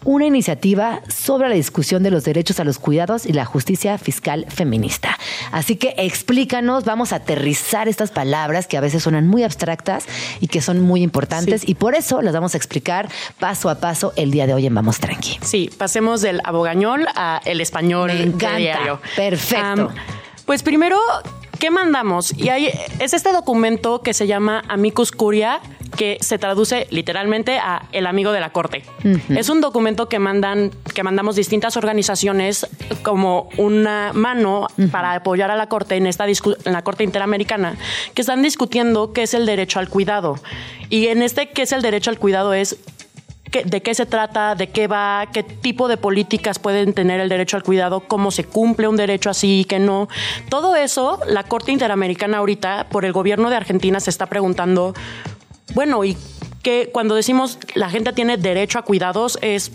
una 0.05 0.25
iniciativa 0.25 1.01
sobre 1.09 1.49
la 1.49 1.55
discusión 1.55 2.01
de 2.03 2.11
los 2.11 2.23
derechos 2.23 2.59
a 2.59 2.63
los 2.63 2.79
cuidados 2.79 3.25
y 3.25 3.33
la 3.33 3.45
justicia 3.45 3.97
fiscal 3.97 4.45
feminista. 4.47 5.17
Así 5.51 5.75
que 5.75 5.95
explícanos, 5.97 6.85
vamos 6.85 7.11
a 7.11 7.17
aterrizar 7.17 7.87
estas 7.87 8.11
palabras 8.11 8.67
que 8.67 8.77
a 8.77 8.81
veces 8.81 9.03
suenan 9.03 9.27
muy 9.27 9.43
abstractas 9.43 10.05
y 10.39 10.47
que 10.47 10.61
son 10.61 10.79
muy 10.79 10.98
importantes 11.03 11.67
y 11.67 11.75
por 11.75 11.95
eso 11.95 12.21
las 12.21 12.33
vamos 12.33 12.53
a 12.53 12.57
explicar 12.57 13.09
paso 13.39 13.69
a 13.69 13.75
paso 13.75 14.13
el 14.15 14.31
día 14.31 14.47
de 14.47 14.53
hoy 14.53 14.65
en 14.65 14.75
Vamos 14.75 14.99
Tranqui. 14.99 15.39
Sí, 15.41 15.69
pasemos 15.77 16.21
del 16.21 16.41
abogañol 16.43 17.05
a 17.15 17.41
el 17.45 17.61
español 17.61 18.11
Me 18.13 18.23
encanta. 18.23 18.57
diario. 18.57 18.99
Perfecto. 19.15 19.89
Pues 20.45 20.63
primero 20.63 20.97
¿qué 21.59 21.69
mandamos? 21.69 22.33
Y 22.37 22.49
ahí 22.49 22.71
es 22.99 23.13
este 23.13 23.31
documento 23.31 24.01
que 24.01 24.13
se 24.13 24.25
llama 24.27 24.63
Amicus 24.67 25.11
Curia, 25.11 25.59
que 25.95 26.17
se 26.21 26.37
traduce 26.37 26.87
literalmente 26.91 27.57
a 27.57 27.87
el 27.91 28.07
amigo 28.07 28.31
de 28.31 28.39
la 28.39 28.51
corte. 28.51 28.83
Es 29.29 29.49
un 29.49 29.59
documento 29.59 30.07
que 30.07 30.17
mandan, 30.19 30.71
que 30.95 31.03
mandamos 31.03 31.35
distintas 31.35 31.77
organizaciones 31.77 32.67
como 33.03 33.49
una 33.57 34.11
mano 34.13 34.67
para 34.91 35.13
apoyar 35.13 35.51
a 35.51 35.55
la 35.55 35.67
corte 35.67 35.97
en 35.97 36.07
esta 36.07 36.25
en 36.25 36.73
la 36.73 36.83
corte 36.83 37.03
interamericana, 37.03 37.75
que 38.13 38.21
están 38.21 38.41
discutiendo 38.41 39.13
qué 39.13 39.23
es 39.23 39.33
el 39.33 39.45
derecho 39.45 39.79
al 39.79 39.89
cuidado. 39.89 40.39
Y 40.89 41.07
en 41.07 41.21
este 41.21 41.49
qué 41.49 41.63
es 41.63 41.71
el 41.71 41.81
derecho 41.81 42.09
al 42.09 42.17
cuidado 42.17 42.53
es 42.53 42.77
de 43.51 43.81
qué 43.81 43.95
se 43.95 44.05
trata, 44.05 44.55
de 44.55 44.69
qué 44.69 44.87
va, 44.87 45.27
qué 45.33 45.43
tipo 45.43 45.87
de 45.87 45.97
políticas 45.97 46.59
pueden 46.59 46.93
tener 46.93 47.19
el 47.19 47.29
derecho 47.29 47.57
al 47.57 47.63
cuidado, 47.63 48.01
cómo 48.01 48.31
se 48.31 48.43
cumple 48.43 48.87
un 48.87 48.95
derecho 48.95 49.29
así 49.29 49.61
y 49.61 49.65
qué 49.65 49.79
no. 49.79 50.07
Todo 50.49 50.75
eso, 50.75 51.19
la 51.27 51.43
Corte 51.43 51.71
Interamericana 51.71 52.37
ahorita, 52.37 52.87
por 52.89 53.05
el 53.05 53.11
gobierno 53.11 53.49
de 53.49 53.55
Argentina, 53.55 53.99
se 53.99 54.09
está 54.09 54.27
preguntando, 54.27 54.93
bueno, 55.73 56.03
y 56.05 56.15
que 56.61 56.89
cuando 56.91 57.15
decimos 57.15 57.57
la 57.73 57.89
gente 57.89 58.13
tiene 58.13 58.37
derecho 58.37 58.79
a 58.79 58.81
cuidados 58.83 59.39
es 59.41 59.71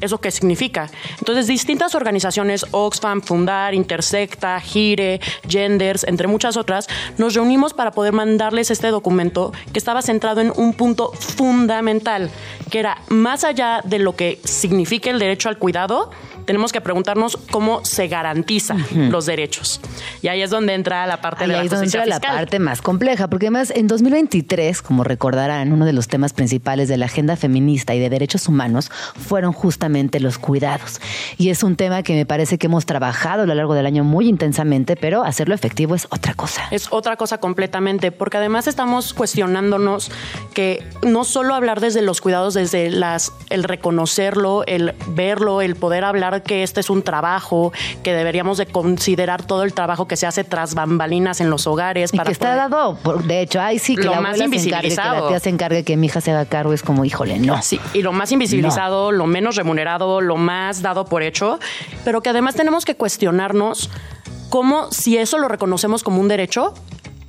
¿Eso 0.00 0.18
qué 0.18 0.30
significa? 0.30 0.90
Entonces, 1.18 1.46
distintas 1.46 1.94
organizaciones, 1.94 2.66
Oxfam, 2.70 3.22
Fundar, 3.22 3.74
Intersecta, 3.74 4.60
Gire, 4.60 5.20
Genders, 5.48 6.04
entre 6.04 6.26
muchas 6.26 6.56
otras, 6.56 6.86
nos 7.16 7.34
reunimos 7.34 7.72
para 7.72 7.92
poder 7.92 8.12
mandarles 8.12 8.70
este 8.70 8.88
documento 8.88 9.52
que 9.72 9.78
estaba 9.78 10.02
centrado 10.02 10.40
en 10.40 10.52
un 10.56 10.74
punto 10.74 11.12
fundamental, 11.12 12.30
que 12.70 12.78
era 12.78 12.98
más 13.08 13.44
allá 13.44 13.80
de 13.84 13.98
lo 13.98 14.14
que 14.14 14.38
significa 14.44 15.10
el 15.10 15.18
derecho 15.18 15.48
al 15.48 15.58
cuidado, 15.58 16.10
tenemos 16.46 16.72
que 16.72 16.80
preguntarnos 16.80 17.36
cómo 17.50 17.84
se 17.84 18.08
garantizan 18.08 18.84
los 19.10 19.26
derechos. 19.26 19.80
Y 20.22 20.28
ahí 20.28 20.42
es 20.42 20.50
donde 20.50 20.74
entra 20.74 21.06
la 21.06 21.20
parte 21.20 21.44
Ahí 21.44 21.50
de 21.50 21.56
la 21.56 21.62
es 21.64 21.70
donde 21.70 21.86
justicia 21.86 22.04
entra 22.04 22.30
la 22.30 22.36
parte 22.36 22.58
más 22.58 22.80
compleja, 22.80 23.28
porque 23.28 23.46
además 23.46 23.72
en 23.74 23.86
2023, 23.86 24.80
como 24.80 25.04
recordarán, 25.04 25.72
uno 25.72 25.84
de 25.84 25.92
los 25.92 26.08
temas 26.08 26.32
principales 26.32 26.88
de 26.88 26.96
la 26.96 27.06
agenda 27.06 27.36
feminista 27.36 27.94
y 27.94 28.00
de 28.00 28.08
derechos 28.08 28.48
humanos 28.48 28.90
fueron 29.16 29.52
justamente 29.52 30.20
los 30.20 30.38
cuidados. 30.38 31.00
Y 31.36 31.50
es 31.50 31.62
un 31.62 31.76
tema 31.76 32.02
que 32.02 32.14
me 32.14 32.26
parece 32.26 32.58
que 32.58 32.66
hemos 32.66 32.86
trabajado 32.86 33.42
a 33.42 33.46
lo 33.46 33.54
largo 33.54 33.74
del 33.74 33.86
año 33.86 34.04
muy 34.04 34.28
intensamente, 34.28 34.96
pero 34.96 35.24
hacerlo 35.24 35.54
efectivo 35.54 35.94
es 35.94 36.06
otra 36.10 36.34
cosa. 36.34 36.68
Es 36.70 36.88
otra 36.90 37.16
cosa 37.16 37.38
completamente, 37.38 38.12
porque 38.12 38.36
además 38.36 38.66
estamos 38.66 39.12
cuestionándonos 39.14 40.10
que 40.54 40.84
no 41.02 41.24
solo 41.24 41.54
hablar 41.54 41.80
desde 41.80 42.02
los 42.02 42.20
cuidados, 42.20 42.54
desde 42.54 42.90
las, 42.90 43.32
el 43.50 43.64
reconocerlo, 43.64 44.64
el 44.66 44.94
verlo, 45.08 45.60
el 45.60 45.74
poder 45.74 46.04
hablar 46.04 46.35
que 46.42 46.62
este 46.62 46.80
es 46.80 46.90
un 46.90 47.02
trabajo, 47.02 47.72
que 48.02 48.12
deberíamos 48.14 48.58
de 48.58 48.66
considerar 48.66 49.42
todo 49.44 49.62
el 49.62 49.72
trabajo 49.74 50.06
que 50.08 50.16
se 50.16 50.26
hace 50.26 50.44
tras 50.44 50.74
bambalinas 50.74 51.40
en 51.40 51.50
los 51.50 51.66
hogares. 51.66 52.12
Y 52.12 52.16
para 52.16 52.26
que 52.28 52.32
está 52.32 52.46
poder- 52.48 52.58
dado, 52.58 52.96
por- 53.02 53.24
de 53.24 53.40
hecho, 53.40 53.60
ay 53.60 53.78
sí, 53.78 53.96
que 53.96 54.04
Lo 54.04 54.12
la 54.12 54.20
más 54.20 54.34
abuela 54.34 54.36
se 54.36 54.44
encargue, 54.44 54.66
que 54.66 54.70
la 54.70 54.76
invisibilizado. 54.78 55.28
tía 55.28 55.40
se 55.40 55.48
encargue, 55.50 55.84
que 55.84 55.96
mi 55.96 56.06
hija 56.06 56.20
se 56.20 56.30
haga 56.30 56.44
cargo, 56.46 56.72
es 56.72 56.82
como, 56.82 57.04
híjole, 57.04 57.38
no. 57.38 57.60
Sí, 57.62 57.80
y 57.94 58.02
lo 58.02 58.12
más 58.12 58.32
invisibilizado, 58.32 59.12
lo 59.12 59.26
menos 59.26 59.56
remunerado, 59.56 60.20
lo 60.20 60.36
más 60.36 60.82
dado 60.82 61.04
por 61.06 61.22
hecho, 61.22 61.58
pero 62.04 62.20
que 62.20 62.30
además 62.30 62.54
tenemos 62.54 62.84
que 62.84 62.94
cuestionarnos 62.96 63.90
cómo, 64.48 64.90
si 64.92 65.16
eso 65.18 65.38
lo 65.38 65.48
reconocemos 65.48 66.02
como 66.02 66.20
un 66.20 66.28
derecho, 66.28 66.72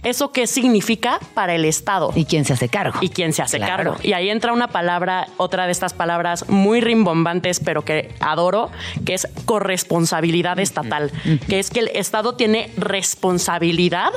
¿eso 0.09 0.31
qué 0.31 0.47
significa 0.47 1.19
para 1.33 1.55
el 1.55 1.65
Estado? 1.65 2.11
¿Y 2.15 2.25
quién 2.25 2.45
se 2.45 2.53
hace 2.53 2.69
cargo? 2.69 2.99
Y 3.01 3.09
quién 3.09 3.33
se 3.33 3.41
hace 3.41 3.57
Claro. 3.57 3.91
cargo. 3.93 3.97
Y 4.03 4.13
ahí 4.13 4.29
entra 4.29 4.53
una 4.53 4.67
palabra, 4.69 5.27
otra 5.37 5.65
de 5.65 5.71
estas 5.71 5.93
palabras 5.93 6.47
muy 6.49 6.81
rimbombantes, 6.81 7.59
pero 7.59 7.83
que 7.83 8.13
adoro, 8.19 8.71
que 9.05 9.13
es 9.13 9.27
corresponsabilidad 9.45 10.59
estatal, 10.59 11.11
que 11.47 11.59
es 11.59 11.69
que 11.69 11.79
el 11.81 11.87
Estado 11.89 12.35
tiene 12.35 12.71
responsabilidad 12.77 14.11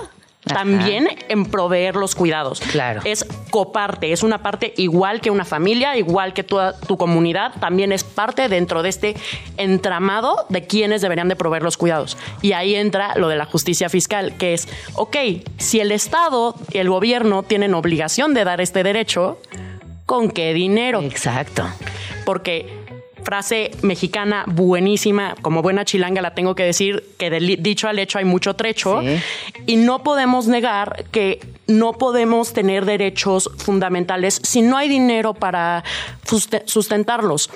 también 0.44 1.08
en 1.28 1.44
proveer 1.46 1.96
los 1.96 2.14
cuidados. 2.14 2.60
Claro. 2.60 3.02
Es 3.04 3.26
coparte, 3.50 4.12
es 4.12 4.22
una 4.22 4.42
parte 4.42 4.72
igual 4.76 5.20
que 5.20 5.30
una 5.30 5.44
familia, 5.44 5.96
igual 5.96 6.32
que 6.32 6.42
toda 6.42 6.78
tu 6.78 6.96
comunidad, 6.96 7.52
también 7.60 7.92
es 7.92 8.04
parte 8.04 8.48
dentro 8.48 8.82
de 8.82 8.88
este 8.88 9.16
entramado 9.56 10.46
de 10.48 10.66
quienes 10.66 11.02
deberían 11.02 11.28
de 11.28 11.36
proveer 11.36 11.62
los 11.62 11.76
cuidados. 11.76 12.16
Y 12.40 12.52
ahí 12.52 12.74
entra 12.74 13.14
lo 13.16 13.28
de 13.28 13.36
la 13.36 13.44
justicia 13.44 13.88
fiscal, 13.88 14.36
que 14.38 14.54
es, 14.54 14.68
ok, 14.94 15.16
si 15.58 15.80
el 15.80 15.92
Estado 15.92 16.54
y 16.72 16.78
el 16.78 16.88
gobierno 16.88 17.42
tienen 17.42 17.74
obligación 17.74 18.32
de 18.34 18.44
dar 18.44 18.60
este 18.60 18.82
derecho, 18.82 19.38
¿con 20.06 20.30
qué 20.30 20.54
dinero? 20.54 21.02
Exacto. 21.02 21.68
Porque 22.24 22.79
frase 23.24 23.70
mexicana 23.82 24.44
buenísima, 24.46 25.34
como 25.42 25.62
buena 25.62 25.84
chilanga 25.84 26.20
la 26.22 26.34
tengo 26.34 26.54
que 26.54 26.64
decir, 26.64 27.04
que 27.18 27.30
del 27.30 27.62
dicho 27.62 27.88
al 27.88 27.98
hecho 27.98 28.18
hay 28.18 28.24
mucho 28.24 28.54
trecho, 28.54 29.00
Sí. 29.02 29.16
y 29.66 29.76
no 29.76 30.02
podemos 30.02 30.46
negar 30.46 31.04
que 31.10 31.40
no 31.66 31.92
podemos 31.92 32.52
tener 32.52 32.84
derechos 32.84 33.50
fundamentales 33.58 34.40
si 34.42 34.62
no 34.62 34.76
hay 34.76 34.88
dinero 34.88 35.34
para 35.34 35.84
sustentarlos. 36.66 37.50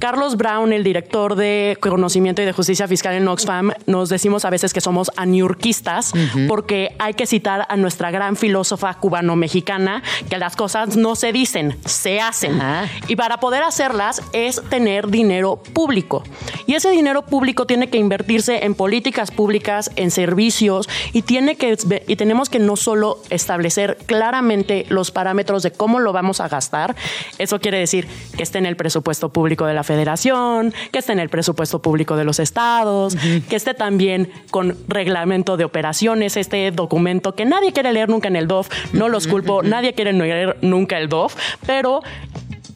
Carlos 0.00 0.38
Brown, 0.38 0.72
el 0.72 0.82
director 0.82 1.36
de 1.36 1.76
conocimiento 1.78 2.40
y 2.40 2.46
de 2.46 2.52
justicia 2.52 2.88
fiscal 2.88 3.14
en 3.14 3.28
Oxfam, 3.28 3.72
nos 3.84 4.08
decimos 4.08 4.46
a 4.46 4.50
veces 4.50 4.72
que 4.72 4.80
somos 4.80 5.10
aniurquistas 5.16 6.14
porque 6.48 6.96
hay 6.98 7.12
que 7.12 7.26
citar 7.26 7.66
a 7.68 7.76
nuestra 7.76 8.10
gran 8.10 8.36
filósofa 8.36 8.94
cubano-mexicana 8.94 10.02
que 10.30 10.38
las 10.38 10.56
cosas 10.56 10.96
no 10.96 11.16
se 11.16 11.32
dicen, 11.32 11.76
se 11.84 12.18
hacen. 12.18 12.62
Ajá. 12.62 12.88
Y 13.08 13.16
para 13.16 13.40
poder 13.40 13.62
hacerlas 13.62 14.22
es 14.32 14.62
tener 14.70 15.08
dinero 15.08 15.62
público. 15.74 16.24
Y 16.66 16.74
ese 16.74 16.90
dinero 16.90 17.26
público 17.26 17.66
tiene 17.66 17.90
que 17.90 17.98
invertirse 17.98 18.64
en 18.64 18.74
políticas 18.74 19.30
públicas, 19.30 19.90
en 19.96 20.10
servicios, 20.10 20.88
y, 21.12 21.22
tiene 21.22 21.56
que, 21.56 21.76
y 22.06 22.16
tenemos 22.16 22.48
que 22.48 22.58
no 22.58 22.76
solo 22.76 23.20
establecer 23.28 23.98
claramente 24.06 24.86
los 24.88 25.10
parámetros 25.10 25.62
de 25.62 25.72
cómo 25.72 26.00
lo 26.00 26.14
vamos 26.14 26.40
a 26.40 26.48
gastar, 26.48 26.96
eso 27.36 27.60
quiere 27.60 27.78
decir 27.78 28.08
que 28.34 28.42
esté 28.42 28.56
en 28.56 28.64
el 28.64 28.76
presupuesto 28.76 29.28
público 29.28 29.66
de 29.66 29.74
la 29.74 29.84
federación, 29.90 30.72
que 30.92 31.00
esté 31.00 31.12
en 31.12 31.18
el 31.18 31.28
presupuesto 31.28 31.82
público 31.82 32.14
de 32.14 32.22
los 32.22 32.38
estados, 32.38 33.16
que 33.48 33.56
esté 33.56 33.74
también 33.74 34.30
con 34.52 34.76
reglamento 34.86 35.56
de 35.56 35.64
operaciones, 35.64 36.36
este 36.36 36.70
documento 36.70 37.34
que 37.34 37.44
nadie 37.44 37.72
quiere 37.72 37.92
leer 37.92 38.08
nunca 38.08 38.28
en 38.28 38.36
el 38.36 38.46
DOF, 38.46 38.68
no 38.92 39.08
los 39.08 39.26
culpo, 39.26 39.64
nadie 39.64 39.92
quiere 39.92 40.12
leer 40.12 40.58
nunca 40.62 40.96
el 40.96 41.08
DOF, 41.08 41.34
pero 41.66 42.02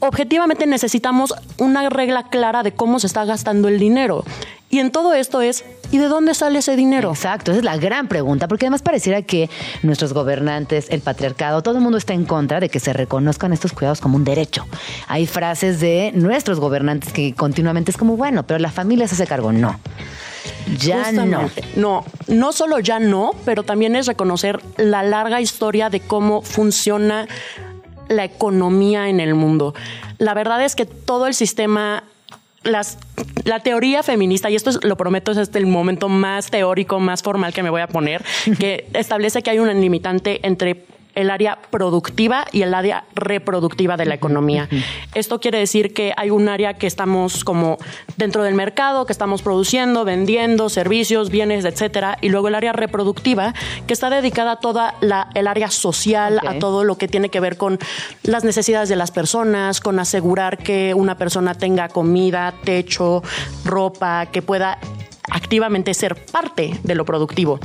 objetivamente 0.00 0.66
necesitamos 0.66 1.32
una 1.58 1.88
regla 1.88 2.24
clara 2.24 2.64
de 2.64 2.72
cómo 2.72 2.98
se 2.98 3.06
está 3.06 3.24
gastando 3.24 3.68
el 3.68 3.78
dinero. 3.78 4.24
Y 4.74 4.80
en 4.80 4.90
todo 4.90 5.14
esto 5.14 5.40
es, 5.40 5.64
¿y 5.92 5.98
de 5.98 6.08
dónde 6.08 6.34
sale 6.34 6.58
ese 6.58 6.74
dinero? 6.74 7.10
Exacto, 7.10 7.52
esa 7.52 7.58
es 7.60 7.64
la 7.64 7.76
gran 7.76 8.08
pregunta, 8.08 8.48
porque 8.48 8.66
además 8.66 8.82
pareciera 8.82 9.22
que 9.22 9.48
nuestros 9.84 10.12
gobernantes, 10.12 10.88
el 10.90 11.00
patriarcado, 11.00 11.62
todo 11.62 11.76
el 11.76 11.80
mundo 11.80 11.96
está 11.96 12.12
en 12.12 12.24
contra 12.24 12.58
de 12.58 12.68
que 12.68 12.80
se 12.80 12.92
reconozcan 12.92 13.52
estos 13.52 13.72
cuidados 13.72 14.00
como 14.00 14.16
un 14.16 14.24
derecho. 14.24 14.66
Hay 15.06 15.28
frases 15.28 15.78
de 15.78 16.10
nuestros 16.16 16.58
gobernantes 16.58 17.12
que 17.12 17.34
continuamente 17.34 17.92
es 17.92 17.96
como, 17.96 18.16
bueno, 18.16 18.48
pero 18.48 18.58
la 18.58 18.72
familia 18.72 19.06
se 19.06 19.14
hace 19.14 19.28
cargo. 19.28 19.52
No. 19.52 19.78
Ya 20.80 21.12
no. 21.12 21.48
No, 21.76 22.04
no 22.26 22.52
solo 22.52 22.80
ya 22.80 22.98
no, 22.98 23.30
pero 23.44 23.62
también 23.62 23.94
es 23.94 24.08
reconocer 24.08 24.60
la 24.76 25.04
larga 25.04 25.40
historia 25.40 25.88
de 25.88 26.00
cómo 26.00 26.42
funciona 26.42 27.28
la 28.08 28.24
economía 28.24 29.08
en 29.08 29.20
el 29.20 29.36
mundo. 29.36 29.72
La 30.18 30.34
verdad 30.34 30.64
es 30.64 30.74
que 30.74 30.84
todo 30.84 31.28
el 31.28 31.34
sistema 31.34 32.02
las, 32.64 32.98
la 33.44 33.60
teoría 33.60 34.02
feminista, 34.02 34.50
y 34.50 34.56
esto 34.56 34.70
es, 34.70 34.82
lo 34.82 34.96
prometo, 34.96 35.32
es 35.32 35.38
este 35.38 35.58
el 35.58 35.66
momento 35.66 36.08
más 36.08 36.50
teórico, 36.50 36.98
más 36.98 37.22
formal 37.22 37.52
que 37.52 37.62
me 37.62 37.70
voy 37.70 37.82
a 37.82 37.86
poner, 37.86 38.24
que 38.58 38.88
establece 38.94 39.42
que 39.42 39.50
hay 39.50 39.58
una 39.58 39.74
limitante 39.74 40.40
entre 40.46 40.84
el 41.14 41.30
área 41.30 41.58
productiva 41.70 42.46
y 42.52 42.62
el 42.62 42.74
área 42.74 43.04
reproductiva 43.14 43.96
de 43.96 44.06
la 44.06 44.14
economía. 44.14 44.68
Esto 45.14 45.40
quiere 45.40 45.58
decir 45.58 45.94
que 45.94 46.12
hay 46.16 46.30
un 46.30 46.48
área 46.48 46.74
que 46.74 46.86
estamos 46.86 47.44
como 47.44 47.78
dentro 48.16 48.42
del 48.42 48.54
mercado, 48.54 49.06
que 49.06 49.12
estamos 49.12 49.42
produciendo, 49.42 50.04
vendiendo 50.04 50.68
servicios, 50.68 51.30
bienes, 51.30 51.64
etcétera, 51.64 52.18
y 52.20 52.28
luego 52.28 52.48
el 52.48 52.54
área 52.54 52.72
reproductiva, 52.72 53.54
que 53.86 53.92
está 53.92 54.10
dedicada 54.10 54.52
a 54.52 54.56
toda 54.56 54.94
la, 55.00 55.28
el 55.34 55.46
área 55.46 55.70
social, 55.70 56.40
a 56.46 56.58
todo 56.58 56.84
lo 56.84 56.96
que 56.96 57.08
tiene 57.08 57.28
que 57.28 57.40
ver 57.40 57.56
con 57.56 57.78
las 58.22 58.44
necesidades 58.44 58.88
de 58.88 58.96
las 58.96 59.10
personas, 59.10 59.80
con 59.80 59.98
asegurar 59.98 60.58
que 60.58 60.94
una 60.94 61.16
persona 61.16 61.54
tenga 61.54 61.88
comida, 61.88 62.54
techo, 62.64 63.22
ropa, 63.64 64.26
que 64.26 64.42
pueda 64.42 64.78
activamente 65.30 65.94
ser 65.94 66.14
parte 66.26 66.78
de 66.82 66.94
lo 66.94 67.04
productivo. 67.04 67.58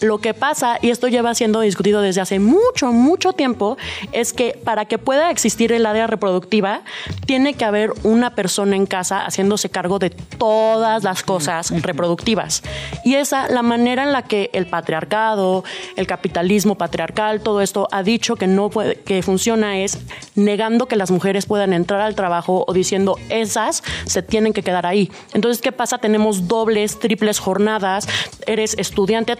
Lo 0.00 0.18
que 0.18 0.34
pasa, 0.34 0.78
y 0.82 0.90
esto 0.90 1.08
lleva 1.08 1.34
siendo 1.34 1.60
discutido 1.60 2.02
desde 2.02 2.20
hace 2.20 2.38
mucho, 2.38 2.92
mucho 2.92 3.32
tiempo, 3.32 3.78
es 4.12 4.32
que 4.32 4.58
para 4.62 4.84
que 4.84 4.98
pueda 4.98 5.30
existir 5.30 5.72
el 5.72 5.86
área 5.86 6.06
reproductiva, 6.06 6.82
tiene 7.24 7.54
que 7.54 7.64
haber 7.64 7.92
una 8.02 8.34
persona 8.34 8.76
en 8.76 8.86
casa 8.86 9.24
haciéndose 9.24 9.70
cargo 9.70 9.98
de 9.98 10.10
todas 10.10 11.02
las 11.02 11.22
cosas 11.22 11.70
reproductivas. 11.82 12.62
Y 13.04 13.14
esa, 13.14 13.48
la 13.48 13.62
manera 13.62 14.02
en 14.02 14.12
la 14.12 14.22
que 14.22 14.50
el 14.52 14.66
patriarcado, 14.66 15.64
el 15.96 16.06
capitalismo 16.06 16.76
patriarcal, 16.76 17.40
todo 17.40 17.62
esto 17.62 17.88
ha 17.90 18.02
dicho 18.02 18.36
que 18.36 18.46
no 18.46 18.68
puede, 18.68 18.96
que 18.96 19.22
funciona 19.22 19.78
es 19.78 19.98
negando 20.34 20.86
que 20.86 20.96
las 20.96 21.10
mujeres 21.10 21.46
puedan 21.46 21.72
entrar 21.72 22.00
al 22.02 22.14
trabajo 22.14 22.64
o 22.66 22.72
diciendo 22.72 23.18
esas 23.30 23.82
se 24.04 24.22
tienen 24.22 24.52
que 24.52 24.62
quedar 24.62 24.84
ahí. 24.84 25.10
Entonces, 25.32 25.62
¿qué 25.62 25.72
pasa? 25.72 25.98
Tenemos 25.98 26.48
dobles, 26.48 26.98
triples 26.98 27.38
jornadas, 27.38 28.08
eres 28.46 28.74
estudiante, 28.78 29.36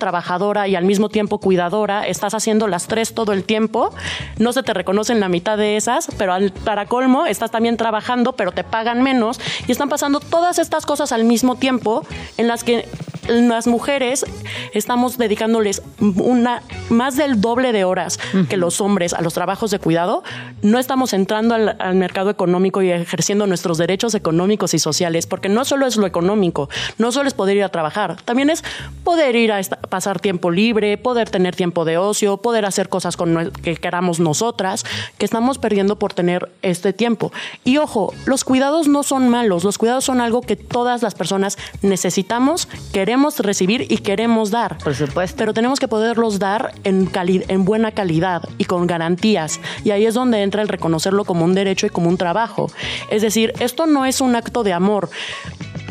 trabajadora 0.46 0.68
y 0.68 0.76
al 0.76 0.84
mismo 0.84 1.08
tiempo 1.08 1.38
cuidadora, 1.38 2.06
estás 2.06 2.34
haciendo 2.34 2.68
las 2.68 2.86
tres 2.86 3.14
todo 3.14 3.32
el 3.32 3.42
tiempo, 3.44 3.90
no 4.38 4.52
se 4.52 4.62
te 4.62 4.72
reconocen 4.74 5.20
la 5.20 5.28
mitad 5.28 5.58
de 5.58 5.76
esas, 5.76 6.08
pero 6.18 6.32
al, 6.32 6.52
para 6.52 6.86
colmo 6.86 7.26
estás 7.26 7.50
también 7.50 7.76
trabajando, 7.76 8.34
pero 8.34 8.52
te 8.52 8.64
pagan 8.64 9.02
menos 9.02 9.40
y 9.66 9.72
están 9.72 9.88
pasando 9.88 10.20
todas 10.20 10.58
estas 10.58 10.86
cosas 10.86 11.12
al 11.12 11.24
mismo 11.24 11.56
tiempo 11.56 12.06
en 12.36 12.46
las 12.46 12.64
que 12.64 12.86
las 13.28 13.66
mujeres 13.66 14.24
estamos 14.72 15.18
dedicándoles 15.18 15.82
una 16.00 16.62
más 16.90 17.16
del 17.16 17.40
doble 17.40 17.72
de 17.72 17.84
horas 17.84 18.18
que 18.48 18.56
los 18.56 18.80
hombres 18.80 19.14
a 19.14 19.20
los 19.20 19.34
trabajos 19.34 19.72
de 19.72 19.80
cuidado, 19.80 20.22
no 20.62 20.78
estamos 20.78 21.12
entrando 21.12 21.54
al, 21.54 21.76
al, 21.80 21.96
mercado 21.96 22.30
económico 22.30 22.82
y 22.82 22.90
ejerciendo 22.90 23.46
nuestros 23.46 23.78
derechos 23.78 24.14
económicos 24.14 24.74
y 24.74 24.78
sociales, 24.78 25.26
porque 25.26 25.48
no 25.48 25.64
solo 25.64 25.86
es 25.86 25.96
lo 25.96 26.06
económico, 26.06 26.68
no 26.98 27.10
solo 27.10 27.26
es 27.26 27.34
poder 27.34 27.56
ir 27.56 27.64
a 27.64 27.68
trabajar, 27.68 28.16
también 28.22 28.48
es 28.48 28.62
poder 29.02 29.34
ir 29.34 29.50
a 29.50 29.58
esta, 29.58 29.76
pasar 29.76 30.20
tiempo 30.20 30.35
libre, 30.50 30.96
poder 30.98 31.30
tener 31.30 31.56
tiempo 31.56 31.84
de 31.84 31.98
ocio, 31.98 32.36
poder 32.36 32.64
hacer 32.64 32.88
cosas 32.88 33.16
con, 33.16 33.50
que 33.62 33.76
queramos 33.76 34.20
nosotras, 34.20 34.84
que 35.18 35.24
estamos 35.24 35.58
perdiendo 35.58 35.98
por 35.98 36.12
tener 36.12 36.50
este 36.62 36.92
tiempo. 36.92 37.32
Y 37.64 37.78
ojo, 37.78 38.12
los 38.26 38.44
cuidados 38.44 38.88
no 38.88 39.02
son 39.02 39.28
malos, 39.28 39.64
los 39.64 39.78
cuidados 39.78 40.04
son 40.04 40.20
algo 40.20 40.40
que 40.40 40.56
todas 40.56 41.02
las 41.02 41.14
personas 41.14 41.58
necesitamos, 41.82 42.68
queremos 42.92 43.40
recibir 43.40 43.86
y 43.90 43.98
queremos 43.98 44.50
dar. 44.50 44.78
Por 44.78 44.94
supuesto. 44.94 45.36
Pero 45.38 45.54
tenemos 45.54 45.80
que 45.80 45.88
poderlos 45.88 46.38
dar 46.38 46.72
en, 46.84 47.06
cali 47.06 47.42
en 47.48 47.64
buena 47.64 47.92
calidad 47.92 48.48
y 48.58 48.64
con 48.64 48.86
garantías. 48.86 49.60
Y 49.84 49.90
ahí 49.90 50.06
es 50.06 50.14
donde 50.14 50.42
entra 50.42 50.62
el 50.62 50.68
reconocerlo 50.68 51.24
como 51.24 51.44
un 51.44 51.54
derecho 51.54 51.86
y 51.86 51.90
como 51.90 52.08
un 52.08 52.16
trabajo. 52.16 52.70
Es 53.10 53.22
decir, 53.22 53.52
esto 53.60 53.86
no 53.86 54.04
es 54.04 54.20
un 54.20 54.36
acto 54.36 54.62
de 54.62 54.72
amor. 54.72 55.10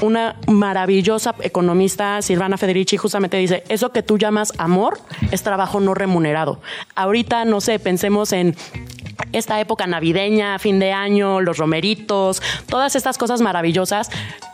Una 0.02 0.36
maravillosa 0.48 1.36
economista, 1.42 2.22
Silvana 2.22 2.58
Federici, 2.58 2.98
justamente 2.98 3.38
dice, 3.38 3.64
eso 3.70 3.92
que 3.92 4.04
tú 4.04 4.18
llamas 4.18 4.35
amor 4.58 5.00
es 5.32 5.44
trabajo 5.44 5.80
no 5.80 5.94
remunerado. 5.94 6.60
Ahorita, 6.96 7.46
no 7.46 7.62
sé, 7.62 7.80
pensemos 7.80 8.34
en 8.34 8.56
esta 9.32 9.60
época 9.60 9.88
navideña, 9.88 10.58
fin 10.60 10.80
de 10.80 10.92
año, 10.92 11.42
los 11.42 11.58
romeritos, 11.58 12.42
todas 12.68 12.96
estas 12.96 13.18
cosas 13.18 13.42
maravillosas. 13.42 14.10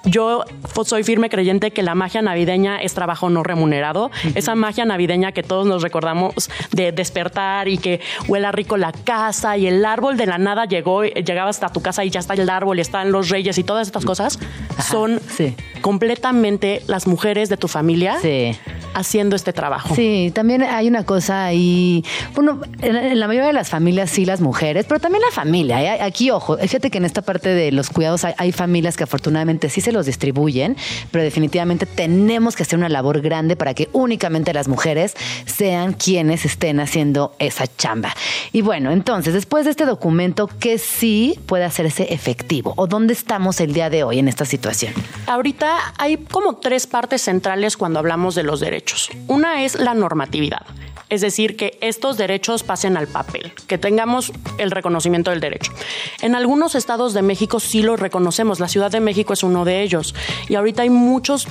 Yo 0.05 0.43
soy 0.83 1.03
firme 1.03 1.29
creyente 1.29 1.71
que 1.71 1.83
la 1.83 1.93
magia 1.93 2.21
navideña 2.21 2.81
es 2.81 2.93
trabajo 2.93 3.29
no 3.29 3.43
remunerado. 3.43 4.05
Uh 4.05 4.09
-huh. 4.09 4.31
Esa 4.35 4.55
magia 4.55 4.85
navideña 4.85 5.31
que 5.31 5.43
todos 5.43 5.67
nos 5.67 5.83
recordamos 5.83 6.49
de 6.71 6.91
despertar 6.91 7.67
y 7.67 7.77
que 7.77 8.01
huela 8.27 8.51
rico 8.51 8.77
la 8.77 8.91
casa 8.91 9.57
y 9.57 9.67
el 9.67 9.85
árbol 9.85 10.17
de 10.17 10.25
la 10.25 10.37
nada 10.37 10.65
llegó, 10.65 11.03
llegaba 11.03 11.49
hasta 11.49 11.69
tu 11.69 11.81
casa 11.81 12.03
y 12.03 12.09
ya 12.09 12.19
está 12.19 12.33
el 12.33 12.49
árbol 12.49 12.79
y 12.79 12.81
están 12.81 13.11
los 13.11 13.29
reyes 13.29 13.57
y 13.57 13.63
todas 13.63 13.87
estas 13.87 14.05
cosas, 14.05 14.39
Ajá, 14.77 14.81
son 14.83 15.19
sí. 15.37 15.55
completamente 15.81 16.81
las 16.87 17.05
mujeres 17.05 17.49
de 17.49 17.57
tu 17.57 17.67
familia 17.67 18.17
sí. 18.19 18.57
Haciendo 18.93 19.35
este 19.35 19.53
trabajo. 19.53 19.95
Sí, 19.95 20.31
también 20.33 20.63
hay 20.63 20.87
una 20.87 21.05
cosa 21.05 21.45
ahí, 21.45 22.03
bueno, 22.35 22.61
en 22.81 23.19
la 23.19 23.27
mayoría 23.27 23.47
de 23.47 23.53
las 23.53 23.69
familias 23.69 24.09
sí 24.09 24.25
las 24.25 24.41
mujeres, 24.41 24.85
pero 24.87 24.99
también 24.99 25.23
la 25.23 25.31
familia. 25.31 25.81
¿eh? 25.83 26.01
Aquí, 26.01 26.31
ojo, 26.31 26.57
fíjate 26.57 26.89
que 26.89 26.97
en 26.97 27.05
esta 27.05 27.21
parte 27.21 27.49
de 27.49 27.71
los 27.71 27.89
cuidados 27.89 28.25
hay, 28.25 28.33
hay 28.37 28.51
familias 28.51 28.97
que 28.97 29.03
afortunadamente 29.03 29.69
sí 29.69 29.81
se 29.81 29.91
los 29.91 30.05
distribuyen, 30.05 30.75
pero 31.11 31.23
definitivamente 31.23 31.85
tenemos 31.85 32.55
que 32.55 32.63
hacer 32.63 32.77
una 32.77 32.89
labor 32.89 33.21
grande 33.21 33.55
para 33.55 33.73
que 33.73 33.89
únicamente 33.93 34.53
las 34.53 34.67
mujeres 34.67 35.15
sean 35.45 35.93
quienes 35.93 36.45
estén 36.45 36.79
haciendo 36.79 37.33
esa 37.39 37.65
chamba. 37.77 38.13
Y 38.51 38.61
bueno, 38.61 38.91
entonces, 38.91 39.33
después 39.33 39.65
de 39.65 39.71
este 39.71 39.85
documento, 39.85 40.47
¿qué 40.59 40.77
sí 40.77 41.39
puede 41.45 41.63
hacerse 41.63 42.13
efectivo? 42.13 42.73
¿O 42.77 42.87
dónde 42.87 43.13
estamos 43.13 43.59
el 43.61 43.73
día 43.73 43.89
de 43.89 44.03
hoy 44.03 44.19
en 44.19 44.27
esta 44.27 44.45
situación? 44.45 44.93
Ahorita 45.27 45.93
hay 45.97 46.17
como 46.17 46.57
tres 46.57 46.87
partes 46.87 47.21
centrales 47.21 47.77
cuando 47.77 47.99
hablamos 47.99 48.35
de 48.35 48.43
los 48.43 48.59
derechos. 48.59 48.80
Una 49.27 49.63
es 49.63 49.79
la 49.79 49.93
normatividad. 49.93 50.65
Es 51.09 51.19
decir, 51.19 51.57
que 51.57 51.77
estos 51.81 52.17
derechos 52.17 52.63
pasen 52.63 52.95
al 52.95 53.05
papel, 53.05 53.51
que 53.67 53.77
tengamos 53.77 54.31
el 54.57 54.71
reconocimiento 54.71 55.29
del 55.29 55.41
derecho. 55.41 55.73
En 56.21 56.35
algunos 56.35 56.73
estados 56.73 57.13
de 57.13 57.21
México 57.21 57.59
sí 57.59 57.81
lo 57.81 57.97
reconocemos, 57.97 58.61
la 58.61 58.69
Ciudad 58.69 58.89
de 58.89 59.01
México 59.01 59.33
es 59.33 59.43
uno 59.43 59.65
de 59.65 59.81
ellos. 59.81 60.15
Y 60.47 60.55
ahorita 60.55 60.83
hay 60.83 60.89
muchos 60.89 61.49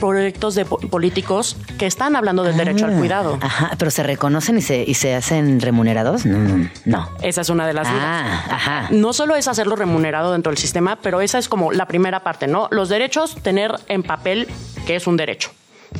proyectos 0.00 0.54
de 0.54 0.64
políticos 0.64 1.58
que 1.78 1.86
están 1.86 2.16
hablando 2.16 2.42
del 2.42 2.56
derecho 2.56 2.86
Ah, 2.86 2.88
al 2.88 2.96
cuidado. 2.96 3.38
Ajá, 3.42 3.70
pero 3.78 3.90
se 3.90 4.02
reconocen 4.02 4.56
y 4.56 4.62
se, 4.62 4.82
y 4.82 4.94
se 4.94 5.14
hacen 5.14 5.60
remunerados? 5.60 6.24
No, 6.24 6.70
no. 6.86 7.10
Esa 7.22 7.42
es 7.42 7.50
una 7.50 7.66
de 7.66 7.74
las 7.74 7.86
ah, 7.88 7.92
dudas. 7.92 8.50
Ajá. 8.50 8.88
No 8.90 9.12
solo 9.12 9.36
es 9.36 9.46
hacerlo 9.46 9.76
remunerado 9.76 10.32
dentro 10.32 10.50
del 10.50 10.58
sistema, 10.58 10.96
pero 10.96 11.20
esa 11.20 11.38
es 11.38 11.48
como 11.48 11.70
la 11.70 11.86
primera 11.86 12.20
parte, 12.20 12.46
¿no? 12.46 12.68
Los 12.70 12.88
derechos, 12.88 13.36
tener 13.42 13.72
en 13.88 14.02
papel 14.02 14.48
que 14.86 14.96
es 14.96 15.06
un 15.06 15.18
derecho. 15.18 15.50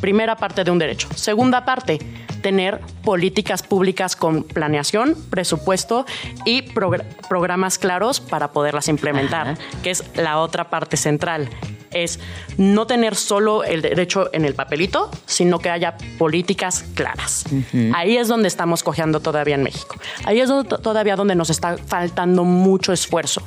Primera 0.00 0.36
parte 0.36 0.64
de 0.64 0.70
un 0.70 0.78
derecho. 0.78 1.08
Segunda 1.14 1.64
parte, 1.64 1.98
tener 2.42 2.80
políticas 3.04 3.62
públicas 3.62 4.16
con 4.16 4.42
planeación, 4.42 5.16
presupuesto 5.30 6.04
y 6.44 6.62
progr 6.62 7.04
programas 7.28 7.78
claros 7.78 8.20
para 8.20 8.52
poderlas 8.52 8.88
implementar, 8.88 9.48
Ajá. 9.48 9.60
que 9.82 9.90
es 9.90 10.04
la 10.16 10.38
otra 10.38 10.68
parte 10.68 10.96
central. 10.96 11.48
Es 11.94 12.18
no 12.56 12.86
tener 12.86 13.14
solo 13.14 13.64
el 13.64 13.82
derecho 13.82 14.30
en 14.32 14.44
el 14.44 14.54
papelito, 14.54 15.10
sino 15.26 15.58
que 15.58 15.70
haya 15.70 15.96
políticas 16.18 16.84
claras. 16.94 17.44
Uh 17.50 17.56
-huh. 17.72 17.92
Ahí 17.94 18.16
es 18.16 18.28
donde 18.28 18.48
estamos 18.48 18.82
cojeando 18.82 19.20
todavía 19.20 19.54
en 19.54 19.62
México. 19.62 19.96
Ahí 20.24 20.40
es 20.40 20.48
donde, 20.48 20.78
todavía 20.78 21.16
donde 21.16 21.34
nos 21.34 21.50
está 21.50 21.76
faltando 21.86 22.44
mucho 22.44 22.92
esfuerzo. 22.92 23.42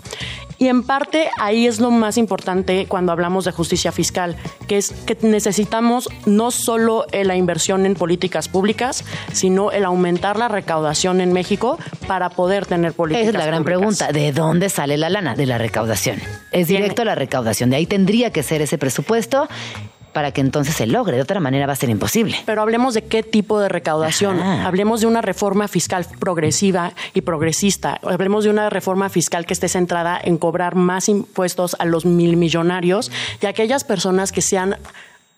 Y 0.58 0.70
en 0.70 0.84
parte 0.84 1.30
ahí 1.40 1.68
es 1.68 1.80
lo 1.80 1.92
más 1.92 2.18
importante 2.18 2.86
cuando 2.88 3.12
hablamos 3.12 3.44
de 3.44 3.52
justicia 3.52 3.92
fiscal, 3.92 4.38
que 4.68 4.78
es 4.78 4.92
que 5.06 5.18
necesitamos 5.22 6.08
no 6.26 6.50
solo 6.52 7.06
la 7.12 7.36
inversión 7.36 7.86
en 7.86 7.96
políticas 7.96 8.48
públicas, 8.48 9.04
sino 9.34 9.72
el 9.72 9.84
aumentar 9.84 10.38
la 10.38 10.48
recaudación 10.48 11.20
en 11.20 11.34
México 11.34 11.78
para 12.08 12.30
poder 12.30 12.66
tener 12.66 12.94
políticas 12.94 13.30
Esa 13.30 13.38
es 13.38 13.44
la 13.44 13.46
gran 13.46 13.64
públicas. 13.64 13.98
pregunta, 13.98 14.12
¿de 14.14 14.32
dónde 14.32 14.70
sale 14.70 14.98
la 14.98 15.10
lana? 15.10 15.36
De 15.36 15.46
la 15.46 15.58
recaudación. 15.58 16.22
Es 16.52 16.68
directo 16.68 17.02
a 17.02 17.06
la 17.06 17.16
recaudación, 17.16 17.70
de 17.70 17.76
ahí 17.78 17.86
tendría 17.86 18.32
que 18.32 18.35
ser 18.44 18.62
ese 18.62 18.78
presupuesto 18.78 19.48
para 20.16 20.32
que 20.32 20.40
entonces 20.40 20.74
se 20.74 20.88
logre. 20.88 21.18
De 21.18 21.22
otra 21.22 21.42
manera 21.42 21.68
va 21.68 21.74
a 21.74 21.76
ser 21.76 21.90
imposible. 21.90 22.38
Pero 22.46 22.62
hablemos 22.62 22.94
de 22.94 23.04
qué 23.04 23.22
tipo 23.22 23.60
de 23.60 23.68
recaudación. 23.68 24.40
Ajá. 24.40 24.66
Hablemos 24.66 25.02
de 25.02 25.08
una 25.08 25.22
reforma 25.22 25.68
fiscal 25.68 26.08
progresiva 26.20 26.94
y 27.14 27.20
progresista. 27.20 28.00
Hablemos 28.02 28.46
de 28.46 28.50
una 28.50 28.70
reforma 28.70 29.10
fiscal 29.10 29.46
que 29.46 29.52
esté 29.52 29.68
centrada 29.68 30.18
en 30.24 30.38
cobrar 30.38 30.76
más 30.76 31.10
impuestos 31.10 31.76
a 31.80 31.86
los 31.86 32.06
mil 32.06 32.38
millonarios 32.38 33.12
y 33.42 33.46
a 33.46 33.50
aquellas 33.50 33.84
personas 33.84 34.32
que 34.32 34.42
sean 34.42 34.78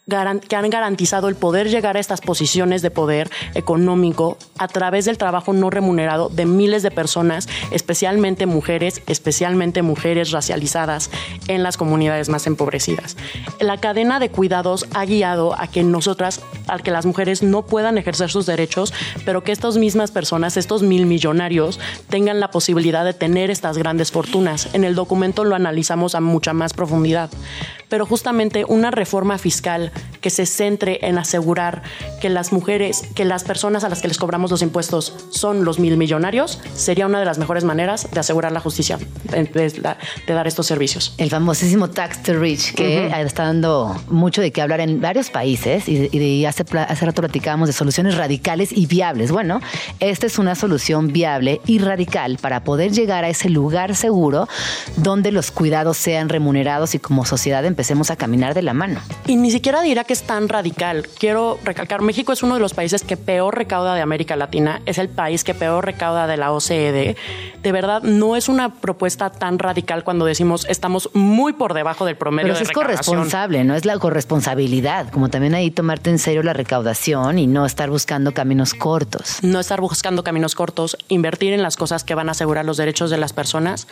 que 0.08 0.56
han 0.56 0.70
garantizado 0.70 1.28
el 1.28 1.36
poder 1.36 1.70
llegar 1.70 1.98
a 1.98 2.00
estas 2.00 2.22
posiciones 2.22 2.82
de 2.82 2.92
poder 2.92 3.30
económico 3.56 4.38
a 4.58 4.68
través 4.70 5.06
del 5.06 5.18
trabajo 5.18 5.52
no 5.52 5.70
remunerado 5.70 6.30
de 6.30 6.46
miles 6.46 6.82
de 6.82 6.92
personas, 6.92 7.50
especialmente 7.72 8.46
mujeres, 8.46 9.02
especialmente 9.08 9.82
mujeres 9.82 10.32
racializadas 10.32 11.10
en 11.50 11.62
las 11.62 11.76
comunidades 11.76 12.30
más 12.30 12.48
empobrecidas. 12.48 13.18
La 13.60 13.78
cadena 13.78 14.20
de 14.20 14.30
cuidados 14.30 14.88
ha 14.94 15.06
guiado 15.06 15.60
a 15.60 15.68
que 15.68 15.84
nosotras, 15.84 16.42
a 16.68 16.80
que 16.80 16.92
las 16.92 17.06
mujeres 17.06 17.44
no 17.44 17.66
puedan 17.66 17.98
ejercer 17.98 18.30
sus 18.30 18.46
derechos, 18.46 18.94
pero 19.26 19.44
que 19.44 19.52
estas 19.52 19.78
mismas 19.78 20.12
personas, 20.12 20.56
estos 20.56 20.84
mil 20.84 21.06
millonarios, 21.06 21.80
tengan 22.10 22.40
la 22.40 22.52
posibilidad 22.52 23.04
de 23.04 23.14
tener 23.14 23.52
estas 23.52 23.78
grandes 23.78 24.12
fortunas. 24.12 24.74
En 24.74 24.86
el 24.86 24.96
documento 24.96 25.44
lo 25.44 25.56
analizamos 25.56 26.16
a 26.16 26.22
mucha 26.22 26.54
más 26.54 26.74
profundidad. 26.74 27.30
Pero 27.90 28.06
justamente 28.06 28.66
una 28.68 28.92
reforma 28.92 29.38
fiscal 29.38 29.92
que 30.22 30.30
se 30.30 30.46
centre 30.46 31.00
en 31.04 31.18
asegurar 31.18 31.84
que 32.22 32.30
las 32.30 32.52
mujeres, 32.52 33.04
que 33.16 33.24
las 33.26 33.44
personas 33.44 33.84
a 33.84 33.90
las 33.90 34.02
que 34.02 34.08
les 34.08 34.18
cobramos 34.18 34.52
los 34.52 34.62
impuestos 34.62 35.14
son 35.30 35.64
los 35.64 35.80
mil 35.80 35.96
millonarios, 35.98 36.60
sería 36.76 37.06
una 37.06 37.20
de 37.20 37.26
las 37.26 37.38
mejores 37.38 37.64
maneras 37.64 38.08
de 38.12 38.20
asegurar 38.20 38.52
la 38.52 38.60
justicia, 38.60 38.98
de, 39.30 39.44
de, 39.46 39.96
de 40.28 40.34
dar 40.34 40.48
estos 40.48 40.66
servicios. 40.66 41.14
El 41.18 41.30
famosísimo 41.30 41.90
tax 41.90 42.24
to 42.24 42.34
rich, 42.34 42.74
que 42.74 43.08
uh 43.08 43.12
-huh. 43.12 43.26
está 43.26 43.44
dando 43.46 43.96
mucho 44.10 44.42
de 44.42 44.52
qué 44.52 44.62
hablar 44.62 44.80
en 44.82 45.00
varios 45.00 45.30
países 45.30 45.88
y, 45.88 46.10
y 46.18 46.46
hace, 46.46 46.66
hace 46.78 47.06
rato 47.06 47.22
platicábamos 47.22 47.68
de 47.68 47.74
soluciones 47.74 48.18
radicales 48.18 48.72
y 48.72 48.86
viables. 48.86 49.32
Bueno, 49.32 49.62
esta 50.00 50.26
es 50.26 50.40
una 50.40 50.56
solución 50.56 51.14
viable 51.14 51.62
y 51.66 51.80
radical 51.80 52.38
para 52.42 52.64
poder 52.64 52.92
llegar 52.92 53.24
a 53.24 53.30
ese 53.30 53.50
lugar 53.50 53.96
seguro 53.96 54.48
donde 54.98 55.32
los 55.32 55.52
cuidados 55.52 55.98
sean 55.98 56.30
remunerados 56.30 56.96
y 56.96 57.00
como 57.00 57.26
sociedad 57.26 57.64
empecemos 57.78 58.10
a 58.10 58.16
caminar 58.16 58.56
de 58.56 58.64
la 58.64 58.74
mano. 58.74 59.00
Y 59.28 59.36
ni 59.36 59.52
siquiera 59.52 59.84
dirá 59.84 60.04
que 60.04 60.14
es 60.14 60.24
tan 60.24 60.50
radical. 60.50 61.08
Quiero 61.20 61.60
recalcar, 61.64 62.02
México 62.02 62.34
es 62.34 62.42
uno 62.42 62.56
de 62.56 62.60
los 62.60 62.74
países 62.74 63.04
que 63.04 63.18
peor 63.18 63.56
recauda 63.56 63.94
de 63.94 64.02
América 64.02 64.36
Latina, 64.36 64.82
es 64.88 64.98
el 64.98 65.10
país 65.10 65.44
que 65.44 65.54
peor 65.54 65.86
recauda 65.86 66.26
de 66.26 66.38
la 66.38 66.52
OCDE. 66.52 67.16
De 67.62 67.72
verdad, 67.72 68.02
no 68.02 68.36
es 68.36 68.50
una 68.50 68.74
propuesta 68.74 69.30
tan 69.30 69.60
radical 69.60 70.04
cuando 70.04 70.26
decimos 70.26 70.66
estamos 70.68 71.12
muy 71.14 71.54
por 71.54 71.76
debajo 71.76 72.04
del 72.06 72.16
promedio 72.16 72.48
Pero 72.48 72.58
de 72.58 72.64
es 72.64 72.72
corresponsable, 72.72 73.64
no 73.64 73.76
es 73.76 73.86
la 73.86 74.00
corresponsabilidad, 74.00 75.12
como 75.12 75.30
también 75.30 75.54
ahí 75.54 75.70
tomarte 75.70 76.10
en 76.10 76.18
serio 76.18 76.42
la 76.42 76.54
recaudación 76.54 77.38
y 77.38 77.46
no 77.46 77.68
estar 77.68 77.92
buscando 77.92 78.34
caminos 78.34 78.74
cortos. 78.74 79.38
No 79.44 79.60
estar 79.60 79.82
buscando 79.82 80.24
caminos 80.24 80.56
cortos, 80.56 80.98
invertir 81.10 81.54
en 81.54 81.62
las 81.62 81.78
cosas 81.78 82.04
que 82.04 82.16
van 82.16 82.30
a 82.30 82.32
asegurar 82.32 82.66
los 82.66 82.78
derechos 82.78 83.12
de 83.12 83.20
las 83.20 83.34
personas 83.34 83.88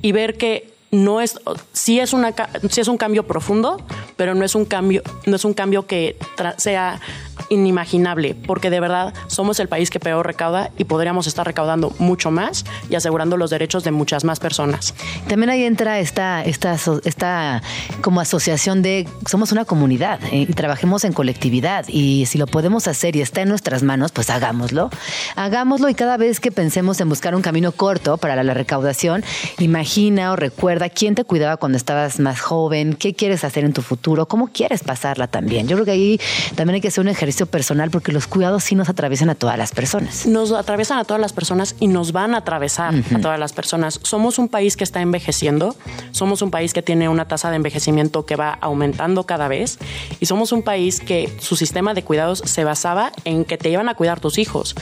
y 0.00 0.12
ver 0.12 0.38
que 0.38 0.75
no 0.90 1.20
es 1.20 1.38
sí 1.72 2.00
es 2.00 2.12
una 2.12 2.32
sí 2.70 2.80
es 2.80 2.88
un 2.88 2.96
cambio 2.96 3.26
profundo 3.26 3.76
pero 4.16 4.34
no 4.34 4.44
es 4.44 4.54
un 4.54 4.64
cambio 4.64 5.02
no 5.26 5.36
es 5.36 5.44
un 5.44 5.52
cambio 5.52 5.86
que 5.86 6.16
sea 6.56 7.00
inimaginable, 7.48 8.34
porque 8.34 8.70
de 8.70 8.80
verdad 8.80 9.14
somos 9.26 9.60
el 9.60 9.68
país 9.68 9.90
que 9.90 10.00
peor 10.00 10.26
recauda 10.26 10.70
y 10.78 10.84
podríamos 10.84 11.26
estar 11.26 11.46
recaudando 11.46 11.94
mucho 11.98 12.30
más 12.30 12.64
y 12.90 12.94
asegurando 12.94 13.36
los 13.36 13.50
derechos 13.50 13.84
de 13.84 13.90
muchas 13.90 14.24
más 14.24 14.40
personas. 14.40 14.94
También 15.28 15.50
ahí 15.50 15.64
entra 15.64 16.00
esta, 16.00 16.44
esta, 16.44 16.76
esta 17.04 17.62
como 18.00 18.20
asociación 18.20 18.82
de 18.82 19.08
somos 19.26 19.52
una 19.52 19.64
comunidad 19.64 20.20
eh, 20.32 20.46
y 20.48 20.52
trabajemos 20.52 21.04
en 21.04 21.12
colectividad 21.12 21.84
y 21.88 22.26
si 22.26 22.38
lo 22.38 22.46
podemos 22.46 22.88
hacer 22.88 23.16
y 23.16 23.20
está 23.20 23.42
en 23.42 23.48
nuestras 23.48 23.82
manos, 23.82 24.12
pues 24.12 24.30
hagámoslo. 24.30 24.90
Hagámoslo 25.36 25.88
y 25.88 25.94
cada 25.94 26.16
vez 26.16 26.40
que 26.40 26.50
pensemos 26.50 27.00
en 27.00 27.08
buscar 27.08 27.34
un 27.34 27.42
camino 27.42 27.72
corto 27.72 28.16
para 28.16 28.42
la 28.42 28.54
recaudación, 28.54 29.24
imagina 29.58 30.32
o 30.32 30.36
recuerda 30.36 30.75
quién 30.88 31.14
te 31.14 31.24
cuidaba 31.24 31.56
cuando 31.56 31.76
estabas 31.76 32.20
más 32.20 32.40
joven, 32.40 32.94
qué 32.94 33.14
quieres 33.14 33.44
hacer 33.44 33.64
en 33.64 33.72
tu 33.72 33.82
futuro, 33.82 34.26
cómo 34.26 34.48
quieres 34.48 34.82
pasarla 34.82 35.26
también. 35.26 35.66
Yo 35.66 35.76
creo 35.76 35.84
que 35.84 35.90
ahí 35.92 36.20
también 36.54 36.74
hay 36.76 36.80
que 36.80 36.88
hacer 36.88 37.02
un 37.02 37.08
ejercicio 37.08 37.46
personal 37.46 37.90
porque 37.90 38.12
los 38.12 38.26
cuidados 38.26 38.64
sí 38.64 38.74
nos 38.74 38.88
atraviesan 38.88 39.30
a 39.30 39.34
todas 39.34 39.58
las 39.58 39.72
personas. 39.72 40.26
Nos 40.26 40.52
atraviesan 40.52 40.98
a 40.98 41.04
todas 41.04 41.20
las 41.20 41.32
personas 41.32 41.76
y 41.80 41.88
nos 41.88 42.12
van 42.12 42.34
a 42.34 42.38
atravesar 42.38 42.94
a 43.14 43.20
todas 43.20 43.38
las 43.38 43.52
personas. 43.52 44.00
Somos 44.02 44.38
un 44.38 44.48
país 44.48 44.76
que 44.76 44.84
está 44.84 45.00
envejeciendo, 45.00 45.74
somos 46.10 46.42
un 46.42 46.50
país 46.50 46.72
que 46.72 46.82
tiene 46.82 47.08
una 47.08 47.26
tasa 47.26 47.50
de 47.50 47.56
envejecimiento 47.56 48.26
que 48.26 48.36
va 48.36 48.52
aumentando 48.60 49.24
cada 49.24 49.48
vez 49.48 49.78
y 50.20 50.26
somos 50.26 50.52
un 50.52 50.62
país 50.62 51.00
que 51.00 51.34
su 51.40 51.56
sistema 51.56 51.94
de 51.94 52.02
cuidados 52.02 52.42
se 52.44 52.64
basaba 52.64 53.12
en 53.24 53.44
que 53.44 53.56
te 53.58 53.70
iban 53.70 53.88
a 53.88 53.94
cuidar 53.94 54.20
tus 54.20 54.38
hijos. 54.38 54.74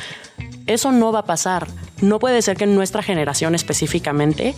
Eso 0.67 0.93
no 0.93 1.13
va 1.13 1.21
a 1.21 1.25
pasar. 1.25 1.69
No 2.01 2.19
puede 2.19 2.43
ser 2.43 2.57
que 2.57 2.67
nuestra 2.67 3.03
generación 3.03 3.55
específicamente 3.55 4.55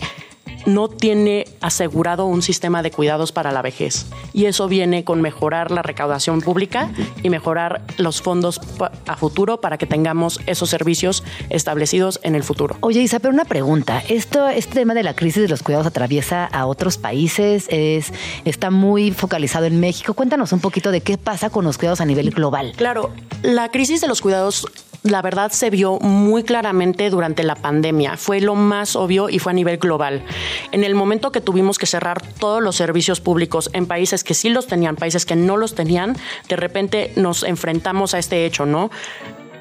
no 0.65 0.87
tiene 0.87 1.45
asegurado 1.61 2.25
un 2.25 2.41
sistema 2.41 2.83
de 2.83 2.91
cuidados 2.91 3.31
para 3.31 3.51
la 3.51 3.61
vejez. 3.61 4.05
Y 4.33 4.45
eso 4.45 4.67
viene 4.67 5.03
con 5.03 5.21
mejorar 5.21 5.71
la 5.71 5.81
recaudación 5.81 6.41
pública 6.41 6.91
y 7.23 7.29
mejorar 7.29 7.81
los 7.97 8.21
fondos 8.21 8.61
a 9.05 9.15
futuro 9.15 9.61
para 9.61 9.77
que 9.77 9.85
tengamos 9.85 10.39
esos 10.45 10.69
servicios 10.69 11.23
establecidos 11.49 12.19
en 12.23 12.35
el 12.35 12.43
futuro. 12.43 12.77
Oye, 12.81 13.01
Isa, 13.01 13.19
pero 13.19 13.33
una 13.33 13.45
pregunta. 13.45 14.03
Esto, 14.07 14.47
este 14.47 14.73
tema 14.75 14.93
de 14.93 15.03
la 15.03 15.15
crisis 15.15 15.41
de 15.41 15.49
los 15.49 15.63
cuidados 15.63 15.87
atraviesa 15.87 16.45
a 16.45 16.65
otros 16.65 16.97
países, 16.97 17.67
es, 17.69 18.13
está 18.45 18.71
muy 18.71 19.11
focalizado 19.11 19.65
en 19.65 19.79
México. 19.79 20.13
Cuéntanos 20.13 20.51
un 20.51 20.59
poquito 20.59 20.91
de 20.91 21.01
qué 21.01 21.17
pasa 21.17 21.49
con 21.49 21.65
los 21.65 21.77
cuidados 21.77 22.01
a 22.01 22.05
nivel 22.05 22.31
global. 22.31 22.73
Claro, 22.75 23.11
la 23.43 23.69
crisis 23.69 24.01
de 24.01 24.07
los 24.07 24.21
cuidados, 24.21 24.65
la 25.09 25.21
verdad, 25.21 25.51
se 25.51 25.69
vio 25.69 25.99
muy 25.99 26.43
claramente 26.43 27.09
durante 27.09 27.43
la 27.43 27.55
pandemia. 27.55 28.17
Fue 28.17 28.41
lo 28.41 28.55
más 28.55 28.95
obvio 28.95 29.29
y 29.29 29.39
fue 29.39 29.51
a 29.51 29.55
nivel 29.55 29.77
global. 29.77 30.23
En 30.71 30.83
el 30.83 30.95
momento 30.95 31.31
que 31.31 31.41
tuvimos 31.41 31.77
que 31.77 31.85
cerrar 31.85 32.21
todos 32.21 32.61
los 32.61 32.75
servicios 32.75 33.21
públicos 33.21 33.69
en 33.73 33.85
países 33.85 34.23
que 34.23 34.33
sí 34.33 34.49
los 34.49 34.67
tenían, 34.67 34.95
países 34.95 35.25
que 35.25 35.35
no 35.35 35.57
los 35.57 35.75
tenían, 35.75 36.15
de 36.49 36.55
repente 36.55 37.11
nos 37.15 37.43
enfrentamos 37.43 38.13
a 38.13 38.19
este 38.19 38.45
hecho, 38.45 38.65
¿no? 38.65 38.89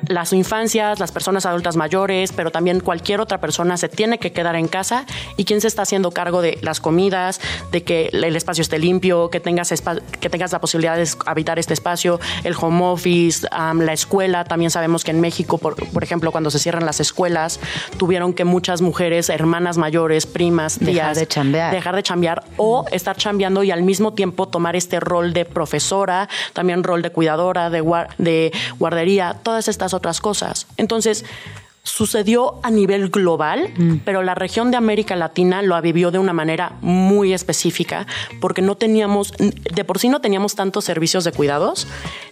Las 0.09 0.33
infancias, 0.33 0.99
las 0.99 1.13
personas 1.13 1.47
adultas 1.47 1.77
mayores, 1.77 2.33
pero 2.33 2.51
también 2.51 2.81
cualquier 2.81 3.21
otra 3.21 3.41
persona 3.41 3.77
se 3.77 3.89
tiene 3.89 4.19
que 4.19 4.33
quedar 4.33 4.57
en 4.57 4.69
casa 4.69 5.05
y 5.37 5.45
quién 5.45 5.61
se 5.61 5.69
está 5.69 5.83
haciendo 5.83 6.11
cargo 6.11 6.43
de 6.43 6.59
las 6.63 6.81
comidas, 6.81 7.41
de 7.73 7.83
que 7.83 8.11
el 8.13 8.37
espacio 8.37 8.63
esté 8.63 8.79
limpio, 8.79 9.31
que 9.31 9.41
tengas, 9.41 9.73
que 10.21 10.31
tengas 10.31 10.53
la 10.53 10.61
posibilidad 10.61 10.97
de 10.97 11.09
habitar 11.27 11.59
este 11.59 11.75
espacio, 11.75 12.21
el 12.45 12.55
home 12.61 12.85
office, 12.85 13.47
la 13.51 13.93
escuela. 13.93 14.45
También 14.45 14.71
sabemos 14.71 15.05
que 15.05 15.11
en 15.11 15.21
México, 15.21 15.59
por, 15.59 15.75
por 15.91 16.03
ejemplo, 16.03 16.33
cuando 16.33 16.51
se 16.51 16.59
cierran 16.59 16.87
las 16.87 17.01
escuelas, 17.01 17.61
tuvieron 17.99 18.33
que 18.33 18.45
muchas 18.45 18.83
mujeres, 18.83 19.29
hermanas 19.29 19.77
mayores, 19.79 20.27
primas, 20.27 20.79
Dejar 20.79 20.93
tías, 20.93 21.19
de 21.19 21.27
chambear. 21.27 21.73
dejar 21.75 21.97
de 21.97 22.03
chambear 22.03 22.45
o 22.57 22.85
estar 22.93 23.17
chambeando 23.17 23.63
y 23.63 23.71
al 23.71 23.83
mismo 23.83 24.13
tiempo 24.15 24.47
tomar 24.49 24.77
este 24.77 25.01
rol 25.01 25.33
de 25.33 25.45
profesora, 25.45 26.29
también 26.53 26.85
rol 26.85 27.03
de 27.03 27.11
cuidadora, 27.11 27.71
de, 27.71 27.83
guar- 27.83 28.09
de 28.19 28.53
guardería, 28.79 29.37
todas 29.43 29.69
estas 29.69 29.95
otras 29.97 30.21
cosas. 30.21 30.67
Entonces, 30.77 31.25
sucedió 31.87 32.59
a 32.65 32.71
nivel 32.71 33.11
global, 33.11 33.73
pero 34.05 34.23
la 34.23 34.35
región 34.35 34.73
de 34.73 34.77
América 34.77 35.15
Latina 35.15 35.63
lo 35.63 35.81
vivió 35.81 36.11
de 36.11 36.19
una 36.19 36.33
manera 36.33 36.73
muy 36.81 37.33
específica 37.33 38.09
porque 38.41 38.61
no 38.61 38.77
teníamos, 38.77 39.33
de 39.39 39.85
por 39.85 40.01
sí 40.01 40.09
no 40.09 40.21
teníamos 40.21 40.57
tantos 40.57 40.85
servicios 40.85 41.23
de 41.23 41.31
cuidados. 41.31 41.87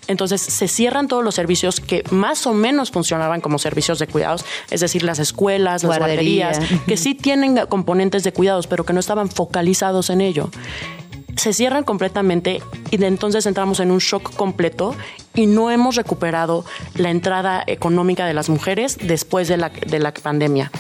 Entonces 0.09 0.43
se 0.43 0.67
cierran 0.67 1.07
todos 1.07 1.23
los 1.23 1.37
servicios 1.37 1.81
que 1.81 2.03
más 2.11 2.47
o 2.49 2.53
menos 2.53 2.91
funcionaban 2.91 3.41
como 3.41 3.61
servicios 3.61 4.01
de 4.01 4.09
cuidados, 4.09 4.45
es 4.71 4.81
decir, 4.81 5.05
las 5.05 5.21
escuelas, 5.21 5.85
las 5.85 5.99
guarderías, 5.99 6.59
que 6.87 6.97
sí 6.97 7.15
tienen 7.15 7.67
componentes 7.69 8.25
de 8.25 8.33
cuidados, 8.33 8.67
pero 8.67 8.85
que 8.85 8.93
no 8.93 9.01
estaban 9.01 9.31
focalizados 9.31 10.11
en 10.11 10.21
ello 10.21 10.51
se 11.37 11.53
cierran 11.53 11.85
completamente 11.85 12.63
y 12.91 12.97
de 12.97 13.07
entonces 13.07 13.47
entramos 13.47 13.81
en 13.81 13.91
un 13.91 13.99
shock 13.99 14.35
completo 14.35 14.95
y 15.35 15.47
no 15.47 15.71
hemos 15.71 15.97
recuperado 15.97 16.65
la 16.95 17.11
entrada 17.11 17.65
económica 17.67 18.27
de 18.27 18.35
las 18.35 18.49
mujeres 18.49 18.99
después 19.01 19.49
de 19.49 19.57
la, 19.57 19.69
de 19.69 19.99
la 19.99 20.13
pandemia. 20.13 20.71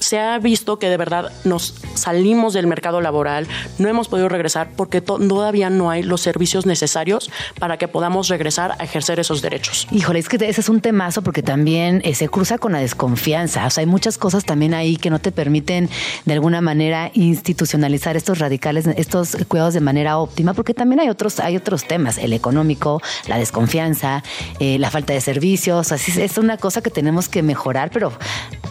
Se 0.00 0.18
ha 0.20 0.38
visto 0.38 0.78
que 0.78 0.88
de 0.88 0.96
verdad 0.96 1.32
nos 1.44 1.74
salimos 1.94 2.52
del 2.54 2.66
mercado 2.66 3.00
laboral, 3.00 3.46
no 3.78 3.88
hemos 3.88 4.08
podido 4.08 4.28
regresar 4.28 4.68
porque 4.76 5.00
to- 5.00 5.18
todavía 5.18 5.70
no 5.70 5.90
hay 5.90 6.02
los 6.02 6.20
servicios 6.20 6.66
necesarios 6.66 7.30
para 7.58 7.76
que 7.78 7.88
podamos 7.88 8.28
regresar 8.28 8.72
a 8.78 8.84
ejercer 8.84 9.18
esos 9.20 9.42
derechos. 9.42 9.86
Híjole, 9.90 10.18
es 10.18 10.28
que 10.28 10.36
ese 10.36 10.60
es 10.60 10.68
un 10.68 10.80
temazo 10.80 11.22
porque 11.22 11.42
también 11.42 12.00
eh, 12.04 12.14
se 12.14 12.28
cruza 12.28 12.58
con 12.58 12.72
la 12.72 12.78
desconfianza. 12.78 13.66
O 13.66 13.70
sea, 13.70 13.82
hay 13.82 13.86
muchas 13.86 14.18
cosas 14.18 14.44
también 14.44 14.74
ahí 14.74 14.96
que 14.96 15.10
no 15.10 15.18
te 15.18 15.32
permiten 15.32 15.88
de 16.24 16.32
alguna 16.32 16.60
manera 16.60 17.10
institucionalizar 17.14 18.16
estos 18.16 18.38
radicales, 18.38 18.86
estos 18.96 19.36
cuidados 19.48 19.74
de 19.74 19.80
manera 19.80 20.18
óptima, 20.18 20.52
porque 20.54 20.74
también 20.74 21.00
hay 21.00 21.08
otros, 21.08 21.40
hay 21.40 21.56
otros 21.56 21.84
temas, 21.86 22.18
el 22.18 22.32
económico, 22.32 23.00
la 23.28 23.38
desconfianza, 23.38 24.22
eh, 24.60 24.78
la 24.78 24.90
falta 24.90 25.12
de 25.12 25.20
servicios. 25.20 25.92
Así 25.92 26.10
es, 26.12 26.16
es 26.18 26.38
una 26.38 26.56
cosa 26.58 26.82
que 26.82 26.90
tenemos 26.90 27.28
que 27.28 27.42
mejorar, 27.42 27.90
pero 27.90 28.12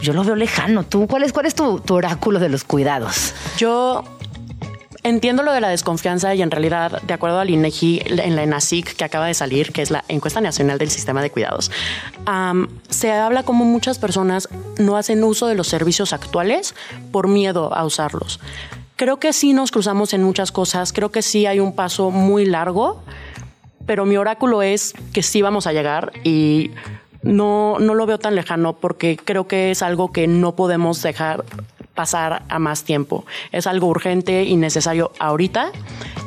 yo 0.01 0.13
lo 0.13 0.23
veo 0.23 0.35
lejano. 0.35 0.83
¿Tú 0.83 1.07
cuál 1.15 1.23
es, 1.23 1.31
cuál 1.31 1.45
es 1.45 1.55
tu, 1.55 1.79
tu 1.79 1.93
oráculo 1.93 2.39
de 2.39 2.49
los 2.49 2.65
cuidados? 2.65 3.33
Yo 3.57 4.03
entiendo 5.01 5.43
lo 5.43 5.53
de 5.53 5.61
la 5.61 5.69
desconfianza 5.69 6.35
y 6.35 6.41
en 6.41 6.51
realidad, 6.51 7.01
de 7.03 7.13
acuerdo 7.13 7.39
al 7.39 7.49
INEGI, 7.49 8.01
en 8.05 8.35
la 8.35 8.43
ENASIC 8.43 8.97
que 8.97 9.05
acaba 9.05 9.27
de 9.27 9.33
salir, 9.33 9.71
que 9.71 9.81
es 9.81 9.91
la 9.91 10.03
encuesta 10.09 10.41
nacional 10.41 10.77
del 10.77 10.89
sistema 10.89 11.21
de 11.21 11.29
cuidados, 11.29 11.71
am, 12.25 12.67
se 12.89 13.13
habla 13.13 13.43
como 13.43 13.63
muchas 13.63 13.97
personas 13.97 14.49
no 14.77 14.97
hacen 14.97 15.23
uso 15.23 15.47
de 15.47 15.55
los 15.55 15.69
servicios 15.69 16.11
actuales 16.11 16.75
por 17.13 17.29
miedo 17.29 17.73
a 17.73 17.85
usarlos. 17.85 18.41
Creo 18.97 19.17
que 19.17 19.31
sí 19.31 19.53
nos 19.53 19.71
cruzamos 19.71 20.13
en 20.13 20.21
muchas 20.21 20.51
cosas, 20.51 20.91
creo 20.91 21.13
que 21.13 21.21
sí 21.21 21.45
hay 21.45 21.61
un 21.61 21.75
paso 21.75 22.11
muy 22.11 22.45
largo, 22.45 23.01
pero 23.85 24.05
mi 24.05 24.17
oráculo 24.17 24.61
es 24.61 24.93
que 25.13 25.23
sí 25.23 25.41
vamos 25.41 25.65
a 25.65 25.71
llegar 25.71 26.11
y 26.25 26.71
no, 27.25 27.77
no 27.79 27.95
lo 27.95 28.05
veo 28.05 28.19
tan 28.19 28.35
lejano 28.35 28.73
porque 28.73 29.17
creo 29.17 29.47
que 29.47 29.71
es 29.71 29.81
algo 29.81 30.11
que 30.11 30.27
no 30.27 30.55
podemos 30.55 31.01
dejar 31.01 31.43
pasar 31.95 32.43
a 32.49 32.59
más 32.59 32.83
tiempo. 32.83 33.25
Es 33.51 33.65
algo 33.67 33.87
urgente 33.87 34.43
y 34.43 34.55
necesario 34.57 35.11
ahorita 35.17 35.71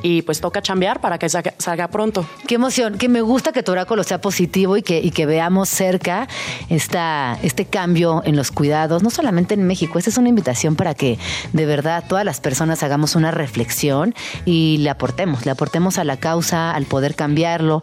y 0.03 0.23
pues 0.23 0.41
toca 0.41 0.63
chambear 0.63 1.01
para 1.01 1.19
que 1.19 1.29
salga, 1.29 1.55
salga 1.59 1.89
pronto. 1.89 2.27
Qué 2.47 2.55
emoción, 2.55 2.99
que 2.99 3.09
me 3.09 3.21
gusta 3.21 3.53
que 3.53 3.63
tu 3.63 3.73
oráculo 3.73 4.03
sea 4.03 4.21
positivo 4.21 4.77
y 4.77 4.83
que, 4.83 5.01
y 5.01 5.11
que 5.11 5.27
veamos 5.27 5.69
cerca 5.69 6.29
esta, 6.69 7.39
este 7.43 7.67
cambio 7.67 8.23
en 8.25 8.37
los 8.37 8.51
cuidados, 8.51 9.03
no 9.03 9.11
solamente 9.11 9.55
en 9.55 9.67
México, 9.67 9.99
esta 9.99 10.11
es 10.11 10.19
una 10.19 10.29
invitación 10.29 10.77
para 10.77 10.95
que 10.95 11.19
de 11.53 11.67
verdad 11.67 12.05
todas 12.09 12.25
las 12.25 12.41
personas 12.41 12.83
hagamos 12.83 13.15
una 13.15 13.31
reflexión 13.31 14.15
y 14.45 14.79
le 14.79 14.91
aportemos, 14.91 15.45
le 15.45 15.51
aportemos 15.51 15.99
a 15.99 16.05
la 16.05 16.17
causa, 16.17 16.73
al 16.73 16.87
poder 16.87 17.15
cambiarlo. 17.15 17.83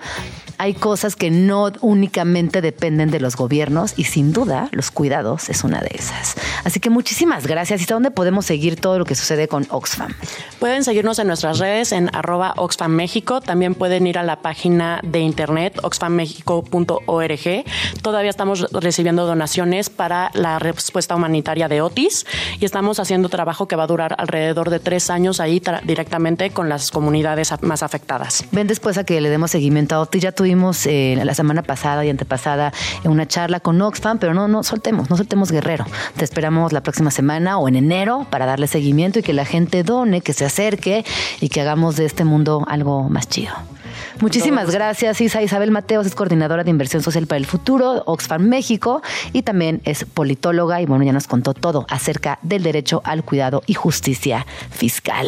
Hay 0.57 0.73
cosas 0.73 1.17
que 1.17 1.31
no 1.31 1.71
únicamente 1.81 2.61
dependen 2.61 3.11
de 3.11 3.19
los 3.19 3.35
gobiernos 3.35 3.93
y 3.97 4.05
sin 4.05 4.31
duda 4.31 4.69
los 4.71 4.89
cuidados 4.89 5.49
es 5.49 5.65
una 5.65 5.81
de 5.81 5.91
esas. 5.93 6.35
Así 6.63 6.79
que 6.79 6.89
muchísimas 6.89 7.45
gracias. 7.45 7.74
¿Y 7.75 7.81
hasta 7.81 7.93
dónde 7.93 8.11
podemos 8.11 8.45
seguir 8.45 8.79
todo 8.79 8.97
lo 8.99 9.05
que 9.05 9.15
sucede 9.15 9.47
con 9.47 9.67
Oxfam? 9.69 10.13
Pueden 10.59 10.83
seguirnos 10.83 11.19
en 11.19 11.27
nuestras 11.27 11.59
redes 11.59 11.91
en 11.91 12.09
arroba 12.15 12.53
Oxfam 12.55 12.91
México. 12.91 13.41
También 13.41 13.75
pueden 13.75 14.07
ir 14.07 14.17
a 14.17 14.23
la 14.23 14.37
página 14.37 15.01
de 15.03 15.19
internet 15.19 15.79
oxfammexico.org. 15.83 17.65
Todavía 18.01 18.29
estamos 18.29 18.71
recibiendo 18.71 19.25
donaciones 19.25 19.89
para 19.89 20.31
la 20.33 20.59
respuesta 20.59 21.15
humanitaria 21.15 21.67
de 21.67 21.81
Otis 21.81 22.25
y 22.59 22.65
estamos 22.65 22.99
haciendo 22.99 23.27
trabajo 23.27 23.67
que 23.67 23.75
va 23.75 23.83
a 23.83 23.87
durar 23.87 24.15
alrededor 24.17 24.69
de 24.69 24.79
tres 24.79 25.09
años 25.09 25.39
ahí 25.39 25.61
directamente 25.83 26.51
con 26.51 26.69
las 26.69 26.91
comunidades 26.91 27.51
más 27.61 27.83
afectadas. 27.83 28.45
Ven 28.51 28.67
después 28.67 28.97
a 28.97 29.03
que 29.03 29.19
le 29.19 29.29
demos 29.29 29.51
seguimiento 29.51 29.95
a 29.95 29.99
Otis. 29.99 30.21
Ya 30.21 30.31
tuvimos 30.31 30.85
eh, 30.85 31.19
la 31.21 31.35
semana 31.35 31.61
pasada 31.61 32.05
y 32.05 32.09
antepasada 32.09 32.71
eh, 33.03 33.09
una 33.09 33.27
charla 33.27 33.59
con 33.59 33.81
Oxfam, 33.81 34.17
pero 34.17 34.33
no, 34.33 34.47
no 34.47 34.63
soltemos, 34.63 35.09
no 35.09 35.17
soltemos 35.17 35.51
Guerrero. 35.51 35.85
Te 36.15 36.23
esperamos 36.23 36.71
la 36.71 36.81
próxima 36.81 37.11
semana 37.11 37.57
o 37.57 37.64
en 37.67 37.75
enero 37.75 38.25
para 38.29 38.45
darle 38.45 38.67
seguimiento 38.67 39.19
y 39.19 39.23
que 39.23 39.33
la 39.33 39.45
gente 39.45 39.83
done, 39.83 40.21
que 40.21 40.33
se 40.33 40.45
acerque 40.45 41.05
y 41.41 41.49
que 41.49 41.61
hagamos 41.61 41.95
de 41.95 42.05
este 42.05 42.23
mundo 42.25 42.63
algo 42.67 43.09
más 43.09 43.27
chido. 43.27 43.53
Muchísimas 44.19 44.71
gracias, 44.71 45.21
Isa. 45.21 45.41
Isabel 45.41 45.71
Mateos 45.71 46.05
es 46.05 46.15
coordinadora 46.15 46.63
de 46.63 46.69
inversión 46.69 47.01
social 47.03 47.27
para 47.27 47.37
el 47.37 47.45
futuro, 47.45 48.03
Oxfam 48.05 48.43
México, 48.43 49.01
y 49.33 49.43
también 49.43 49.81
es 49.85 50.05
politóloga 50.05 50.81
y 50.81 50.85
bueno, 50.85 51.03
ya 51.03 51.13
nos 51.13 51.27
contó 51.27 51.53
todo 51.53 51.85
acerca 51.89 52.39
del 52.41 52.63
derecho 52.63 53.01
al 53.03 53.23
cuidado 53.23 53.63
y 53.65 53.73
justicia 53.73 54.45
fiscal. 54.71 55.27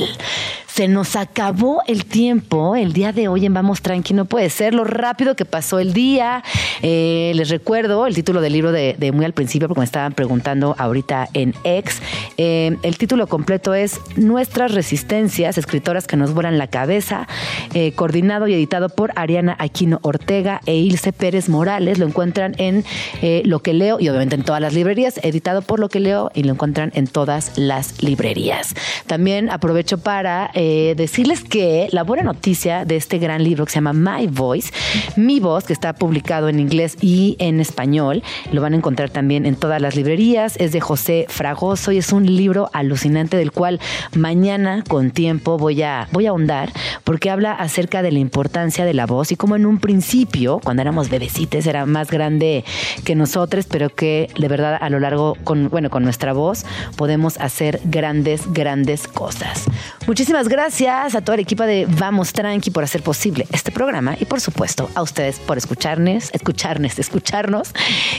Se 0.68 0.88
nos 0.88 1.15
acabó 1.15 1.81
el 1.88 2.06
tiempo 2.06 2.76
el 2.76 2.94
día 2.94 3.11
de 3.11 3.27
hoy 3.27 3.48
en 3.48 3.53
Vamos 3.56 3.81
Tranqui. 3.81 4.14
No 4.14 4.26
puede 4.26 4.52
ser 4.52 4.76
lo 4.76 4.84
rápido 4.84 5.35
que 5.35 5.44
pasó 5.44 5.80
el 5.80 5.91
día. 5.91 6.44
Eh, 6.84 7.31
les 7.34 7.49
recuerdo 7.49 8.06
el 8.06 8.14
título 8.14 8.41
del 8.41 8.53
libro 8.53 8.72
de, 8.72 8.95
de, 8.95 9.11
muy 9.11 9.26
al 9.26 9.34
principio, 9.34 9.68
porque 9.68 9.80
me 9.80 9.85
estaban 9.85 10.14
preguntando 10.14 10.76
ahorita 10.77 11.30
en 11.34 11.56
X. 11.64 11.99
Eh, 12.38 12.77
el 12.84 12.98
título 12.99 13.26
completo 13.26 13.73
es 13.73 13.99
Nuestras 14.18 14.72
resistencias, 14.72 15.57
escritoras 15.57 16.06
que 16.06 16.15
nos 16.15 16.35
vuelan 16.35 16.60
la 16.60 16.68
cabeza, 16.68 17.27
eh, 17.73 17.94
coordinado 17.94 18.48
y 18.48 18.53
editado 18.58 18.90
por 18.90 19.12
Ariana 19.16 19.56
Aquino 19.60 20.00
Ortega 20.02 20.62
e 20.66 20.76
Ilse 20.76 21.14
Pérez 21.14 21.50
Morales. 21.50 22.00
Lo 22.00 22.06
encuentran 22.06 22.56
en 22.58 22.84
eh, 23.22 23.42
Lo 23.46 23.60
que 23.60 23.74
leo 23.74 24.00
y 24.00 24.10
obviamente 24.10 24.36
en 24.36 24.44
todas 24.44 24.62
las 24.62 24.74
librerías, 24.74 25.20
editado 25.24 25.62
por 25.62 25.80
Lo 25.80 25.90
que 25.90 26.00
leo 26.00 26.32
y 26.34 26.44
lo 26.44 26.54
encuentran 26.54 26.92
en 26.96 27.08
todas 27.08 27.58
las 27.58 28.02
librerías. 28.02 28.74
También 29.06 29.50
aprovecho 29.50 29.98
para 29.98 30.52
eh, 30.54 30.94
decirles 30.98 31.44
que 31.44 31.88
la 31.92 32.04
buena 32.04 32.24
noticia 32.24 32.86
de 32.86 32.96
este 32.96 33.18
gran 33.18 33.44
libro 33.44 33.66
que 33.66 33.72
se 33.72 33.78
llama 33.78 33.94
My 33.94 34.28
Voice, 34.28 34.72
Mi 35.16 35.40
Voz, 35.40 35.66
que 35.66 35.74
está 35.74 35.94
publicado 35.94 36.50
en 36.50 36.60
inglés 36.60 36.98
y 37.02 37.36
en 37.40 37.60
español, 37.60 38.24
lo 38.52 38.62
van 38.62 38.74
a 38.74 38.78
encontrar 38.78 39.10
también 39.10 39.46
en 39.46 39.56
todas 39.56 39.82
las 39.82 39.96
librerías, 39.96 40.58
es 40.58 40.72
de 40.72 40.82
José 40.82 41.26
Fragoso 41.30 41.92
y 41.92 41.98
es 41.98 42.12
un 42.12 42.26
libro 42.26 42.70
alucinante 42.74 43.38
del 43.38 43.52
cual 43.52 43.80
mañana 44.16 44.84
con 44.88 45.12
tiempo 45.12 45.58
voy 45.58 45.84
a, 45.84 46.08
voy 46.12 46.26
a 46.26 46.30
ahondar 46.30 46.72
porque 47.04 47.30
habla 47.30 47.54
acerca 47.54 48.02
de 48.02 48.12
la 48.12 48.20
importancia 48.20 48.47
de 48.48 48.94
la 48.94 49.06
voz 49.06 49.32
y 49.32 49.36
como 49.36 49.56
en 49.56 49.65
un 49.65 49.78
principio, 49.80 50.60
cuando 50.64 50.82
éramos 50.82 51.10
bebecitos, 51.10 51.65
era 51.68 51.86
más 51.86 52.10
grande 52.10 52.64
que 53.03 53.14
nosotros, 53.15 53.65
pero 53.69 53.90
que 53.90 54.30
de 54.38 54.48
verdad 54.48 54.78
a 54.80 54.90
lo 54.90 54.99
largo, 54.99 55.36
con, 55.44 55.69
bueno, 55.69 55.90
con 55.90 56.03
nuestra 56.03 56.34
voz 56.34 56.65
podemos 56.95 57.38
hacer 57.40 57.80
grandes, 57.86 58.52
grandes 58.53 59.07
cosas. 59.07 59.65
Muchísimas 60.07 60.48
gracias 60.48 61.14
a 61.14 61.22
toda 61.22 61.36
el 61.36 61.41
equipo 61.41 61.64
de 61.64 61.88
Vamos 61.88 62.34
Tranqui 62.34 62.72
por 62.72 62.84
hacer 62.84 63.03
posible 63.03 63.45
este 63.52 63.72
programa 63.72 64.15
y 64.19 64.26
por 64.26 64.41
supuesto 64.41 64.90
a 64.95 65.02
ustedes 65.02 65.40
por 65.40 65.57
escucharnos, 65.57 66.30
escucharnos, 66.34 66.98
escucharnos 66.99 67.74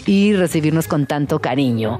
y 0.06 0.34
recibirnos 0.34 0.86
con 0.86 1.06
tanto 1.06 1.40
cariño. 1.40 1.98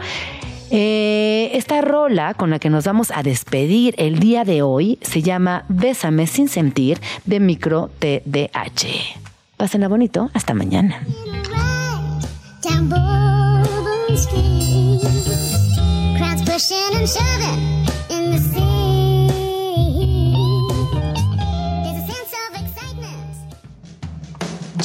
Eh, 0.70 1.51
esta 1.55 1.81
rola 1.81 2.35
con 2.35 2.51
la 2.51 2.59
que 2.59 2.70
nos 2.70 2.85
vamos 2.85 3.11
a 3.11 3.23
despedir 3.23 3.95
el 3.97 4.19
día 4.19 4.45
de 4.45 4.62
hoy 4.62 4.99
se 5.03 5.23
llama 5.23 5.65
Bésame 5.69 6.27
sin 6.27 6.49
sentir 6.49 7.01
de 7.24 7.40
Micro 7.40 7.90
TDH. 7.99 8.86
Pásenla 9.57 9.89
bonito, 9.89 10.31
hasta 10.35 10.55
mañana. 10.55 11.03